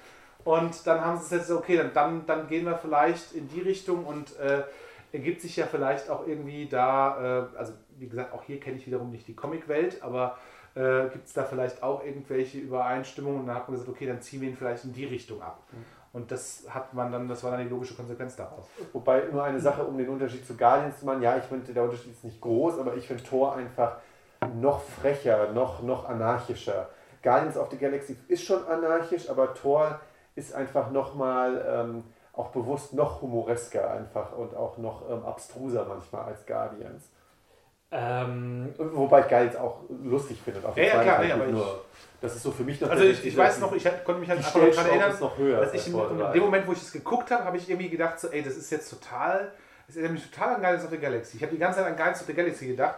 Und 0.43 0.87
dann 0.87 1.01
haben 1.01 1.19
sie 1.19 1.35
jetzt, 1.35 1.51
okay, 1.51 1.77
dann, 1.77 1.91
dann, 1.93 2.25
dann 2.25 2.47
gehen 2.47 2.65
wir 2.65 2.77
vielleicht 2.77 3.33
in 3.33 3.49
die 3.49 3.59
Richtung 3.59 4.05
und 4.05 4.37
äh, 4.39 4.63
ergibt 5.11 5.41
sich 5.41 5.57
ja 5.57 5.65
vielleicht 5.65 6.09
auch 6.09 6.25
irgendwie 6.25 6.67
da, 6.67 7.49
äh, 7.53 7.57
also 7.57 7.73
wie 7.97 8.07
gesagt, 8.07 8.33
auch 8.33 8.43
hier 8.43 8.59
kenne 8.59 8.77
ich 8.77 8.87
wiederum 8.87 9.11
nicht 9.11 9.27
die 9.27 9.35
Comicwelt, 9.35 10.01
aber 10.03 10.37
äh, 10.75 11.09
gibt 11.09 11.27
es 11.27 11.33
da 11.33 11.43
vielleicht 11.43 11.81
auch 11.83 12.05
irgendwelche 12.05 12.59
Übereinstimmungen? 12.59 13.41
Und 13.41 13.47
dann 13.47 13.55
hat 13.55 13.67
man 13.67 13.73
gesagt, 13.77 13.89
okay, 13.89 14.05
dann 14.05 14.21
ziehen 14.21 14.41
wir 14.41 14.49
ihn 14.49 14.55
vielleicht 14.55 14.85
in 14.85 14.93
die 14.93 15.05
Richtung 15.05 15.41
ab. 15.41 15.63
Mhm. 15.71 15.96
Und 16.13 16.31
das 16.31 16.63
hat 16.69 16.93
man 16.93 17.11
dann, 17.11 17.27
das 17.27 17.43
war 17.43 17.51
dann 17.51 17.61
die 17.61 17.69
logische 17.69 17.95
Konsequenz 17.95 18.35
daraus. 18.35 18.65
Wobei 18.93 19.23
nur 19.31 19.43
eine 19.43 19.59
Sache, 19.59 19.83
um 19.83 19.97
den 19.97 20.09
Unterschied 20.09 20.45
zu 20.45 20.55
Guardians 20.55 20.99
zu 20.99 21.05
machen, 21.05 21.21
ja, 21.21 21.37
ich 21.37 21.43
finde, 21.43 21.73
der 21.73 21.83
Unterschied 21.83 22.13
ist 22.13 22.23
nicht 22.23 22.41
groß, 22.41 22.79
aber 22.79 22.95
ich 22.95 23.07
finde 23.07 23.23
Thor 23.23 23.55
einfach 23.55 23.97
noch 24.55 24.81
frecher, 24.81 25.51
noch, 25.51 25.81
noch 25.83 26.07
anarchischer. 26.07 26.89
Guardians 27.21 27.57
of 27.57 27.69
the 27.71 27.77
Galaxy 27.77 28.17
ist 28.27 28.43
schon 28.43 28.65
anarchisch, 28.67 29.29
aber 29.29 29.53
Thor 29.53 29.99
ist 30.35 30.53
einfach 30.53 30.91
nochmal 30.91 31.65
ähm, 31.67 32.03
auch 32.33 32.49
bewusst 32.49 32.93
noch 32.93 33.21
humoresker 33.21 33.91
einfach 33.91 34.31
und 34.37 34.55
auch 34.55 34.77
noch 34.77 35.09
ähm, 35.09 35.25
abstruser 35.25 35.85
manchmal 35.85 36.25
als 36.25 36.45
Guardians. 36.45 37.09
Ähm, 37.89 38.73
Wobei 38.77 39.21
ich 39.21 39.27
Guardians 39.29 39.55
auch 39.55 39.81
lustig 40.03 40.39
finde. 40.43 40.67
Auf 40.67 40.75
ja, 40.75 40.83
ja, 40.83 41.01
klar, 41.01 41.23
ja, 41.23 41.35
aber 41.35 41.47
nur, 41.47 41.85
das 42.19 42.35
ist 42.35 42.43
so 42.43 42.51
für 42.51 42.63
mich 42.63 42.81
noch. 42.81 42.89
Also 42.89 43.05
ich, 43.05 43.25
ich 43.25 43.37
weiß 43.37 43.59
noch, 43.59 43.73
ich 43.73 43.83
konnte 44.03 44.19
mich 44.19 44.29
halt 44.29 44.39
einfach 44.39 44.59
daran 44.59 44.85
erinnern, 44.87 45.19
noch 45.19 45.37
höher 45.37 45.61
dass 45.61 45.73
ich 45.73 45.87
in, 45.87 45.93
in, 45.97 46.33
dem 46.33 46.43
Moment, 46.43 46.67
wo 46.67 46.73
ich 46.73 46.81
es 46.81 46.91
geguckt 46.91 47.31
habe, 47.31 47.45
habe 47.45 47.57
ich 47.57 47.69
irgendwie 47.69 47.89
gedacht, 47.89 48.19
so, 48.19 48.27
ey, 48.27 48.41
das 48.41 48.57
ist 48.57 48.71
jetzt 48.71 48.89
total, 48.89 49.53
das 49.87 49.95
erinnert 49.95 50.13
mich 50.13 50.29
total 50.29 50.55
an 50.55 50.61
Guardians 50.61 50.83
of 50.83 50.89
the 50.91 50.97
Galaxy. 50.97 51.37
Ich 51.37 51.43
habe 51.43 51.53
die 51.53 51.59
ganze 51.59 51.79
Zeit 51.79 51.87
an 51.87 51.95
Guardians 51.95 52.21
of 52.21 52.27
the 52.27 52.33
Galaxy 52.33 52.67
gedacht 52.67 52.97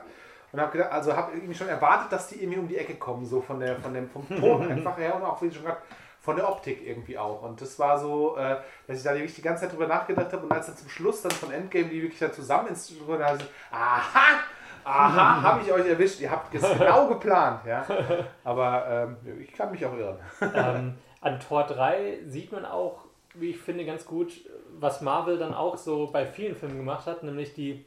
und 0.52 0.60
habe 0.60 0.72
gedacht, 0.72 0.92
also 0.92 1.16
habe 1.16 1.34
irgendwie 1.34 1.54
schon 1.54 1.68
erwartet, 1.68 2.12
dass 2.12 2.28
die 2.30 2.42
irgendwie 2.42 2.60
um 2.60 2.68
die 2.68 2.78
Ecke 2.78 2.96
kommen, 2.96 3.26
so 3.26 3.42
von 3.42 3.60
der, 3.60 3.76
von 3.76 3.94
dem, 3.94 4.10
vom 4.10 4.28
Ton 4.40 4.72
einfach 4.72 4.98
her 4.98 5.16
und 5.16 5.24
auch, 5.24 5.40
wie 5.42 5.48
ich 5.48 5.54
schon 5.54 5.66
gerade 5.66 5.82
von 6.22 6.36
der 6.36 6.50
Optik 6.50 6.86
irgendwie 6.86 7.18
auch. 7.18 7.44
Und 7.44 7.62
das 7.62 7.78
war 7.78 8.00
so, 8.00 8.38
äh, 8.38 8.58
dass 8.88 8.98
ich 8.98 9.04
da 9.04 9.14
wirklich 9.14 9.36
die 9.36 9.42
ganze 9.42 9.64
Zeit 9.64 9.74
drüber 9.74 9.88
nachgedacht 9.88 10.34
habe 10.34 10.46
und 10.46 10.52
als 10.52 10.66
dann 10.66 10.78
zum 10.78 10.90
Schluss 10.90 11.22
dann 11.22 11.32
von 11.32 11.52
Endgame 11.52 11.86
die 11.86 12.02
wirklich 12.02 12.20
dann 12.20 12.34
zusammen 12.34 12.70
ins 12.70 12.88
da 12.88 13.26
habe 13.26 13.38
ich 13.38 13.44
so, 13.44 13.50
aha, 13.72 14.40
aha, 14.90 15.42
habe 15.42 15.62
ich 15.64 15.72
euch 15.72 15.88
erwischt, 15.88 16.20
ihr 16.20 16.32
habt 16.32 16.54
es 16.54 16.62
genau 16.78 17.08
geplant. 17.08 17.66
Ja? 17.66 17.86
Aber 18.44 19.18
ähm, 19.24 19.40
ich 19.42 19.52
kann 19.54 19.72
mich 19.72 19.86
auch 19.86 19.96
irren. 19.96 20.18
Ähm, 20.56 20.96
an 21.22 21.40
Tor 21.40 21.64
3 21.64 22.20
sieht 22.28 22.52
man 22.52 22.66
auch, 22.66 23.06
wie 23.34 23.52
ich 23.52 23.58
finde, 23.58 23.86
ganz 23.86 24.06
gut, 24.06 24.42
was 24.80 25.02
Marvel 25.02 25.38
dann 25.38 25.54
auch 25.54 25.78
so 25.78 26.08
bei 26.08 26.26
vielen 26.26 26.56
Filmen 26.56 26.78
gemacht 26.78 27.06
hat, 27.08 27.24
nämlich 27.24 27.54
die 27.54 27.86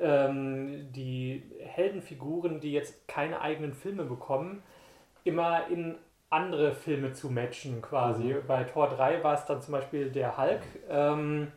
ähm, 0.00 0.92
die 0.92 1.42
Heldenfiguren, 1.60 2.60
die 2.60 2.72
jetzt 2.72 3.08
keine 3.08 3.40
eigenen 3.40 3.72
Filme 3.72 4.04
bekommen, 4.04 4.62
immer 5.24 5.66
in 5.68 5.96
andere 6.30 6.72
Filme 6.72 7.12
zu 7.12 7.30
matchen 7.30 7.82
quasi. 7.82 8.34
Mhm. 8.34 8.46
Bei 8.46 8.64
Tor 8.64 8.88
3 8.88 9.22
war 9.22 9.34
es 9.34 9.44
dann 9.44 9.62
zum 9.62 9.72
Beispiel 9.72 10.10
der 10.10 10.36
Hulk, 10.36 10.62
ähm, 10.90 11.52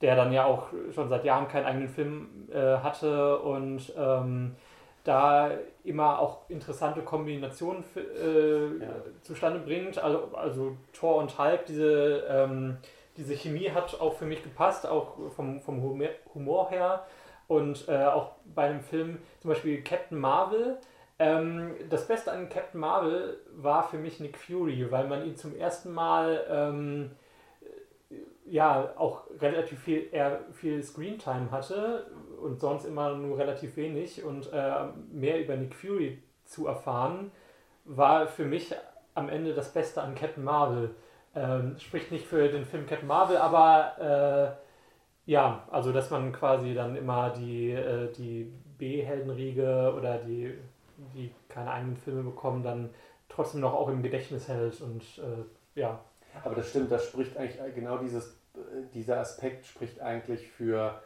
der 0.00 0.16
dann 0.16 0.32
ja 0.32 0.44
auch 0.44 0.68
schon 0.94 1.08
seit 1.08 1.24
Jahren 1.24 1.48
keinen 1.48 1.66
eigenen 1.66 1.88
Film 1.88 2.48
äh, 2.52 2.78
hatte 2.78 3.38
und 3.38 3.92
ähm, 3.98 4.56
da 5.04 5.50
immer 5.84 6.18
auch 6.18 6.48
interessante 6.48 7.02
Kombinationen 7.02 7.84
äh, 7.96 8.84
ja. 8.84 8.90
zustande 9.22 9.60
bringt. 9.60 9.98
Also, 9.98 10.30
also 10.34 10.76
Thor 10.92 11.16
und 11.16 11.38
Hulk, 11.38 11.66
diese, 11.66 12.24
ähm, 12.28 12.76
diese 13.16 13.34
Chemie 13.34 13.70
hat 13.70 13.98
auch 14.00 14.14
für 14.14 14.26
mich 14.26 14.42
gepasst, 14.42 14.86
auch 14.86 15.16
vom, 15.34 15.60
vom 15.60 15.82
Humor 16.34 16.70
her. 16.70 17.06
Und 17.48 17.88
äh, 17.88 18.04
auch 18.04 18.32
bei 18.54 18.68
einem 18.68 18.80
Film, 18.80 19.18
zum 19.40 19.50
Beispiel 19.50 19.82
Captain 19.82 20.18
Marvel, 20.18 20.78
ähm, 21.18 21.74
das 21.90 22.06
Beste 22.06 22.30
an 22.32 22.48
Captain 22.48 22.80
Marvel 22.80 23.38
war 23.54 23.82
für 23.88 23.98
mich 23.98 24.20
Nick 24.20 24.38
Fury, 24.38 24.90
weil 24.90 25.06
man 25.08 25.26
ihn 25.26 25.36
zum 25.36 25.56
ersten 25.56 25.92
Mal 25.92 26.46
ähm, 26.48 27.10
ja 28.50 28.92
auch 28.96 29.22
relativ 29.40 29.80
viel, 29.80 30.08
eher 30.10 30.40
viel 30.52 30.82
Screentime 30.82 31.50
hatte 31.50 32.06
und 32.42 32.60
sonst 32.60 32.84
immer 32.84 33.14
nur 33.14 33.38
relativ 33.38 33.76
wenig 33.76 34.24
und 34.24 34.52
äh, 34.52 34.86
mehr 35.12 35.42
über 35.42 35.56
Nick 35.56 35.74
Fury 35.74 36.22
zu 36.44 36.66
erfahren, 36.66 37.30
war 37.84 38.26
für 38.26 38.44
mich 38.44 38.74
am 39.14 39.28
Ende 39.28 39.54
das 39.54 39.72
Beste 39.72 40.02
an 40.02 40.14
Captain 40.14 40.44
Marvel. 40.44 40.94
Ähm, 41.34 41.78
spricht 41.78 42.10
nicht 42.10 42.26
für 42.26 42.48
den 42.48 42.64
Film 42.64 42.86
Captain 42.86 43.06
Marvel, 43.06 43.36
aber 43.36 44.56
äh, 45.26 45.30
ja, 45.30 45.64
also 45.70 45.92
dass 45.92 46.10
man 46.10 46.32
quasi 46.32 46.74
dann 46.74 46.96
immer 46.96 47.30
die, 47.30 47.70
äh, 47.70 48.10
die 48.12 48.52
B-Heldenriege 48.78 49.94
oder 49.96 50.18
die, 50.18 50.54
die 51.14 51.32
keine 51.48 51.70
eigenen 51.70 51.96
Filme 51.96 52.24
bekommen, 52.24 52.64
dann 52.64 52.90
trotzdem 53.28 53.60
noch 53.60 53.74
auch 53.74 53.88
im 53.88 54.02
Gedächtnis 54.02 54.48
hält 54.48 54.80
und 54.80 55.02
äh, 55.18 55.78
ja. 55.80 56.00
Aber 56.42 56.56
das 56.56 56.70
stimmt, 56.70 56.90
das 56.90 57.06
spricht 57.06 57.36
eigentlich 57.36 57.74
genau 57.74 57.98
dieses, 57.98 58.39
dieser 58.94 59.18
Aspekt 59.18 59.66
spricht 59.66 60.00
eigentlich 60.00 60.48
für 60.48 61.00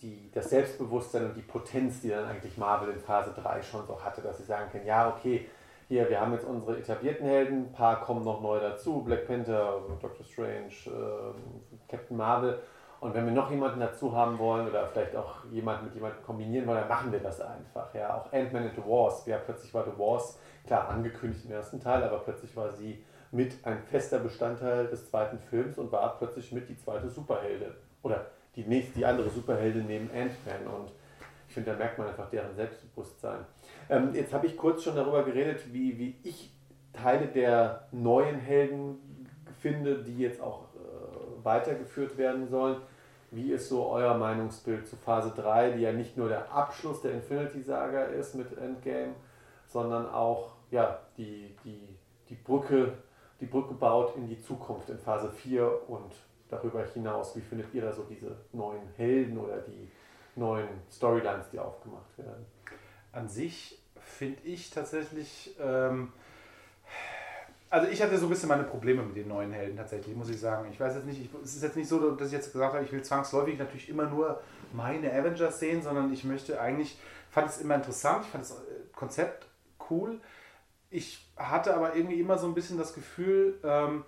die, 0.00 0.30
das 0.32 0.50
Selbstbewusstsein 0.50 1.26
und 1.26 1.36
die 1.36 1.42
Potenz, 1.42 2.00
die 2.00 2.10
dann 2.10 2.26
eigentlich 2.26 2.56
Marvel 2.58 2.92
in 2.92 3.00
Phase 3.00 3.32
3 3.34 3.62
schon 3.62 3.86
so 3.86 4.02
hatte, 4.02 4.20
dass 4.20 4.38
sie 4.38 4.44
sagen 4.44 4.70
können, 4.70 4.86
ja, 4.86 5.08
okay, 5.08 5.48
hier, 5.88 6.08
wir 6.08 6.20
haben 6.20 6.32
jetzt 6.32 6.44
unsere 6.44 6.78
etablierten 6.78 7.26
Helden, 7.26 7.66
ein 7.66 7.72
paar 7.72 8.00
kommen 8.00 8.24
noch 8.24 8.40
neu 8.40 8.58
dazu, 8.58 9.02
Black 9.02 9.26
Panther, 9.26 9.82
Doctor 10.00 10.24
Strange, 10.24 10.72
äh, 10.86 11.90
Captain 11.90 12.16
Marvel 12.16 12.58
und 13.04 13.14
wenn 13.14 13.26
wir 13.26 13.32
noch 13.32 13.50
jemanden 13.50 13.80
dazu 13.80 14.16
haben 14.16 14.38
wollen 14.38 14.66
oder 14.66 14.86
vielleicht 14.86 15.14
auch 15.14 15.44
jemanden 15.50 15.84
mit 15.84 15.94
jemandem 15.94 16.22
kombinieren 16.22 16.66
wollen, 16.66 16.78
dann 16.78 16.88
machen 16.88 17.12
wir 17.12 17.18
das 17.18 17.38
einfach. 17.38 17.94
Ja, 17.94 18.16
auch 18.16 18.32
Ant-Man 18.32 18.62
and 18.62 18.74
the 18.74 18.82
Wars. 18.82 19.26
Ja, 19.26 19.36
plötzlich 19.36 19.74
war 19.74 19.84
The 19.84 19.98
Wars, 19.98 20.38
klar, 20.66 20.88
angekündigt 20.88 21.44
im 21.44 21.52
ersten 21.52 21.78
Teil, 21.80 22.02
aber 22.02 22.20
plötzlich 22.20 22.56
war 22.56 22.72
sie 22.72 23.04
mit 23.34 23.66
ein 23.66 23.82
fester 23.82 24.20
Bestandteil 24.20 24.86
des 24.86 25.10
zweiten 25.10 25.38
Films 25.38 25.76
und 25.78 25.90
war 25.90 26.16
plötzlich 26.18 26.52
mit 26.52 26.68
die 26.68 26.76
zweite 26.76 27.08
Superheldin. 27.08 27.72
Oder 28.02 28.26
die 28.54 28.62
nächste, 28.64 28.94
die 28.94 29.04
andere 29.04 29.28
Superheldin 29.28 29.86
neben 29.86 30.08
Ant-Man. 30.10 30.72
Und 30.72 30.92
ich 31.48 31.54
finde, 31.54 31.72
da 31.72 31.76
merkt 31.76 31.98
man 31.98 32.06
einfach 32.06 32.30
deren 32.30 32.54
Selbstbewusstsein. 32.54 33.40
Ähm, 33.88 34.14
jetzt 34.14 34.32
habe 34.32 34.46
ich 34.46 34.56
kurz 34.56 34.84
schon 34.84 34.94
darüber 34.94 35.24
geredet, 35.24 35.72
wie, 35.72 35.98
wie 35.98 36.16
ich 36.22 36.52
Teile 36.92 37.26
der 37.26 37.88
neuen 37.90 38.38
Helden 38.38 38.98
finde, 39.60 40.02
die 40.04 40.18
jetzt 40.18 40.40
auch 40.40 40.62
äh, 40.74 41.44
weitergeführt 41.44 42.16
werden 42.16 42.48
sollen. 42.48 42.76
Wie 43.32 43.50
ist 43.50 43.68
so 43.68 43.88
euer 43.88 44.16
Meinungsbild 44.16 44.86
zu 44.86 44.94
Phase 44.94 45.32
3, 45.34 45.72
die 45.72 45.82
ja 45.82 45.92
nicht 45.92 46.16
nur 46.16 46.28
der 46.28 46.52
Abschluss 46.52 47.02
der 47.02 47.12
Infinity 47.12 47.62
Saga 47.62 48.04
ist 48.04 48.36
mit 48.36 48.56
Endgame, 48.56 49.14
sondern 49.66 50.08
auch 50.08 50.52
ja, 50.70 51.00
die, 51.16 51.56
die, 51.64 51.80
die, 52.28 52.36
Brücke, 52.36 52.92
die 53.40 53.46
Brücke 53.46 53.74
baut 53.74 54.16
in 54.16 54.28
die 54.28 54.40
Zukunft 54.40 54.88
in 54.90 54.98
Phase 54.98 55.30
4 55.30 55.88
und 55.88 56.12
darüber 56.48 56.84
hinaus. 56.84 57.36
Wie 57.36 57.40
findet 57.40 57.72
ihr 57.74 57.82
da 57.82 57.92
so 57.92 58.04
diese 58.04 58.36
neuen 58.52 58.88
Helden 58.96 59.38
oder 59.38 59.58
die 59.58 59.90
neuen 60.36 60.68
Storylines, 60.90 61.50
die 61.52 61.58
aufgemacht 61.58 62.16
werden? 62.18 62.46
An 63.12 63.28
sich 63.28 63.78
finde 63.96 64.40
ich 64.44 64.70
tatsächlich 64.70 65.56
ähm, 65.60 66.12
also 67.74 67.88
ich 67.88 68.00
hatte 68.00 68.16
so 68.16 68.26
ein 68.26 68.28
bisschen 68.28 68.48
meine 68.48 68.62
Probleme 68.62 69.02
mit 69.02 69.16
den 69.16 69.26
neuen 69.26 69.52
Helden 69.52 69.76
tatsächlich, 69.76 70.14
muss 70.14 70.28
ich 70.28 70.38
sagen. 70.38 70.68
Ich 70.70 70.78
weiß 70.78 70.94
jetzt 70.94 71.06
nicht, 71.06 71.20
ich, 71.20 71.28
es 71.42 71.56
ist 71.56 71.62
jetzt 71.64 71.76
nicht 71.76 71.88
so, 71.88 72.12
dass 72.12 72.28
ich 72.28 72.32
jetzt 72.32 72.52
gesagt 72.52 72.72
habe, 72.72 72.84
ich 72.84 72.92
will 72.92 73.02
zwangsläufig 73.02 73.58
natürlich 73.58 73.88
immer 73.88 74.06
nur 74.06 74.40
meine 74.72 75.12
Avengers 75.12 75.58
sehen, 75.58 75.82
sondern 75.82 76.12
ich 76.12 76.22
möchte 76.22 76.60
eigentlich, 76.60 76.96
fand 77.32 77.48
es 77.48 77.60
immer 77.60 77.74
interessant, 77.74 78.26
ich 78.26 78.30
fand 78.30 78.44
das 78.44 78.52
äh, 78.52 78.62
Konzept 78.94 79.48
cool. 79.90 80.20
Ich 80.94 81.26
hatte 81.36 81.74
aber 81.74 81.96
irgendwie 81.96 82.20
immer 82.20 82.38
so 82.38 82.46
ein 82.46 82.54
bisschen 82.54 82.78
das 82.78 82.94
Gefühl, 82.94 83.58
ähm, 83.64 84.04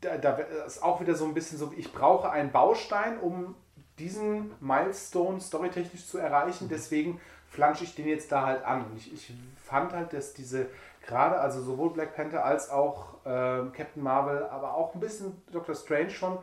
da, 0.00 0.18
da 0.18 0.32
ist 0.66 0.82
auch 0.82 1.00
wieder 1.00 1.14
so 1.14 1.24
ein 1.24 1.34
bisschen 1.34 1.56
so, 1.56 1.72
ich 1.76 1.92
brauche 1.92 2.30
einen 2.30 2.50
Baustein, 2.50 3.16
um 3.20 3.54
diesen 4.00 4.50
Milestone 4.58 5.40
storytechnisch 5.40 6.04
zu 6.04 6.18
erreichen. 6.18 6.68
Deswegen 6.68 7.20
flansche 7.48 7.84
ich 7.84 7.94
den 7.94 8.08
jetzt 8.08 8.32
da 8.32 8.44
halt 8.44 8.64
an. 8.64 8.86
Und 8.86 8.96
ich, 8.96 9.12
ich 9.12 9.32
fand 9.62 9.92
halt, 9.92 10.12
dass 10.12 10.34
diese 10.34 10.66
gerade, 11.06 11.38
also 11.38 11.62
sowohl 11.62 11.90
Black 11.90 12.16
Panther 12.16 12.44
als 12.44 12.70
auch 12.70 13.24
äh, 13.24 13.62
Captain 13.72 14.02
Marvel, 14.02 14.46
aber 14.50 14.74
auch 14.74 14.94
ein 14.94 15.00
bisschen 15.00 15.40
Doctor 15.52 15.76
Strange 15.76 16.10
schon, 16.10 16.38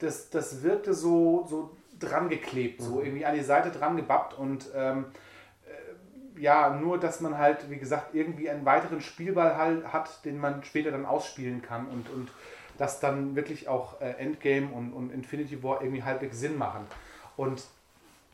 das, 0.00 0.28
das 0.30 0.64
wirkte 0.64 0.92
so, 0.92 1.46
so 1.48 1.70
dran 2.00 2.28
geklebt, 2.28 2.80
mhm. 2.80 2.84
so 2.84 3.00
irgendwie 3.00 3.24
an 3.24 3.36
die 3.36 3.44
Seite 3.44 3.70
dran 3.70 3.96
gebappt 3.96 4.36
und 4.36 4.70
ähm, 4.74 5.04
äh, 5.04 5.27
ja, 6.38 6.70
nur 6.70 6.98
dass 6.98 7.20
man 7.20 7.38
halt, 7.38 7.70
wie 7.70 7.78
gesagt, 7.78 8.14
irgendwie 8.14 8.50
einen 8.50 8.64
weiteren 8.64 9.00
Spielball 9.00 9.56
halt 9.56 9.92
hat, 9.92 10.24
den 10.24 10.38
man 10.38 10.62
später 10.64 10.90
dann 10.90 11.06
ausspielen 11.06 11.62
kann 11.62 11.86
und, 11.88 12.08
und 12.10 12.30
dass 12.78 13.00
dann 13.00 13.34
wirklich 13.34 13.68
auch 13.68 14.00
äh, 14.00 14.10
Endgame 14.18 14.68
und, 14.68 14.92
und 14.92 15.12
Infinity 15.12 15.62
War 15.62 15.82
irgendwie 15.82 16.02
halbwegs 16.02 16.38
Sinn 16.38 16.56
machen. 16.56 16.86
Und 17.36 17.62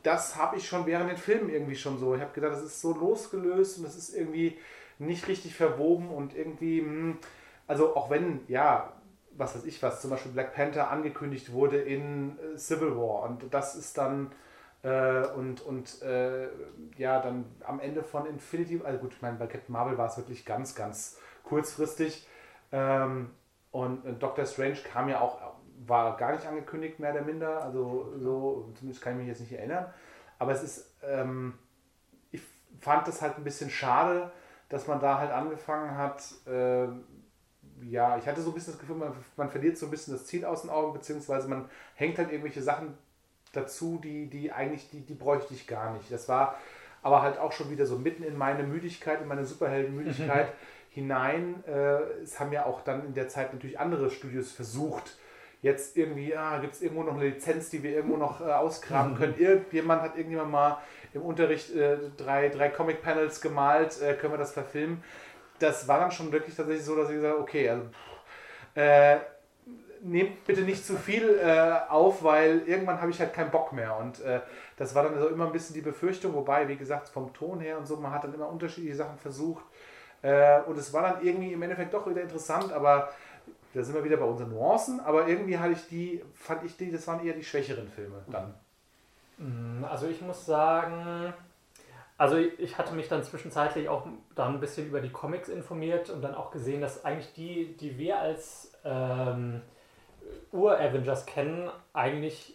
das 0.02 0.36
habe 0.36 0.56
ich 0.56 0.68
schon 0.68 0.86
während 0.86 1.10
den 1.10 1.16
Filmen 1.16 1.48
irgendwie 1.48 1.76
schon 1.76 1.98
so. 1.98 2.14
Ich 2.14 2.20
habe 2.20 2.32
gedacht, 2.34 2.52
das 2.52 2.62
ist 2.62 2.80
so 2.80 2.94
losgelöst 2.94 3.78
und 3.78 3.84
das 3.84 3.96
ist 3.96 4.14
irgendwie 4.14 4.58
nicht 4.98 5.26
richtig 5.28 5.54
verwoben 5.54 6.10
und 6.10 6.36
irgendwie, 6.36 6.80
hm, 6.80 7.18
also 7.66 7.96
auch 7.96 8.10
wenn, 8.10 8.40
ja, 8.48 8.92
was 9.36 9.56
weiß 9.56 9.64
ich 9.64 9.82
was, 9.82 10.00
zum 10.00 10.10
Beispiel 10.10 10.32
Black 10.32 10.54
Panther 10.54 10.90
angekündigt 10.90 11.52
wurde 11.52 11.78
in 11.78 12.38
äh, 12.38 12.58
Civil 12.58 12.96
War 12.96 13.22
und 13.24 13.52
das 13.52 13.74
ist 13.74 13.98
dann 13.98 14.30
äh, 14.84 15.26
und, 15.34 15.62
und 15.62 16.02
äh, 16.02 16.48
ja, 16.96 17.20
dann 17.20 17.46
am 17.66 17.80
Ende 17.80 18.04
von 18.04 18.26
Infinity, 18.26 18.80
also 18.84 18.98
gut, 18.98 19.14
ich 19.14 19.22
meine, 19.22 19.36
bei 19.36 19.46
Captain 19.46 19.72
Marvel 19.72 19.98
war 19.98 20.06
es 20.06 20.16
wirklich 20.16 20.44
ganz, 20.44 20.74
ganz 20.74 21.18
kurzfristig 21.42 22.28
ähm, 22.70 23.30
und, 23.72 24.04
und 24.04 24.22
Doctor 24.22 24.46
Strange 24.46 24.76
kam 24.76 25.08
ja 25.08 25.20
auch, 25.20 25.40
war 25.86 26.16
gar 26.16 26.32
nicht 26.32 26.46
angekündigt, 26.46 27.00
mehr 27.00 27.12
oder 27.12 27.22
minder, 27.22 27.62
also 27.62 28.12
so, 28.18 28.72
zumindest 28.76 29.02
kann 29.02 29.14
ich 29.14 29.18
mich 29.18 29.28
jetzt 29.28 29.40
nicht 29.40 29.52
erinnern, 29.52 29.92
aber 30.38 30.52
es 30.52 30.62
ist, 30.62 30.94
ähm, 31.02 31.54
fand 32.80 33.08
es 33.08 33.22
halt 33.22 33.38
ein 33.38 33.44
bisschen 33.44 33.70
schade, 33.70 34.30
dass 34.68 34.86
man 34.86 35.00
da 35.00 35.18
halt 35.18 35.30
angefangen 35.30 35.96
hat. 35.96 36.22
Äh, 36.46 36.88
ja, 37.82 38.16
ich 38.18 38.26
hatte 38.26 38.40
so 38.40 38.50
ein 38.50 38.54
bisschen 38.54 38.74
das 38.74 38.80
Gefühl, 38.80 38.96
man, 38.96 39.12
man 39.36 39.50
verliert 39.50 39.76
so 39.78 39.86
ein 39.86 39.90
bisschen 39.90 40.14
das 40.14 40.26
Ziel 40.26 40.44
aus 40.44 40.62
den 40.62 40.70
Augen, 40.70 40.92
beziehungsweise 40.92 41.48
man 41.48 41.68
hängt 41.94 42.18
halt 42.18 42.30
irgendwelche 42.30 42.62
Sachen 42.62 42.96
dazu, 43.56 44.00
die, 44.02 44.26
die 44.26 44.52
eigentlich, 44.52 44.90
die, 44.90 45.00
die 45.00 45.14
bräuchte 45.14 45.54
ich 45.54 45.66
gar 45.66 45.94
nicht. 45.94 46.10
Das 46.12 46.28
war 46.28 46.56
aber 47.02 47.22
halt 47.22 47.38
auch 47.38 47.52
schon 47.52 47.70
wieder 47.70 47.86
so 47.86 47.98
mitten 47.98 48.22
in 48.22 48.36
meine 48.36 48.62
Müdigkeit, 48.62 49.20
in 49.20 49.28
meine 49.28 49.44
Superheldenmüdigkeit 49.44 50.48
hinein. 50.90 51.62
Äh, 51.66 52.22
es 52.22 52.40
haben 52.40 52.52
ja 52.52 52.66
auch 52.66 52.82
dann 52.82 53.06
in 53.06 53.14
der 53.14 53.28
Zeit 53.28 53.52
natürlich 53.52 53.78
andere 53.78 54.10
Studios 54.10 54.52
versucht, 54.52 55.18
jetzt 55.64 55.96
irgendwie, 55.96 56.36
ah, 56.36 56.58
gibt 56.58 56.74
es 56.74 56.82
irgendwo 56.82 57.02
noch 57.02 57.14
eine 57.14 57.24
Lizenz, 57.24 57.70
die 57.70 57.82
wir 57.82 57.92
irgendwo 57.92 58.18
noch 58.18 58.40
äh, 58.40 58.44
ausgraben 58.44 59.14
mhm. 59.14 59.16
können. 59.16 59.34
Irgendjemand 59.38 60.02
hat 60.02 60.16
irgendjemand 60.16 60.50
mal 60.50 60.78
im 61.14 61.22
Unterricht 61.22 61.74
äh, 61.74 61.96
drei, 62.16 62.50
drei 62.50 62.68
Comic-Panels 62.68 63.40
gemalt, 63.40 64.00
äh, 64.02 64.14
können 64.14 64.34
wir 64.34 64.38
das 64.38 64.52
verfilmen. 64.52 65.02
Das 65.58 65.88
war 65.88 66.00
dann 66.00 66.10
schon 66.10 66.32
wirklich 66.32 66.54
tatsächlich 66.54 66.84
so, 66.84 66.94
dass 66.96 67.08
ich 67.08 67.16
gesagt 67.16 67.34
habe, 67.34 67.42
okay, 67.42 67.70
also 67.70 67.86
äh, 68.74 69.16
nehmt 70.04 70.44
bitte 70.44 70.62
nicht 70.62 70.86
zu 70.86 70.96
viel 70.96 71.40
äh, 71.42 71.88
auf, 71.88 72.22
weil 72.22 72.62
irgendwann 72.66 73.00
habe 73.00 73.10
ich 73.10 73.18
halt 73.18 73.32
keinen 73.32 73.50
Bock 73.50 73.72
mehr. 73.72 73.96
Und 73.96 74.20
äh, 74.20 74.40
das 74.76 74.94
war 74.94 75.02
dann 75.02 75.18
so 75.18 75.28
immer 75.28 75.46
ein 75.46 75.52
bisschen 75.52 75.74
die 75.74 75.80
Befürchtung, 75.80 76.34
wobei, 76.34 76.68
wie 76.68 76.76
gesagt, 76.76 77.08
vom 77.08 77.32
Ton 77.32 77.60
her 77.60 77.78
und 77.78 77.86
so, 77.86 77.96
man 77.96 78.12
hat 78.12 78.24
dann 78.24 78.34
immer 78.34 78.48
unterschiedliche 78.48 78.96
Sachen 78.96 79.18
versucht. 79.18 79.64
Äh, 80.22 80.60
und 80.62 80.78
es 80.78 80.92
war 80.92 81.02
dann 81.02 81.26
irgendwie 81.26 81.52
im 81.52 81.62
Endeffekt 81.62 81.94
doch 81.94 82.06
wieder 82.06 82.22
interessant, 82.22 82.72
aber 82.72 83.10
da 83.72 83.82
sind 83.82 83.94
wir 83.94 84.04
wieder 84.04 84.18
bei 84.18 84.26
unseren 84.26 84.50
Nuancen, 84.50 85.00
aber 85.00 85.26
irgendwie 85.26 85.58
hatte 85.58 85.72
ich 85.72 85.88
die, 85.88 86.22
fand 86.34 86.64
ich 86.64 86.76
die, 86.76 86.92
das 86.92 87.06
waren 87.08 87.24
eher 87.24 87.34
die 87.34 87.44
schwächeren 87.44 87.88
Filme 87.88 88.22
dann. 88.30 88.54
Mm, 89.38 89.84
also 89.84 90.06
ich 90.06 90.20
muss 90.20 90.44
sagen, 90.44 91.32
also 92.18 92.36
ich 92.36 92.78
hatte 92.78 92.94
mich 92.94 93.08
dann 93.08 93.24
zwischenzeitlich 93.24 93.88
auch 93.88 94.06
dann 94.34 94.54
ein 94.54 94.60
bisschen 94.60 94.86
über 94.86 95.00
die 95.00 95.10
Comics 95.10 95.48
informiert 95.48 96.10
und 96.10 96.22
dann 96.22 96.34
auch 96.34 96.50
gesehen, 96.50 96.80
dass 96.82 97.04
eigentlich 97.04 97.32
die, 97.32 97.76
die 97.76 97.98
wir 97.98 98.20
als 98.20 98.72
ähm, 98.84 99.62
Ur-Avengers 100.52 101.26
kennen, 101.26 101.70
eigentlich 101.92 102.54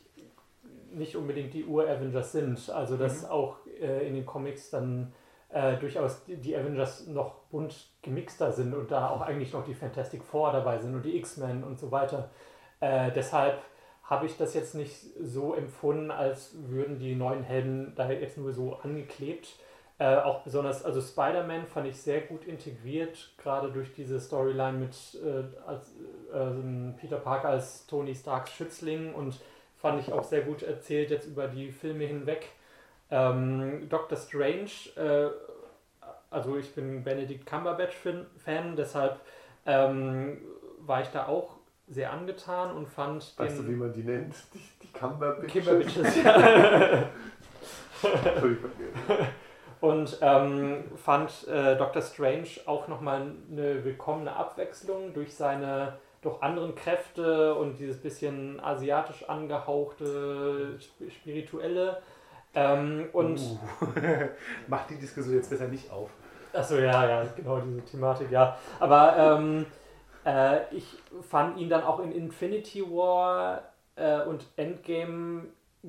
nicht 0.91 1.15
unbedingt 1.15 1.53
die 1.53 1.65
Ur-Avengers 1.65 2.31
sind. 2.31 2.69
Also 2.69 2.97
dass 2.97 3.23
mhm. 3.23 3.29
auch 3.29 3.57
äh, 3.79 4.07
in 4.07 4.15
den 4.15 4.25
Comics 4.25 4.69
dann 4.69 5.13
äh, 5.49 5.77
durchaus 5.77 6.23
die, 6.25 6.55
Avengers 6.55 7.07
noch 7.07 7.35
bunt 7.51 7.89
gemixter 8.01 8.51
sind 8.51 8.73
und 8.73 8.91
da 8.91 9.09
auch 9.09 9.21
eigentlich 9.21 9.53
noch 9.53 9.65
die 9.65 9.73
Fantastic 9.73 10.23
Four 10.23 10.51
dabei 10.51 10.77
sind 10.77 10.93
und 10.95 11.03
die 11.03 11.17
X-Men 11.17 11.63
und 11.63 11.79
so 11.79 11.91
weiter. 11.91 12.29
Äh, 12.79 13.11
deshalb 13.11 13.61
habe 14.03 14.25
ich 14.25 14.37
das 14.37 14.53
jetzt 14.53 14.73
nicht 14.75 14.95
so 15.19 15.53
empfunden, 15.53 16.11
als 16.11 16.55
würden 16.67 16.97
die 16.97 17.15
neuen 17.15 17.43
Helden 17.43 17.93
da 17.95 18.09
jetzt 18.09 18.37
nur 18.37 18.53
so 18.53 18.75
angeklebt. 18.75 19.59
Äh, 20.01 20.15
auch 20.15 20.43
besonders, 20.43 20.85
also 20.85 21.01
Spider-Man 21.01 21.65
fand 21.65 21.87
ich 21.87 21.97
sehr 22.01 22.21
gut 22.21 22.45
integriert, 22.45 23.31
gerade 23.37 23.69
durch 23.69 23.93
diese 23.93 24.17
Storyline 24.17 24.77
mit 24.77 24.95
äh, 25.21 25.43
als, 25.67 25.91
äh, 26.33 26.93
Peter 26.97 27.17
Parker 27.17 27.49
als 27.49 27.85
Tony 27.85 28.15
Starks 28.15 28.53
Schützling 28.53 29.13
und 29.13 29.41
fand 29.75 29.99
ich 29.99 30.13
auch 30.13 30.23
sehr 30.23 30.41
gut 30.41 30.63
erzählt 30.63 31.09
jetzt 31.11 31.27
über 31.27 31.49
die 31.49 31.69
Filme 31.73 32.05
hinweg. 32.05 32.47
Ähm, 33.11 33.89
Doctor 33.89 34.17
Strange, 34.17 34.69
äh, 34.95 35.31
also 36.31 36.55
ich 36.55 36.73
bin 36.73 37.03
Benedict 37.03 37.45
Cumberbatch-Fan, 37.45 38.77
deshalb 38.77 39.19
ähm, 39.65 40.37
war 40.79 41.01
ich 41.01 41.09
da 41.09 41.27
auch 41.27 41.57
sehr 41.89 42.13
angetan 42.13 42.71
und 42.73 42.87
fand. 42.87 43.33
Weißt 43.37 43.57
den, 43.57 43.65
du, 43.65 43.71
wie 43.71 43.75
man 43.75 43.91
die 43.91 44.03
nennt? 44.03 44.33
Die, 44.53 44.61
die 44.81 44.93
Cumberbatches? 44.97 45.51
Cumberbitches, 45.51 46.23
ja. 46.23 47.09
Und 49.81 50.17
ähm, 50.21 50.83
fand 50.95 51.47
äh, 51.47 51.77
Doctor 51.77 52.01
Strange 52.01 52.47
auch 52.65 52.87
nochmal 52.87 53.31
eine 53.51 53.83
willkommene 53.83 54.35
Abwechslung 54.35 55.13
durch 55.13 55.33
seine 55.35 55.93
doch 56.21 56.41
anderen 56.41 56.75
Kräfte 56.75 57.55
und 57.55 57.79
dieses 57.79 58.01
bisschen 58.01 58.59
asiatisch 58.59 59.29
angehauchte, 59.29 60.77
spirituelle. 61.09 62.01
Ähm, 62.53 63.07
und 63.13 63.39
uh. 63.39 63.57
Mach 64.67 64.85
die 64.87 64.95
Diskussion 64.95 65.35
jetzt 65.35 65.49
besser 65.49 65.67
nicht 65.67 65.89
auf. 65.91 66.09
Achso, 66.51 66.75
ja, 66.75 67.07
ja, 67.07 67.23
genau 67.35 67.59
diese 67.59 67.81
Thematik, 67.85 68.31
ja. 68.31 68.57
Aber 68.79 69.15
ähm, 69.17 69.65
äh, 70.25 70.75
ich 70.75 70.97
fand 71.21 71.57
ihn 71.57 71.69
dann 71.69 71.83
auch 71.83 71.99
in 71.99 72.11
Infinity 72.11 72.81
War 72.81 73.61
äh, 73.95 74.21
und 74.23 74.45
Endgame 74.57 75.43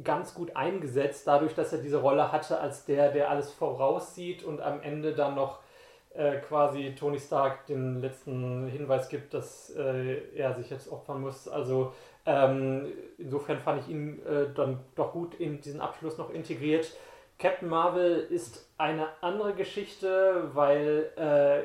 ganz 0.04 0.34
gut 0.34 0.56
eingesetzt, 0.56 1.26
dadurch, 1.26 1.54
dass 1.54 1.72
er 1.72 1.80
diese 1.80 1.98
Rolle 1.98 2.30
hatte 2.30 2.60
als 2.60 2.84
der, 2.84 3.10
der 3.10 3.30
alles 3.30 3.50
voraussieht 3.50 4.44
und 4.44 4.60
am 4.60 4.80
Ende 4.82 5.14
dann 5.14 5.34
noch 5.34 5.58
äh, 6.14 6.38
quasi 6.38 6.94
Tony 6.94 7.18
Stark 7.18 7.66
den 7.66 8.00
letzten 8.00 8.68
Hinweis 8.68 9.08
gibt, 9.08 9.34
dass 9.34 9.70
äh, 9.76 10.18
er 10.36 10.54
sich 10.54 10.70
jetzt 10.70 10.90
opfern 10.90 11.20
muss. 11.20 11.48
Also 11.48 11.92
ähm, 12.26 12.92
insofern 13.18 13.58
fand 13.58 13.82
ich 13.82 13.88
ihn 13.88 14.24
äh, 14.26 14.52
dann 14.54 14.80
doch 14.94 15.12
gut 15.12 15.34
in 15.34 15.60
diesen 15.60 15.80
Abschluss 15.80 16.18
noch 16.18 16.30
integriert. 16.30 16.92
Captain 17.38 17.68
Marvel 17.68 18.26
ist 18.30 18.68
eine 18.76 19.08
andere 19.22 19.54
Geschichte, 19.54 20.50
weil 20.52 21.10
äh, 21.16 21.62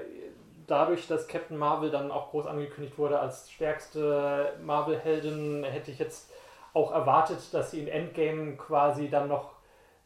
dadurch, 0.67 1.07
dass 1.07 1.27
Captain 1.27 1.57
Marvel 1.57 1.91
dann 1.91 2.11
auch 2.11 2.31
groß 2.31 2.47
angekündigt 2.47 2.97
wurde 2.97 3.19
als 3.19 3.51
stärkste 3.51 4.53
Marvel-Heldin, 4.63 5.63
hätte 5.63 5.91
ich 5.91 5.99
jetzt 5.99 6.31
auch 6.75 6.91
erwartet, 6.91 7.39
dass 7.53 7.71
sie 7.71 7.79
in 7.79 7.87
Endgame 7.87 8.57
quasi 8.57 9.09
dann 9.09 9.29
noch 9.29 9.53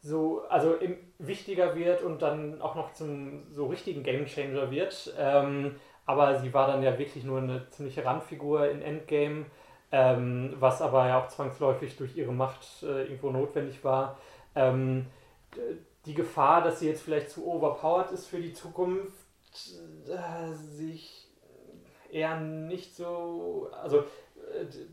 so, 0.02 0.44
also 0.48 0.76
im, 0.76 0.98
wichtiger 1.18 1.76
wird 1.76 2.02
und 2.04 2.22
dann 2.22 2.62
auch 2.62 2.76
noch 2.76 2.94
zum 2.94 3.52
so 3.52 3.66
richtigen 3.68 4.04
Gamechanger 4.04 4.72
wird. 4.72 5.14
Ähm, 5.18 5.76
aber 6.06 6.40
sie 6.40 6.54
war 6.54 6.68
dann 6.68 6.84
ja 6.84 6.98
wirklich 6.98 7.24
nur 7.24 7.40
eine 7.40 7.70
ziemliche 7.72 8.06
Randfigur 8.06 8.70
in 8.70 8.82
Endgame, 8.82 9.48
ähm, 9.92 10.56
was 10.60 10.82
aber 10.82 11.08
ja 11.08 11.22
auch 11.22 11.28
zwangsläufig 11.28 11.98
durch 11.98 12.16
ihre 12.16 12.32
Macht 12.32 12.84
äh, 12.84 13.04
irgendwo 13.04 13.32
notwendig 13.32 13.84
war. 13.84 14.18
Ähm, 14.56 15.08
die 16.06 16.14
Gefahr, 16.14 16.64
dass 16.64 16.80
sie 16.80 16.88
jetzt 16.88 17.02
vielleicht 17.02 17.32
zu 17.32 17.46
overpowered 17.46 18.12
ist 18.12 18.28
für 18.28 18.40
die 18.40 18.54
Zukunft, 18.54 19.14
äh, 20.08 20.54
sich 20.54 21.28
eher 22.12 22.40
nicht 22.40 22.96
so. 22.96 23.70
Also, 23.82 24.04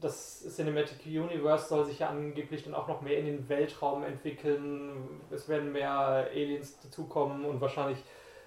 das 0.01 0.45
Cinematic 0.55 1.07
Universe 1.07 1.69
soll 1.69 1.85
sich 1.85 2.01
ja 2.01 2.09
angeblich 2.09 2.65
dann 2.65 2.75
auch 2.75 2.89
noch 2.89 3.01
mehr 3.01 3.19
in 3.19 3.27
den 3.27 3.49
Weltraum 3.49 4.05
entwickeln. 4.05 5.21
Es 5.31 5.49
werden 5.49 5.73
mehr 5.73 6.29
Aliens 6.31 6.79
dazukommen 6.81 7.45
und 7.45 7.61
wahrscheinlich 7.61 7.99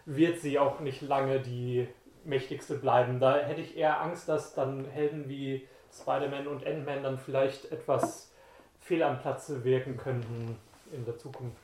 wird 0.06 0.40
sie 0.40 0.60
auch 0.60 0.80
nicht 0.80 1.02
lange 1.02 1.40
die 1.40 1.88
mächtigste 2.24 2.76
bleiben. 2.76 3.20
Da 3.20 3.38
hätte 3.38 3.62
ich 3.62 3.78
eher 3.78 4.02
Angst, 4.02 4.30
dass 4.30 4.54
dann 4.54 4.86
Helden 4.86 5.28
wie 5.28 5.68
Spider-Man 5.92 6.48
und 6.48 6.66
Ant-Man 6.66 7.04
dann 7.04 7.18
vielleicht 7.18 7.72
etwas 7.72 8.32
fehl 8.80 9.04
am 9.04 9.20
Platze 9.20 9.64
wirken 9.64 9.98
könnten 9.98 10.58
in 10.92 11.06
der 11.06 11.18
Zukunft. 11.18 11.58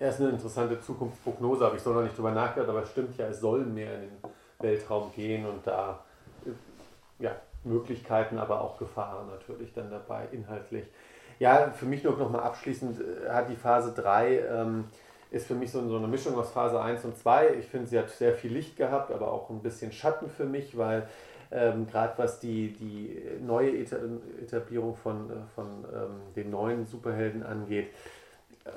Ja, 0.00 0.08
ist 0.08 0.20
eine 0.20 0.30
interessante 0.30 0.80
Zukunftsprognose, 0.80 1.66
aber 1.66 1.74
ich 1.74 1.82
soll 1.82 1.94
noch 1.94 2.02
nicht 2.02 2.16
drüber 2.16 2.30
nachgedacht, 2.30 2.70
aber 2.70 2.82
es 2.82 2.90
stimmt 2.90 3.16
ja, 3.18 3.26
es 3.26 3.40
soll 3.40 3.64
mehr 3.64 3.94
in 3.94 4.00
den 4.02 4.18
Weltraum 4.60 5.12
gehen 5.12 5.44
und 5.44 5.66
da 5.66 6.04
ja, 7.18 7.36
Möglichkeiten, 7.64 8.38
aber 8.38 8.60
auch 8.60 8.78
Gefahren 8.78 9.28
natürlich 9.28 9.72
dann 9.72 9.90
dabei, 9.90 10.28
inhaltlich. 10.32 10.84
Ja, 11.38 11.70
für 11.70 11.86
mich 11.86 12.02
nur 12.02 12.16
noch 12.16 12.30
mal 12.30 12.42
abschließend 12.42 13.00
äh, 13.00 13.30
hat 13.30 13.48
die 13.48 13.56
Phase 13.56 13.92
3 13.92 14.38
ähm, 14.38 14.84
ist 15.30 15.46
für 15.46 15.54
mich 15.54 15.70
so, 15.70 15.80
eine 15.80 16.08
Mischung 16.08 16.36
aus 16.36 16.50
Phase 16.50 16.80
1 16.80 17.04
und 17.04 17.16
2. 17.16 17.54
Ich 17.58 17.66
finde, 17.66 17.86
sie 17.86 17.98
hat 17.98 18.08
sehr 18.10 18.34
viel 18.34 18.52
Licht 18.52 18.76
gehabt, 18.76 19.12
aber 19.12 19.30
auch 19.30 19.50
ein 19.50 19.60
bisschen 19.60 19.92
Schatten 19.92 20.30
für 20.30 20.44
mich, 20.44 20.76
weil 20.78 21.06
ähm, 21.50 21.86
gerade 21.86 22.14
was 22.16 22.40
die, 22.40 22.72
die 22.72 23.22
neue 23.40 23.78
Etablierung 23.78 24.96
von, 24.96 25.30
äh, 25.30 25.34
von 25.54 25.84
ähm, 25.92 26.34
den 26.34 26.50
neuen 26.50 26.86
Superhelden 26.86 27.42
angeht, 27.42 27.88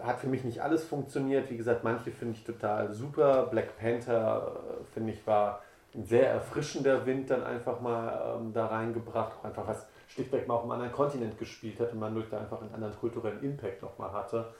hat 0.03 0.19
für 0.19 0.27
mich 0.27 0.43
nicht 0.43 0.61
alles 0.61 0.83
funktioniert. 0.83 1.49
Wie 1.49 1.57
gesagt, 1.57 1.83
manche 1.83 2.11
finde 2.11 2.35
ich 2.37 2.45
total 2.45 2.93
super. 2.93 3.47
Black 3.51 3.77
Panther, 3.77 4.53
äh, 4.55 4.93
finde 4.93 5.13
ich, 5.13 5.25
war 5.25 5.61
ein 5.93 6.05
sehr 6.05 6.29
erfrischender 6.29 7.05
Wind 7.05 7.29
dann 7.29 7.43
einfach 7.43 7.81
mal 7.81 8.37
ähm, 8.37 8.53
da 8.53 8.67
reingebracht. 8.67 9.33
Auch 9.39 9.43
einfach 9.43 9.67
was 9.67 9.85
schlichtweg 10.07 10.47
mal 10.47 10.55
auf 10.55 10.63
einem 10.63 10.71
anderen 10.71 10.91
Kontinent 10.91 11.37
gespielt 11.37 11.79
hat 11.79 11.93
und 11.93 11.99
man 11.99 12.13
durch 12.13 12.29
da 12.29 12.39
einfach 12.39 12.61
einen 12.61 12.73
anderen 12.73 12.95
kulturellen 12.97 13.41
Impact 13.43 13.81
nochmal 13.81 14.11
hatte. 14.11 14.53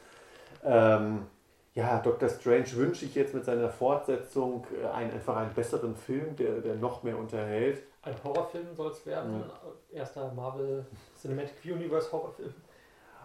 Ähm, 0.64 1.28
ja, 1.74 2.00
Dr. 2.00 2.28
Strange 2.28 2.72
wünsche 2.74 3.06
ich 3.06 3.16
jetzt 3.16 3.34
mit 3.34 3.46
seiner 3.46 3.70
Fortsetzung 3.70 4.66
äh, 4.82 4.88
einen, 4.88 5.12
einfach 5.12 5.38
einen 5.38 5.54
besseren 5.54 5.96
Film, 5.96 6.36
der, 6.36 6.60
der 6.60 6.76
noch 6.76 7.04
mehr 7.04 7.18
unterhält. 7.18 7.82
Ein 8.02 8.16
Horrorfilm 8.24 8.76
soll 8.76 8.92
es 8.92 9.06
werden. 9.06 9.38
Mhm. 9.38 9.44
Erster 9.94 10.34
Marvel 10.34 10.86
Cinematic 11.20 11.56
Universe 11.64 12.12
Horrorfilm. 12.12 12.54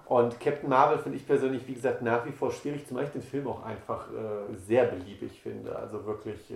Und 0.06 0.38
Captain 0.38 0.68
Marvel 0.68 0.98
finde 0.98 1.18
ich 1.18 1.26
persönlich, 1.26 1.66
wie 1.66 1.74
gesagt, 1.74 2.02
nach 2.02 2.24
wie 2.24 2.30
vor 2.30 2.52
schwierig, 2.52 2.86
zumal 2.86 3.04
ich 3.04 3.10
den 3.10 3.22
Film 3.22 3.48
auch 3.48 3.64
einfach 3.64 4.08
äh, 4.12 4.54
sehr 4.54 4.84
beliebig 4.84 5.40
finde. 5.42 5.74
Also 5.74 6.06
wirklich, 6.06 6.52
äh, 6.52 6.54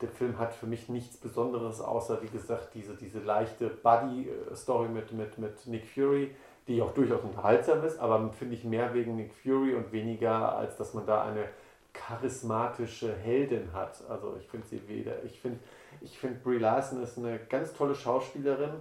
der 0.00 0.08
Film 0.08 0.38
hat 0.38 0.54
für 0.54 0.66
mich 0.66 0.88
nichts 0.88 1.16
Besonderes, 1.16 1.80
außer, 1.80 2.22
wie 2.22 2.28
gesagt, 2.28 2.74
diese, 2.74 2.94
diese 2.96 3.20
leichte 3.20 3.68
Buddy-Story 3.68 4.88
mit, 4.88 5.12
mit, 5.12 5.38
mit 5.38 5.66
Nick 5.66 5.86
Fury, 5.86 6.34
die 6.68 6.80
auch 6.80 6.92
durchaus 6.92 7.22
unterhaltsam 7.22 7.84
ist, 7.84 7.98
aber 7.98 8.32
finde 8.32 8.54
ich 8.54 8.64
mehr 8.64 8.94
wegen 8.94 9.16
Nick 9.16 9.32
Fury 9.34 9.74
und 9.74 9.92
weniger, 9.92 10.56
als 10.56 10.76
dass 10.76 10.94
man 10.94 11.06
da 11.06 11.24
eine 11.24 11.44
charismatische 11.92 13.14
Heldin 13.14 13.72
hat. 13.72 14.02
Also 14.08 14.36
ich 14.38 14.48
finde 14.48 14.66
sie 14.66 14.88
weder, 14.88 15.22
ich 15.24 15.40
finde, 15.40 15.58
ich 16.00 16.18
finde 16.18 16.38
Brie 16.40 16.58
Larson 16.58 17.02
ist 17.02 17.18
eine 17.18 17.38
ganz 17.38 17.72
tolle 17.74 17.94
Schauspielerin, 17.94 18.74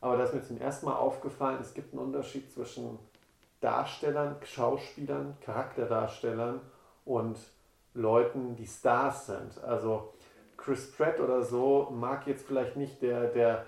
aber 0.00 0.16
da 0.16 0.24
ist 0.24 0.34
mir 0.34 0.42
zum 0.42 0.60
ersten 0.60 0.86
Mal 0.86 0.96
aufgefallen, 0.96 1.58
es 1.60 1.74
gibt 1.74 1.92
einen 1.92 2.02
Unterschied 2.02 2.50
zwischen 2.52 2.98
Darstellern, 3.60 4.36
Schauspielern, 4.44 5.36
Charakterdarstellern 5.40 6.60
und 7.04 7.38
Leuten, 7.94 8.56
die 8.56 8.66
Stars 8.66 9.26
sind. 9.26 9.62
Also 9.64 10.12
Chris 10.62 10.92
Pratt 10.92 11.20
oder 11.20 11.42
so 11.42 11.88
mag 11.90 12.26
jetzt 12.26 12.46
vielleicht 12.46 12.76
nicht 12.76 13.00
der, 13.02 13.28
der 13.28 13.64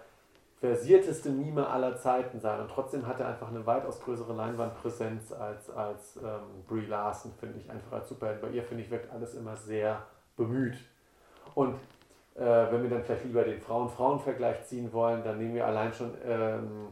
versierteste 0.60 1.30
Mime 1.30 1.66
aller 1.66 1.96
Zeiten 1.96 2.38
sein 2.38 2.60
und 2.60 2.70
trotzdem 2.70 3.06
hat 3.06 3.18
er 3.18 3.28
einfach 3.28 3.48
eine 3.48 3.66
weitaus 3.66 4.00
größere 4.00 4.32
Leinwandpräsenz 4.32 5.32
als, 5.32 5.68
als 5.70 6.16
ähm, 6.18 6.64
Brie 6.68 6.86
Larson, 6.86 7.32
finde 7.40 7.58
ich 7.58 7.68
einfach 7.68 7.92
als 7.92 8.08
Superheld. 8.08 8.40
Bei 8.40 8.48
ihr, 8.48 8.62
finde 8.62 8.84
ich, 8.84 8.90
wirkt 8.90 9.12
alles 9.12 9.34
immer 9.34 9.56
sehr 9.56 10.02
bemüht. 10.36 10.76
Und 11.54 11.74
äh, 12.36 12.40
wenn 12.40 12.82
wir 12.82 12.90
dann 12.90 13.02
vielleicht 13.02 13.24
lieber 13.24 13.42
den 13.42 13.60
Frauen-Frauen-Vergleich 13.60 14.64
ziehen 14.64 14.92
wollen, 14.92 15.24
dann 15.24 15.38
nehmen 15.38 15.54
wir 15.54 15.66
allein 15.66 15.92
schon, 15.92 16.12
ähm, 16.24 16.88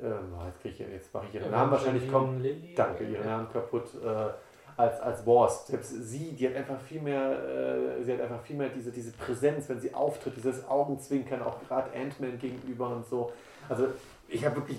ähm, 0.00 0.34
jetzt, 0.48 0.64
ich, 0.64 0.78
jetzt 0.78 1.14
mache 1.14 1.26
ich 1.28 1.34
ihren 1.34 1.50
Namen 1.50 1.70
wahrscheinlich 1.70 2.10
kommen. 2.10 2.44
Danke, 2.74 3.04
ihren 3.04 3.24
Namen 3.24 3.48
kaputt. 3.52 3.86
Äh, 4.04 4.30
als, 4.76 5.00
als 5.00 5.26
Wars. 5.26 5.66
Selbst 5.66 5.90
sie, 6.08 6.32
die 6.32 6.48
hat 6.48 6.56
einfach 6.56 6.80
viel 6.80 7.00
mehr, 7.00 7.98
äh, 7.98 8.02
sie 8.04 8.12
hat 8.12 8.20
einfach 8.20 8.42
viel 8.42 8.56
mehr 8.56 8.68
diese, 8.68 8.90
diese 8.90 9.12
Präsenz, 9.12 9.68
wenn 9.68 9.80
sie 9.80 9.94
auftritt, 9.94 10.36
dieses 10.36 10.68
Augenzwinkern, 10.68 11.42
auch 11.42 11.58
gerade 11.66 11.90
Ant-Man 11.94 12.38
gegenüber 12.38 12.88
und 12.90 13.06
so. 13.06 13.32
Also 13.68 13.88
ich 14.28 14.44
habe 14.44 14.56
wirklich 14.56 14.78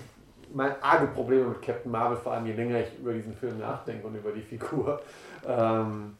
mal 0.52 0.76
arge 0.80 1.08
Probleme 1.08 1.48
mit 1.48 1.62
Captain 1.62 1.90
Marvel, 1.90 2.16
vor 2.16 2.32
allem 2.32 2.46
je 2.46 2.52
länger 2.52 2.80
ich 2.80 2.98
über 2.98 3.12
diesen 3.12 3.34
Film 3.34 3.58
nachdenke 3.58 4.06
und 4.06 4.14
über 4.14 4.32
die 4.32 4.42
Figur. 4.42 5.00
Ähm, 5.46 6.16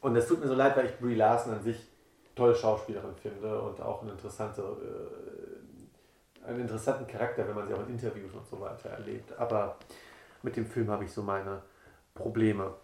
und 0.00 0.16
es 0.16 0.26
tut 0.26 0.40
mir 0.40 0.48
so 0.48 0.54
leid, 0.54 0.76
weil 0.76 0.86
ich 0.86 0.98
Brie 0.98 1.14
Larson 1.14 1.54
an 1.54 1.62
sich 1.62 1.88
tolle 2.34 2.54
Schauspielerin 2.54 3.14
finde 3.16 3.60
und 3.60 3.80
auch 3.80 4.02
eine 4.02 4.12
interessante, 4.12 4.62
äh, 4.62 6.48
einen 6.48 6.60
interessanten 6.60 7.06
Charakter, 7.06 7.48
wenn 7.48 7.54
man 7.54 7.66
sie 7.66 7.74
auch 7.74 7.86
in 7.86 7.94
Interviews 7.94 8.34
und 8.34 8.46
so 8.46 8.60
weiter 8.60 8.90
erlebt. 8.90 9.32
Aber 9.38 9.76
mit 10.42 10.56
dem 10.56 10.66
Film 10.66 10.90
habe 10.90 11.04
ich 11.04 11.12
so 11.12 11.22
meine 11.22 11.62
Probleme. 12.16 12.74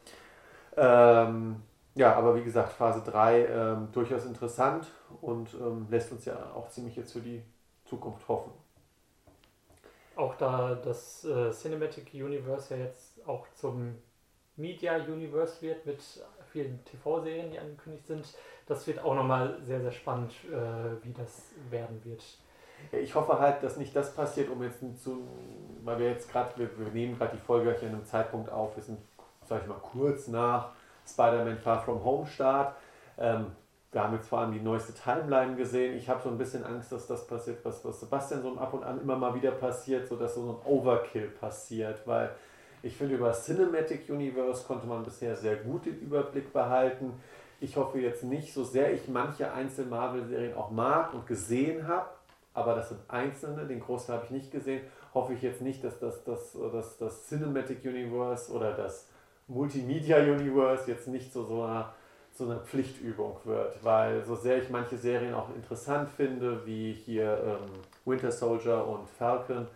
Ähm, 0.76 1.56
ja, 1.94 2.14
aber 2.14 2.36
wie 2.36 2.44
gesagt, 2.44 2.72
Phase 2.72 3.02
3 3.04 3.46
ähm, 3.46 3.88
durchaus 3.92 4.24
interessant 4.24 4.86
und 5.20 5.52
ähm, 5.54 5.86
lässt 5.90 6.12
uns 6.12 6.24
ja 6.24 6.52
auch 6.54 6.68
ziemlich 6.70 6.96
jetzt 6.96 7.12
für 7.12 7.20
die 7.20 7.42
Zukunft 7.84 8.26
hoffen. 8.28 8.52
Auch 10.16 10.36
da 10.36 10.74
das 10.74 11.24
äh, 11.24 11.50
Cinematic 11.50 12.14
Universe 12.14 12.74
ja 12.74 12.84
jetzt 12.84 13.26
auch 13.26 13.46
zum 13.54 13.96
Media 14.56 14.96
Universe 14.96 15.60
wird 15.62 15.84
mit 15.86 16.00
vielen 16.52 16.84
TV-Serien, 16.84 17.50
die 17.50 17.58
angekündigt 17.58 18.06
sind, 18.06 18.26
das 18.66 18.86
wird 18.86 19.02
auch 19.02 19.14
nochmal 19.14 19.58
sehr, 19.62 19.80
sehr 19.80 19.92
spannend, 19.92 20.32
äh, 20.50 21.04
wie 21.04 21.12
das 21.12 21.50
werden 21.70 22.00
wird. 22.04 22.22
Ich 22.90 23.14
hoffe 23.14 23.38
halt, 23.38 23.62
dass 23.62 23.76
nicht 23.76 23.94
das 23.94 24.14
passiert, 24.14 24.50
um 24.50 24.62
jetzt 24.62 24.80
zu, 25.02 25.26
weil 25.84 25.98
wir 25.98 26.10
jetzt 26.10 26.30
gerade, 26.30 26.58
wir, 26.58 26.78
wir, 26.78 26.92
nehmen 26.92 27.16
gerade 27.16 27.36
die 27.36 27.42
Folge 27.42 27.74
hier 27.78 27.88
in 27.88 27.94
einem 27.94 28.04
Zeitpunkt 28.04 28.50
auf, 28.50 28.76
wir 28.76 28.82
sind 28.82 28.98
sag 29.44 29.62
ich 29.62 29.68
mal, 29.68 29.78
kurz 29.80 30.28
nach 30.28 30.70
Spider-Man 31.06 31.58
Far 31.58 31.82
From 31.82 32.04
Home 32.04 32.26
Start. 32.26 32.74
Ähm, 33.18 33.46
wir 33.92 34.02
haben 34.02 34.14
jetzt 34.14 34.28
vor 34.28 34.38
allem 34.38 34.52
die 34.52 34.60
neueste 34.60 34.94
Timeline 34.94 35.54
gesehen. 35.54 35.96
Ich 35.96 36.08
habe 36.08 36.22
so 36.22 36.30
ein 36.30 36.38
bisschen 36.38 36.64
Angst, 36.64 36.90
dass 36.92 37.06
das 37.06 37.26
passiert, 37.26 37.62
was, 37.64 37.84
was 37.84 38.00
Sebastian 38.00 38.42
so 38.42 38.56
ab 38.56 38.72
und 38.72 38.84
an 38.84 39.00
immer 39.00 39.16
mal 39.16 39.34
wieder 39.34 39.50
passiert, 39.50 40.08
sodass 40.08 40.34
so 40.34 40.40
ein 40.40 40.66
Overkill 40.66 41.28
passiert, 41.28 42.06
weil 42.06 42.30
ich 42.82 42.96
finde, 42.96 43.14
über 43.16 43.32
Cinematic 43.32 44.08
Universe 44.08 44.66
konnte 44.66 44.86
man 44.86 45.04
bisher 45.04 45.36
sehr 45.36 45.56
gut 45.56 45.86
den 45.86 46.00
Überblick 46.00 46.52
behalten. 46.52 47.12
Ich 47.60 47.76
hoffe 47.76 48.00
jetzt 48.00 48.24
nicht, 48.24 48.52
so 48.52 48.64
sehr 48.64 48.92
ich 48.92 49.06
manche 49.08 49.52
Einzel-Marvel-Serien 49.52 50.56
auch 50.56 50.70
mag 50.70 51.14
und 51.14 51.26
gesehen 51.26 51.86
habe, 51.86 52.08
aber 52.54 52.74
das 52.74 52.88
sind 52.88 53.00
einzelne, 53.08 53.66
den 53.66 53.80
Großteil 53.80 54.16
habe 54.16 54.24
ich 54.24 54.32
nicht 54.32 54.50
gesehen, 54.50 54.82
hoffe 55.14 55.34
ich 55.34 55.42
jetzt 55.42 55.60
nicht, 55.60 55.84
dass 55.84 55.98
das, 56.00 56.24
das, 56.24 56.56
das, 56.72 56.96
das 56.98 57.28
Cinematic 57.28 57.84
Universe 57.84 58.50
oder 58.50 58.72
das 58.72 59.06
Multimedia 59.52 60.18
Universe 60.18 60.90
jetzt 60.90 61.08
nicht 61.08 61.32
so, 61.32 61.44
so, 61.44 61.62
eine, 61.62 61.86
so 62.32 62.44
eine 62.44 62.60
Pflichtübung 62.60 63.36
wird, 63.44 63.82
weil 63.84 64.24
so 64.24 64.34
sehr 64.34 64.62
ich 64.62 64.70
manche 64.70 64.96
Serien 64.96 65.34
auch 65.34 65.54
interessant 65.54 66.08
finde, 66.10 66.66
wie 66.66 66.92
hier 66.92 67.38
ähm, 67.44 67.70
Winter 68.04 68.32
Soldier 68.32 68.86
und 68.86 69.08
Falcon, 69.08 69.66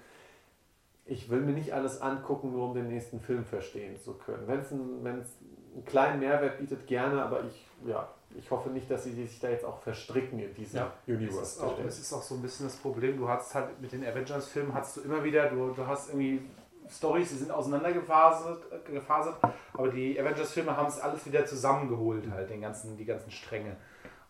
ich 1.05 1.31
will 1.31 1.41
mir 1.41 1.53
nicht 1.53 1.73
alles 1.73 2.01
angucken, 2.01 2.53
nur 2.53 2.69
um 2.69 2.75
den 2.75 2.89
nächsten 2.89 3.21
Film 3.21 3.45
verstehen 3.45 3.97
zu 3.97 4.15
können. 4.15 4.43
Wenn 4.47 4.61
es 4.61 4.73
einen, 4.73 5.07
einen 5.07 5.85
kleinen 5.85 6.19
Mehrwert 6.19 6.59
bietet, 6.59 6.87
gerne, 6.87 7.23
aber 7.23 7.45
ich, 7.45 7.67
ja, 7.87 8.09
ich 8.37 8.51
hoffe 8.51 8.71
nicht, 8.71 8.91
dass 8.91 9.05
sie 9.05 9.13
sich 9.13 9.39
da 9.39 9.49
jetzt 9.49 9.65
auch 9.65 9.79
verstricken 9.79 10.41
in 10.41 10.53
diesem 10.55 10.81
ja, 10.81 10.93
Universe. 11.07 11.43
Es 11.43 11.53
ist, 11.53 11.63
auch, 11.63 11.79
es 11.79 11.99
ist 12.01 12.13
auch 12.13 12.23
so 12.23 12.35
ein 12.35 12.43
bisschen 12.43 12.67
das 12.67 12.77
Problem, 12.77 13.17
du 13.17 13.29
hast 13.29 13.55
halt 13.55 13.81
mit 13.81 13.93
den 13.93 14.05
Avengers-Filmen 14.05 14.75
hast 14.75 14.97
du 14.97 15.03
immer 15.03 15.23
wieder, 15.23 15.49
du, 15.49 15.71
du 15.71 15.87
hast 15.87 16.11
irgendwie 16.11 16.43
Storys, 16.91 17.31
die 17.31 17.37
sind 17.37 17.51
auseinandergefasert, 17.51 18.85
gefasert, 18.87 19.37
aber 19.73 19.89
die 19.89 20.19
Avengers-Filme 20.21 20.77
haben 20.77 20.89
es 20.89 21.01
alles 21.01 21.27
wieder 21.27 21.45
zusammengeholt, 21.47 22.31
halt, 22.31 22.51
den 22.51 22.61
ganzen, 22.61 22.97
die 22.97 23.05
ganzen 23.05 23.31
Stränge. 23.31 23.77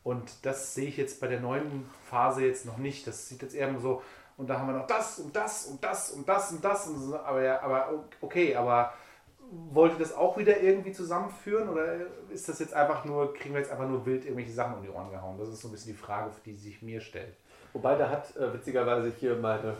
Und 0.03 0.45
das 0.47 0.75
sehe 0.75 0.89
ich 0.89 0.97
jetzt 0.97 1.21
bei 1.21 1.27
der 1.27 1.41
neuen 1.41 1.85
Phase 2.09 2.45
jetzt 2.45 2.65
noch 2.65 2.79
nicht. 2.79 3.07
Das 3.07 3.29
sieht 3.29 3.43
jetzt 3.43 3.55
eher 3.55 3.77
so, 3.81 4.03
und 4.37 4.49
da 4.49 4.59
haben 4.59 4.69
wir 4.69 4.79
noch 4.79 4.87
das 4.87 5.19
und 5.19 5.35
das 5.35 5.67
und 5.67 5.83
das 5.83 6.11
und 6.13 6.29
das 6.29 6.53
und 6.53 6.65
das. 6.65 6.87
Und 6.87 6.99
so, 6.99 7.19
aber, 7.19 7.43
ja, 7.43 7.61
aber 7.63 8.05
okay, 8.21 8.55
aber 8.55 8.93
wollt 9.51 9.93
ihr 9.95 9.99
das 9.99 10.15
auch 10.15 10.37
wieder 10.37 10.61
irgendwie 10.61 10.93
zusammenführen 10.93 11.69
oder 11.69 12.07
ist 12.31 12.49
das 12.49 12.59
jetzt 12.59 12.75
einfach 12.75 13.05
nur, 13.05 13.33
kriegen 13.33 13.55
wir 13.55 13.61
jetzt 13.61 13.71
einfach 13.71 13.89
nur 13.89 14.05
wild 14.05 14.25
irgendwelche 14.25 14.53
Sachen 14.53 14.77
um 14.77 14.83
die 14.83 14.91
Ohren 14.91 15.11
gehauen? 15.11 15.39
Das 15.39 15.49
ist 15.49 15.61
so 15.61 15.69
ein 15.69 15.73
bisschen 15.73 15.93
die 15.93 15.99
Frage, 15.99 16.31
die 16.45 16.55
sich 16.55 16.83
mir 16.83 17.01
stellt. 17.01 17.37
Wobei, 17.77 17.95
da 17.95 18.09
hat 18.09 18.35
äh, 18.37 18.55
witzigerweise 18.55 19.13
hier 19.21 19.37
meine 19.37 19.77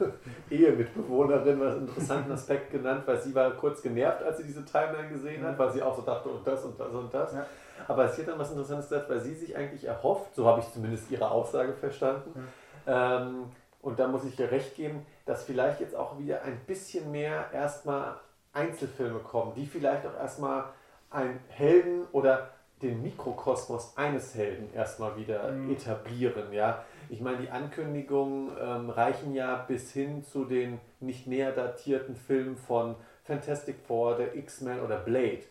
Ehemitbewohnerin 0.50 1.60
einen 1.60 1.88
interessanten 1.88 2.32
Aspekt 2.32 2.72
genannt, 2.72 3.02
weil 3.04 3.20
sie 3.20 3.34
war 3.34 3.50
kurz 3.50 3.82
genervt, 3.82 4.22
als 4.22 4.38
sie 4.38 4.44
diese 4.44 4.64
Timeline 4.64 5.10
gesehen 5.10 5.44
hat, 5.44 5.58
weil 5.58 5.70
sie 5.70 5.82
auch 5.82 5.94
so 5.94 6.00
dachte, 6.00 6.30
und 6.30 6.46
das 6.46 6.64
und 6.64 6.80
das 6.80 6.94
und 6.94 7.12
das. 7.12 7.34
Ja. 7.34 7.44
Aber 7.86 8.08
sie 8.08 8.22
hat 8.22 8.28
dann 8.28 8.38
was 8.38 8.50
Interessantes 8.50 8.88
gesagt, 8.88 9.10
weil 9.10 9.20
sie 9.20 9.34
sich 9.34 9.54
eigentlich 9.54 9.84
erhofft, 9.84 10.34
so 10.34 10.46
habe 10.46 10.60
ich 10.60 10.72
zumindest 10.72 11.10
ihre 11.10 11.30
Aussage 11.30 11.74
verstanden, 11.74 12.48
ja. 12.86 13.20
ähm, 13.20 13.52
und 13.82 13.98
da 13.98 14.08
muss 14.08 14.24
ich 14.24 14.40
ihr 14.40 14.50
recht 14.50 14.74
geben, 14.74 15.04
dass 15.26 15.44
vielleicht 15.44 15.80
jetzt 15.80 15.94
auch 15.94 16.18
wieder 16.18 16.40
ein 16.44 16.58
bisschen 16.66 17.12
mehr 17.12 17.50
erstmal 17.52 18.14
Einzelfilme 18.54 19.18
kommen, 19.18 19.52
die 19.54 19.66
vielleicht 19.66 20.06
auch 20.06 20.18
erstmal 20.18 20.64
einen 21.10 21.38
Helden 21.48 22.06
oder 22.12 22.48
den 22.80 23.02
Mikrokosmos 23.02 23.98
eines 23.98 24.34
Helden 24.34 24.72
erstmal 24.72 25.18
wieder 25.18 25.50
mhm. 25.50 25.72
etablieren, 25.72 26.50
ja 26.54 26.82
ich 27.08 27.20
meine, 27.20 27.38
die 27.38 27.50
Ankündigungen 27.50 28.50
ähm, 28.60 28.90
reichen 28.90 29.34
ja 29.34 29.56
bis 29.56 29.92
hin 29.92 30.24
zu 30.24 30.44
den 30.44 30.80
nicht 31.00 31.26
näher 31.26 31.52
datierten 31.52 32.16
Filmen 32.16 32.56
von 32.56 32.96
Fantastic 33.24 33.76
Four, 33.86 34.16
der 34.16 34.34
X-Men 34.36 34.80
oder 34.80 34.98
Blade. 34.98 35.42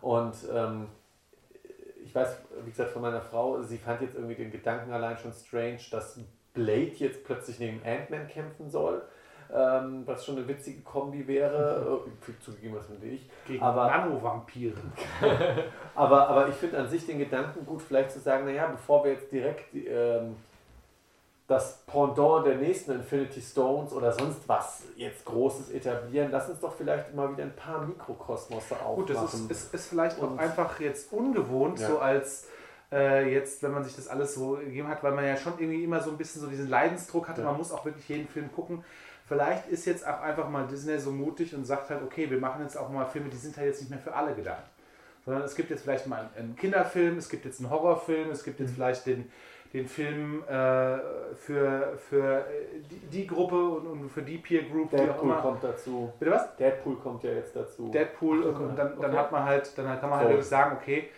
Und 0.00 0.34
ähm, 0.52 0.88
ich 2.04 2.14
weiß, 2.14 2.36
wie 2.64 2.70
gesagt, 2.70 2.90
von 2.90 3.02
meiner 3.02 3.20
Frau, 3.20 3.62
sie 3.62 3.78
fand 3.78 4.02
jetzt 4.02 4.14
irgendwie 4.14 4.34
den 4.34 4.50
Gedanken 4.50 4.92
allein 4.92 5.16
schon 5.16 5.32
strange, 5.32 5.80
dass 5.90 6.18
Blade 6.52 6.92
jetzt 6.96 7.24
plötzlich 7.24 7.58
neben 7.58 7.80
Ant-Man 7.84 8.28
kämpfen 8.28 8.68
soll. 8.68 9.02
Ähm, 9.54 10.02
was 10.06 10.24
schon 10.24 10.38
eine 10.38 10.48
witzige 10.48 10.80
Kombi 10.80 11.26
wäre. 11.26 12.02
Mhm. 12.06 12.40
Zugegeben, 12.40 12.74
was 12.74 12.86
finde 12.86 13.06
ich. 13.06 13.28
Gegen 13.46 13.62
aber, 13.62 13.86
Nano-Vampire. 13.86 14.76
aber, 15.94 16.28
aber 16.28 16.48
ich 16.48 16.54
finde 16.54 16.78
an 16.78 16.88
sich 16.88 17.04
den 17.04 17.18
Gedanken 17.18 17.66
gut, 17.66 17.82
vielleicht 17.82 18.12
zu 18.12 18.20
sagen, 18.20 18.46
naja, 18.46 18.66
bevor 18.66 19.04
wir 19.04 19.12
jetzt 19.12 19.30
direkt 19.30 19.74
ähm, 19.74 20.36
das 21.52 21.82
Pendant 21.86 22.46
der 22.46 22.56
nächsten 22.56 22.92
Infinity 22.92 23.40
Stones 23.40 23.92
oder 23.92 24.12
sonst 24.12 24.48
was 24.48 24.84
jetzt 24.96 25.24
Großes 25.24 25.70
etablieren. 25.70 26.30
Lass 26.30 26.48
uns 26.48 26.60
doch 26.60 26.74
vielleicht 26.74 27.14
mal 27.14 27.30
wieder 27.30 27.44
ein 27.44 27.54
paar 27.54 27.84
Mikrokosmose 27.86 28.74
aufmachen. 28.76 28.94
Gut, 28.96 29.10
das 29.10 29.34
ist, 29.34 29.50
ist, 29.50 29.74
ist 29.74 29.86
vielleicht 29.86 30.18
Und 30.18 30.38
auch 30.38 30.38
einfach 30.38 30.80
jetzt 30.80 31.12
ungewohnt, 31.12 31.78
ja. 31.78 31.88
so 31.88 31.98
als 31.98 32.46
äh, 32.90 33.30
jetzt, 33.32 33.62
wenn 33.62 33.72
man 33.72 33.84
sich 33.84 33.94
das 33.94 34.08
alles 34.08 34.34
so 34.34 34.52
gegeben 34.52 34.88
hat, 34.88 35.02
weil 35.02 35.12
man 35.12 35.26
ja 35.26 35.36
schon 35.36 35.54
irgendwie 35.58 35.84
immer 35.84 36.00
so 36.00 36.10
ein 36.10 36.16
bisschen 36.16 36.40
so 36.40 36.46
diesen 36.46 36.68
Leidensdruck 36.68 37.28
hatte, 37.28 37.42
ja. 37.42 37.48
man 37.48 37.58
muss 37.58 37.70
auch 37.70 37.84
wirklich 37.84 38.08
jeden 38.08 38.28
Film 38.28 38.50
gucken. 38.52 38.84
Vielleicht 39.28 39.68
ist 39.68 39.84
jetzt 39.84 40.06
auch 40.06 40.20
einfach 40.20 40.48
mal 40.48 40.66
Disney 40.66 40.98
so 40.98 41.10
mutig 41.10 41.54
und 41.54 41.64
sagt 41.64 41.90
halt, 41.90 42.02
okay, 42.02 42.30
wir 42.30 42.38
machen 42.38 42.62
jetzt 42.62 42.76
auch 42.76 42.88
mal 42.88 43.06
Filme, 43.06 43.28
die 43.28 43.36
sind 43.36 43.56
halt 43.56 43.68
jetzt 43.68 43.80
nicht 43.80 43.90
mehr 43.90 43.98
für 43.98 44.14
alle 44.14 44.34
gedacht. 44.34 44.64
Sondern 45.24 45.42
es 45.42 45.54
gibt 45.54 45.70
jetzt 45.70 45.82
vielleicht 45.82 46.06
mal 46.06 46.28
einen 46.36 46.56
Kinderfilm, 46.56 47.18
es 47.18 47.28
gibt 47.28 47.44
jetzt 47.44 47.60
einen 47.60 47.70
Horrorfilm, 47.70 48.30
es 48.30 48.42
gibt 48.42 48.58
jetzt 48.58 48.70
mhm. 48.70 48.74
vielleicht 48.74 49.06
den, 49.06 49.30
den 49.72 49.86
Film 49.86 50.42
äh, 50.44 50.98
für, 51.34 51.96
für 51.96 52.44
die, 52.90 52.98
die, 53.10 53.26
Gruppe 53.26 53.56
und, 53.56 53.86
und, 53.86 54.10
für 54.10 54.22
die 54.22 54.38
Peer 54.38 54.64
Group. 54.64 54.90
Deadpool 54.90 55.34
kommt 55.36 55.64
dazu. 55.64 56.12
Bitte 56.18 56.32
was? 56.32 56.56
Deadpool 56.56 56.96
kommt 56.96 57.24
ja 57.24 57.32
jetzt 57.32 57.56
dazu. 57.56 57.88
Deadpool 57.88 58.52
Ach, 58.54 58.60
und, 58.60 58.76
dann, 58.76 58.92
okay. 58.92 58.98
dann 59.00 59.16
hat 59.16 59.32
man 59.32 59.44
halt, 59.44 59.76
dann 59.76 59.98
kann 59.98 60.10
man 60.10 60.18
halt 60.18 60.28
wirklich 60.28 60.46
sagen, 60.46 60.76
okay, 60.80 61.08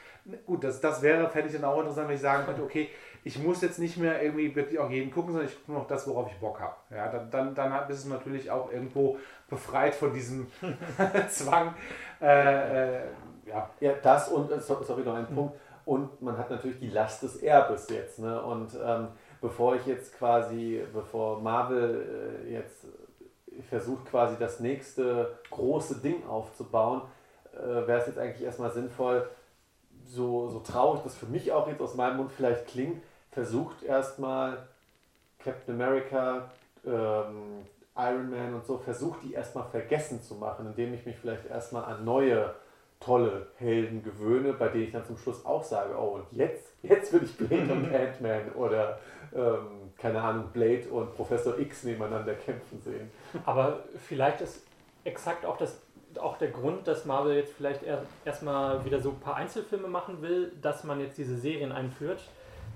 gut, 0.47 0.63
das, 0.63 0.81
das 0.81 1.03
wäre, 1.03 1.29
fände 1.29 1.49
ich 1.49 1.55
dann 1.55 1.65
auch 1.65 1.79
interessant, 1.81 2.09
wenn 2.09 2.15
ich 2.15 2.21
sagen 2.21 2.45
könnte, 2.47 2.63
okay, 2.63 2.91
ich 3.25 3.43
muss 3.43 3.63
jetzt 3.63 3.79
nicht 3.79 3.97
mehr 3.97 4.23
irgendwie 4.23 4.55
wirklich 4.55 4.79
auch 4.79 4.91
jeden 4.91 5.11
gucken, 5.11 5.33
sondern 5.33 5.49
ich 5.49 5.57
gucke 5.57 5.73
nur 5.73 5.81
noch 5.81 5.89
das, 5.89 6.07
worauf 6.07 6.31
ich 6.31 6.39
Bock 6.39 6.61
habe. 6.61 6.75
Ja, 6.91 7.09
dann, 7.09 7.31
dann, 7.31 7.55
dann 7.55 7.89
bist 7.89 8.05
du 8.05 8.11
natürlich 8.11 8.51
auch 8.51 8.71
irgendwo 8.71 9.19
befreit 9.49 9.95
von 9.95 10.13
diesem 10.13 10.47
Zwang. 11.31 11.75
Äh, 12.21 12.97
äh, 12.97 13.01
ja. 13.47 13.71
Ja, 13.81 13.93
das 14.03 14.29
und, 14.29 14.51
äh, 14.53 14.61
sorry, 14.61 15.03
noch 15.03 15.15
ein 15.15 15.27
mhm. 15.31 15.35
Punkt. 15.35 15.57
Und 15.85 16.23
man 16.23 16.39
hat 16.39 16.51
natürlich 16.51 16.79
die 16.79 16.89
Last 16.89 17.23
des 17.23 17.37
Erbes 17.37 17.89
jetzt. 17.91 18.19
Ne? 18.19 18.41
Und 18.43 18.71
ähm, 18.83 19.09
bevor 19.41 19.77
ich 19.77 19.87
jetzt 19.87 20.17
quasi, 20.17 20.83
bevor 20.93 21.41
Marvel 21.41 22.45
äh, 22.47 22.53
jetzt 22.53 22.87
versucht 23.69 24.07
quasi 24.07 24.37
das 24.39 24.61
nächste 24.61 25.39
große 25.51 26.01
Ding 26.01 26.27
aufzubauen, 26.27 27.03
äh, 27.53 27.87
wäre 27.87 28.01
es 28.01 28.07
jetzt 28.07 28.19
eigentlich 28.19 28.43
erstmal 28.43 28.73
sinnvoll, 28.73 29.29
so, 30.07 30.49
so 30.49 30.61
traurig 30.61 31.03
das 31.03 31.15
für 31.15 31.27
mich 31.27 31.53
auch 31.53 31.69
jetzt 31.69 31.81
aus 31.81 31.95
meinem 31.95 32.19
Mund 32.19 32.33
vielleicht 32.33 32.67
klingt, 32.67 33.03
versucht 33.31 33.83
erstmal 33.83 34.67
Captain 35.39 35.75
America, 35.75 36.51
ähm, 36.85 37.67
Iron 37.97 38.31
Man 38.31 38.55
und 38.55 38.67
so, 38.67 38.79
versucht 38.79 39.23
die 39.23 39.35
erstmal 39.35 39.65
vergessen 39.65 40.23
zu 40.23 40.35
machen, 40.35 40.67
indem 40.67 40.95
ich 40.95 41.07
mich 41.07 41.17
vielleicht 41.17 41.47
erstmal 41.47 41.85
an 41.85 42.05
neue 42.05 42.55
tolle 43.05 43.49
Helden 43.57 44.03
gewöhne, 44.03 44.53
bei 44.53 44.69
denen 44.69 44.85
ich 44.85 44.93
dann 44.93 45.05
zum 45.05 45.17
Schluss 45.17 45.45
auch 45.45 45.63
sage, 45.63 45.95
oh 45.99 46.17
und 46.17 46.25
jetzt, 46.33 46.73
jetzt 46.83 47.13
will 47.13 47.23
ich 47.25 47.37
Blade 47.37 47.73
und 47.73 47.95
Ant-Man 47.95 48.53
oder 48.55 48.99
ähm, 49.35 49.93
keine 49.99 50.21
Ahnung, 50.21 50.47
Blade 50.53 50.89
und 50.91 51.15
Professor 51.15 51.59
X 51.59 51.85
nebeneinander 51.85 52.35
kämpfen 52.35 52.81
sehen. 52.81 53.11
Aber 53.45 53.85
vielleicht 54.09 54.41
ist 54.41 54.65
exakt 55.05 55.45
auch 55.45 55.57
das 55.57 55.81
auch 56.19 56.39
der 56.39 56.51
Grund, 56.51 56.87
dass 56.87 57.05
Marvel 57.07 57.35
jetzt 57.35 57.55
vielleicht 57.55 57.81
erstmal 58.25 58.85
wieder 58.85 59.01
so 59.01 59.11
ein 59.11 59.21
paar 59.21 59.35
Einzelfilme 59.35 59.89
machen 59.89 60.23
will, 60.23 60.53
dass 60.63 60.85
man 60.85 61.01
jetzt 61.01 61.19
diese 61.19 61.37
Serien 61.37 61.73
einführt, 61.73 62.21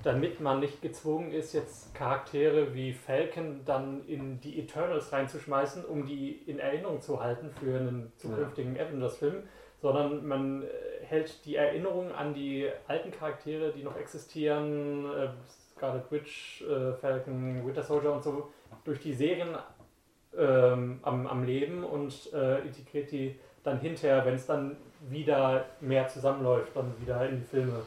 damit 0.02 0.40
man 0.40 0.60
nicht 0.60 0.82
gezwungen 0.82 1.32
ist, 1.32 1.52
jetzt 1.52 1.94
Charaktere 1.94 2.74
wie 2.74 2.92
Falcon 2.92 3.60
dann 3.64 4.04
in 4.06 4.40
die 4.40 4.58
Eternals 4.58 5.12
reinzuschmeißen, 5.12 5.84
um 5.84 6.06
die 6.06 6.32
in 6.46 6.58
Erinnerung 6.58 7.00
zu 7.00 7.22
halten 7.22 7.50
für 7.50 7.76
einen 7.76 8.12
zukünftigen 8.16 8.76
ja. 8.76 8.86
Avengers-Film, 8.86 9.42
sondern 9.80 10.26
man 10.26 10.62
äh, 10.62 10.66
hält 11.04 11.44
die 11.44 11.56
Erinnerung 11.56 12.12
an 12.12 12.34
die 12.34 12.68
alten 12.86 13.10
Charaktere, 13.10 13.72
die 13.72 13.82
noch 13.82 13.96
existieren, 13.96 15.04
äh, 15.06 15.28
Scarlet 15.76 16.10
Witch, 16.10 16.62
äh, 16.62 16.92
Falcon, 16.94 17.66
Winter 17.66 17.82
Soldier 17.82 18.12
und 18.12 18.22
so, 18.22 18.50
durch 18.84 19.00
die 19.00 19.12
Serien 19.12 19.56
ähm, 20.36 21.00
am, 21.02 21.26
am 21.26 21.44
Leben 21.44 21.84
und 21.84 22.32
äh, 22.32 22.60
integriert 22.60 23.10
die 23.12 23.38
dann 23.62 23.80
hinterher, 23.80 24.24
wenn 24.24 24.34
es 24.34 24.46
dann 24.46 24.76
wieder 25.08 25.66
mehr 25.80 26.08
zusammenläuft, 26.08 26.74
dann 26.74 26.92
wieder 27.00 27.28
in 27.28 27.40
die 27.40 27.46
Filme. 27.46 27.82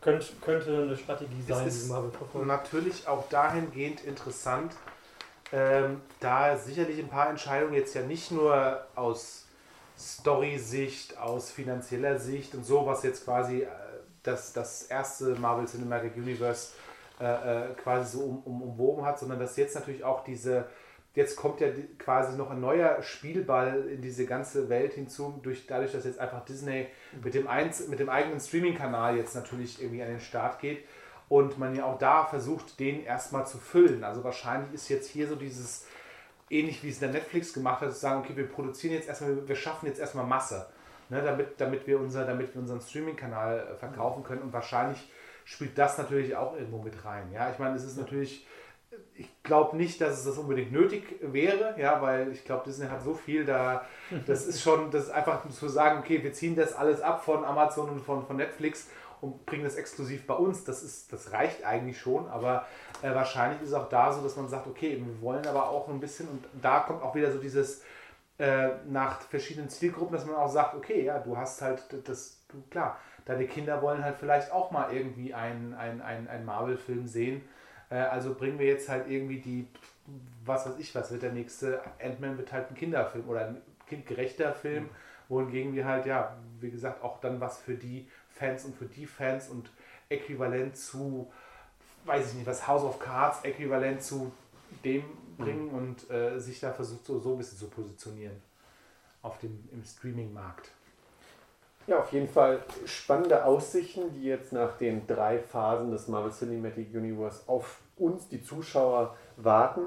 Könnt, 0.00 0.32
könnte 0.42 0.82
eine 0.82 0.96
Strategie 0.96 1.40
sein, 1.48 1.68
die 1.68 1.88
Marvel 1.88 2.10
verfolgt. 2.10 2.46
Natürlich 2.46 3.08
auch 3.08 3.26
dahingehend 3.28 4.04
interessant, 4.04 4.74
ähm, 5.50 6.02
da 6.20 6.56
sicherlich 6.56 6.98
ein 6.98 7.08
paar 7.08 7.30
Entscheidungen 7.30 7.74
jetzt 7.74 7.94
ja 7.94 8.02
nicht 8.02 8.30
nur 8.30 8.82
aus 8.94 9.41
Story-Sicht, 10.02 11.18
aus 11.18 11.50
finanzieller 11.50 12.18
Sicht 12.18 12.54
und 12.54 12.64
so, 12.64 12.86
was 12.86 13.02
jetzt 13.02 13.24
quasi 13.24 13.62
äh, 13.62 13.68
das, 14.22 14.52
das 14.52 14.82
erste 14.82 15.34
Marvel 15.36 15.66
Cinematic 15.66 16.16
Universe 16.16 16.72
äh, 17.20 17.24
äh, 17.24 17.74
quasi 17.74 18.16
so 18.16 18.24
um, 18.24 18.42
um, 18.44 18.62
umwoben 18.62 19.04
hat, 19.04 19.18
sondern 19.18 19.38
dass 19.38 19.56
jetzt 19.56 19.74
natürlich 19.74 20.04
auch 20.04 20.24
diese 20.24 20.66
jetzt 21.14 21.36
kommt 21.36 21.60
ja 21.60 21.68
quasi 21.98 22.36
noch 22.36 22.50
ein 22.50 22.60
neuer 22.60 23.02
Spielball 23.02 23.86
in 23.88 24.00
diese 24.00 24.24
ganze 24.26 24.68
Welt 24.68 24.94
hinzu, 24.94 25.38
durch, 25.42 25.66
dadurch, 25.66 25.92
dass 25.92 26.04
jetzt 26.04 26.18
einfach 26.18 26.44
Disney 26.44 26.86
mit 27.22 27.34
dem, 27.34 27.46
Einz 27.46 27.86
mit 27.88 27.98
dem 27.98 28.08
eigenen 28.08 28.40
Streaming-Kanal 28.40 29.16
jetzt 29.16 29.34
natürlich 29.34 29.82
irgendwie 29.82 30.02
an 30.02 30.08
den 30.08 30.20
Start 30.20 30.58
geht 30.60 30.84
und 31.28 31.58
man 31.58 31.74
ja 31.74 31.84
auch 31.84 31.98
da 31.98 32.24
versucht, 32.24 32.80
den 32.80 33.04
erstmal 33.04 33.46
zu 33.46 33.58
füllen. 33.58 34.04
Also 34.04 34.24
wahrscheinlich 34.24 34.72
ist 34.72 34.88
jetzt 34.88 35.08
hier 35.08 35.28
so 35.28 35.36
dieses, 35.36 35.84
ähnlich 36.52 36.82
wie 36.84 36.90
es 36.90 36.98
der 36.98 37.10
Netflix 37.10 37.52
gemacht 37.52 37.80
hat, 37.80 37.92
zu 37.92 37.98
sagen, 37.98 38.20
okay, 38.20 38.36
wir 38.36 38.46
produzieren 38.46 38.94
jetzt 38.94 39.08
erstmal, 39.08 39.48
wir 39.48 39.56
schaffen 39.56 39.86
jetzt 39.86 39.98
erstmal 39.98 40.26
Masse, 40.26 40.66
ne, 41.08 41.22
damit, 41.22 41.60
damit, 41.60 41.86
wir 41.86 41.98
unser, 41.98 42.24
damit 42.24 42.54
wir 42.54 42.60
unseren 42.60 42.80
Streaming-Kanal 42.80 43.68
äh, 43.72 43.76
verkaufen 43.76 44.22
können. 44.22 44.42
Und 44.42 44.52
wahrscheinlich 44.52 45.10
spielt 45.44 45.76
das 45.76 45.98
natürlich 45.98 46.36
auch 46.36 46.54
irgendwo 46.54 46.82
mit 46.82 47.04
rein. 47.04 47.32
Ja, 47.32 47.50
ich 47.50 47.58
meine, 47.58 47.74
es 47.74 47.84
ist 47.84 47.96
natürlich 47.96 48.46
ich 49.14 49.28
glaube 49.42 49.76
nicht, 49.76 50.00
dass 50.00 50.18
es 50.18 50.24
das 50.24 50.38
unbedingt 50.38 50.72
nötig 50.72 51.02
wäre, 51.20 51.74
ja, 51.78 52.00
weil 52.02 52.32
ich 52.32 52.44
glaube, 52.44 52.64
Disney 52.66 52.86
hat 52.86 53.02
so 53.02 53.14
viel 53.14 53.44
da, 53.44 53.86
das 54.26 54.46
ist 54.46 54.62
schon, 54.62 54.90
das 54.90 55.04
ist 55.04 55.10
einfach 55.10 55.48
zu 55.48 55.68
sagen, 55.68 56.00
okay, 56.00 56.22
wir 56.22 56.32
ziehen 56.32 56.56
das 56.56 56.74
alles 56.74 57.00
ab 57.00 57.24
von 57.24 57.44
Amazon 57.44 57.88
und 57.88 58.00
von, 58.00 58.26
von 58.26 58.36
Netflix 58.36 58.88
und 59.22 59.46
bringen 59.46 59.62
das 59.62 59.76
exklusiv 59.76 60.26
bei 60.26 60.34
uns, 60.34 60.64
das 60.64 60.82
ist, 60.82 61.12
das 61.12 61.32
reicht 61.32 61.64
eigentlich 61.64 61.98
schon, 61.98 62.28
aber 62.28 62.66
äh, 63.02 63.14
wahrscheinlich 63.14 63.62
ist 63.62 63.68
es 63.68 63.74
auch 63.74 63.88
da 63.88 64.12
so, 64.12 64.20
dass 64.20 64.36
man 64.36 64.48
sagt, 64.48 64.66
okay, 64.66 65.00
wir 65.02 65.22
wollen 65.22 65.46
aber 65.46 65.70
auch 65.70 65.88
ein 65.88 66.00
bisschen 66.00 66.28
und 66.28 66.44
da 66.60 66.80
kommt 66.80 67.02
auch 67.02 67.14
wieder 67.14 67.30
so 67.30 67.38
dieses 67.38 67.82
äh, 68.38 68.70
nach 68.90 69.20
verschiedenen 69.20 69.68
Zielgruppen, 69.68 70.16
dass 70.16 70.26
man 70.26 70.34
auch 70.34 70.50
sagt, 70.50 70.74
okay, 70.74 71.04
ja, 71.04 71.20
du 71.20 71.36
hast 71.36 71.62
halt 71.62 71.84
das, 72.04 72.40
du, 72.48 72.62
klar, 72.68 72.98
deine 73.24 73.46
Kinder 73.46 73.80
wollen 73.80 74.02
halt 74.02 74.16
vielleicht 74.18 74.50
auch 74.50 74.72
mal 74.72 74.92
irgendwie 74.92 75.32
einen, 75.32 75.72
einen, 75.74 76.00
einen, 76.00 76.26
einen 76.26 76.44
Marvel-Film 76.44 77.06
sehen. 77.06 77.42
Äh, 77.90 77.98
also 77.98 78.34
bringen 78.34 78.58
wir 78.58 78.66
jetzt 78.66 78.88
halt 78.88 79.08
irgendwie 79.08 79.38
die, 79.38 79.68
was 80.44 80.66
weiß 80.66 80.78
ich, 80.80 80.92
was 80.96 81.12
wird 81.12 81.22
der 81.22 81.32
nächste 81.32 81.80
Ant-Man 82.02 82.38
wird 82.38 82.52
halt 82.52 82.70
ein 82.70 82.74
Kinderfilm 82.74 83.28
oder 83.28 83.46
ein 83.46 83.62
kindgerechter 83.86 84.52
Film, 84.52 84.84
mhm. 84.84 84.88
wohingegen 85.28 85.74
wir 85.74 85.84
halt, 85.84 86.06
ja, 86.06 86.36
wie 86.58 86.70
gesagt, 86.70 87.04
auch 87.04 87.20
dann 87.20 87.40
was 87.40 87.58
für 87.58 87.74
die 87.74 88.08
Fans 88.42 88.64
und 88.64 88.76
für 88.76 88.86
die 88.86 89.06
Fans 89.06 89.48
und 89.48 89.70
äquivalent 90.08 90.76
zu, 90.76 91.30
weiß 92.04 92.30
ich 92.30 92.34
nicht, 92.34 92.46
was 92.46 92.66
House 92.66 92.82
of 92.82 92.98
Cards 92.98 93.44
äquivalent 93.44 94.02
zu 94.02 94.32
dem 94.84 95.04
bringen 95.38 95.68
mhm. 95.68 95.74
und 95.74 96.10
äh, 96.10 96.40
sich 96.40 96.58
da 96.58 96.72
versucht 96.72 97.06
so, 97.06 97.20
so 97.20 97.32
ein 97.32 97.38
bisschen 97.38 97.58
zu 97.58 97.68
positionieren 97.68 98.42
auf 99.22 99.38
dem, 99.38 99.68
im 99.70 99.84
Streaming-Markt. 99.84 100.70
Ja, 101.86 102.00
auf 102.00 102.12
jeden 102.12 102.28
Fall 102.28 102.64
spannende 102.84 103.44
Aussichten, 103.44 104.12
die 104.12 104.24
jetzt 104.24 104.52
nach 104.52 104.76
den 104.76 105.06
drei 105.06 105.38
Phasen 105.38 105.92
des 105.92 106.08
Marvel 106.08 106.32
Cinematic 106.32 106.92
Universe 106.94 107.42
auf 107.46 107.78
uns, 107.96 108.28
die 108.28 108.42
Zuschauer, 108.42 109.16
warten. 109.36 109.82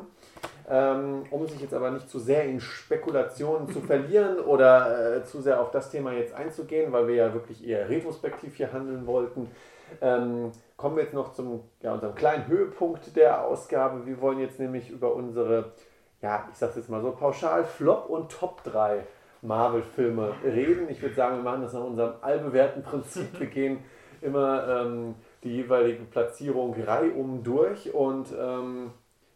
Ähm, 0.67 1.23
um 1.29 1.45
sich 1.45 1.61
jetzt 1.61 1.75
aber 1.75 1.91
nicht 1.91 2.09
zu 2.09 2.17
sehr 2.17 2.45
in 2.45 2.59
Spekulationen 2.59 3.71
zu 3.71 3.81
verlieren 3.81 4.39
oder 4.45 5.17
äh, 5.17 5.23
zu 5.23 5.41
sehr 5.41 5.61
auf 5.61 5.69
das 5.69 5.91
Thema 5.91 6.13
jetzt 6.13 6.33
einzugehen, 6.33 6.91
weil 6.91 7.07
wir 7.07 7.15
ja 7.15 7.33
wirklich 7.33 7.65
eher 7.67 7.87
retrospektiv 7.87 8.55
hier 8.55 8.73
handeln 8.73 9.05
wollten, 9.05 9.51
ähm, 10.01 10.51
kommen 10.77 10.95
wir 10.95 11.03
jetzt 11.03 11.13
noch 11.13 11.33
zum 11.33 11.61
ja, 11.81 11.93
unserem 11.93 12.15
kleinen 12.15 12.47
Höhepunkt 12.47 13.15
der 13.15 13.45
Ausgabe. 13.45 14.05
Wir 14.05 14.19
wollen 14.21 14.39
jetzt 14.39 14.59
nämlich 14.59 14.89
über 14.89 15.13
unsere, 15.13 15.71
ja, 16.21 16.47
ich 16.51 16.57
sag's 16.57 16.75
jetzt 16.75 16.89
mal 16.89 17.01
so 17.01 17.11
pauschal, 17.11 17.63
Flop 17.63 18.09
und 18.09 18.31
Top 18.31 18.63
3 18.63 19.03
Marvel-Filme 19.41 20.33
reden. 20.43 20.89
Ich 20.89 21.01
würde 21.01 21.15
sagen, 21.15 21.37
wir 21.37 21.43
machen 21.43 21.61
das 21.61 21.73
nach 21.73 21.83
unserem 21.83 22.13
allbewährten 22.21 22.83
Prinzip. 22.83 23.39
Wir 23.39 23.47
gehen 23.47 23.83
immer 24.21 24.67
ähm, 24.67 25.15
die 25.43 25.55
jeweilige 25.55 26.03
Platzierung 26.05 26.75
reihum 26.83 27.43
durch 27.43 27.93
und 27.93 28.27
ähm, 28.37 28.91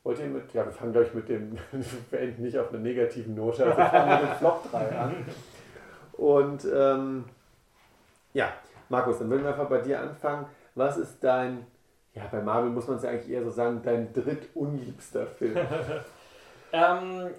wollt 0.09 0.19
ihr 0.21 0.25
mit, 0.25 0.51
ja, 0.55 0.65
wir 0.65 0.71
fangen 0.71 0.91
gleich 0.91 1.13
mit 1.13 1.29
dem, 1.29 1.55
wir 2.09 2.19
enden 2.19 2.41
nicht 2.41 2.57
auf 2.57 2.69
einer 2.69 2.79
negativen 2.79 3.35
Note, 3.35 3.63
also 3.63 3.77
wir 3.77 3.85
fangen 3.85 4.21
mit 4.21 4.31
dem 4.31 4.35
Flop 4.37 4.71
3 4.71 4.97
an. 4.97 5.25
Und 6.13 6.65
ähm, 6.73 7.25
ja, 8.33 8.51
Markus, 8.89 9.19
dann 9.19 9.29
würden 9.29 9.43
wir 9.43 9.51
einfach 9.51 9.69
bei 9.69 9.81
dir 9.81 9.99
anfangen. 9.99 10.47
Was 10.73 10.97
ist 10.97 11.23
dein, 11.23 11.67
ja, 12.15 12.23
bei 12.31 12.41
Marvel 12.41 12.71
muss 12.71 12.87
man 12.87 12.97
es 12.97 13.03
ja 13.03 13.11
eigentlich 13.11 13.29
eher 13.29 13.43
so 13.43 13.51
sagen, 13.51 13.81
dein 13.83 14.11
drittunliebster 14.11 15.27
Film? 15.27 15.55
ähm, 16.73 17.29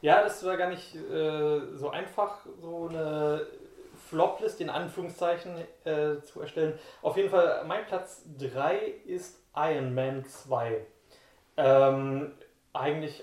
ja, 0.00 0.22
das 0.22 0.42
war 0.46 0.56
gar 0.56 0.70
nicht 0.70 0.94
äh, 0.94 1.60
so 1.74 1.90
einfach, 1.90 2.38
so 2.58 2.88
eine 2.88 3.46
Floplist 4.08 4.62
in 4.62 4.70
Anführungszeichen 4.70 5.56
äh, 5.84 6.22
zu 6.22 6.40
erstellen. 6.40 6.78
Auf 7.02 7.18
jeden 7.18 7.28
Fall, 7.28 7.64
mein 7.66 7.84
Platz 7.84 8.24
3 8.38 8.78
ist 9.04 9.42
Iron 9.54 9.94
Man 9.94 10.24
2. 10.24 10.86
Ähm, 11.62 12.32
eigentlich 12.72 13.22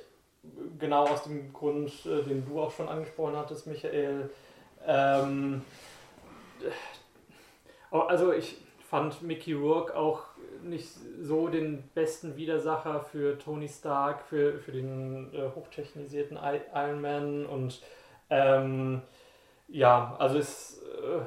genau 0.78 1.06
aus 1.06 1.24
dem 1.24 1.52
Grund, 1.54 1.92
äh, 2.06 2.24
den 2.24 2.46
du 2.48 2.62
auch 2.62 2.72
schon 2.72 2.88
angesprochen 2.88 3.36
hattest, 3.36 3.68
Michael. 3.68 4.30
Ähm, 4.86 5.62
also 7.92 8.32
ich 8.32 8.58
fand 8.90 9.22
Mickey 9.22 9.54
Rourke 9.54 9.96
auch 9.96 10.24
nicht 10.64 10.90
so 11.22 11.48
den 11.48 11.84
besten 11.94 12.36
Widersacher 12.36 13.02
für 13.02 13.38
Tony 13.38 13.68
Stark, 13.68 14.22
für, 14.24 14.60
für 14.60 14.72
den 14.72 15.34
äh, 15.34 15.50
hochtechnisierten 15.56 16.38
Iron 16.74 17.02
Man 17.02 17.46
und 17.46 17.82
ähm, 18.30 19.02
ja, 19.68 20.16
also 20.20 20.38
es, 20.38 20.82
äh, 20.82 21.22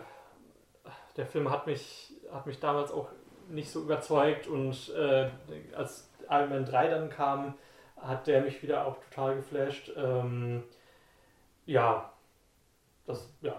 der 1.16 1.26
Film 1.26 1.50
hat 1.50 1.66
mich, 1.66 2.12
hat 2.32 2.46
mich 2.46 2.60
damals 2.60 2.92
auch 2.92 3.08
nicht 3.48 3.70
so 3.70 3.80
überzeugt 3.80 4.46
und 4.46 4.92
äh, 4.94 5.28
als 5.76 6.11
Iron 6.32 6.50
Man 6.50 6.64
3 6.64 6.88
dann 6.88 7.10
kam, 7.10 7.54
hat 8.00 8.26
der 8.26 8.42
mich 8.42 8.62
wieder 8.62 8.86
auch 8.86 8.96
total 9.10 9.36
geflasht. 9.36 9.92
Ähm, 9.96 10.64
ja, 11.66 12.10
das, 13.06 13.28
ja, 13.40 13.56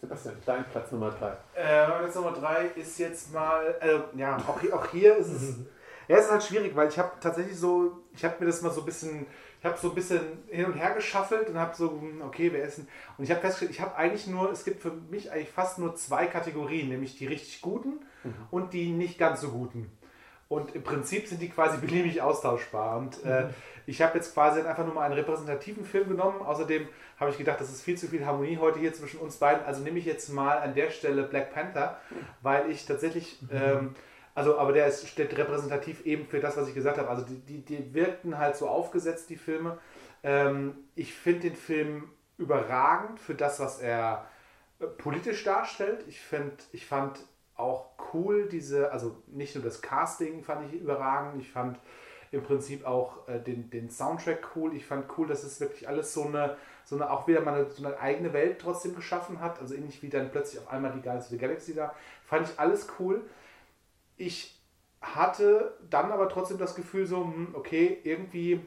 Sebastian, 0.00 0.36
dein 0.44 0.64
Platz 0.68 0.92
Nummer 0.92 1.10
3. 1.10 1.30
Äh, 1.54 1.86
Platz 1.86 2.14
Nummer 2.14 2.32
3 2.32 2.66
ist 2.76 2.98
jetzt 2.98 3.32
mal, 3.32 3.74
äh, 3.80 4.18
ja, 4.18 4.36
auch 4.36 4.60
hier, 4.60 4.76
auch 4.76 4.86
hier 4.86 5.16
ist 5.16 5.28
es, 5.28 5.56
ja, 6.08 6.16
ist 6.16 6.30
halt 6.30 6.42
schwierig, 6.42 6.74
weil 6.74 6.88
ich 6.88 6.98
habe 6.98 7.12
tatsächlich 7.20 7.58
so, 7.58 8.02
ich 8.12 8.24
habe 8.24 8.36
mir 8.40 8.46
das 8.46 8.62
mal 8.62 8.70
so 8.70 8.80
ein 8.80 8.86
bisschen 8.86 9.26
ich 9.62 9.66
habe 9.66 9.78
so 9.78 9.90
ein 9.90 9.94
bisschen 9.94 10.42
hin 10.48 10.64
und 10.64 10.72
her 10.72 10.92
geschaffelt 10.92 11.48
und 11.48 11.56
habe 11.56 11.76
so, 11.76 11.92
hm, 11.92 12.20
okay, 12.22 12.52
wir 12.52 12.64
essen. 12.64 12.88
Und 13.16 13.22
ich 13.22 13.30
habe 13.30 13.40
festgestellt, 13.40 13.70
ich 13.70 13.80
habe 13.80 13.94
eigentlich 13.94 14.26
nur, 14.26 14.50
es 14.50 14.64
gibt 14.64 14.82
für 14.82 14.90
mich 14.90 15.30
eigentlich 15.30 15.50
fast 15.50 15.78
nur 15.78 15.94
zwei 15.94 16.26
Kategorien, 16.26 16.88
nämlich 16.88 17.16
die 17.16 17.28
richtig 17.28 17.60
guten 17.60 18.00
mhm. 18.24 18.34
und 18.50 18.72
die 18.72 18.90
nicht 18.90 19.20
ganz 19.20 19.40
so 19.40 19.50
guten. 19.50 19.96
Und 20.52 20.74
im 20.74 20.82
Prinzip 20.82 21.26
sind 21.26 21.40
die 21.40 21.48
quasi 21.48 21.78
beliebig 21.80 22.20
austauschbar. 22.20 22.98
Und 22.98 23.24
äh, 23.24 23.44
mhm. 23.44 23.50
ich 23.86 24.02
habe 24.02 24.18
jetzt 24.18 24.34
quasi 24.34 24.60
einfach 24.60 24.84
nur 24.84 24.94
mal 24.94 25.04
einen 25.04 25.14
repräsentativen 25.14 25.84
Film 25.84 26.08
genommen. 26.08 26.42
Außerdem 26.42 26.86
habe 27.18 27.30
ich 27.30 27.38
gedacht, 27.38 27.58
das 27.58 27.70
ist 27.70 27.82
viel 27.82 27.96
zu 27.96 28.08
viel 28.08 28.26
Harmonie 28.26 28.58
heute 28.58 28.78
hier 28.78 28.92
zwischen 28.92 29.18
uns 29.18 29.36
beiden. 29.36 29.64
Also 29.64 29.82
nehme 29.82 29.98
ich 29.98 30.04
jetzt 30.04 30.28
mal 30.28 30.58
an 30.58 30.74
der 30.74 30.90
Stelle 30.90 31.22
Black 31.22 31.54
Panther, 31.54 31.98
weil 32.42 32.70
ich 32.70 32.84
tatsächlich, 32.84 33.40
mhm. 33.40 33.48
ähm, 33.52 33.94
also 34.34 34.58
aber 34.58 34.72
der 34.72 34.88
ist, 34.88 35.08
steht 35.08 35.36
repräsentativ 35.38 36.04
eben 36.04 36.26
für 36.26 36.40
das, 36.40 36.56
was 36.58 36.68
ich 36.68 36.74
gesagt 36.74 36.98
habe. 36.98 37.08
Also 37.08 37.24
die, 37.24 37.38
die, 37.40 37.64
die 37.64 37.94
wirkten 37.94 38.36
halt 38.36 38.56
so 38.56 38.68
aufgesetzt, 38.68 39.30
die 39.30 39.36
Filme. 39.36 39.78
Ähm, 40.22 40.74
ich 40.94 41.14
finde 41.14 41.48
den 41.48 41.56
Film 41.56 42.10
überragend 42.36 43.20
für 43.20 43.34
das, 43.34 43.58
was 43.58 43.80
er 43.80 44.26
äh, 44.80 44.86
politisch 44.86 45.44
darstellt. 45.44 46.04
Ich, 46.08 46.20
find, 46.20 46.52
ich 46.72 46.84
fand 46.84 47.20
auch 47.62 47.86
cool, 48.12 48.48
diese, 48.48 48.92
also 48.92 49.16
nicht 49.28 49.54
nur 49.54 49.64
das 49.64 49.80
Casting 49.80 50.42
fand 50.42 50.72
ich 50.72 50.80
überragend, 50.80 51.40
ich 51.40 51.50
fand 51.50 51.78
im 52.32 52.42
Prinzip 52.42 52.86
auch 52.86 53.28
äh, 53.28 53.38
den, 53.38 53.70
den 53.70 53.90
Soundtrack 53.90 54.56
cool. 54.56 54.74
Ich 54.74 54.86
fand 54.86 55.06
cool, 55.16 55.26
dass 55.26 55.44
es 55.44 55.60
wirklich 55.60 55.86
alles 55.86 56.14
so 56.14 56.24
eine, 56.24 56.56
so 56.84 56.96
eine 56.96 57.10
auch 57.10 57.28
wieder 57.28 57.42
mal 57.42 57.68
so 57.70 57.84
eine 57.84 57.98
eigene 58.00 58.32
Welt 58.32 58.58
trotzdem 58.58 58.96
geschaffen 58.96 59.40
hat. 59.40 59.60
Also 59.60 59.74
ähnlich 59.74 60.02
wie 60.02 60.08
dann 60.08 60.30
plötzlich 60.30 60.60
auf 60.60 60.72
einmal 60.72 60.92
die 60.92 61.02
Guardians 61.02 61.30
of 61.30 61.38
Galaxy 61.38 61.74
da. 61.74 61.94
Fand 62.24 62.48
ich 62.48 62.58
alles 62.58 62.88
cool. 62.98 63.20
Ich 64.16 64.58
hatte 65.02 65.74
dann 65.90 66.10
aber 66.10 66.28
trotzdem 66.30 66.56
das 66.56 66.74
Gefühl 66.74 67.06
so, 67.06 67.24
hm, 67.24 67.48
okay, 67.52 67.98
irgendwie, 68.02 68.60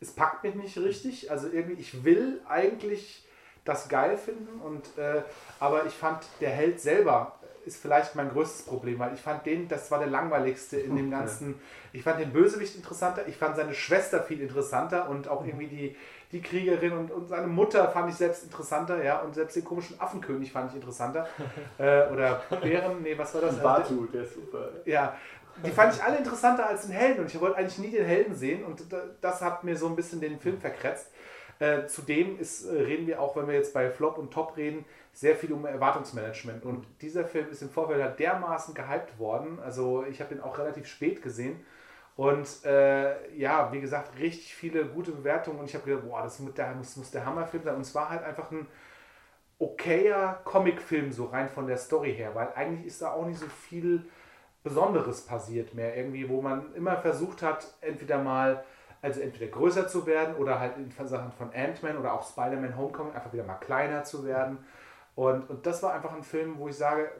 es 0.00 0.12
packt 0.12 0.44
mich 0.44 0.54
nicht 0.54 0.76
richtig. 0.76 1.30
Also 1.30 1.48
irgendwie, 1.48 1.80
ich 1.80 2.04
will 2.04 2.42
eigentlich 2.46 3.24
das 3.64 3.88
geil 3.88 4.18
finden 4.18 4.60
und 4.60 4.98
äh, 4.98 5.22
aber 5.58 5.86
ich 5.86 5.94
fand 5.94 6.24
der 6.40 6.50
Held 6.50 6.80
selber 6.80 7.38
ist 7.66 7.80
vielleicht 7.80 8.14
mein 8.14 8.30
größtes 8.30 8.66
Problem, 8.66 8.98
weil 8.98 9.14
ich 9.14 9.20
fand 9.20 9.44
den, 9.46 9.68
das 9.68 9.90
war 9.90 9.98
der 9.98 10.08
langweiligste 10.08 10.78
in 10.78 10.96
dem 10.96 11.10
ganzen. 11.10 11.56
Ich 11.92 12.02
fand 12.02 12.20
den 12.20 12.32
Bösewicht 12.32 12.76
interessanter, 12.76 13.26
ich 13.26 13.36
fand 13.36 13.56
seine 13.56 13.74
Schwester 13.74 14.22
viel 14.22 14.40
interessanter 14.40 15.08
und 15.08 15.28
auch 15.28 15.44
irgendwie 15.44 15.66
die, 15.66 15.96
die 16.32 16.40
Kriegerin 16.40 16.92
und, 16.92 17.10
und 17.10 17.28
seine 17.28 17.46
Mutter 17.46 17.88
fand 17.90 18.10
ich 18.10 18.16
selbst 18.16 18.44
interessanter, 18.44 19.02
ja, 19.02 19.20
und 19.20 19.34
selbst 19.34 19.56
den 19.56 19.64
komischen 19.64 20.00
Affenkönig 20.00 20.52
fand 20.52 20.70
ich 20.70 20.76
interessanter. 20.76 21.26
äh, 21.78 22.08
oder 22.12 22.42
Bären, 22.60 23.02
nee, 23.02 23.16
was 23.16 23.34
war 23.34 23.40
das? 23.40 23.60
Batu, 23.60 24.06
der 24.06 24.22
ist 24.22 24.34
super. 24.34 24.68
Ja, 24.84 25.16
die 25.64 25.70
fand 25.70 25.94
ich 25.94 26.02
alle 26.02 26.18
interessanter 26.18 26.68
als 26.68 26.82
den 26.82 26.92
Helden 26.92 27.20
und 27.20 27.34
ich 27.34 27.40
wollte 27.40 27.56
eigentlich 27.56 27.78
nie 27.78 27.90
den 27.90 28.04
Helden 28.04 28.34
sehen 28.34 28.64
und 28.64 28.84
das 29.20 29.40
hat 29.40 29.64
mir 29.64 29.76
so 29.76 29.86
ein 29.86 29.96
bisschen 29.96 30.20
den 30.20 30.38
Film 30.38 30.58
verkretzt. 30.60 31.10
Äh, 31.58 31.86
zudem 31.86 32.38
ist, 32.38 32.66
äh, 32.66 32.82
reden 32.82 33.06
wir 33.06 33.20
auch, 33.20 33.34
wenn 33.36 33.46
wir 33.46 33.54
jetzt 33.54 33.72
bei 33.72 33.90
Flop 33.90 34.18
und 34.18 34.30
Top 34.30 34.58
reden, 34.58 34.84
sehr 35.16 35.34
viel 35.34 35.50
um 35.54 35.64
Erwartungsmanagement. 35.64 36.66
Und 36.66 36.86
dieser 37.00 37.24
Film 37.24 37.48
ist 37.50 37.62
im 37.62 37.70
Vorfeld 37.70 38.02
halt 38.02 38.18
dermaßen 38.18 38.74
gehypt 38.74 39.18
worden. 39.18 39.58
Also 39.60 40.04
ich 40.04 40.20
habe 40.20 40.34
ihn 40.34 40.42
auch 40.42 40.58
relativ 40.58 40.86
spät 40.86 41.22
gesehen. 41.22 41.64
Und 42.16 42.46
äh, 42.66 43.34
ja, 43.34 43.72
wie 43.72 43.80
gesagt, 43.80 44.18
richtig 44.18 44.54
viele 44.54 44.84
gute 44.84 45.12
Bewertungen. 45.12 45.58
Und 45.58 45.64
ich 45.64 45.74
habe 45.74 45.86
gedacht, 45.86 46.06
boah, 46.06 46.22
das 46.22 46.38
muss 46.38 46.52
der, 46.52 46.74
muss, 46.74 47.10
der 47.10 47.24
Hammerfilm 47.24 47.64
sein. 47.64 47.76
Und 47.76 47.80
es 47.80 47.94
war 47.94 48.10
halt 48.10 48.24
einfach 48.24 48.50
ein 48.50 48.66
okayer 49.58 50.38
Comicfilm, 50.44 51.10
so 51.12 51.24
rein 51.24 51.48
von 51.48 51.66
der 51.66 51.78
Story 51.78 52.14
her. 52.14 52.34
Weil 52.34 52.52
eigentlich 52.54 52.86
ist 52.86 53.00
da 53.00 53.12
auch 53.12 53.24
nicht 53.24 53.38
so 53.38 53.46
viel 53.46 54.04
Besonderes 54.62 55.22
passiert 55.22 55.72
mehr. 55.72 55.96
Irgendwie, 55.96 56.28
wo 56.28 56.42
man 56.42 56.74
immer 56.74 56.98
versucht 56.98 57.40
hat, 57.40 57.72
entweder 57.80 58.18
mal 58.18 58.62
also 59.00 59.20
entweder 59.20 59.50
größer 59.50 59.88
zu 59.88 60.06
werden 60.06 60.34
oder 60.36 60.60
halt 60.60 60.76
in 60.76 60.90
Sachen 61.06 61.32
von 61.32 61.54
Ant-Man 61.54 61.96
oder 61.96 62.12
auch 62.12 62.28
Spider-Man 62.28 62.76
Homecoming 62.76 63.14
einfach 63.14 63.32
wieder 63.32 63.44
mal 63.44 63.54
kleiner 63.54 64.04
zu 64.04 64.26
werden. 64.26 64.58
Und, 65.16 65.48
und 65.48 65.66
das 65.66 65.82
war 65.82 65.94
einfach 65.94 66.14
ein 66.14 66.22
Film, 66.22 66.58
wo 66.58 66.68
ich 66.68 66.76
sage, 66.76 67.10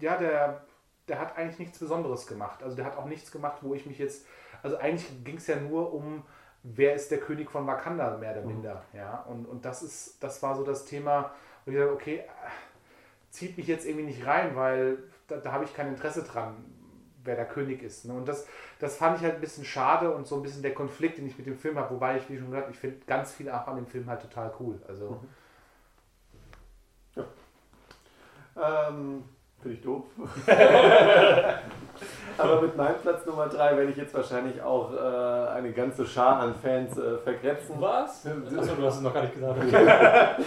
ja, 0.00 0.16
der, 0.18 0.60
der 1.08 1.20
hat 1.20 1.38
eigentlich 1.38 1.60
nichts 1.60 1.78
Besonderes 1.78 2.26
gemacht. 2.26 2.62
Also 2.62 2.76
der 2.76 2.84
hat 2.84 2.98
auch 2.98 3.06
nichts 3.06 3.30
gemacht, 3.30 3.58
wo 3.62 3.74
ich 3.74 3.86
mich 3.86 3.98
jetzt, 3.98 4.26
also 4.62 4.76
eigentlich 4.76 5.24
ging 5.24 5.36
es 5.36 5.46
ja 5.46 5.56
nur 5.56 5.94
um, 5.94 6.24
wer 6.64 6.94
ist 6.94 7.12
der 7.12 7.18
König 7.18 7.50
von 7.50 7.66
Wakanda, 7.66 8.16
mehr 8.16 8.32
oder 8.32 8.40
mhm. 8.40 8.48
minder. 8.48 8.82
Mhm. 8.92 8.98
Ja, 8.98 9.24
und, 9.28 9.46
und 9.46 9.64
das 9.64 9.82
ist, 9.82 10.22
das 10.22 10.42
war 10.42 10.56
so 10.56 10.64
das 10.64 10.84
Thema, 10.84 11.30
wo 11.64 11.70
ich 11.70 11.78
sage, 11.78 11.92
okay, 11.92 12.24
zieht 13.30 13.56
mich 13.56 13.68
jetzt 13.68 13.86
irgendwie 13.86 14.06
nicht 14.06 14.26
rein, 14.26 14.56
weil 14.56 14.98
da, 15.28 15.36
da 15.36 15.52
habe 15.52 15.64
ich 15.64 15.72
kein 15.72 15.88
Interesse 15.88 16.24
dran, 16.24 16.56
wer 17.22 17.36
der 17.36 17.46
König 17.46 17.84
ist. 17.84 18.04
Ne? 18.04 18.14
Und 18.14 18.26
das, 18.26 18.48
das 18.80 18.96
fand 18.96 19.18
ich 19.18 19.22
halt 19.22 19.36
ein 19.36 19.40
bisschen 19.40 19.64
schade 19.64 20.12
und 20.12 20.26
so 20.26 20.34
ein 20.34 20.42
bisschen 20.42 20.62
der 20.62 20.74
Konflikt, 20.74 21.18
den 21.18 21.26
ich 21.28 21.38
mit 21.38 21.46
dem 21.46 21.56
Film 21.56 21.78
habe, 21.78 21.94
wobei 21.94 22.16
ich, 22.16 22.28
wie 22.28 22.36
schon 22.36 22.50
gesagt, 22.50 22.68
ich 22.70 22.78
finde 22.78 22.98
ganz 23.06 23.32
viel 23.32 23.48
auch 23.48 23.68
an 23.68 23.76
dem 23.76 23.86
Film 23.86 24.06
halt 24.10 24.22
total 24.22 24.52
cool. 24.58 24.82
Also. 24.88 25.10
Mhm. 25.10 25.28
Ähm, 28.56 29.24
Finde 29.60 29.76
ich 29.76 29.82
doof. 29.82 30.04
Aber 32.38 32.62
mit 32.62 32.76
meinem 32.76 32.96
Platz 33.00 33.24
Nummer 33.26 33.48
3 33.48 33.76
werde 33.76 33.90
ich 33.90 33.96
jetzt 33.96 34.14
wahrscheinlich 34.14 34.60
auch 34.62 34.92
äh, 34.92 35.48
eine 35.50 35.72
ganze 35.72 36.06
Schar 36.06 36.40
an 36.40 36.54
Fans 36.54 36.96
äh, 36.98 37.18
vergrätzen. 37.18 37.76
Was? 37.78 38.26
Achso, 38.26 38.74
du 38.74 38.86
hast 38.86 38.96
es 38.96 39.00
noch 39.00 39.14
gar 39.14 39.22
nicht 39.22 39.34
gesagt. 39.34 39.62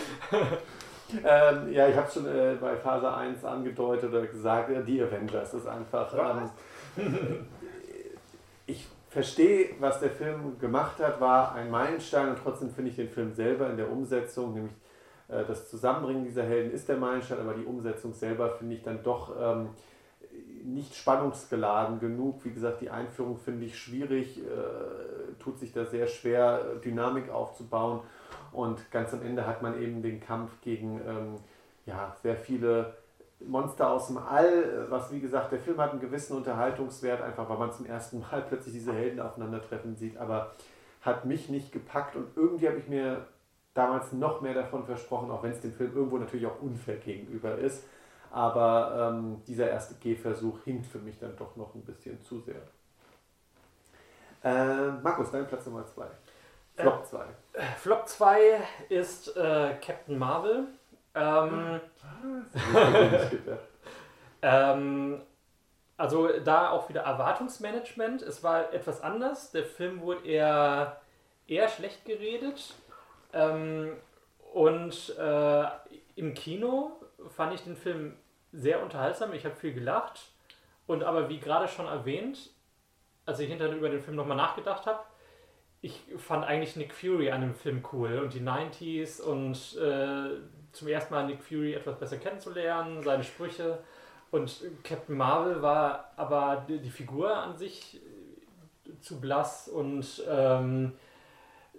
ähm, 1.24 1.72
ja, 1.72 1.88
ich 1.88 1.96
habe 1.96 2.08
es 2.08 2.14
schon 2.14 2.26
äh, 2.26 2.56
bei 2.60 2.76
Phase 2.76 3.14
1 3.14 3.44
angedeutet 3.46 4.10
oder 4.10 4.26
gesagt, 4.26 4.70
die 4.88 5.02
Avengers 5.02 5.54
ist 5.54 5.68
einfach. 5.68 6.14
Ähm, 6.14 7.48
ich 8.66 8.86
verstehe, 9.10 9.70
was 9.80 10.00
der 10.02 10.10
Film 10.10 10.60
gemacht 10.60 11.00
hat, 11.00 11.22
war 11.22 11.56
ein 11.56 11.72
Meilenstein 11.72 12.30
und 12.30 12.40
trotzdem 12.44 12.70
finde 12.72 12.92
ich 12.92 12.98
den 12.98 13.10
Film 13.10 13.34
selber 13.34 13.70
in 13.70 13.78
der 13.78 13.90
Umsetzung, 13.90 14.54
nämlich 14.54 14.74
äh, 14.74 14.87
das 15.28 15.70
Zusammenbringen 15.70 16.24
dieser 16.24 16.44
Helden 16.44 16.72
ist 16.72 16.88
der 16.88 16.98
Meilenstein, 16.98 17.40
aber 17.40 17.54
die 17.54 17.66
Umsetzung 17.66 18.14
selber 18.14 18.52
finde 18.52 18.76
ich 18.76 18.84
dann 18.84 19.04
doch 19.04 19.36
ähm, 19.40 19.70
nicht 20.64 20.96
spannungsgeladen 20.96 22.00
genug. 22.00 22.44
Wie 22.46 22.52
gesagt, 22.52 22.82
die 22.82 22.90
Einführung 22.90 23.38
finde 23.38 23.66
ich 23.66 23.78
schwierig, 23.78 24.40
äh, 24.40 25.34
tut 25.40 25.60
sich 25.60 25.74
da 25.74 25.86
sehr 25.86 26.08
schwer, 26.08 26.76
Dynamik 26.84 27.30
aufzubauen. 27.30 28.02
Und 28.52 28.90
ganz 28.92 29.14
am 29.14 29.22
Ende 29.22 29.46
hat 29.46 29.62
man 29.62 29.82
eben 29.82 30.02
den 30.02 30.20
Kampf 30.20 30.62
gegen 30.62 31.02
ähm, 31.06 31.36
ja, 31.86 32.16
sehr 32.22 32.36
viele 32.36 32.94
Monster 33.40 33.92
aus 33.92 34.08
dem 34.08 34.18
All, 34.18 34.88
was 34.90 35.12
wie 35.12 35.20
gesagt, 35.20 35.52
der 35.52 35.60
Film 35.60 35.78
hat 35.78 35.92
einen 35.92 36.00
gewissen 36.00 36.36
Unterhaltungswert, 36.36 37.22
einfach 37.22 37.48
weil 37.50 37.58
man 37.58 37.72
zum 37.72 37.86
ersten 37.86 38.20
Mal 38.20 38.42
plötzlich 38.48 38.74
diese 38.74 38.94
Helden 38.94 39.20
aufeinandertreffen 39.20 39.96
sieht, 39.96 40.18
aber 40.18 40.54
hat 41.02 41.26
mich 41.26 41.50
nicht 41.50 41.72
gepackt 41.72 42.16
und 42.16 42.36
irgendwie 42.36 42.68
habe 42.68 42.80
ich 42.80 42.88
mir 42.88 43.26
damals 43.78 44.12
noch 44.12 44.42
mehr 44.42 44.56
davon 44.56 44.86
versprochen, 44.86 45.30
auch 45.30 45.44
wenn 45.44 45.52
es 45.52 45.62
dem 45.62 45.74
Film 45.74 45.96
irgendwo 45.96 46.18
natürlich 46.18 46.48
auch 46.48 46.62
unfair 46.62 46.98
gegenüber 46.98 47.56
ist. 47.58 47.86
Aber 48.32 49.12
ähm, 49.14 49.42
dieser 49.48 49.70
erste 49.70 49.96
Gehversuch 49.96 50.64
hinkt 50.64 50.88
für 50.88 51.00
mich 51.00 51.18
dann 51.20 51.36
doch 51.38 51.56
noch 51.56 51.76
ein 51.76 51.84
bisschen 51.84 52.22
zu 52.24 52.40
sehr. 52.42 52.62
Äh, 54.44 54.92
Markus, 55.02 55.32
dein 55.32 55.48
Platz 55.48 55.66
Nummer 55.66 55.86
2. 55.86 56.06
Flop 56.76 57.06
2. 57.06 57.26
Äh, 57.54 57.62
Flop 57.78 58.08
2 58.08 58.40
ist 58.90 59.36
äh, 59.36 59.76
Captain 59.82 60.18
Marvel. 60.18 60.68
Ähm, 61.16 61.80
ähm, 64.42 65.22
also 65.98 66.28
da 66.40 66.70
auch 66.72 66.90
wieder 66.90 67.02
Erwartungsmanagement. 67.02 68.22
Es 68.22 68.44
war 68.44 68.74
etwas 68.74 69.02
anders. 69.02 69.52
Der 69.52 69.66
Film 69.66 70.02
wurde 70.02 70.28
eher, 70.28 71.02
eher 71.48 71.68
schlecht 71.70 72.06
geredet. 72.06 72.76
Ähm, 73.34 73.94
und 74.54 75.16
äh, 75.18 75.66
im 76.16 76.34
Kino 76.34 76.92
fand 77.36 77.54
ich 77.54 77.62
den 77.62 77.76
Film 77.76 78.16
sehr 78.52 78.82
unterhaltsam. 78.82 79.34
Ich 79.34 79.46
habe 79.46 79.56
viel 79.56 79.74
gelacht. 79.74 80.32
Und 80.88 81.04
aber 81.04 81.30
wie 81.30 81.40
gerade 81.40 81.68
schon 81.68 81.86
erwähnt, 81.86 82.50
als 83.26 83.40
ich 83.40 83.50
hinterher 83.50 83.76
über 83.76 83.90
den 83.90 84.02
Film 84.02 84.16
nochmal 84.16 84.38
nachgedacht 84.38 84.86
habe, 84.86 85.00
ich 85.82 86.02
fand 86.18 86.44
eigentlich 86.46 86.76
Nick 86.76 86.94
Fury 86.94 87.30
an 87.30 87.42
dem 87.42 87.54
Film 87.54 87.84
cool 87.94 88.20
und 88.20 88.34
die 88.34 88.42
90s 88.42 89.22
und 89.22 89.56
äh, 89.78 90.42
zum 90.72 90.88
ersten 90.88 91.14
Mal 91.14 91.26
Nick 91.28 91.44
Fury 91.44 91.74
etwas 91.74 92.00
besser 92.00 92.18
kennenzulernen, 92.18 93.04
seine 93.04 93.24
Sprüche. 93.24 93.80
Und 94.32 94.62
Captain 94.84 95.16
Marvel 95.16 95.62
war 95.62 96.12
aber 96.16 96.66
die, 96.68 96.90
Figur 96.90 97.36
an 97.36 97.56
sich 97.56 98.02
zu 99.02 99.22
blass 99.22 99.68
und 99.68 100.24
ähm, 100.28 100.94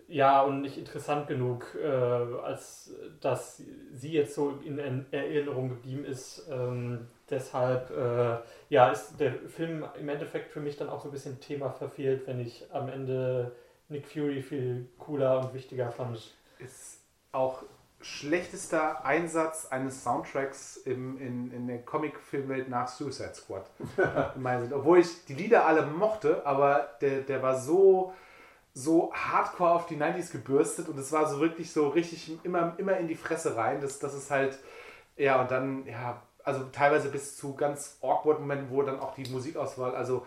ja, 0.09 0.43
und 0.43 0.63
nicht 0.63 0.79
interessant 0.79 1.29
genug, 1.29 1.77
äh, 1.81 1.87
als 1.87 2.93
dass 3.21 3.63
sie 3.93 4.13
jetzt 4.13 4.35
so 4.35 4.59
in 4.65 4.79
Erinnerung 5.11 5.69
geblieben 5.69 6.05
ist. 6.05 6.49
Ähm, 6.51 7.07
deshalb, 7.29 7.91
äh, 7.91 8.39
ja, 8.71 8.91
ist 8.91 9.21
der 9.21 9.35
Film 9.35 9.85
im 10.01 10.09
Endeffekt 10.09 10.51
für 10.51 10.61
mich 10.61 10.77
dann 10.77 10.89
auch 10.89 11.03
so 11.03 11.09
ein 11.09 11.13
bisschen 11.13 11.41
Thema 11.41 11.71
verfehlt, 11.71 12.27
wenn 12.27 12.41
ich 12.41 12.65
am 12.73 12.89
Ende 12.89 13.53
Nick 13.91 14.07
Fury 14.07 14.43
viel 14.43 14.89
cooler 14.99 15.41
und 15.41 15.53
wichtiger 15.53 15.93
fand. 15.93 16.35
Ist 16.59 17.01
auch 17.33 17.63
schlechtester 18.01 19.05
Einsatz 19.05 19.67
eines 19.67 20.03
Soundtracks 20.05 20.79
im, 20.79 21.19
in, 21.21 21.53
in 21.53 21.67
der 21.67 21.83
Comic-Filmwelt 21.83 22.71
nach 22.71 22.89
Suicide 22.89 23.35
Squad. 23.35 23.69
Obwohl 24.73 25.01
ich 25.01 25.25
die 25.27 25.35
Lieder 25.35 25.67
alle 25.67 25.85
mochte, 25.85 26.47
aber 26.47 26.89
der, 27.01 27.23
der 27.23 27.43
war 27.43 27.59
so 27.59 28.15
so 28.75 29.13
hardcore 29.13 29.73
auf 29.73 29.87
die 29.87 29.97
90s 29.97 30.31
gebürstet 30.31 30.89
und 30.89 30.99
es 30.99 31.13
war 31.13 31.29
so 31.29 31.41
wirklich 31.41 31.73
so 31.73 31.89
richtig 31.89 32.39
immer, 32.45 32.75
immer 32.79 32.97
in 32.97 33.09
die 33.09 33.17
Fresse 33.17 33.57
rein. 33.57 33.81
Das, 33.81 33.99
das 33.99 34.15
ist 34.15 34.31
halt, 34.31 34.59
ja, 35.17 35.41
und 35.41 35.51
dann, 35.51 35.87
ja, 35.87 36.23
also 36.45 36.65
teilweise 36.73 37.11
bis 37.11 37.37
zu 37.37 37.55
ganz 37.55 37.99
awkward 38.03 38.41
Momenten, 38.41 38.71
wo 38.71 38.83
dann 38.83 39.01
auch 39.01 39.15
die 39.15 39.29
Musikauswahl, 39.29 39.95
also 39.95 40.27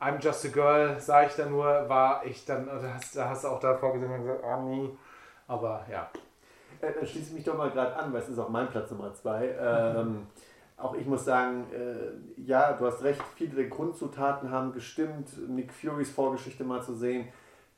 I'm 0.00 0.20
Just 0.20 0.44
a 0.46 0.48
Girl, 0.48 0.98
sage 0.98 1.28
ich 1.28 1.36
da 1.36 1.46
nur, 1.46 1.64
war 1.88 2.26
ich 2.26 2.44
dann, 2.44 2.66
da 2.66 2.94
hast, 2.94 3.16
da 3.16 3.28
hast 3.28 3.44
du 3.44 3.48
auch 3.48 3.60
davor 3.60 3.92
gesehen 3.92 4.10
und 4.10 4.22
gesagt, 4.22 4.42
oh 4.44 4.62
nee. 4.62 4.90
Aber 5.46 5.86
ja. 5.88 6.10
Äh, 6.80 6.92
dann 6.92 7.06
schließe 7.06 7.28
ich 7.28 7.34
mich 7.34 7.44
doch 7.44 7.56
mal 7.56 7.70
gerade 7.70 7.94
an, 7.94 8.12
weil 8.12 8.20
es 8.20 8.28
ist 8.28 8.38
auch 8.38 8.48
mein 8.48 8.68
Platz 8.68 8.90
Nummer 8.90 9.14
zwei. 9.14 9.54
Ähm, 9.60 10.26
auch 10.76 10.94
ich 10.94 11.06
muss 11.06 11.24
sagen, 11.24 11.66
äh, 11.72 12.40
ja, 12.40 12.72
du 12.72 12.84
hast 12.84 13.04
recht, 13.04 13.22
viele 13.36 13.54
der 13.54 13.68
Grundzutaten 13.68 14.50
haben 14.50 14.72
gestimmt. 14.72 15.28
Nick 15.48 15.72
Furys 15.72 16.10
Vorgeschichte 16.10 16.64
mal 16.64 16.82
zu 16.82 16.94
sehen. 16.94 17.28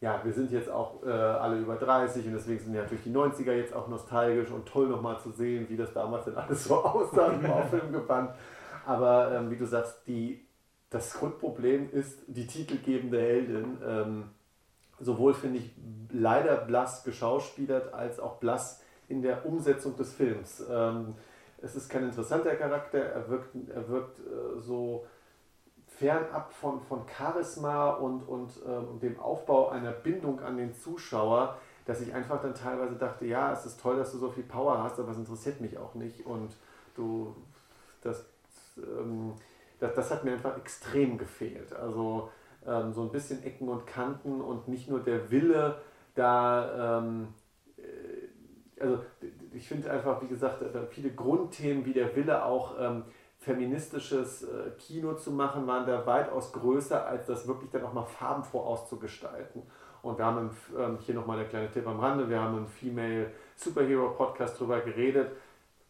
Ja, 0.05 0.20
wir 0.22 0.35
sind 0.35 0.52
jetzt 0.52 0.68
auch 0.68 1.02
äh, 1.02 1.09
alle 1.09 1.59
über 1.59 1.76
30 1.76 2.26
und 2.26 2.35
deswegen 2.35 2.60
sind 2.62 2.74
ja 2.74 2.82
natürlich 2.82 3.05
die 3.05 3.10
90er 3.10 3.52
jetzt 3.52 3.74
auch 3.74 3.89
nostalgisch 3.89 4.51
und 4.51 4.66
toll 4.66 4.86
nochmal 4.86 5.18
zu 5.18 5.31
sehen, 5.31 5.64
wie 5.70 5.78
das 5.78 5.94
damals 5.94 6.26
denn 6.26 6.36
alles 6.36 6.64
so 6.64 6.74
aussah 6.85 7.28
im 7.28 7.40
Film 7.70 7.90
gebannt. 7.90 8.32
Aber 8.85 9.32
ähm, 9.35 9.51
wie 9.51 9.56
du 9.56 9.64
sagst, 9.64 10.06
die 10.06 10.47
das 10.90 11.14
Grundproblem 11.14 11.89
ist 11.90 12.18
die 12.26 12.47
titelgebende 12.47 13.18
Heldin. 13.18 13.78
Ähm, 13.82 14.24
sowohl 15.01 15.32
finde 15.32 15.60
ich 15.60 15.74
leider 16.12 16.56
blass 16.56 17.02
geschauspielert 17.05 17.94
als 17.94 18.20
auch 18.20 18.35
blass 18.36 18.82
in 19.09 19.22
der 19.22 19.47
Umsetzung 19.47 19.97
des 19.97 20.12
Films. 20.12 20.62
Ähm, 20.70 21.14
es 21.62 21.76
ist 21.76 21.89
kein 21.89 22.05
interessanter 22.05 22.55
Charakter, 22.56 22.98
er 22.98 23.31
wirkt, 23.31 23.56
er 23.74 23.89
wirkt 23.89 24.18
äh, 24.18 24.60
so 24.60 25.06
fernab 25.99 26.53
von, 26.53 26.81
von 26.83 27.03
Charisma 27.09 27.91
und, 27.91 28.23
und 28.23 28.51
ähm, 28.66 28.99
dem 29.01 29.21
Aufbau 29.21 29.69
einer 29.69 29.93
Bindung 29.93 30.41
an 30.41 30.57
den 30.57 30.75
Zuschauer, 30.75 31.59
dass 31.87 32.01
ich 32.01 32.12
einfach 32.15 32.41
dann 32.43 32.55
teilweise 32.55 32.97
dachte, 32.97 33.27
ja, 33.27 33.53
es 33.53 33.65
ist 33.66 33.81
toll, 33.81 33.97
dass 33.97 34.12
du 34.12 34.19
so 34.19 34.31
viel 34.31 34.45
Power 34.45 34.83
hast, 34.83 34.99
aber 34.99 35.12
es 35.12 35.19
interessiert 35.19 35.61
mich 35.61 35.79
auch 35.79 35.95
nicht 35.95 36.27
und 36.27 36.57
du, 36.97 37.35
das, 38.03 38.27
ähm, 38.77 39.35
das, 39.79 39.95
das 39.95 40.11
hat 40.11 40.25
mir 40.25 40.33
einfach 40.33 40.57
extrem 40.57 41.19
gefehlt. 41.19 41.73
Also 41.75 42.31
ähm, 42.66 42.93
so 42.93 43.03
ein 43.03 43.11
bisschen 43.11 43.45
Ecken 43.45 43.69
und 43.69 43.87
Kanten 43.87 44.41
und 44.41 44.66
nicht 44.69 44.89
nur 44.89 45.01
der 45.01 45.31
Wille, 45.31 45.77
da, 46.15 46.99
ähm, 46.99 47.29
äh, 47.77 48.83
also 48.83 48.99
ich 49.53 49.69
finde 49.69 49.91
einfach, 49.91 50.21
wie 50.23 50.29
gesagt, 50.29 50.65
viele 50.91 51.11
Grundthemen 51.11 51.85
wie 51.85 51.93
der 51.93 52.16
Wille 52.16 52.45
auch 52.45 52.75
ähm, 52.81 53.05
feministisches 53.45 54.43
äh, 54.43 54.71
Kino 54.79 55.15
zu 55.15 55.31
machen, 55.31 55.66
waren 55.66 55.87
da 55.87 56.07
weitaus 56.07 56.53
größer, 56.53 57.07
als 57.07 57.27
das 57.27 57.47
wirklich 57.47 57.71
dann 57.71 57.85
auch 57.85 57.93
mal 57.93 58.05
farbenfroh 58.05 58.61
auszugestalten. 58.61 59.62
Und 60.03 60.19
wir 60.19 60.25
haben 60.25 60.39
im, 60.39 60.79
ähm, 60.79 60.99
hier 60.99 61.15
nochmal 61.15 61.39
der 61.39 61.49
kleine 61.49 61.71
Tipp 61.71 61.87
am 61.87 62.01
Rande, 62.01 62.29
wir 62.29 62.41
haben 62.41 62.59
im 62.59 62.66
Female 62.66 63.31
Superhero 63.57 64.11
Podcast 64.11 64.59
darüber 64.59 64.81
geredet, 64.81 65.31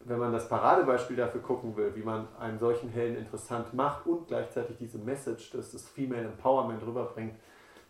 wenn 0.01 0.19
man 0.19 0.31
das 0.31 0.47
Paradebeispiel 0.47 1.15
dafür 1.15 1.41
gucken 1.41 1.75
will, 1.75 1.95
wie 1.95 2.03
man 2.03 2.27
einen 2.39 2.59
solchen 2.59 2.89
Helden 2.89 3.17
interessant 3.17 3.73
macht 3.73 4.05
und 4.05 4.27
gleichzeitig 4.27 4.77
diese 4.77 4.97
Message, 4.97 5.51
dass 5.51 5.71
das 5.71 5.87
Female 5.87 6.25
Empowerment 6.25 6.85
rüberbringt, 6.85 7.35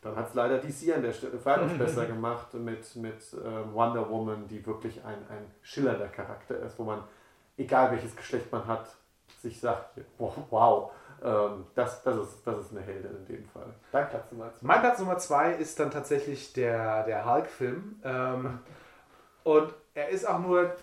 dann 0.01 0.15
hat 0.15 0.29
es 0.29 0.35
leider 0.35 0.59
DC 0.59 0.95
an 0.95 1.01
der 1.01 1.11
Stelle 1.11 1.43
weitaus 1.43 1.75
besser 1.77 2.05
gemacht 2.13 2.53
mit, 2.53 2.95
mit 2.95 3.33
äh, 3.33 3.73
Wonder 3.73 4.07
Woman, 4.09 4.47
die 4.47 4.65
wirklich 4.65 5.03
ein, 5.03 5.17
ein 5.29 5.51
schillernder 5.61 6.07
Charakter 6.07 6.59
ist, 6.59 6.77
wo 6.77 6.83
man, 6.83 7.03
egal 7.57 7.91
welches 7.91 8.15
Geschlecht 8.15 8.51
man 8.51 8.65
hat, 8.67 8.95
sich 9.45 9.59
sagt, 9.59 9.99
wow, 10.17 10.91
ähm, 11.23 11.65
das, 11.75 12.03
das, 12.03 12.17
ist, 12.17 12.41
das 12.45 12.65
ist 12.65 12.71
eine 12.71 12.81
Heldin 12.81 13.11
in 13.15 13.25
dem 13.25 13.45
Fall. 13.45 13.73
Dein 13.91 14.09
Platz 14.09 14.31
Nummer 14.31 14.53
zwei. 14.53 14.67
Mein 14.67 14.79
Platz 14.81 14.99
Nummer 14.99 15.17
zwei 15.17 15.53
ist 15.53 15.79
dann 15.79 15.91
tatsächlich 15.91 16.53
der, 16.53 17.03
der 17.03 17.25
Hulk-Film. 17.25 18.01
Ähm, 18.03 18.59
und 19.43 19.73
er 19.93 20.09
ist 20.09 20.27
auch 20.27 20.39
nur 20.39 20.75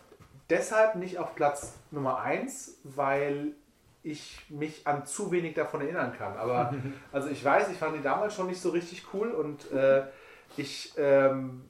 deshalb 0.48 0.94
nicht 0.94 1.18
auf 1.18 1.34
Platz 1.34 1.74
Nummer 1.90 2.20
1, 2.20 2.78
weil 2.84 3.52
ich 4.02 4.46
mich 4.48 4.86
an 4.86 5.06
zu 5.06 5.30
wenig 5.30 5.54
davon 5.54 5.80
erinnern 5.80 6.12
kann. 6.16 6.36
Aber 6.36 6.74
also 7.12 7.28
ich 7.28 7.44
weiß, 7.44 7.68
ich 7.70 7.78
fand 7.78 7.96
ihn 7.96 8.02
damals 8.02 8.34
schon 8.34 8.46
nicht 8.46 8.60
so 8.60 8.70
richtig 8.70 9.04
cool 9.12 9.32
und 9.32 9.70
äh, 9.72 10.04
ich 10.56 10.92
ähm, 10.96 11.64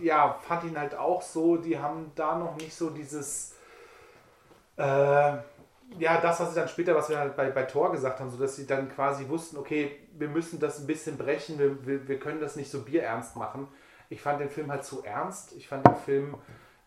ja, 0.00 0.38
fand 0.42 0.64
ihn 0.64 0.78
halt 0.78 0.94
auch 0.94 1.22
so, 1.22 1.56
die 1.56 1.78
haben 1.78 2.12
da 2.14 2.38
noch 2.38 2.56
nicht 2.56 2.74
so 2.74 2.90
dieses 2.90 3.53
äh, 4.76 5.36
ja, 5.98 6.20
das, 6.20 6.40
was 6.40 6.50
sie 6.50 6.60
dann 6.60 6.68
später, 6.68 6.94
was 6.94 7.08
wir 7.08 7.18
halt 7.18 7.36
bei, 7.36 7.50
bei 7.50 7.62
Tor 7.64 7.92
gesagt 7.92 8.20
haben, 8.20 8.30
so 8.30 8.38
dass 8.38 8.56
sie 8.56 8.66
dann 8.66 8.88
quasi 8.88 9.28
wussten, 9.28 9.56
okay, 9.56 9.96
wir 10.12 10.28
müssen 10.28 10.58
das 10.58 10.80
ein 10.80 10.86
bisschen 10.86 11.16
brechen, 11.16 11.58
wir, 11.58 11.86
wir, 11.86 12.08
wir 12.08 12.18
können 12.18 12.40
das 12.40 12.56
nicht 12.56 12.70
so 12.70 12.82
bierernst 12.82 13.36
machen. 13.36 13.68
Ich 14.08 14.20
fand 14.20 14.40
den 14.40 14.50
Film 14.50 14.70
halt 14.70 14.84
zu 14.84 15.04
ernst. 15.04 15.52
Ich 15.56 15.68
fand 15.68 15.86
den 15.86 15.96
Film 15.96 16.36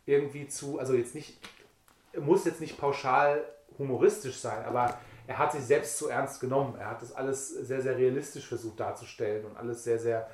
irgendwie 0.06 0.48
zu, 0.48 0.80
also 0.80 0.94
jetzt 0.94 1.16
nicht, 1.16 1.40
muss 2.18 2.46
jetzt 2.46 2.62
nicht 2.62 2.78
pauschal 2.78 3.44
humoristisch 3.78 4.40
sein, 4.40 4.66
aber 4.66 4.98
er 5.28 5.38
hat 5.38 5.52
sich 5.52 5.64
selbst 5.64 5.98
zu 5.98 6.08
ernst 6.08 6.40
genommen. 6.40 6.76
Er 6.80 6.92
hat 6.92 7.02
das 7.02 7.14
alles 7.14 7.50
sehr, 7.50 7.82
sehr 7.82 7.98
realistisch 7.98 8.48
versucht 8.48 8.80
darzustellen 8.80 9.46
und 9.46 9.58
alles 9.58 9.84
sehr, 9.84 10.00
sehr 10.00 10.30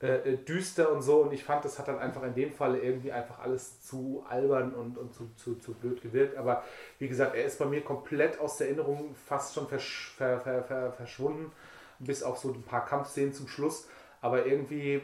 äh, 0.00 0.36
düster 0.36 0.90
und 0.92 1.02
so. 1.02 1.22
Und 1.22 1.32
ich 1.32 1.44
fand, 1.44 1.64
das 1.64 1.78
hat 1.78 1.88
dann 1.88 1.98
einfach 1.98 2.22
in 2.22 2.34
dem 2.34 2.52
Fall 2.52 2.76
irgendwie 2.76 3.12
einfach 3.12 3.38
alles 3.40 3.82
zu 3.82 4.24
albern 4.28 4.74
und, 4.74 4.96
und 4.96 5.14
zu, 5.14 5.30
zu, 5.36 5.56
zu 5.56 5.74
blöd 5.74 6.00
gewirkt. 6.02 6.36
Aber 6.36 6.64
wie 6.98 7.08
gesagt, 7.08 7.34
er 7.34 7.44
ist 7.44 7.58
bei 7.58 7.66
mir 7.66 7.82
komplett 7.82 8.40
aus 8.40 8.56
der 8.56 8.68
Erinnerung 8.68 9.14
fast 9.14 9.54
schon 9.54 9.68
versch 9.68 10.14
ver, 10.16 10.40
ver, 10.40 10.64
ver, 10.64 10.92
verschwunden, 10.92 11.52
bis 11.98 12.22
auf 12.22 12.38
so 12.38 12.52
ein 12.52 12.62
paar 12.62 12.86
Kampfszenen 12.86 13.32
zum 13.32 13.46
Schluss. 13.46 13.88
Aber 14.22 14.46
irgendwie 14.46 15.02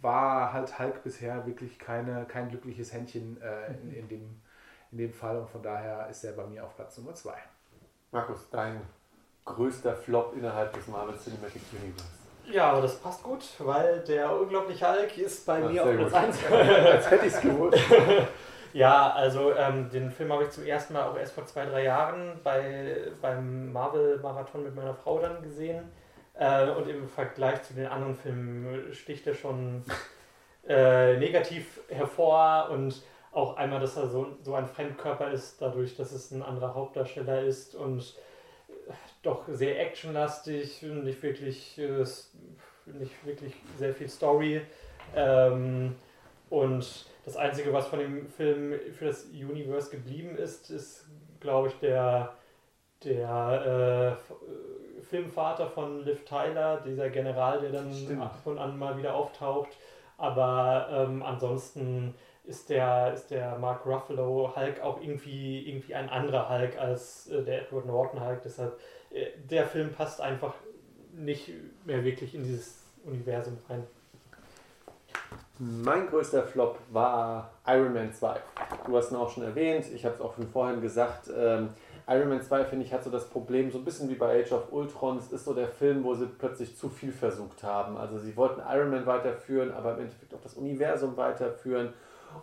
war 0.00 0.52
halt 0.52 0.78
Hulk 0.78 1.02
bisher 1.02 1.46
wirklich 1.46 1.78
keine, 1.78 2.24
kein 2.26 2.48
glückliches 2.48 2.92
Händchen 2.92 3.40
äh, 3.40 3.72
in, 3.72 3.92
in, 3.92 4.08
dem, 4.08 4.42
in 4.92 4.98
dem 4.98 5.12
Fall 5.12 5.38
und 5.38 5.50
von 5.50 5.62
daher 5.62 6.08
ist 6.08 6.22
er 6.22 6.32
bei 6.32 6.46
mir 6.46 6.64
auf 6.64 6.76
Platz 6.76 6.96
Nummer 6.98 7.14
2. 7.14 7.32
Markus, 8.12 8.48
dein 8.50 8.80
größter 9.44 9.96
Flop 9.96 10.36
innerhalb 10.36 10.72
des 10.74 10.86
Marvel 10.86 11.18
Cinematic 11.18 11.62
Universe. 11.72 12.25
Ja, 12.50 12.70
aber 12.70 12.82
das 12.82 12.96
passt 12.98 13.22
gut, 13.22 13.44
weil 13.58 14.00
der 14.00 14.32
unglaubliche 14.32 14.88
Hulk 14.88 15.18
ist 15.18 15.46
bei 15.46 15.62
Ach, 15.64 15.70
mir 15.70 15.84
auf 15.84 15.96
Platz 15.96 16.14
1. 16.14 16.38
Als 16.52 17.10
hätte 17.10 17.26
ich 17.26 17.34
es 17.34 17.40
gewusst. 17.40 17.78
ja, 18.72 19.12
also 19.12 19.54
ähm, 19.54 19.90
den 19.90 20.10
Film 20.10 20.32
habe 20.32 20.44
ich 20.44 20.50
zum 20.50 20.64
ersten 20.64 20.92
Mal 20.94 21.04
auch 21.08 21.16
erst 21.16 21.34
vor 21.34 21.44
zwei, 21.46 21.66
drei 21.66 21.84
Jahren 21.84 22.40
bei, 22.44 23.08
beim 23.20 23.72
Marvel-Marathon 23.72 24.62
mit 24.62 24.74
meiner 24.74 24.94
Frau 24.94 25.18
dann 25.18 25.42
gesehen. 25.42 25.90
Äh, 26.34 26.70
und 26.70 26.88
im 26.88 27.08
Vergleich 27.08 27.62
zu 27.62 27.74
den 27.74 27.86
anderen 27.86 28.14
Filmen 28.14 28.92
sticht 28.92 29.26
er 29.26 29.34
schon 29.34 29.82
äh, 30.68 31.16
negativ 31.16 31.80
hervor 31.88 32.68
und 32.70 33.02
auch 33.32 33.56
einmal, 33.56 33.80
dass 33.80 33.96
er 33.96 34.08
so, 34.08 34.28
so 34.42 34.54
ein 34.54 34.66
Fremdkörper 34.66 35.30
ist, 35.30 35.60
dadurch, 35.60 35.96
dass 35.96 36.12
es 36.12 36.30
ein 36.30 36.42
anderer 36.42 36.74
Hauptdarsteller 36.74 37.42
ist 37.42 37.74
und 37.74 38.16
doch 39.22 39.44
sehr 39.48 39.80
actionlastig, 39.80 40.82
nicht 40.82 41.22
wirklich, 41.22 41.78
äh, 41.78 42.04
nicht 42.98 43.26
wirklich 43.26 43.54
sehr 43.78 43.94
viel 43.94 44.08
Story. 44.08 44.60
Ähm, 45.14 45.96
und 46.48 47.06
das 47.24 47.36
Einzige, 47.36 47.72
was 47.72 47.88
von 47.88 47.98
dem 47.98 48.28
Film 48.28 48.78
für 48.96 49.06
das 49.06 49.24
Universe 49.24 49.90
geblieben 49.90 50.36
ist, 50.36 50.70
ist, 50.70 51.06
glaube 51.40 51.68
ich, 51.68 51.74
der, 51.80 52.34
der 53.02 54.18
äh, 54.98 55.02
Filmvater 55.02 55.66
von 55.66 56.04
Liv 56.04 56.24
Tyler, 56.24 56.82
dieser 56.86 57.10
General, 57.10 57.60
der 57.60 57.70
dann 57.70 57.92
Stimmt. 57.92 58.22
ab 58.22 58.40
und 58.44 58.58
an 58.58 58.78
mal 58.78 58.96
wieder 58.96 59.14
auftaucht. 59.14 59.76
Aber 60.18 60.88
ähm, 60.90 61.22
ansonsten 61.22 62.14
ist 62.46 62.70
der, 62.70 63.12
ist 63.12 63.30
der 63.30 63.58
Mark 63.58 63.84
Ruffalo 63.84 64.54
Hulk 64.54 64.80
auch 64.80 65.00
irgendwie, 65.00 65.68
irgendwie 65.68 65.94
ein 65.94 66.08
anderer 66.08 66.48
Hulk 66.48 66.78
als 66.78 67.28
äh, 67.28 67.42
der 67.42 67.62
Edward 67.62 67.86
Norton 67.86 68.24
Hulk. 68.24 68.40
Deshalb, 68.42 68.78
äh, 69.10 69.26
der 69.50 69.66
Film 69.66 69.92
passt 69.92 70.20
einfach 70.20 70.54
nicht 71.12 71.50
mehr 71.84 72.04
wirklich 72.04 72.34
in 72.34 72.44
dieses 72.44 72.84
Universum 73.04 73.58
rein. 73.68 73.84
Mein 75.58 76.06
größter 76.08 76.42
Flop 76.42 76.78
war 76.90 77.50
Iron 77.66 77.94
Man 77.94 78.12
2. 78.12 78.38
Du 78.86 78.96
hast 78.96 79.10
ihn 79.10 79.16
auch 79.16 79.30
schon 79.30 79.42
erwähnt, 79.42 79.86
ich 79.92 80.04
habe 80.04 80.14
es 80.14 80.20
auch 80.20 80.34
schon 80.34 80.46
vorhin 80.48 80.82
gesagt. 80.82 81.30
Ähm, 81.34 81.70
Iron 82.06 82.28
Man 82.28 82.42
2, 82.42 82.66
finde 82.66 82.84
ich, 82.84 82.92
hat 82.92 83.02
so 83.02 83.10
das 83.10 83.28
Problem, 83.28 83.72
so 83.72 83.78
ein 83.78 83.84
bisschen 83.84 84.08
wie 84.08 84.14
bei 84.14 84.40
Age 84.40 84.52
of 84.52 84.70
Ultron, 84.70 85.16
es 85.16 85.32
ist 85.32 85.44
so 85.44 85.54
der 85.54 85.66
Film, 85.66 86.04
wo 86.04 86.14
sie 86.14 86.26
plötzlich 86.26 86.76
zu 86.76 86.88
viel 86.88 87.10
versucht 87.10 87.62
haben. 87.64 87.96
Also 87.96 88.18
sie 88.18 88.36
wollten 88.36 88.60
Iron 88.70 88.90
Man 88.90 89.06
weiterführen, 89.06 89.72
aber 89.72 89.94
im 89.94 90.00
Endeffekt 90.00 90.34
auch 90.34 90.42
das 90.42 90.54
Universum 90.54 91.16
weiterführen 91.16 91.94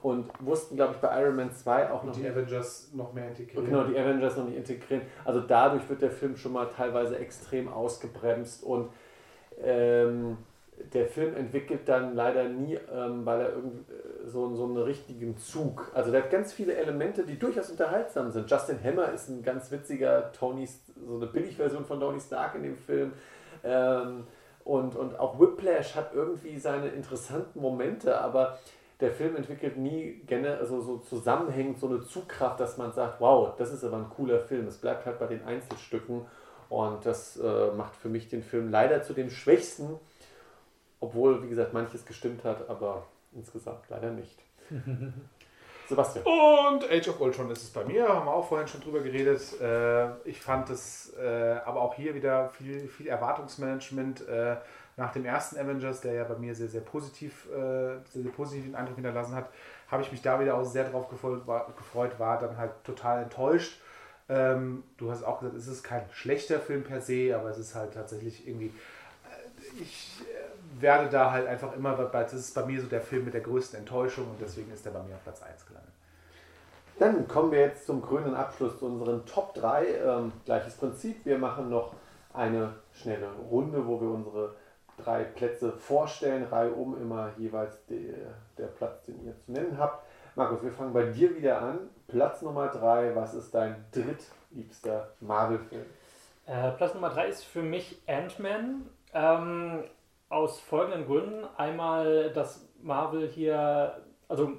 und 0.02 0.30
wussten, 0.40 0.76
glaube 0.76 0.94
ich, 0.94 1.00
bei 1.00 1.22
Iron 1.22 1.36
Man 1.36 1.52
2 1.52 1.92
auch 1.92 2.04
noch. 2.04 2.14
Die 2.14 2.28
Avengers 2.28 2.92
noch 2.94 3.14
mehr 3.14 3.28
integrieren. 3.28 3.66
Genau, 3.66 3.84
die 3.84 3.98
Avengers 3.98 4.38
noch 4.38 4.46
nicht 4.46 4.58
integrieren. 4.58 5.04
Also 5.26 5.42
dadurch 5.42 5.88
wird 5.90 6.02
der 6.02 6.12
Film 6.12 6.36
schon 6.38 6.54
mal 6.54 6.68
teilweise 6.70 7.18
extrem 7.18 7.68
ausgebremst 7.68 8.64
und 8.64 8.90
ähm, 9.64 10.38
der 10.94 11.06
Film 11.08 11.36
entwickelt 11.36 11.82
dann 11.88 12.16
leider 12.16 12.50
nie, 12.50 12.78
ähm, 12.92 13.26
weil 13.26 13.42
er 13.42 13.50
irgendwie 13.50 13.92
äh, 13.92 14.28
so, 14.28 14.56
so 14.56 14.66
einen 14.66 14.78
richtigen 14.78 15.38
Zug. 15.38 15.92
Also 15.94 16.12
der 16.12 16.24
hat 16.24 16.32
ganz 16.32 16.52
viele 16.52 16.76
Elemente, 16.76 17.24
die 17.24 17.38
durchaus 17.38 17.70
unterhaltsam 17.70 18.32
sind. 18.32 18.50
Justin 18.50 18.84
Hammer 18.84 19.12
ist 19.14 19.30
ein 19.30 19.44
ganz 19.44 19.72
witziger 19.72 20.32
Tony, 20.32 20.68
so 20.68 21.18
eine 21.18 21.28
Billigversion 21.28 21.86
von 21.86 22.00
Tony 22.00 22.20
Stark 22.20 22.56
in 22.56 22.64
dem 22.64 22.78
Film. 22.78 23.14
Ähm, 23.64 24.24
Und, 24.66 24.96
und 24.96 25.20
auch 25.20 25.38
Whiplash 25.42 25.94
hat 25.94 26.14
irgendwie 26.14 26.58
seine 26.58 26.88
interessanten 26.88 27.60
Momente, 27.60 28.18
aber 28.22 28.58
der 29.00 29.12
Film 29.12 29.36
entwickelt 29.36 29.78
nie 29.78 30.22
gerne, 30.28 30.58
also 30.58 30.82
so 30.82 30.98
zusammenhängend 30.98 31.80
so 31.80 31.88
eine 31.88 32.02
Zugkraft, 32.02 32.60
dass 32.60 32.78
man 32.78 32.94
sagt, 32.94 33.20
wow, 33.20 33.56
das 33.58 33.72
ist 33.72 33.84
aber 33.84 33.98
ein 33.98 34.10
cooler 34.10 34.40
Film. 34.40 34.68
Es 34.68 34.78
bleibt 34.78 35.06
halt 35.06 35.20
bei 35.20 35.28
den 35.28 35.44
Einzelstücken 35.44 36.26
und 36.70 37.06
das 37.06 37.38
äh, 37.38 37.72
macht 37.72 37.96
für 37.96 38.10
mich 38.10 38.30
den 38.30 38.44
Film 38.44 38.70
leider 38.70 39.04
zu 39.04 39.14
dem 39.14 39.30
schwächsten, 39.30 40.00
obwohl, 41.00 41.44
wie 41.44 41.50
gesagt, 41.50 41.74
manches 41.74 42.06
gestimmt 42.06 42.44
hat, 42.44 42.70
aber 42.70 43.06
insgesamt 43.34 43.90
leider 43.90 44.12
nicht. 44.12 44.40
Sebastian. 45.90 46.26
Und 46.26 46.90
Age 46.90 47.10
of 47.10 47.20
Ultron 47.20 47.52
ist 47.52 47.64
es 47.64 47.70
bei 47.70 47.84
mir, 47.84 48.08
haben 48.08 48.26
wir 48.26 48.34
auch 48.34 48.48
vorhin 48.48 48.68
schon 48.68 48.82
drüber 48.82 49.02
geredet. 49.02 49.42
Äh, 49.60 50.28
ich 50.28 50.42
fand 50.42 50.70
es 50.70 51.14
äh, 51.22 51.60
aber 51.66 51.82
auch 51.82 51.96
hier 51.96 52.16
wieder 52.16 52.50
viel, 52.50 52.88
viel 52.88 53.08
Erwartungsmanagement 53.08 54.28
äh, 54.28 54.56
nach 54.98 55.12
dem 55.12 55.26
ersten 55.26 55.58
Avengers, 55.58 56.02
der 56.02 56.14
ja 56.14 56.24
bei 56.24 56.36
mir 56.36 56.54
sehr, 56.56 56.68
sehr 56.68 56.82
positiv, 56.82 57.48
sehr, 57.50 58.02
sehr 58.06 58.32
positiven 58.32 58.76
Eindruck 58.76 58.96
hinterlassen 58.96 59.36
hat, 59.36 59.50
habe 59.90 60.04
ich 60.04 60.12
mich 60.12 60.22
da 60.22 60.40
wieder 60.40 60.56
auch 60.56 60.64
sehr 60.64 60.90
drauf 60.90 61.10
gefreut, 61.10 61.46
war, 61.48 61.72
gefreut, 61.78 62.20
war 62.20 62.40
dann 62.40 62.58
halt 62.58 62.72
total 62.84 63.24
enttäuscht. 63.24 63.80
Ähm, 64.30 64.84
du 64.98 65.12
hast 65.12 65.24
auch 65.24 65.40
gesagt, 65.40 65.58
es 65.58 65.68
ist 65.68 65.84
kein 65.84 66.04
schlechter 66.12 66.60
Film 66.60 66.84
per 66.84 67.02
se, 67.02 67.36
aber 67.36 67.50
es 67.50 67.58
ist 67.58 67.76
halt 67.76 67.94
tatsächlich 67.94 68.48
irgendwie. 68.48 68.74
ich 69.80 70.22
werde 70.80 71.10
da 71.10 71.32
halt 71.32 71.48
einfach 71.48 71.76
immer, 71.76 71.94
das 72.12 72.34
ist 72.34 72.56
bei 72.56 72.66
mir 72.66 72.82
so 72.82 72.88
der 72.88 73.02
Film 73.02 73.26
mit 73.26 73.34
der 73.34 73.42
größten 73.42 73.80
Enttäuschung 73.80 74.26
und 74.26 74.42
deswegen 74.42 74.72
ist 74.72 74.86
er 74.86 74.92
bei 74.92 75.04
mir 75.04 75.16
auf 75.16 75.24
Platz 75.24 75.42
1 75.42 75.66
gelandet. 75.66 75.94
Dann 77.00 77.28
kommen 77.28 77.52
wir 77.52 77.60
jetzt 77.60 77.86
zum 77.86 78.02
grünen 78.02 78.36
Abschluss 78.36 78.80
zu 78.80 78.86
unseren 78.86 79.26
Top 79.26 79.54
3. 79.56 79.86
Ähm, 79.86 80.32
gleiches 80.46 80.76
Prinzip, 80.76 81.26
wir 81.26 81.38
machen 81.38 81.70
noch 81.70 81.94
eine 82.34 82.74
schnelle 82.94 83.30
Runde, 83.50 83.86
wo 83.86 84.00
wir 84.00 84.10
unsere 84.10 84.56
drei 84.98 85.24
Plätze 85.24 85.72
vorstellen, 85.72 86.46
Reihe 86.46 86.72
um 86.72 87.00
immer 87.02 87.32
jeweils 87.38 87.86
die, 87.86 88.14
der 88.58 88.68
Platz, 88.68 89.04
den 89.04 89.26
ihr 89.26 89.38
zu 89.38 89.52
nennen 89.52 89.78
habt. 89.78 90.06
Markus, 90.36 90.64
wir 90.64 90.72
fangen 90.72 90.94
bei 90.94 91.04
dir 91.04 91.36
wieder 91.36 91.62
an. 91.62 91.80
Platz 92.08 92.42
Nummer 92.42 92.68
3, 92.68 93.16
was 93.16 93.34
ist 93.34 93.54
dein 93.54 93.86
drittliebster 93.92 95.12
Marvel-Film? 95.20 95.86
Äh, 96.46 96.72
Platz 96.72 96.94
Nummer 96.94 97.10
3 97.10 97.28
ist 97.28 97.44
für 97.44 97.62
mich 97.62 98.02
Ant-Man. 98.08 98.90
Ähm, 99.14 99.84
aus 100.34 100.60
folgenden 100.60 101.06
Gründen. 101.06 101.46
Einmal, 101.58 102.32
dass 102.32 102.68
Marvel 102.82 103.28
hier 103.28 104.02
also 104.28 104.54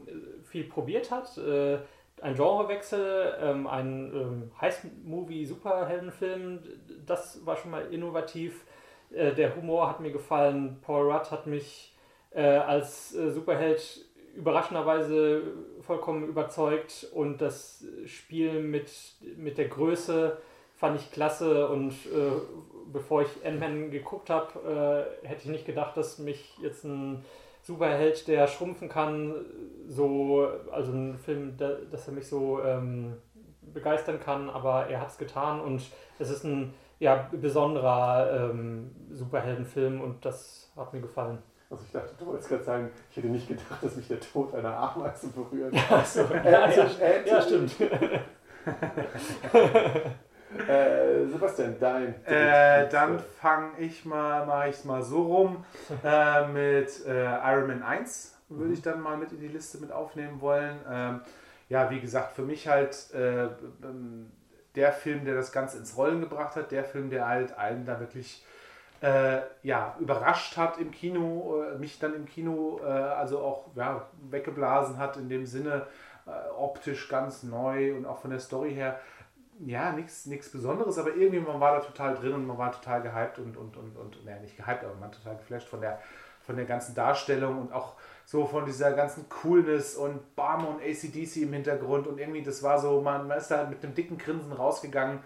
viel 0.44 0.62
probiert 0.64 1.10
hat. 1.10 1.36
Äh, 1.36 1.78
ein 2.22 2.36
Genrewechsel, 2.36 3.34
ähm, 3.40 3.66
ein 3.66 4.12
ähm, 4.14 4.52
Heist-Movie-Superheldenfilm, 4.60 6.60
das 7.04 7.44
war 7.44 7.56
schon 7.56 7.72
mal 7.72 7.92
innovativ. 7.92 8.64
Äh, 9.14 9.34
der 9.34 9.56
Humor 9.56 9.88
hat 9.88 10.00
mir 10.00 10.10
gefallen. 10.10 10.78
Paul 10.82 11.10
Rudd 11.10 11.30
hat 11.30 11.46
mich 11.46 11.94
äh, 12.30 12.42
als 12.42 13.14
äh, 13.14 13.30
Superheld 13.30 14.04
überraschenderweise 14.34 15.42
vollkommen 15.80 16.28
überzeugt 16.28 17.06
und 17.12 17.40
das 17.40 17.84
Spiel 18.06 18.60
mit, 18.60 18.90
mit 19.36 19.58
der 19.58 19.68
Größe 19.68 20.38
fand 20.74 21.00
ich 21.00 21.12
klasse 21.12 21.68
und 21.68 21.92
äh, 21.92 22.32
bevor 22.92 23.22
ich 23.22 23.28
Ant-Man 23.44 23.90
geguckt 23.90 24.30
habe, 24.30 25.08
äh, 25.22 25.26
hätte 25.26 25.42
ich 25.44 25.50
nicht 25.50 25.66
gedacht, 25.66 25.96
dass 25.96 26.18
mich 26.18 26.58
jetzt 26.60 26.84
ein 26.84 27.24
Superheld, 27.62 28.28
der 28.28 28.46
schrumpfen 28.46 28.88
kann, 28.88 29.34
so, 29.88 30.48
also 30.70 30.92
ein 30.92 31.16
Film, 31.18 31.56
der, 31.56 31.76
dass 31.90 32.08
er 32.08 32.14
mich 32.14 32.28
so 32.28 32.60
ähm, 32.62 33.16
begeistern 33.62 34.20
kann, 34.20 34.50
aber 34.50 34.88
er 34.88 35.00
hat 35.00 35.08
es 35.08 35.18
getan 35.18 35.60
und 35.60 35.80
es 36.18 36.28
ist 36.28 36.44
ein 36.44 36.74
ja, 36.98 37.28
besonderer 37.32 38.50
ähm, 38.50 38.94
Superheldenfilm 39.10 40.00
und 40.00 40.24
das 40.24 40.70
hat 40.76 40.92
mir 40.92 41.00
gefallen. 41.00 41.38
Also 41.70 41.82
ich 41.86 41.92
dachte, 41.92 42.14
du 42.18 42.26
wolltest 42.26 42.48
gerade 42.48 42.64
sagen, 42.64 42.90
ich 43.10 43.16
hätte 43.16 43.28
nicht 43.28 43.48
gedacht, 43.48 43.82
dass 43.82 43.96
mich 43.96 44.06
der 44.08 44.20
Tod 44.20 44.54
einer 44.54 44.76
Ameise 44.76 45.28
berührt. 45.28 45.74
Ja, 45.90 46.04
so, 46.04 46.20
äh, 46.20 46.52
ja, 46.52 46.68
ja, 46.68 46.86
ja, 47.26 47.42
stimmt. 47.42 47.74
Äh, 50.68 51.26
Sebastian, 51.26 51.76
dein. 51.80 52.24
Äh, 52.24 52.88
dann 52.88 53.18
fange 53.18 53.72
ich 53.78 54.04
mal, 54.04 54.46
mache 54.46 54.68
ich 54.68 54.76
es 54.76 54.84
mal 54.84 55.02
so 55.02 55.22
rum. 55.22 55.64
Äh, 56.04 56.46
mit 56.46 57.04
äh, 57.06 57.24
Iron 57.24 57.66
Man 57.66 57.82
1 57.82 58.38
würde 58.48 58.72
ich 58.72 58.82
dann 58.82 59.00
mal 59.00 59.16
mit 59.16 59.32
in 59.32 59.40
die 59.40 59.48
Liste 59.48 59.78
mit 59.78 59.90
aufnehmen 59.90 60.40
wollen. 60.40 60.76
Ähm, 60.88 61.20
ja, 61.68 61.90
wie 61.90 62.00
gesagt, 62.00 62.32
für 62.32 62.42
mich 62.42 62.68
halt 62.68 63.12
äh, 63.14 63.44
ähm, 63.82 64.30
der 64.74 64.92
Film, 64.92 65.24
der 65.24 65.34
das 65.34 65.52
Ganze 65.52 65.78
ins 65.78 65.96
Rollen 65.96 66.20
gebracht 66.20 66.56
hat, 66.56 66.70
der 66.70 66.84
Film, 66.84 67.10
der 67.10 67.26
halt 67.26 67.56
allen 67.56 67.84
da 67.84 68.00
wirklich 68.00 68.44
äh, 69.00 69.40
ja, 69.62 69.96
überrascht 70.00 70.56
hat 70.56 70.78
im 70.78 70.90
Kino, 70.90 71.62
mich 71.78 71.98
dann 71.98 72.14
im 72.14 72.26
Kino 72.26 72.78
also 72.78 73.38
auch 73.40 73.66
ja, 73.74 74.08
weggeblasen 74.30 74.98
hat 74.98 75.16
in 75.16 75.28
dem 75.28 75.46
Sinne, 75.46 75.86
optisch 76.56 77.08
ganz 77.08 77.42
neu 77.42 77.94
und 77.94 78.06
auch 78.06 78.18
von 78.18 78.30
der 78.30 78.40
Story 78.40 78.74
her. 78.74 78.98
Ja, 79.60 79.92
nichts 79.92 80.50
Besonderes, 80.50 80.98
aber 80.98 81.14
irgendwie 81.14 81.38
man 81.38 81.60
war 81.60 81.78
da 81.78 81.80
total 81.80 82.14
drin 82.14 82.32
und 82.32 82.46
man 82.46 82.58
war 82.58 82.72
total 82.72 83.02
gehypt 83.02 83.38
und, 83.38 83.56
und, 83.56 83.76
und, 83.76 83.96
und 83.96 84.24
naja, 84.24 84.40
nicht 84.40 84.56
gehypt, 84.56 84.84
aber 84.84 84.94
man 84.94 85.12
total 85.12 85.36
geflasht 85.36 85.68
von 85.68 85.80
der, 85.80 86.00
von 86.40 86.56
der 86.56 86.64
ganzen 86.64 86.94
Darstellung 86.94 87.60
und 87.60 87.72
auch 87.72 87.94
so 88.24 88.46
von 88.46 88.64
dieser 88.64 88.92
ganzen 88.92 89.28
Coolness 89.28 89.96
und 89.96 90.34
Bam 90.36 90.66
und 90.66 90.80
ACDC 90.80 91.42
im 91.42 91.52
Hintergrund 91.52 92.06
und 92.06 92.18
irgendwie, 92.18 92.42
das 92.42 92.62
war 92.62 92.80
so, 92.80 93.00
man, 93.00 93.28
man 93.28 93.38
ist 93.38 93.50
da 93.50 93.64
mit 93.64 93.84
einem 93.84 93.94
dicken 93.94 94.18
Grinsen 94.18 94.52
rausgegangen 94.52 95.20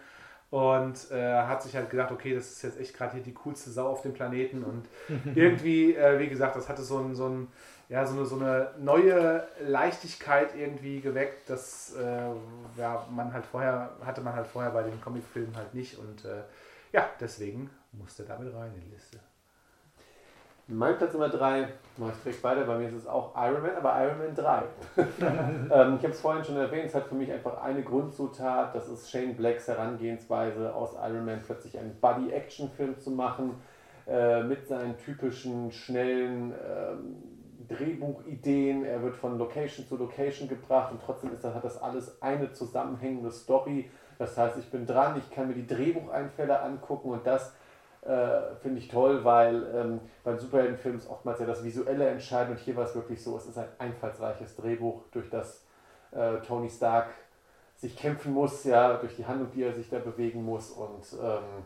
und 0.50 1.10
äh, 1.10 1.42
hat 1.42 1.62
sich 1.62 1.76
halt 1.76 1.90
gedacht, 1.90 2.10
okay, 2.10 2.34
das 2.34 2.50
ist 2.50 2.62
jetzt 2.62 2.80
echt 2.80 2.96
gerade 2.96 3.14
hier 3.14 3.22
die 3.22 3.34
coolste 3.34 3.70
Sau 3.70 3.88
auf 3.88 4.02
dem 4.02 4.14
Planeten 4.14 4.64
und 4.64 4.86
irgendwie, 5.34 5.94
äh, 5.94 6.18
wie 6.18 6.28
gesagt, 6.28 6.56
das 6.56 6.68
hatte 6.68 6.82
so 6.82 6.98
ein, 6.98 7.14
so 7.14 7.28
ein 7.28 7.48
ja, 7.88 8.04
so 8.04 8.16
eine, 8.16 8.26
so 8.26 8.36
eine 8.36 8.74
neue 8.78 9.48
Leichtigkeit 9.60 10.54
irgendwie 10.54 11.00
geweckt, 11.00 11.48
das 11.48 11.94
äh, 11.96 12.32
ja, 12.76 13.06
man 13.10 13.32
halt 13.32 13.46
vorher, 13.46 13.96
hatte 14.04 14.20
man 14.20 14.34
halt 14.34 14.46
vorher 14.46 14.70
bei 14.72 14.82
den 14.82 15.00
Comicfilmen 15.00 15.56
halt 15.56 15.72
nicht 15.74 15.98
und 15.98 16.24
äh, 16.24 16.42
ja, 16.92 17.08
deswegen 17.18 17.70
musste 17.92 18.24
damit 18.24 18.54
rein 18.54 18.74
in 18.74 18.82
die 18.82 18.90
Liste. 18.90 19.18
Mein 20.70 20.98
Platz 20.98 21.14
Nummer 21.14 21.30
3, 21.30 21.66
mache 21.96 22.12
ich 22.14 22.22
direkt 22.22 22.44
weiter, 22.44 22.64
bei 22.64 22.76
mir 22.76 22.88
ist 22.88 22.94
es 22.94 23.06
auch 23.06 23.32
Iron 23.34 23.62
Man, 23.62 23.74
aber 23.74 24.04
Iron 24.04 24.18
Man 24.18 24.34
3. 24.34 24.64
ähm, 24.98 25.96
ich 25.96 26.02
habe 26.02 26.08
es 26.10 26.20
vorhin 26.20 26.44
schon 26.44 26.58
erwähnt, 26.58 26.84
es 26.88 26.94
hat 26.94 27.06
für 27.06 27.14
mich 27.14 27.32
einfach 27.32 27.62
eine 27.62 27.82
Grundzutat, 27.82 28.74
das 28.74 28.86
ist 28.86 29.10
Shane 29.10 29.34
Blacks 29.34 29.66
Herangehensweise, 29.66 30.74
aus 30.74 30.92
Iron 30.92 31.24
Man 31.24 31.40
plötzlich 31.42 31.78
einen 31.78 31.98
Buddy-Action-Film 31.98 33.00
zu 33.00 33.12
machen, 33.12 33.54
äh, 34.06 34.42
mit 34.42 34.68
seinen 34.68 34.98
typischen, 34.98 35.72
schnellen, 35.72 36.52
ähm, 36.52 37.16
Drehbuchideen, 37.66 38.84
er 38.84 39.02
wird 39.02 39.16
von 39.16 39.38
Location 39.38 39.86
zu 39.86 39.96
Location 39.96 40.50
gebracht 40.50 40.92
und 40.92 41.00
trotzdem 41.02 41.32
ist, 41.32 41.44
hat 41.44 41.64
das 41.64 41.80
alles 41.80 42.20
eine 42.20 42.52
zusammenhängende 42.52 43.30
Story. 43.30 43.90
Das 44.18 44.36
heißt, 44.36 44.58
ich 44.58 44.70
bin 44.70 44.84
dran, 44.84 45.16
ich 45.16 45.34
kann 45.34 45.48
mir 45.48 45.54
die 45.54 45.66
Drehbucheinfälle 45.66 46.60
angucken 46.60 47.08
und 47.08 47.26
das 47.26 47.54
äh, 48.08 48.56
finde 48.56 48.78
ich 48.78 48.88
toll, 48.88 49.22
weil 49.22 49.66
ähm, 49.74 50.00
beim 50.24 50.38
Superheldenfilm 50.38 50.96
ist 50.96 51.10
oftmals 51.10 51.40
ja 51.40 51.46
das 51.46 51.62
Visuelle 51.62 52.08
entscheidend 52.08 52.58
und 52.58 52.64
hier 52.64 52.74
war 52.74 52.84
es 52.84 52.94
wirklich 52.94 53.22
so, 53.22 53.36
es 53.36 53.46
ist 53.46 53.58
ein 53.58 53.68
einfallsreiches 53.78 54.56
Drehbuch, 54.56 55.02
durch 55.12 55.28
das 55.28 55.66
äh, 56.12 56.38
Tony 56.46 56.70
Stark 56.70 57.08
sich 57.76 57.96
kämpfen 57.96 58.32
muss, 58.32 58.64
ja, 58.64 58.94
durch 58.94 59.14
die 59.14 59.26
Handlung, 59.26 59.50
die 59.54 59.62
er 59.62 59.74
sich 59.74 59.90
da 59.90 59.98
bewegen 59.98 60.44
muss 60.44 60.70
und 60.70 61.04
ähm, 61.22 61.64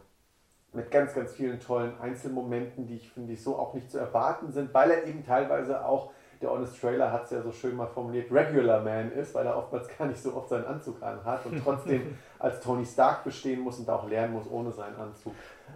mit 0.72 0.90
ganz, 0.90 1.14
ganz 1.14 1.32
vielen 1.32 1.60
tollen 1.60 1.98
Einzelmomenten, 2.00 2.86
die 2.86 2.96
ich 2.96 3.10
finde 3.10 3.34
ich 3.34 3.42
so 3.42 3.56
auch 3.56 3.72
nicht 3.74 3.90
zu 3.90 3.98
erwarten 3.98 4.50
sind, 4.52 4.74
weil 4.74 4.90
er 4.90 5.06
eben 5.06 5.24
teilweise 5.24 5.84
auch, 5.84 6.12
der 6.42 6.50
Honest 6.50 6.80
Trailer 6.80 7.12
hat 7.12 7.24
es 7.24 7.30
ja 7.30 7.40
so 7.40 7.52
schön 7.52 7.76
mal 7.76 7.86
formuliert, 7.86 8.30
Regular 8.32 8.80
Man 8.80 9.12
ist, 9.12 9.34
weil 9.34 9.46
er 9.46 9.56
oftmals 9.56 9.88
gar 9.96 10.06
nicht 10.06 10.20
so 10.20 10.34
oft 10.34 10.48
seinen 10.48 10.66
Anzug 10.66 11.00
anhat 11.02 11.46
und 11.46 11.62
trotzdem 11.62 12.18
als 12.38 12.60
Tony 12.60 12.84
Stark 12.84 13.24
bestehen 13.24 13.60
muss 13.60 13.78
und 13.78 13.88
auch 13.88 14.08
lernen 14.08 14.34
muss 14.34 14.50
ohne 14.50 14.72
seinen 14.72 14.96
Anzug. 14.96 15.32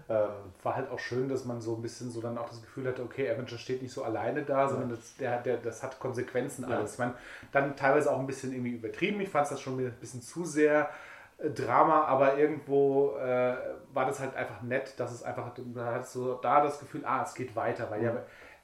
Ähm, 0.09 0.29
War 0.63 0.77
halt 0.77 0.91
auch 0.91 0.99
schön, 0.99 1.29
dass 1.29 1.45
man 1.45 1.61
so 1.61 1.77
ein 1.77 1.83
bisschen 1.83 2.11
so 2.11 2.21
dann 2.21 2.37
auch 2.37 2.49
das 2.49 2.61
Gefühl 2.61 2.89
hatte, 2.89 3.03
okay, 3.03 3.31
Avenger 3.31 3.57
steht 3.57 3.81
nicht 3.81 3.93
so 3.93 4.03
alleine 4.03 4.43
da, 4.43 4.69
sondern 4.69 4.91
das, 4.91 5.17
der, 5.17 5.41
der, 5.41 5.57
das 5.59 5.83
hat 5.83 5.99
Konsequenzen 6.01 6.65
alles. 6.65 6.91
Ja. 6.91 6.93
Ich 6.93 6.99
meine, 6.99 7.15
dann 7.53 7.77
teilweise 7.77 8.13
auch 8.13 8.19
ein 8.19 8.27
bisschen 8.27 8.53
irgendwie 8.53 8.73
übertrieben. 8.73 9.21
Ich 9.21 9.29
fand 9.29 9.45
es 9.45 9.51
das 9.51 9.61
schon 9.61 9.79
ein 9.79 9.95
bisschen 10.01 10.21
zu 10.21 10.45
sehr 10.45 10.91
äh, 11.39 11.49
Drama, 11.51 12.05
aber 12.05 12.37
irgendwo 12.37 13.17
äh, 13.19 13.57
war 13.93 14.05
das 14.05 14.19
halt 14.19 14.35
einfach 14.35 14.63
nett, 14.63 14.99
dass 14.99 15.13
es 15.13 15.23
einfach, 15.23 15.53
da 15.75 15.93
hattest 15.95 16.15
du 16.17 16.35
da 16.43 16.63
das 16.63 16.81
Gefühl, 16.81 17.05
ah, 17.05 17.23
es 17.23 17.35
geht 17.35 17.55
weiter, 17.55 17.89
weil 17.89 18.01
mhm. 18.01 18.07
ja 18.07 18.17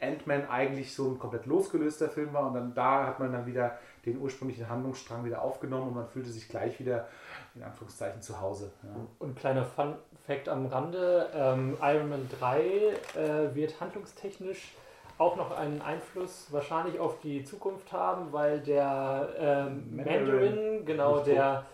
Ant-Man 0.02 0.48
eigentlich 0.48 0.94
so 0.94 1.10
ein 1.10 1.18
komplett 1.18 1.46
losgelöster 1.46 2.08
Film 2.08 2.32
war 2.32 2.48
und 2.48 2.54
dann 2.54 2.74
da 2.74 3.06
hat 3.06 3.20
man 3.20 3.32
dann 3.32 3.46
wieder 3.46 3.78
den 4.04 4.18
ursprünglichen 4.18 4.68
Handlungsstrang 4.68 5.24
wieder 5.24 5.42
aufgenommen 5.42 5.88
und 5.88 5.94
man 5.94 6.08
fühlte 6.08 6.30
sich 6.30 6.48
gleich 6.48 6.78
wieder 6.80 7.08
in 7.54 7.62
Anführungszeichen 7.62 8.20
zu 8.20 8.40
Hause. 8.40 8.72
Ja. 8.82 8.90
Und 9.18 9.36
kleiner 9.36 9.64
Fun 9.64 9.94
Fact 10.26 10.48
am 10.48 10.66
Rande, 10.66 11.28
ähm, 11.34 11.76
Iron 11.80 12.08
Man 12.08 12.28
3 12.38 12.60
äh, 12.60 13.54
wird 13.54 13.80
handlungstechnisch 13.80 14.74
auch 15.18 15.36
noch 15.36 15.56
einen 15.56 15.80
Einfluss 15.82 16.48
wahrscheinlich 16.50 16.98
auf 16.98 17.20
die 17.20 17.44
Zukunft 17.44 17.92
haben, 17.92 18.32
weil 18.32 18.60
der 18.60 19.28
ähm, 19.38 19.96
Mandarin, 19.96 20.26
Mandarin, 20.26 20.84
genau, 20.84 21.20
der 21.20 21.64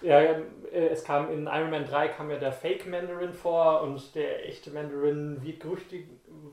Ja, 0.00 0.20
äh, 0.20 0.42
es 0.70 1.04
kam 1.04 1.30
in 1.30 1.46
Iron 1.46 1.70
Man 1.70 1.86
3 1.86 2.08
kam 2.08 2.30
ja 2.30 2.38
der 2.38 2.52
Fake 2.52 2.86
Mandarin 2.86 3.32
vor 3.32 3.82
und 3.82 4.14
der 4.14 4.46
echte 4.46 4.70
Mandarin 4.70 5.42
wird 5.42 5.60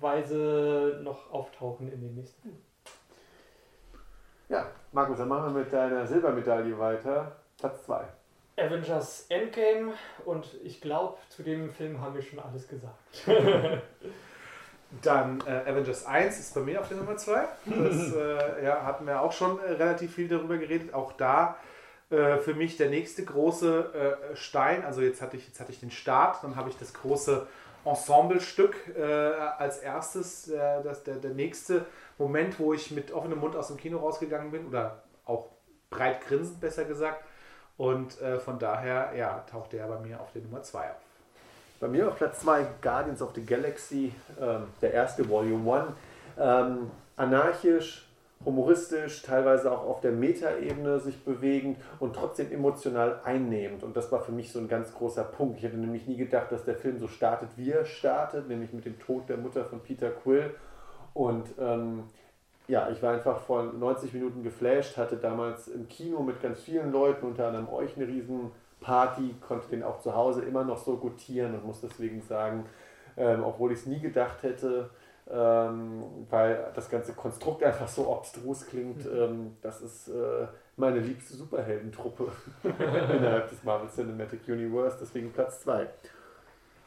gerüchtigerweise 0.02 0.99
noch 1.03 1.32
auftauchen 1.32 1.91
in 1.91 2.02
den 2.02 2.15
nächsten 2.15 2.41
Filmen. 2.41 2.61
Ja, 4.49 4.65
Markus, 4.91 5.18
dann 5.18 5.30
machen 5.30 5.53
wir 5.53 5.61
mit 5.61 5.72
deiner 5.72 6.06
Silbermedaille 6.06 6.78
weiter. 6.78 7.32
Platz 7.57 7.86
2. 7.86 8.03
Avengers 8.57 9.28
Endgame 9.30 9.94
und 10.26 10.45
ich 10.64 10.82
glaube, 10.82 11.18
zu 11.30 11.41
dem 11.41 11.69
Film 11.72 12.02
haben 12.02 12.15
wir 12.15 12.22
schon 12.22 12.40
alles 12.40 12.68
gesagt. 12.68 13.26
Dann 15.02 15.41
äh, 15.48 15.69
Avengers 15.69 16.06
1 16.06 16.38
ist 16.38 16.53
bei 16.53 16.60
mir 16.60 16.82
auf 16.82 16.90
der 16.90 16.98
Nummer 16.98 17.15
2. 17.15 17.48
Das 17.65 18.14
äh, 18.14 18.65
ja, 18.65 18.84
hatten 18.84 19.07
wir 19.07 19.22
auch 19.22 19.32
schon 19.32 19.57
äh, 19.60 19.72
relativ 19.72 20.14
viel 20.15 20.28
darüber 20.28 20.57
geredet. 20.57 20.94
Auch 20.94 21.14
da 21.14 21.56
äh, 22.10 22.40
für 22.40 22.53
mich 22.53 22.76
der 22.76 22.90
nächste 22.90 23.23
große 23.23 24.18
äh, 24.34 24.36
Stein. 24.36 24.84
Also 24.84 24.99
jetzt 24.99 25.22
hatte, 25.22 25.38
ich, 25.38 25.48
jetzt 25.48 25.61
hatte 25.61 25.72
ich 25.72 25.80
den 25.80 25.91
Start, 25.91 26.44
dann 26.44 26.57
habe 26.57 26.69
ich 26.69 26.78
das 26.78 26.94
große 26.94 27.48
Ensemblestück 27.86 28.76
äh, 28.95 29.03
als 29.03 29.80
erstes. 29.80 30.52
das, 30.84 31.03
der, 31.03 31.16
der 31.16 31.32
nächste 31.32 31.86
Moment, 32.18 32.60
wo 32.60 32.74
ich 32.74 32.91
mit 32.91 33.12
offenem 33.12 33.40
Mund 33.40 33.56
aus 33.56 33.68
dem 33.68 33.78
Kino 33.78 33.98
rausgegangen 33.98 34.52
bin 34.52 34.68
oder 34.68 35.03
auch 35.26 35.48
breit 35.90 36.22
grinsend 36.22 36.60
besser 36.60 36.86
gesagt. 36.86 37.24
Und 37.78 38.18
von 38.45 38.60
daher 38.60 39.12
ja, 39.18 39.44
taucht 39.49 39.74
der 39.74 39.88
bei 39.88 39.98
mir 39.99 40.20
auf 40.20 40.32
der 40.34 40.44
Nummer 40.44 40.62
2 40.62 40.80
auf. 40.82 41.02
Bei 41.82 41.88
mir 41.88 42.08
auf 42.08 42.18
Platz 42.18 42.41
2 42.41 42.68
Guardians 42.80 43.24
of 43.24 43.32
the 43.34 43.44
Galaxy, 43.44 44.14
ähm, 44.40 44.68
der 44.84 44.94
erste 44.94 45.28
Volume 45.28 45.74
1. 45.74 45.94
Ähm, 46.38 46.91
anarchisch, 47.18 48.08
humoristisch, 48.46 49.22
teilweise 49.22 49.72
auch 49.72 49.84
auf 49.86 50.02
der 50.02 50.12
Metaebene 50.12 51.00
sich 51.00 51.24
bewegend 51.24 51.78
und 52.00 52.16
trotzdem 52.16 52.52
emotional 52.52 53.20
einnehmend. 53.24 53.84
Und 53.84 53.96
das 53.96 54.12
war 54.12 54.22
für 54.22 54.32
mich 54.32 54.52
so 54.52 54.60
ein 54.60 54.68
ganz 54.68 54.94
großer 54.94 55.24
Punkt. 55.24 55.58
Ich 55.58 55.64
hätte 55.64 55.78
nämlich 55.78 56.08
nie 56.08 56.18
gedacht, 56.18 56.52
dass 56.52 56.66
der 56.66 56.76
Film 56.76 57.00
so 57.00 57.08
startet, 57.08 57.50
wie 57.56 57.72
er 57.72 57.86
startet, 57.86 58.48
nämlich 58.48 58.74
mit 58.74 58.86
dem 58.86 59.00
Tod 59.00 59.30
der 59.30 59.38
Mutter 59.38 59.66
von 59.66 59.82
Peter 59.82 60.10
Quill. 60.10 60.56
Und 61.14 61.50
ähm, 61.60 62.04
ja, 62.68 62.90
ich 62.90 63.04
war 63.04 63.14
einfach 63.14 63.42
vor 63.42 63.64
90 63.64 64.14
Minuten 64.14 64.44
geflasht, 64.44 64.98
hatte 64.98 65.18
damals 65.18 65.68
im 65.68 65.88
Kino 65.88 66.22
mit 66.22 66.42
ganz 66.42 66.62
vielen 66.62 66.92
Leuten, 66.92 67.26
unter 67.26 67.48
anderem 67.48 67.70
euch, 67.70 67.96
eine 67.96 68.08
riesen 68.08 68.52
Party, 68.80 69.36
konnte 69.48 69.70
den 69.70 69.84
auch 69.84 70.00
zu 70.00 70.16
Hause 70.16 70.42
immer 70.42 70.64
noch 70.64 70.78
so 70.78 70.98
gutieren 70.98 71.54
und 71.54 71.66
muss 71.66 71.82
deswegen 71.82 72.22
sagen, 72.22 72.66
ähm, 73.18 73.44
obwohl 73.44 73.72
ich 73.72 73.80
es 73.80 73.86
nie 73.86 74.00
gedacht 74.00 74.42
hätte, 74.42 74.90
ähm, 75.32 76.03
weil 76.30 76.72
das 76.76 76.90
ganze 76.90 77.14
Konstrukt 77.14 77.64
einfach 77.64 77.88
so 77.88 78.14
abstrus 78.14 78.66
klingt, 78.66 79.06
mhm. 79.06 79.22
ähm, 79.22 79.58
das 79.62 79.82
ist 79.82 80.10
äh, 80.10 80.48
meine 80.76 80.99
liebste 80.99 81.36
Superheldentruppe 81.36 82.32
innerhalb 82.64 83.49
des 83.49 83.64
Marvel 83.64 83.90
Cinematic 83.90 84.48
Universe, 84.48 84.98
deswegen 84.99 85.32
Platz 85.32 85.62
2. 85.62 85.88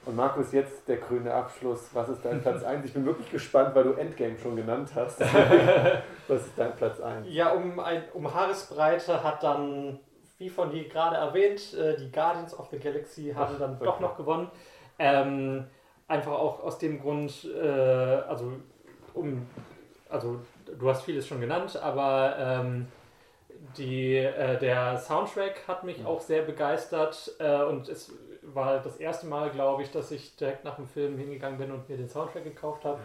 Und 0.07 0.17
Markus, 0.17 0.53
jetzt 0.53 0.87
der 0.87 0.99
grüne 0.99 1.33
Abschluss. 1.33 1.89
Was 1.95 2.11
ist 2.11 2.23
dein 2.25 2.43
Platz 2.43 2.63
1? 2.63 2.85
Ich 2.85 2.93
bin 2.93 3.07
wirklich 3.07 3.31
gespannt, 3.31 3.75
weil 3.75 3.85
du 3.85 3.93
Endgame 3.93 4.39
schon 4.39 4.55
genannt 4.55 4.91
hast. 4.95 5.21
Was 6.29 6.43
ist 6.43 6.53
dein 6.59 6.77
Platz 6.77 7.01
1? 7.01 7.27
Ja, 7.31 7.53
um, 7.53 7.81
ein, 7.81 8.03
um 8.13 8.35
Haaresbreite 8.35 9.25
hat 9.25 9.43
dann 9.43 9.99
wie 10.37 10.51
von 10.51 10.71
dir 10.71 10.89
gerade 10.89 11.17
erwähnt, 11.17 11.73
äh, 11.75 11.97
die 11.97 12.11
Guardians 12.11 12.59
of 12.59 12.69
the 12.71 12.79
Galaxy 12.79 13.33
haben 13.35 13.55
Ach, 13.55 13.59
dann 13.59 13.75
okay. 13.77 13.85
doch 13.85 14.01
noch 14.01 14.17
gewonnen. 14.17 14.51
Ähm, 14.99 15.67
einfach 16.09 16.33
auch 16.33 16.63
aus 16.63 16.79
dem 16.79 17.01
Grund, 17.01 17.49
äh, 17.55 17.67
also 17.69 18.53
um, 19.15 19.47
also 20.09 20.41
du 20.79 20.89
hast 20.89 21.03
vieles 21.03 21.27
schon 21.27 21.41
genannt, 21.41 21.77
aber 21.77 22.37
ähm, 22.39 22.87
die, 23.77 24.17
äh, 24.17 24.59
der 24.59 24.99
Soundtrack 24.99 25.67
hat 25.67 25.85
mich 25.85 26.01
mhm. 26.01 26.07
auch 26.07 26.21
sehr 26.21 26.43
begeistert 26.43 27.33
äh, 27.39 27.63
und 27.63 27.89
es 27.89 28.13
war 28.43 28.81
das 28.81 28.99
erste 28.99 29.27
Mal, 29.27 29.51
glaube 29.51 29.83
ich, 29.83 29.91
dass 29.91 30.11
ich 30.11 30.37
direkt 30.37 30.65
nach 30.65 30.77
dem 30.77 30.87
Film 30.87 31.17
hingegangen 31.17 31.59
bin 31.59 31.73
und 31.73 31.89
mir 31.89 31.97
den 31.97 32.09
Soundtrack 32.09 32.45
gekauft 32.45 32.85
habe. 32.85 33.01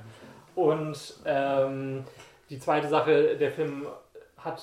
Und 0.55 1.15
ähm, 1.25 2.03
die 2.49 2.59
zweite 2.59 2.89
Sache, 2.89 3.37
der 3.37 3.51
Film 3.51 3.87
hat 4.37 4.61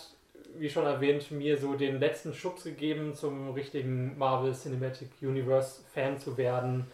wie 0.58 0.70
schon 0.70 0.84
erwähnt, 0.84 1.30
mir 1.30 1.58
so 1.58 1.74
den 1.74 2.00
letzten 2.00 2.32
Schubs 2.32 2.64
gegeben, 2.64 3.14
zum 3.14 3.52
richtigen 3.52 4.16
Marvel 4.18 4.54
Cinematic 4.54 5.10
Universe 5.20 5.82
Fan 5.92 6.18
zu 6.18 6.36
werden 6.36 6.86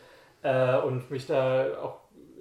äh, 0.43 0.79
und 0.79 1.11
mich 1.11 1.27
da 1.27 1.79
auch 1.83 1.99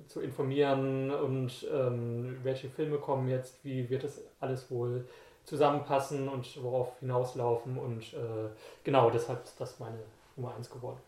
zu 0.07 0.19
informieren 0.19 1.09
und 1.11 1.65
ähm, 1.73 2.39
welche 2.43 2.69
Filme 2.69 2.97
kommen 2.97 3.29
jetzt, 3.29 3.63
wie 3.63 3.89
wird 3.89 4.03
das 4.03 4.21
alles 4.39 4.69
wohl 4.69 5.07
zusammenpassen 5.45 6.27
und 6.27 6.61
worauf 6.63 6.99
hinauslaufen 6.99 7.77
und 7.77 8.13
äh, 8.13 8.49
genau 8.83 9.09
deshalb 9.09 9.43
ist 9.43 9.59
das 9.59 9.79
meine 9.79 9.99
Nummer 10.35 10.53
1 10.55 10.69
geworden. 10.69 10.99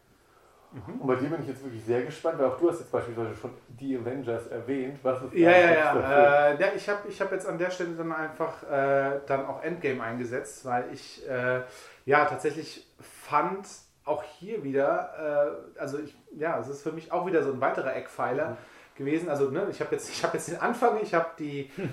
Mhm. 0.74 1.02
Und 1.02 1.08
bei 1.08 1.16
dir 1.16 1.30
bin 1.30 1.42
ich 1.42 1.50
jetzt 1.50 1.64
wirklich 1.64 1.84
sehr 1.84 2.02
gespannt, 2.04 2.40
weil 2.40 2.48
auch 2.48 2.58
du 2.58 2.70
hast 2.70 2.80
jetzt 2.80 2.92
beispielsweise 2.92 3.36
schon 3.36 3.52
die 3.68 3.96
Avengers 3.96 4.48
erwähnt. 4.48 5.00
Was 5.04 5.22
ist 5.22 5.34
ja, 5.34 5.52
ja, 5.52 5.72
ja. 5.72 6.50
Äh, 6.50 6.62
ja. 6.62 6.68
Ich 6.76 6.90
habe 6.90 7.08
ich 7.08 7.22
hab 7.22 7.32
jetzt 7.32 7.46
an 7.46 7.60
der 7.60 7.70
Stelle 7.70 7.92
dann 7.96 8.12
einfach 8.12 8.64
äh, 8.64 9.20
dann 9.28 9.46
auch 9.46 9.62
Endgame 9.62 10.02
eingesetzt, 10.02 10.66
weil 10.66 10.86
ich 10.92 11.28
äh, 11.30 11.62
ja 12.06 12.26
tatsächlich 12.26 12.88
fand, 13.00 13.68
auch 14.06 14.24
hier 14.24 14.64
wieder, 14.64 15.66
äh, 15.76 15.80
also 15.80 16.00
ich, 16.00 16.16
ja, 16.38 16.60
es 16.60 16.68
ist 16.68 16.84
für 16.84 16.92
mich 16.92 17.12
auch 17.12 17.26
wieder 17.26 17.44
so 17.44 17.52
ein 17.52 17.62
weiterer 17.62 17.96
Eckpfeiler. 17.96 18.52
Mhm. 18.52 18.58
gewesen. 18.96 19.28
Also 19.28 19.50
ne, 19.50 19.68
ich 19.72 19.80
habe 19.80 19.96
jetzt, 19.96 20.24
hab 20.24 20.36
jetzt 20.36 20.50
den 20.50 20.60
Anfang, 20.60 21.00
ich 21.02 21.16
habe 21.16 21.30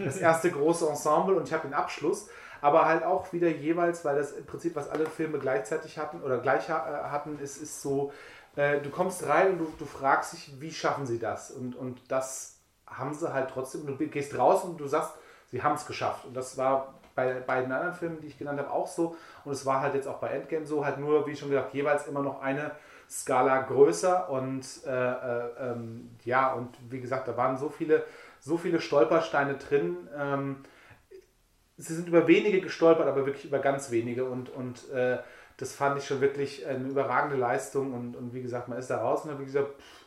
das 0.04 0.18
erste 0.28 0.50
große 0.50 0.86
Ensemble 0.86 1.34
und 1.34 1.48
ich 1.48 1.52
habe 1.54 1.66
den 1.66 1.74
Abschluss 1.74 2.28
aber 2.62 2.84
halt 2.84 3.04
auch 3.04 3.32
wieder 3.32 3.48
jeweils, 3.48 4.04
weil 4.04 4.16
das 4.16 4.32
im 4.32 4.44
Prinzip, 4.44 4.76
was 4.76 4.90
alle 4.90 5.06
Filme 5.06 5.38
gleichzeitig 5.38 5.98
hatten 5.98 6.20
oder 6.20 6.36
gleich 6.36 6.68
äh, 6.68 6.72
hatten, 6.72 7.38
ist, 7.38 7.56
ist 7.56 7.80
so 7.80 8.12
äh, 8.56 8.80
du 8.80 8.90
kommst 8.90 9.26
rein 9.26 9.52
und 9.52 9.58
du, 9.58 9.72
du 9.78 9.84
fragst 9.86 10.32
dich, 10.32 10.60
wie 10.60 10.72
schaffen 10.72 11.06
sie 11.06 11.18
das? 11.18 11.50
Und, 11.50 11.76
und 11.76 12.00
das 12.10 12.58
haben 12.86 13.14
sie 13.14 13.32
halt 13.32 13.50
trotzdem. 13.50 13.86
Du 13.86 13.96
gehst 13.96 14.36
raus 14.36 14.64
und 14.64 14.78
du 14.78 14.86
sagst, 14.86 15.12
sie 15.50 15.62
haben 15.62 15.76
es 15.76 15.86
geschafft. 15.86 16.24
Und 16.24 16.34
das 16.34 16.56
war 16.56 16.94
bei 17.20 17.40
beiden 17.40 17.72
anderen 17.72 17.94
Filmen, 17.94 18.20
die 18.20 18.28
ich 18.28 18.38
genannt 18.38 18.58
habe, 18.58 18.70
auch 18.70 18.86
so. 18.86 19.16
Und 19.44 19.52
es 19.52 19.66
war 19.66 19.80
halt 19.80 19.94
jetzt 19.94 20.08
auch 20.08 20.18
bei 20.18 20.28
Endgame 20.28 20.66
so, 20.66 20.84
halt 20.84 20.98
nur, 20.98 21.26
wie 21.26 21.36
schon 21.36 21.50
gesagt, 21.50 21.74
jeweils 21.74 22.06
immer 22.06 22.22
noch 22.22 22.40
eine 22.42 22.72
Skala 23.08 23.62
größer. 23.62 24.30
Und 24.30 24.64
äh, 24.86 24.90
äh, 24.90 25.72
ähm, 25.72 26.10
ja, 26.24 26.52
und 26.52 26.76
wie 26.88 27.00
gesagt, 27.00 27.28
da 27.28 27.36
waren 27.36 27.56
so 27.56 27.68
viele, 27.68 28.04
so 28.40 28.56
viele 28.56 28.80
Stolpersteine 28.80 29.54
drin. 29.54 30.08
Ähm, 30.16 30.56
sie 31.76 31.94
sind 31.94 32.08
über 32.08 32.26
wenige 32.26 32.60
gestolpert, 32.60 33.06
aber 33.06 33.26
wirklich 33.26 33.44
über 33.44 33.58
ganz 33.58 33.90
wenige. 33.90 34.24
Und, 34.24 34.50
und 34.50 34.90
äh, 34.90 35.18
das 35.56 35.74
fand 35.74 35.98
ich 35.98 36.06
schon 36.06 36.20
wirklich 36.20 36.66
eine 36.66 36.88
überragende 36.88 37.36
Leistung 37.36 37.92
und, 37.92 38.16
und 38.16 38.32
wie 38.32 38.40
gesagt, 38.40 38.68
man 38.68 38.78
ist 38.78 38.88
da 38.88 38.98
raus 39.02 39.24
und 39.24 39.30
hat 39.30 39.38
gesagt, 39.44 39.74
pff, 39.78 40.00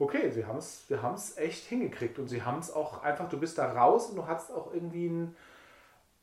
okay, 0.00 0.30
sie 0.30 0.46
haben 0.46 0.56
es 0.56 0.86
wir 0.88 1.18
echt 1.36 1.64
hingekriegt 1.66 2.18
und 2.18 2.28
sie 2.28 2.42
haben 2.42 2.58
es 2.58 2.72
auch 2.72 3.02
einfach, 3.02 3.28
du 3.28 3.38
bist 3.38 3.58
da 3.58 3.70
raus 3.72 4.08
und 4.08 4.16
du 4.16 4.26
hast 4.26 4.50
auch 4.50 4.72
irgendwie 4.72 5.08
einen, 5.08 5.36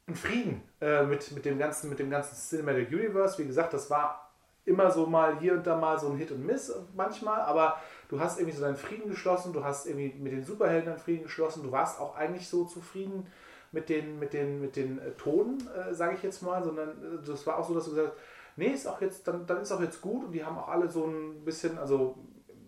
einen 0.07 0.15
Frieden 0.15 0.61
äh, 0.81 1.03
mit, 1.03 1.31
mit, 1.33 1.45
dem 1.45 1.59
ganzen, 1.59 1.89
mit 1.89 1.99
dem 1.99 2.09
ganzen 2.09 2.35
Cinematic 2.35 2.89
Universe. 2.91 3.37
Wie 3.37 3.45
gesagt, 3.45 3.73
das 3.73 3.89
war 3.89 4.31
immer 4.65 4.91
so 4.91 5.05
mal 5.05 5.39
hier 5.39 5.53
und 5.53 5.67
da 5.67 5.77
mal 5.77 5.99
so 5.99 6.09
ein 6.09 6.17
Hit 6.17 6.31
und 6.31 6.45
Miss 6.45 6.73
manchmal, 6.95 7.41
aber 7.41 7.77
du 8.09 8.19
hast 8.19 8.39
irgendwie 8.39 8.55
so 8.55 8.63
deinen 8.63 8.75
Frieden 8.75 9.09
geschlossen, 9.09 9.53
du 9.53 9.63
hast 9.63 9.85
irgendwie 9.85 10.13
mit 10.19 10.33
den 10.33 10.43
Superhelden 10.43 10.89
einen 10.89 10.99
Frieden 10.99 11.23
geschlossen, 11.23 11.63
du 11.63 11.71
warst 11.71 11.99
auch 11.99 12.15
eigentlich 12.15 12.49
so 12.49 12.65
zufrieden 12.65 13.27
mit 13.71 13.89
den, 13.89 14.19
mit 14.19 14.33
den, 14.33 14.61
mit 14.61 14.75
den 14.75 14.99
äh, 14.99 15.11
Tonen, 15.11 15.57
äh, 15.69 15.93
sage 15.93 16.15
ich 16.15 16.23
jetzt 16.23 16.41
mal, 16.41 16.63
sondern 16.63 16.89
äh, 16.89 17.25
das 17.25 17.47
war 17.47 17.57
auch 17.57 17.67
so, 17.67 17.73
dass 17.73 17.85
du 17.85 17.91
gesagt 17.91 18.13
hast, 18.13 18.17
nee, 18.57 18.67
ist 18.67 18.87
auch 18.87 18.99
jetzt, 19.01 19.27
dann, 19.27 19.45
dann 19.45 19.61
ist 19.61 19.71
auch 19.71 19.81
jetzt 19.81 20.01
gut 20.01 20.25
und 20.25 20.31
die 20.31 20.43
haben 20.43 20.57
auch 20.57 20.67
alle 20.67 20.89
so 20.89 21.05
ein 21.05 21.45
bisschen, 21.45 21.77
also 21.77 22.17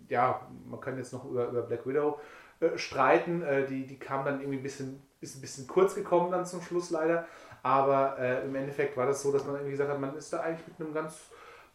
ja, 0.07 0.47
man 0.69 0.79
kann 0.79 0.97
jetzt 0.97 1.11
noch 1.11 1.25
über, 1.25 1.47
über 1.49 1.63
Black 1.63 1.85
Widow 1.85 2.19
äh, 2.61 2.77
streiten, 2.77 3.41
äh, 3.41 3.65
die, 3.65 3.85
die 3.85 3.99
kam 3.99 4.23
dann 4.23 4.39
irgendwie 4.39 4.59
ein 4.59 4.63
bisschen, 4.63 5.01
ist 5.21 5.35
ein 5.35 5.41
bisschen 5.41 5.67
kurz 5.67 5.95
gekommen 5.95 6.31
dann 6.31 6.45
zum 6.45 6.61
Schluss 6.61 6.89
leider, 6.91 7.25
aber 7.63 8.17
äh, 8.19 8.45
im 8.45 8.55
Endeffekt 8.55 8.95
war 8.97 9.05
das 9.05 9.21
so, 9.21 9.31
dass 9.31 9.45
man 9.45 9.55
irgendwie 9.55 9.71
gesagt 9.71 9.89
hat, 9.89 9.99
man 9.99 10.15
ist 10.15 10.31
da 10.31 10.41
eigentlich 10.41 10.67
mit 10.67 10.79
einem 10.79 10.93
ganz, 10.93 11.19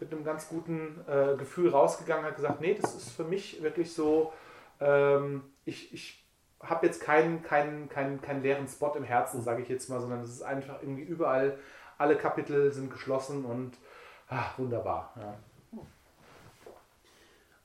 mit 0.00 0.12
einem 0.12 0.24
ganz 0.24 0.48
guten 0.48 1.00
äh, 1.06 1.36
Gefühl 1.36 1.70
rausgegangen, 1.70 2.24
hat 2.24 2.36
gesagt, 2.36 2.60
nee, 2.60 2.78
das 2.80 2.94
ist 2.94 3.10
für 3.10 3.24
mich 3.24 3.62
wirklich 3.62 3.92
so, 3.92 4.32
ähm, 4.80 5.42
ich, 5.64 5.92
ich 5.92 6.24
habe 6.60 6.86
jetzt 6.86 7.02
keinen, 7.02 7.42
keinen, 7.42 7.88
keinen, 7.88 8.22
keinen 8.22 8.42
leeren 8.42 8.66
Spot 8.66 8.94
im 8.96 9.04
Herzen, 9.04 9.42
sage 9.42 9.62
ich 9.62 9.68
jetzt 9.68 9.90
mal, 9.90 10.00
sondern 10.00 10.20
es 10.20 10.30
ist 10.30 10.42
einfach 10.42 10.80
irgendwie 10.82 11.02
überall, 11.02 11.58
alle 11.98 12.16
Kapitel 12.16 12.72
sind 12.72 12.90
geschlossen 12.90 13.44
und 13.44 13.76
Ach, 14.28 14.58
wunderbar. 14.58 15.12
Ja. 15.16 15.34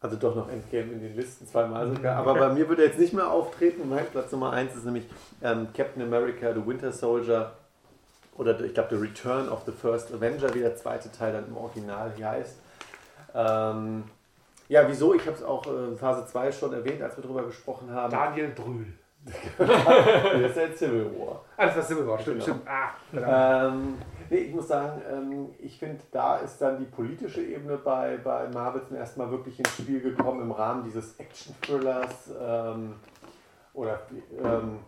Also 0.02 0.16
doch 0.16 0.34
noch 0.34 0.50
Endgame 0.50 0.94
in 0.94 1.02
den 1.02 1.16
Listen, 1.16 1.46
zweimal 1.46 1.94
sogar. 1.94 2.16
Aber 2.18 2.34
bei 2.36 2.50
mir 2.50 2.70
würde 2.70 2.84
er 2.84 2.88
jetzt 2.88 3.00
nicht 3.00 3.14
mehr 3.14 3.30
auftreten. 3.30 3.90
Mein 3.90 4.06
Platz 4.06 4.32
Nummer 4.32 4.54
1 4.54 4.76
ist 4.76 4.86
nämlich 4.86 5.06
ähm, 5.44 5.68
Captain 5.76 6.02
America, 6.02 6.54
The 6.54 6.66
Winter 6.66 6.92
Soldier. 6.92 7.52
Oder 8.38 8.58
ich 8.62 8.74
glaube, 8.74 8.96
The 8.96 9.02
Return 9.02 9.50
of 9.50 9.64
the 9.66 9.74
First 9.74 10.14
Avenger, 10.14 10.54
wie 10.54 10.62
der 10.62 10.78
zweite 10.78 11.12
Teil 11.12 11.34
dann 11.34 11.48
im 11.48 11.58
Original 11.58 12.14
hier 12.16 12.30
heißt. 12.30 12.56
Ähm, 13.36 14.06
ja, 14.70 14.88
wieso? 14.88 15.14
Ich 15.14 15.26
habe 15.26 15.36
es 15.36 15.44
auch 15.44 15.68
in 15.68 15.98
Phase 15.98 16.26
2 16.26 16.52
schon 16.54 16.72
erwähnt, 16.72 17.02
als 17.02 17.18
wir 17.18 17.24
darüber 17.24 17.44
gesprochen 17.44 17.92
haben. 17.92 18.12
Daniel 18.12 18.50
Brühl. 18.50 18.94
das 19.58 20.52
ist 20.52 20.56
ja 20.56 20.74
Civil 20.74 21.12
War. 21.20 21.44
Ah, 21.58 21.66
das 21.66 21.76
war 21.76 21.84
Civil 21.84 22.08
War, 22.08 22.20
stimmt, 22.20 22.46
genau. 22.46 22.58
stimmt. 22.58 23.26
Ah, 23.28 23.74
Nee, 24.30 24.38
ich 24.38 24.54
muss 24.54 24.68
sagen, 24.68 25.02
ähm, 25.12 25.50
ich 25.60 25.80
finde, 25.80 26.00
da 26.12 26.38
ist 26.38 26.60
dann 26.60 26.78
die 26.78 26.86
politische 26.86 27.42
Ebene 27.42 27.78
bei, 27.78 28.18
bei 28.18 28.48
Marvel 28.50 28.84
zum 28.88 29.32
wirklich 29.32 29.58
ins 29.58 29.76
Spiel 29.76 30.02
gekommen 30.02 30.42
im 30.42 30.52
Rahmen 30.52 30.84
dieses 30.84 31.20
Action-Thrillers 31.20 32.32
ähm, 32.40 32.96
oder 33.74 34.02
ähm, 34.44 34.80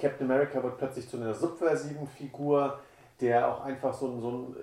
Captain 0.00 0.30
America 0.30 0.62
wird 0.62 0.78
plötzlich 0.78 1.08
zu 1.08 1.18
einer 1.18 1.34
subversiven 1.34 2.06
Figur, 2.06 2.78
der 3.20 3.48
auch 3.48 3.64
einfach 3.64 3.92
so, 3.92 4.06
einen, 4.06 4.20
so, 4.20 4.54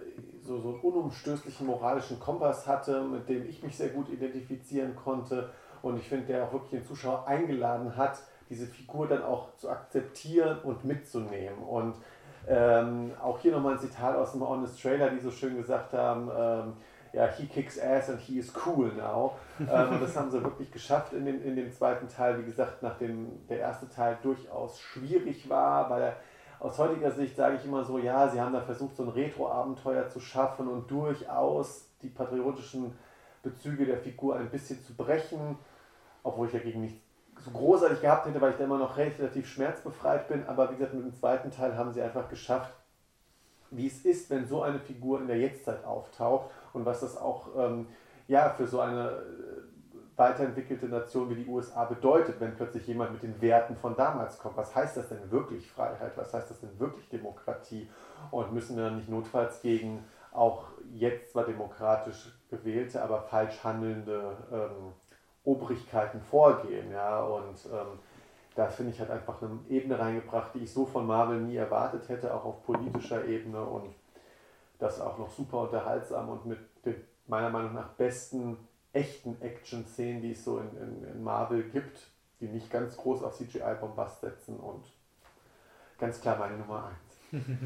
so, 0.43 0.59
so 0.59 0.69
einen 0.69 0.79
unumstößlichen 0.79 1.67
moralischen 1.67 2.19
Kompass 2.19 2.65
hatte, 2.65 3.01
mit 3.03 3.29
dem 3.29 3.47
ich 3.47 3.61
mich 3.61 3.77
sehr 3.77 3.89
gut 3.89 4.09
identifizieren 4.09 4.95
konnte 4.95 5.51
und 5.81 5.97
ich 5.97 6.07
finde, 6.07 6.25
der 6.27 6.45
auch 6.45 6.53
wirklich 6.53 6.71
den 6.71 6.85
Zuschauer 6.85 7.27
eingeladen 7.27 7.95
hat, 7.95 8.19
diese 8.49 8.65
Figur 8.65 9.07
dann 9.07 9.23
auch 9.23 9.55
zu 9.57 9.69
akzeptieren 9.69 10.59
und 10.63 10.85
mitzunehmen. 10.85 11.59
Und 11.59 11.95
ähm, 12.47 13.11
auch 13.21 13.39
hier 13.39 13.51
nochmal 13.51 13.73
ein 13.73 13.79
Zitat 13.79 14.15
aus 14.15 14.31
dem 14.31 14.47
Honest 14.47 14.81
Trailer, 14.81 15.09
die 15.09 15.19
so 15.19 15.31
schön 15.31 15.57
gesagt 15.57 15.93
haben, 15.93 16.29
ähm, 16.35 16.73
ja, 17.13 17.27
he 17.27 17.45
kicks 17.45 17.79
ass 17.79 18.09
and 18.09 18.19
he 18.19 18.39
is 18.39 18.53
cool 18.65 18.91
now. 18.93 19.35
ähm, 19.59 19.99
das 19.99 20.15
haben 20.15 20.31
sie 20.31 20.43
wirklich 20.43 20.71
geschafft 20.71 21.13
in 21.13 21.25
dem, 21.25 21.43
in 21.43 21.55
dem 21.55 21.71
zweiten 21.71 22.07
Teil. 22.07 22.39
Wie 22.39 22.45
gesagt, 22.45 22.83
nachdem 22.83 23.47
der 23.47 23.59
erste 23.59 23.89
Teil 23.89 24.17
durchaus 24.21 24.79
schwierig 24.79 25.49
war, 25.49 25.89
weil 25.89 26.01
er 26.01 26.15
aus 26.59 26.77
heutiger 26.77 27.11
Sicht 27.11 27.35
sage 27.35 27.57
ich 27.57 27.65
immer 27.65 27.83
so, 27.83 27.97
ja, 27.97 28.27
sie 28.29 28.41
haben 28.41 28.53
da 28.53 28.61
versucht, 28.61 28.95
so 28.95 29.03
ein 29.03 29.09
Retro-Abenteuer 29.09 30.09
zu 30.09 30.19
schaffen 30.19 30.67
und 30.67 30.89
durchaus 30.89 31.89
die 32.01 32.09
patriotischen 32.09 32.93
Bezüge 33.43 33.85
der 33.85 33.97
Figur 33.97 34.35
ein 34.35 34.49
bisschen 34.49 34.81
zu 34.83 34.95
brechen, 34.95 35.57
obwohl 36.23 36.47
ich 36.47 36.53
dagegen 36.53 36.81
nichts 36.81 37.06
so 37.39 37.51
großartig 37.51 38.01
gehabt 38.01 38.25
hätte, 38.25 38.41
weil 38.41 38.51
ich 38.51 38.57
da 38.57 38.63
immer 38.63 38.77
noch 38.77 38.97
relativ 38.97 39.47
schmerzbefreit 39.47 40.27
bin. 40.27 40.45
Aber 40.47 40.71
wie 40.71 40.75
gesagt, 40.75 40.93
mit 40.93 41.03
dem 41.03 41.13
zweiten 41.13 41.51
Teil 41.51 41.77
haben 41.77 41.93
sie 41.93 42.01
einfach 42.01 42.29
geschafft, 42.29 42.73
wie 43.71 43.87
es 43.87 44.05
ist, 44.05 44.29
wenn 44.29 44.47
so 44.47 44.61
eine 44.61 44.79
Figur 44.79 45.19
in 45.19 45.27
der 45.27 45.37
Jetztzeit 45.37 45.83
auftaucht 45.85 46.49
und 46.73 46.85
was 46.85 47.01
das 47.01 47.17
auch 47.17 47.49
ähm, 47.57 47.87
ja, 48.27 48.49
für 48.49 48.67
so 48.67 48.79
eine 48.79 49.09
äh, 49.09 50.17
weiterentwickelte 50.17 50.87
Nation 50.87 51.29
wie 51.29 51.43
die 51.43 51.47
USA 51.47 51.85
bedeutet, 51.85 52.39
wenn 52.39 52.55
plötzlich 52.55 52.87
jemand 52.87 53.11
mit 53.13 53.23
den 53.23 53.39
Werten 53.41 53.75
von 53.75 53.95
damals 53.95 54.39
kommt. 54.39 54.57
Was 54.57 54.75
heißt 54.75 54.97
das 54.97 55.09
denn 55.09 55.29
wirklich 55.31 55.69
Freiheit? 55.69 56.13
Was 56.15 56.33
heißt 56.33 56.49
das 56.49 56.59
denn 56.59 56.79
wirklich 56.79 57.07
Demokratie? 57.09 57.89
Und 58.31 58.51
müssen 58.53 58.75
wir 58.75 58.85
dann 58.85 58.97
nicht 58.97 59.09
notfalls 59.09 59.61
gegen 59.61 60.03
auch 60.31 60.65
jetzt 60.91 61.31
zwar 61.31 61.45
demokratisch 61.45 62.33
gewählte, 62.49 63.01
aber 63.01 63.21
falsch 63.21 63.63
handelnde 63.63 64.37
ähm, 64.51 64.93
Obrigkeiten 65.47 66.21
vorgehen. 66.21 66.91
Ja? 66.91 67.21
Und 67.21 67.65
ähm, 67.65 67.99
da 68.55 68.67
finde 68.67 68.91
ich, 68.91 68.99
hat 68.99 69.09
einfach 69.09 69.41
eine 69.41 69.59
Ebene 69.69 69.97
reingebracht, 69.97 70.53
die 70.53 70.59
ich 70.59 70.73
so 70.73 70.85
von 70.85 71.07
Marvel 71.07 71.39
nie 71.39 71.55
erwartet 71.55 72.09
hätte, 72.09 72.33
auch 72.33 72.45
auf 72.45 72.65
politischer 72.65 73.25
Ebene 73.25 73.63
und 73.63 73.93
das 74.79 74.99
auch 74.99 75.17
noch 75.17 75.31
super 75.31 75.61
unterhaltsam 75.61 76.29
und 76.29 76.45
mit 76.45 76.59
den 76.85 76.95
meiner 77.27 77.49
Meinung 77.49 77.73
nach 77.73 77.89
besten 77.89 78.57
echten 78.93 79.41
Action-Szenen, 79.41 80.21
die 80.21 80.31
es 80.31 80.43
so 80.43 80.59
in, 80.59 80.77
in, 80.77 81.03
in, 81.03 81.23
Marvel 81.23 81.63
gibt, 81.63 82.07
die 82.39 82.47
nicht 82.47 82.71
ganz 82.71 82.97
groß 82.97 83.23
auf 83.23 83.35
CGI-Bombast 83.37 84.21
setzen 84.21 84.57
und 84.59 84.85
ganz 85.99 86.21
klar 86.21 86.37
meine 86.37 86.57
Nummer 86.57 86.91
1. 87.31 87.43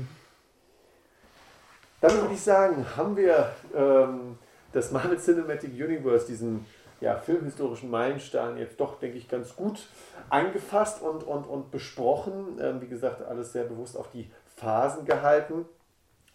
Dann 2.02 2.12
würde 2.14 2.34
ich 2.34 2.42
sagen, 2.42 2.86
haben 2.98 3.16
wir 3.16 3.54
ähm, 3.76 4.38
das 4.74 4.92
Marvel 4.92 5.20
Cinematic 5.20 5.72
Universe, 5.72 6.26
diesen 6.26 6.66
ja, 7.02 7.18
filmhistorischen 7.18 7.90
Meilenstein 7.90 8.58
jetzt 8.58 8.80
doch, 8.80 9.00
denke 9.00 9.18
ich, 9.18 9.28
ganz 9.28 9.56
gut 9.56 9.88
eingefasst 10.30 11.02
und, 11.02 11.24
und, 11.24 11.44
und 11.44 11.72
besprochen. 11.72 12.60
Ähm, 12.62 12.80
wie 12.80 12.88
gesagt, 12.88 13.22
alles 13.24 13.52
sehr 13.52 13.64
bewusst 13.64 13.98
auf 13.98 14.10
die 14.12 14.30
Phasen 14.56 15.06
gehalten. 15.06 15.66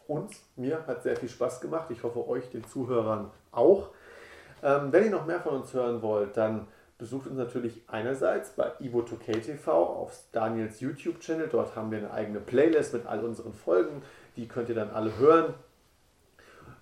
Uns, 0.09 0.43
mir 0.57 0.87
hat 0.87 1.03
sehr 1.03 1.17
viel 1.17 1.29
Spaß 1.29 1.61
gemacht. 1.61 1.91
Ich 1.91 2.03
hoffe, 2.03 2.29
euch, 2.29 2.51
den 2.51 2.67
Zuhörern 2.67 3.31
auch. 3.53 3.91
Ähm, 4.63 4.93
wenn 4.93 5.05
ihr 5.05 5.11
noch 5.11 5.27
mehr 5.27 5.41
von 5.41 5.55
uns 5.55 5.73
hören 5.73 6.03
wollt, 6.03 6.37
dann 6.37 6.67
besucht 6.99 7.27
uns 7.29 7.37
natürlich 7.37 7.83
einerseits 7.89 8.51
bei 8.51 8.73
Ivo2KTV 8.81 9.69
auf 9.69 10.19
Daniels 10.33 10.81
YouTube-Channel. 10.81 11.49
Dort 11.51 11.77
haben 11.77 11.91
wir 11.91 11.99
eine 11.99 12.11
eigene 12.11 12.41
Playlist 12.41 12.93
mit 12.93 13.07
all 13.07 13.25
unseren 13.25 13.53
Folgen. 13.53 14.03
Die 14.37 14.49
könnt 14.49 14.69
ihr 14.69 14.75
dann 14.75 14.91
alle 14.91 15.17
hören. 15.19 15.55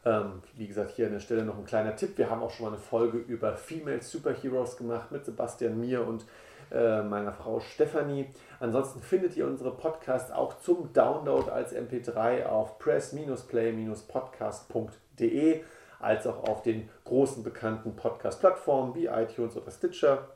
Ähm, 0.05 0.43
wie 0.57 0.67
gesagt, 0.67 0.91
hier 0.93 1.07
an 1.07 1.13
der 1.13 1.21
Stelle 1.21 1.45
noch 1.45 1.57
ein 1.57 1.65
kleiner 1.65 1.95
Tipp. 1.97 2.19
Wir 2.19 2.29
haben 2.29 2.43
auch 2.43 2.51
schon 2.51 2.67
mal 2.67 2.73
eine 2.73 2.81
Folge 2.81 3.17
über 3.19 3.55
Female 3.55 4.03
Superheroes 4.03 4.77
gemacht 4.77 5.11
mit 5.11 5.25
Sebastian, 5.25 5.81
mir 5.81 6.07
und 6.07 6.27
äh, 6.71 7.03
meiner 7.03 7.33
Frau 7.33 7.61
Stefanie. 7.61 8.27
Ansonsten 8.61 9.01
findet 9.01 9.35
ihr 9.37 9.47
unsere 9.47 9.71
Podcasts 9.71 10.31
auch 10.31 10.61
zum 10.61 10.93
Download 10.93 11.51
als 11.51 11.75
MP3 11.75 12.45
auf 12.47 12.79
press-play-podcast.de 12.79 15.63
als 16.01 16.27
auch 16.27 16.49
auf 16.49 16.63
den 16.63 16.89
großen 17.05 17.43
bekannten 17.43 17.97
Podcast-Plattformen 17.97 18.95
wie 18.95 19.07
iTunes 19.07 19.57
oder 19.57 19.71
Stitcher. 19.71 20.29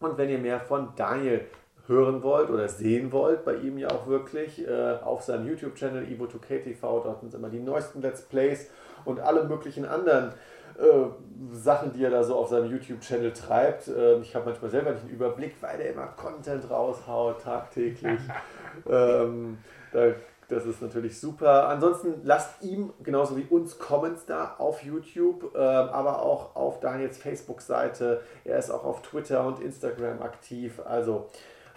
Und 0.00 0.18
wenn 0.18 0.30
ihr 0.30 0.38
mehr 0.38 0.60
von 0.60 0.90
Daniel 0.96 1.46
hören 1.86 2.22
wollt 2.22 2.50
oder 2.50 2.68
sehen 2.68 3.12
wollt, 3.12 3.44
bei 3.44 3.56
ihm 3.56 3.78
ja 3.78 3.90
auch 3.90 4.06
wirklich, 4.06 4.66
äh, 4.66 4.98
auf 5.04 5.22
seinem 5.22 5.48
YouTube-Channel 5.48 6.04
Evo2KTV, 6.04 6.80
dort 6.80 7.20
sind 7.20 7.34
immer 7.34 7.48
die 7.48 7.60
neuesten 7.60 8.02
Let's 8.02 8.22
Plays 8.22 8.70
und 9.06 9.20
alle 9.20 9.44
möglichen 9.44 9.86
anderen 9.86 10.32
äh, 10.78 11.54
Sachen, 11.54 11.92
die 11.92 12.04
er 12.04 12.10
da 12.10 12.22
so 12.22 12.36
auf 12.36 12.48
seinem 12.48 12.70
YouTube-Channel 12.70 13.32
treibt. 13.32 13.88
Äh, 13.88 14.18
ich 14.18 14.34
habe 14.34 14.46
manchmal 14.46 14.70
selber 14.70 14.90
nicht 14.90 15.02
einen 15.02 15.12
Überblick, 15.12 15.54
weil 15.60 15.80
er 15.80 15.92
immer 15.92 16.06
Content 16.06 16.70
raushaut, 16.70 17.42
tagtäglich. 17.42 18.20
ähm, 18.88 19.58
da, 19.92 20.12
das 20.48 20.64
ist 20.64 20.80
natürlich 20.80 21.18
super. 21.18 21.68
Ansonsten 21.68 22.20
lasst 22.22 22.62
ihm 22.62 22.92
genauso 23.02 23.36
wie 23.36 23.44
uns 23.44 23.78
Comments 23.78 24.24
da 24.26 24.54
auf 24.58 24.82
YouTube, 24.82 25.54
äh, 25.54 25.58
aber 25.58 26.22
auch 26.22 26.54
auf 26.54 26.80
Daniels 26.80 27.18
Facebook-Seite. 27.18 28.20
Er 28.44 28.58
ist 28.58 28.70
auch 28.70 28.84
auf 28.84 29.02
Twitter 29.02 29.44
und 29.46 29.60
Instagram 29.60 30.22
aktiv. 30.22 30.80
Also 30.84 31.28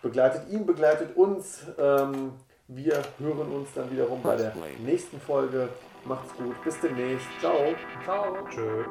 begleitet 0.01 0.49
ihn, 0.49 0.65
begleitet 0.65 1.15
uns. 1.15 1.63
Ähm, 1.79 2.33
wir 2.67 3.01
hören 3.17 3.51
uns 3.51 3.69
dann 3.73 3.89
wiederum 3.91 4.21
bei 4.21 4.35
der 4.35 4.53
nächsten 4.85 5.19
Folge. 5.19 5.69
Macht's 6.05 6.33
gut. 6.37 6.63
Bis 6.63 6.79
demnächst. 6.79 7.27
Ciao. 7.39 7.75
Ciao. 8.03 8.37
Tschö. 8.49 8.83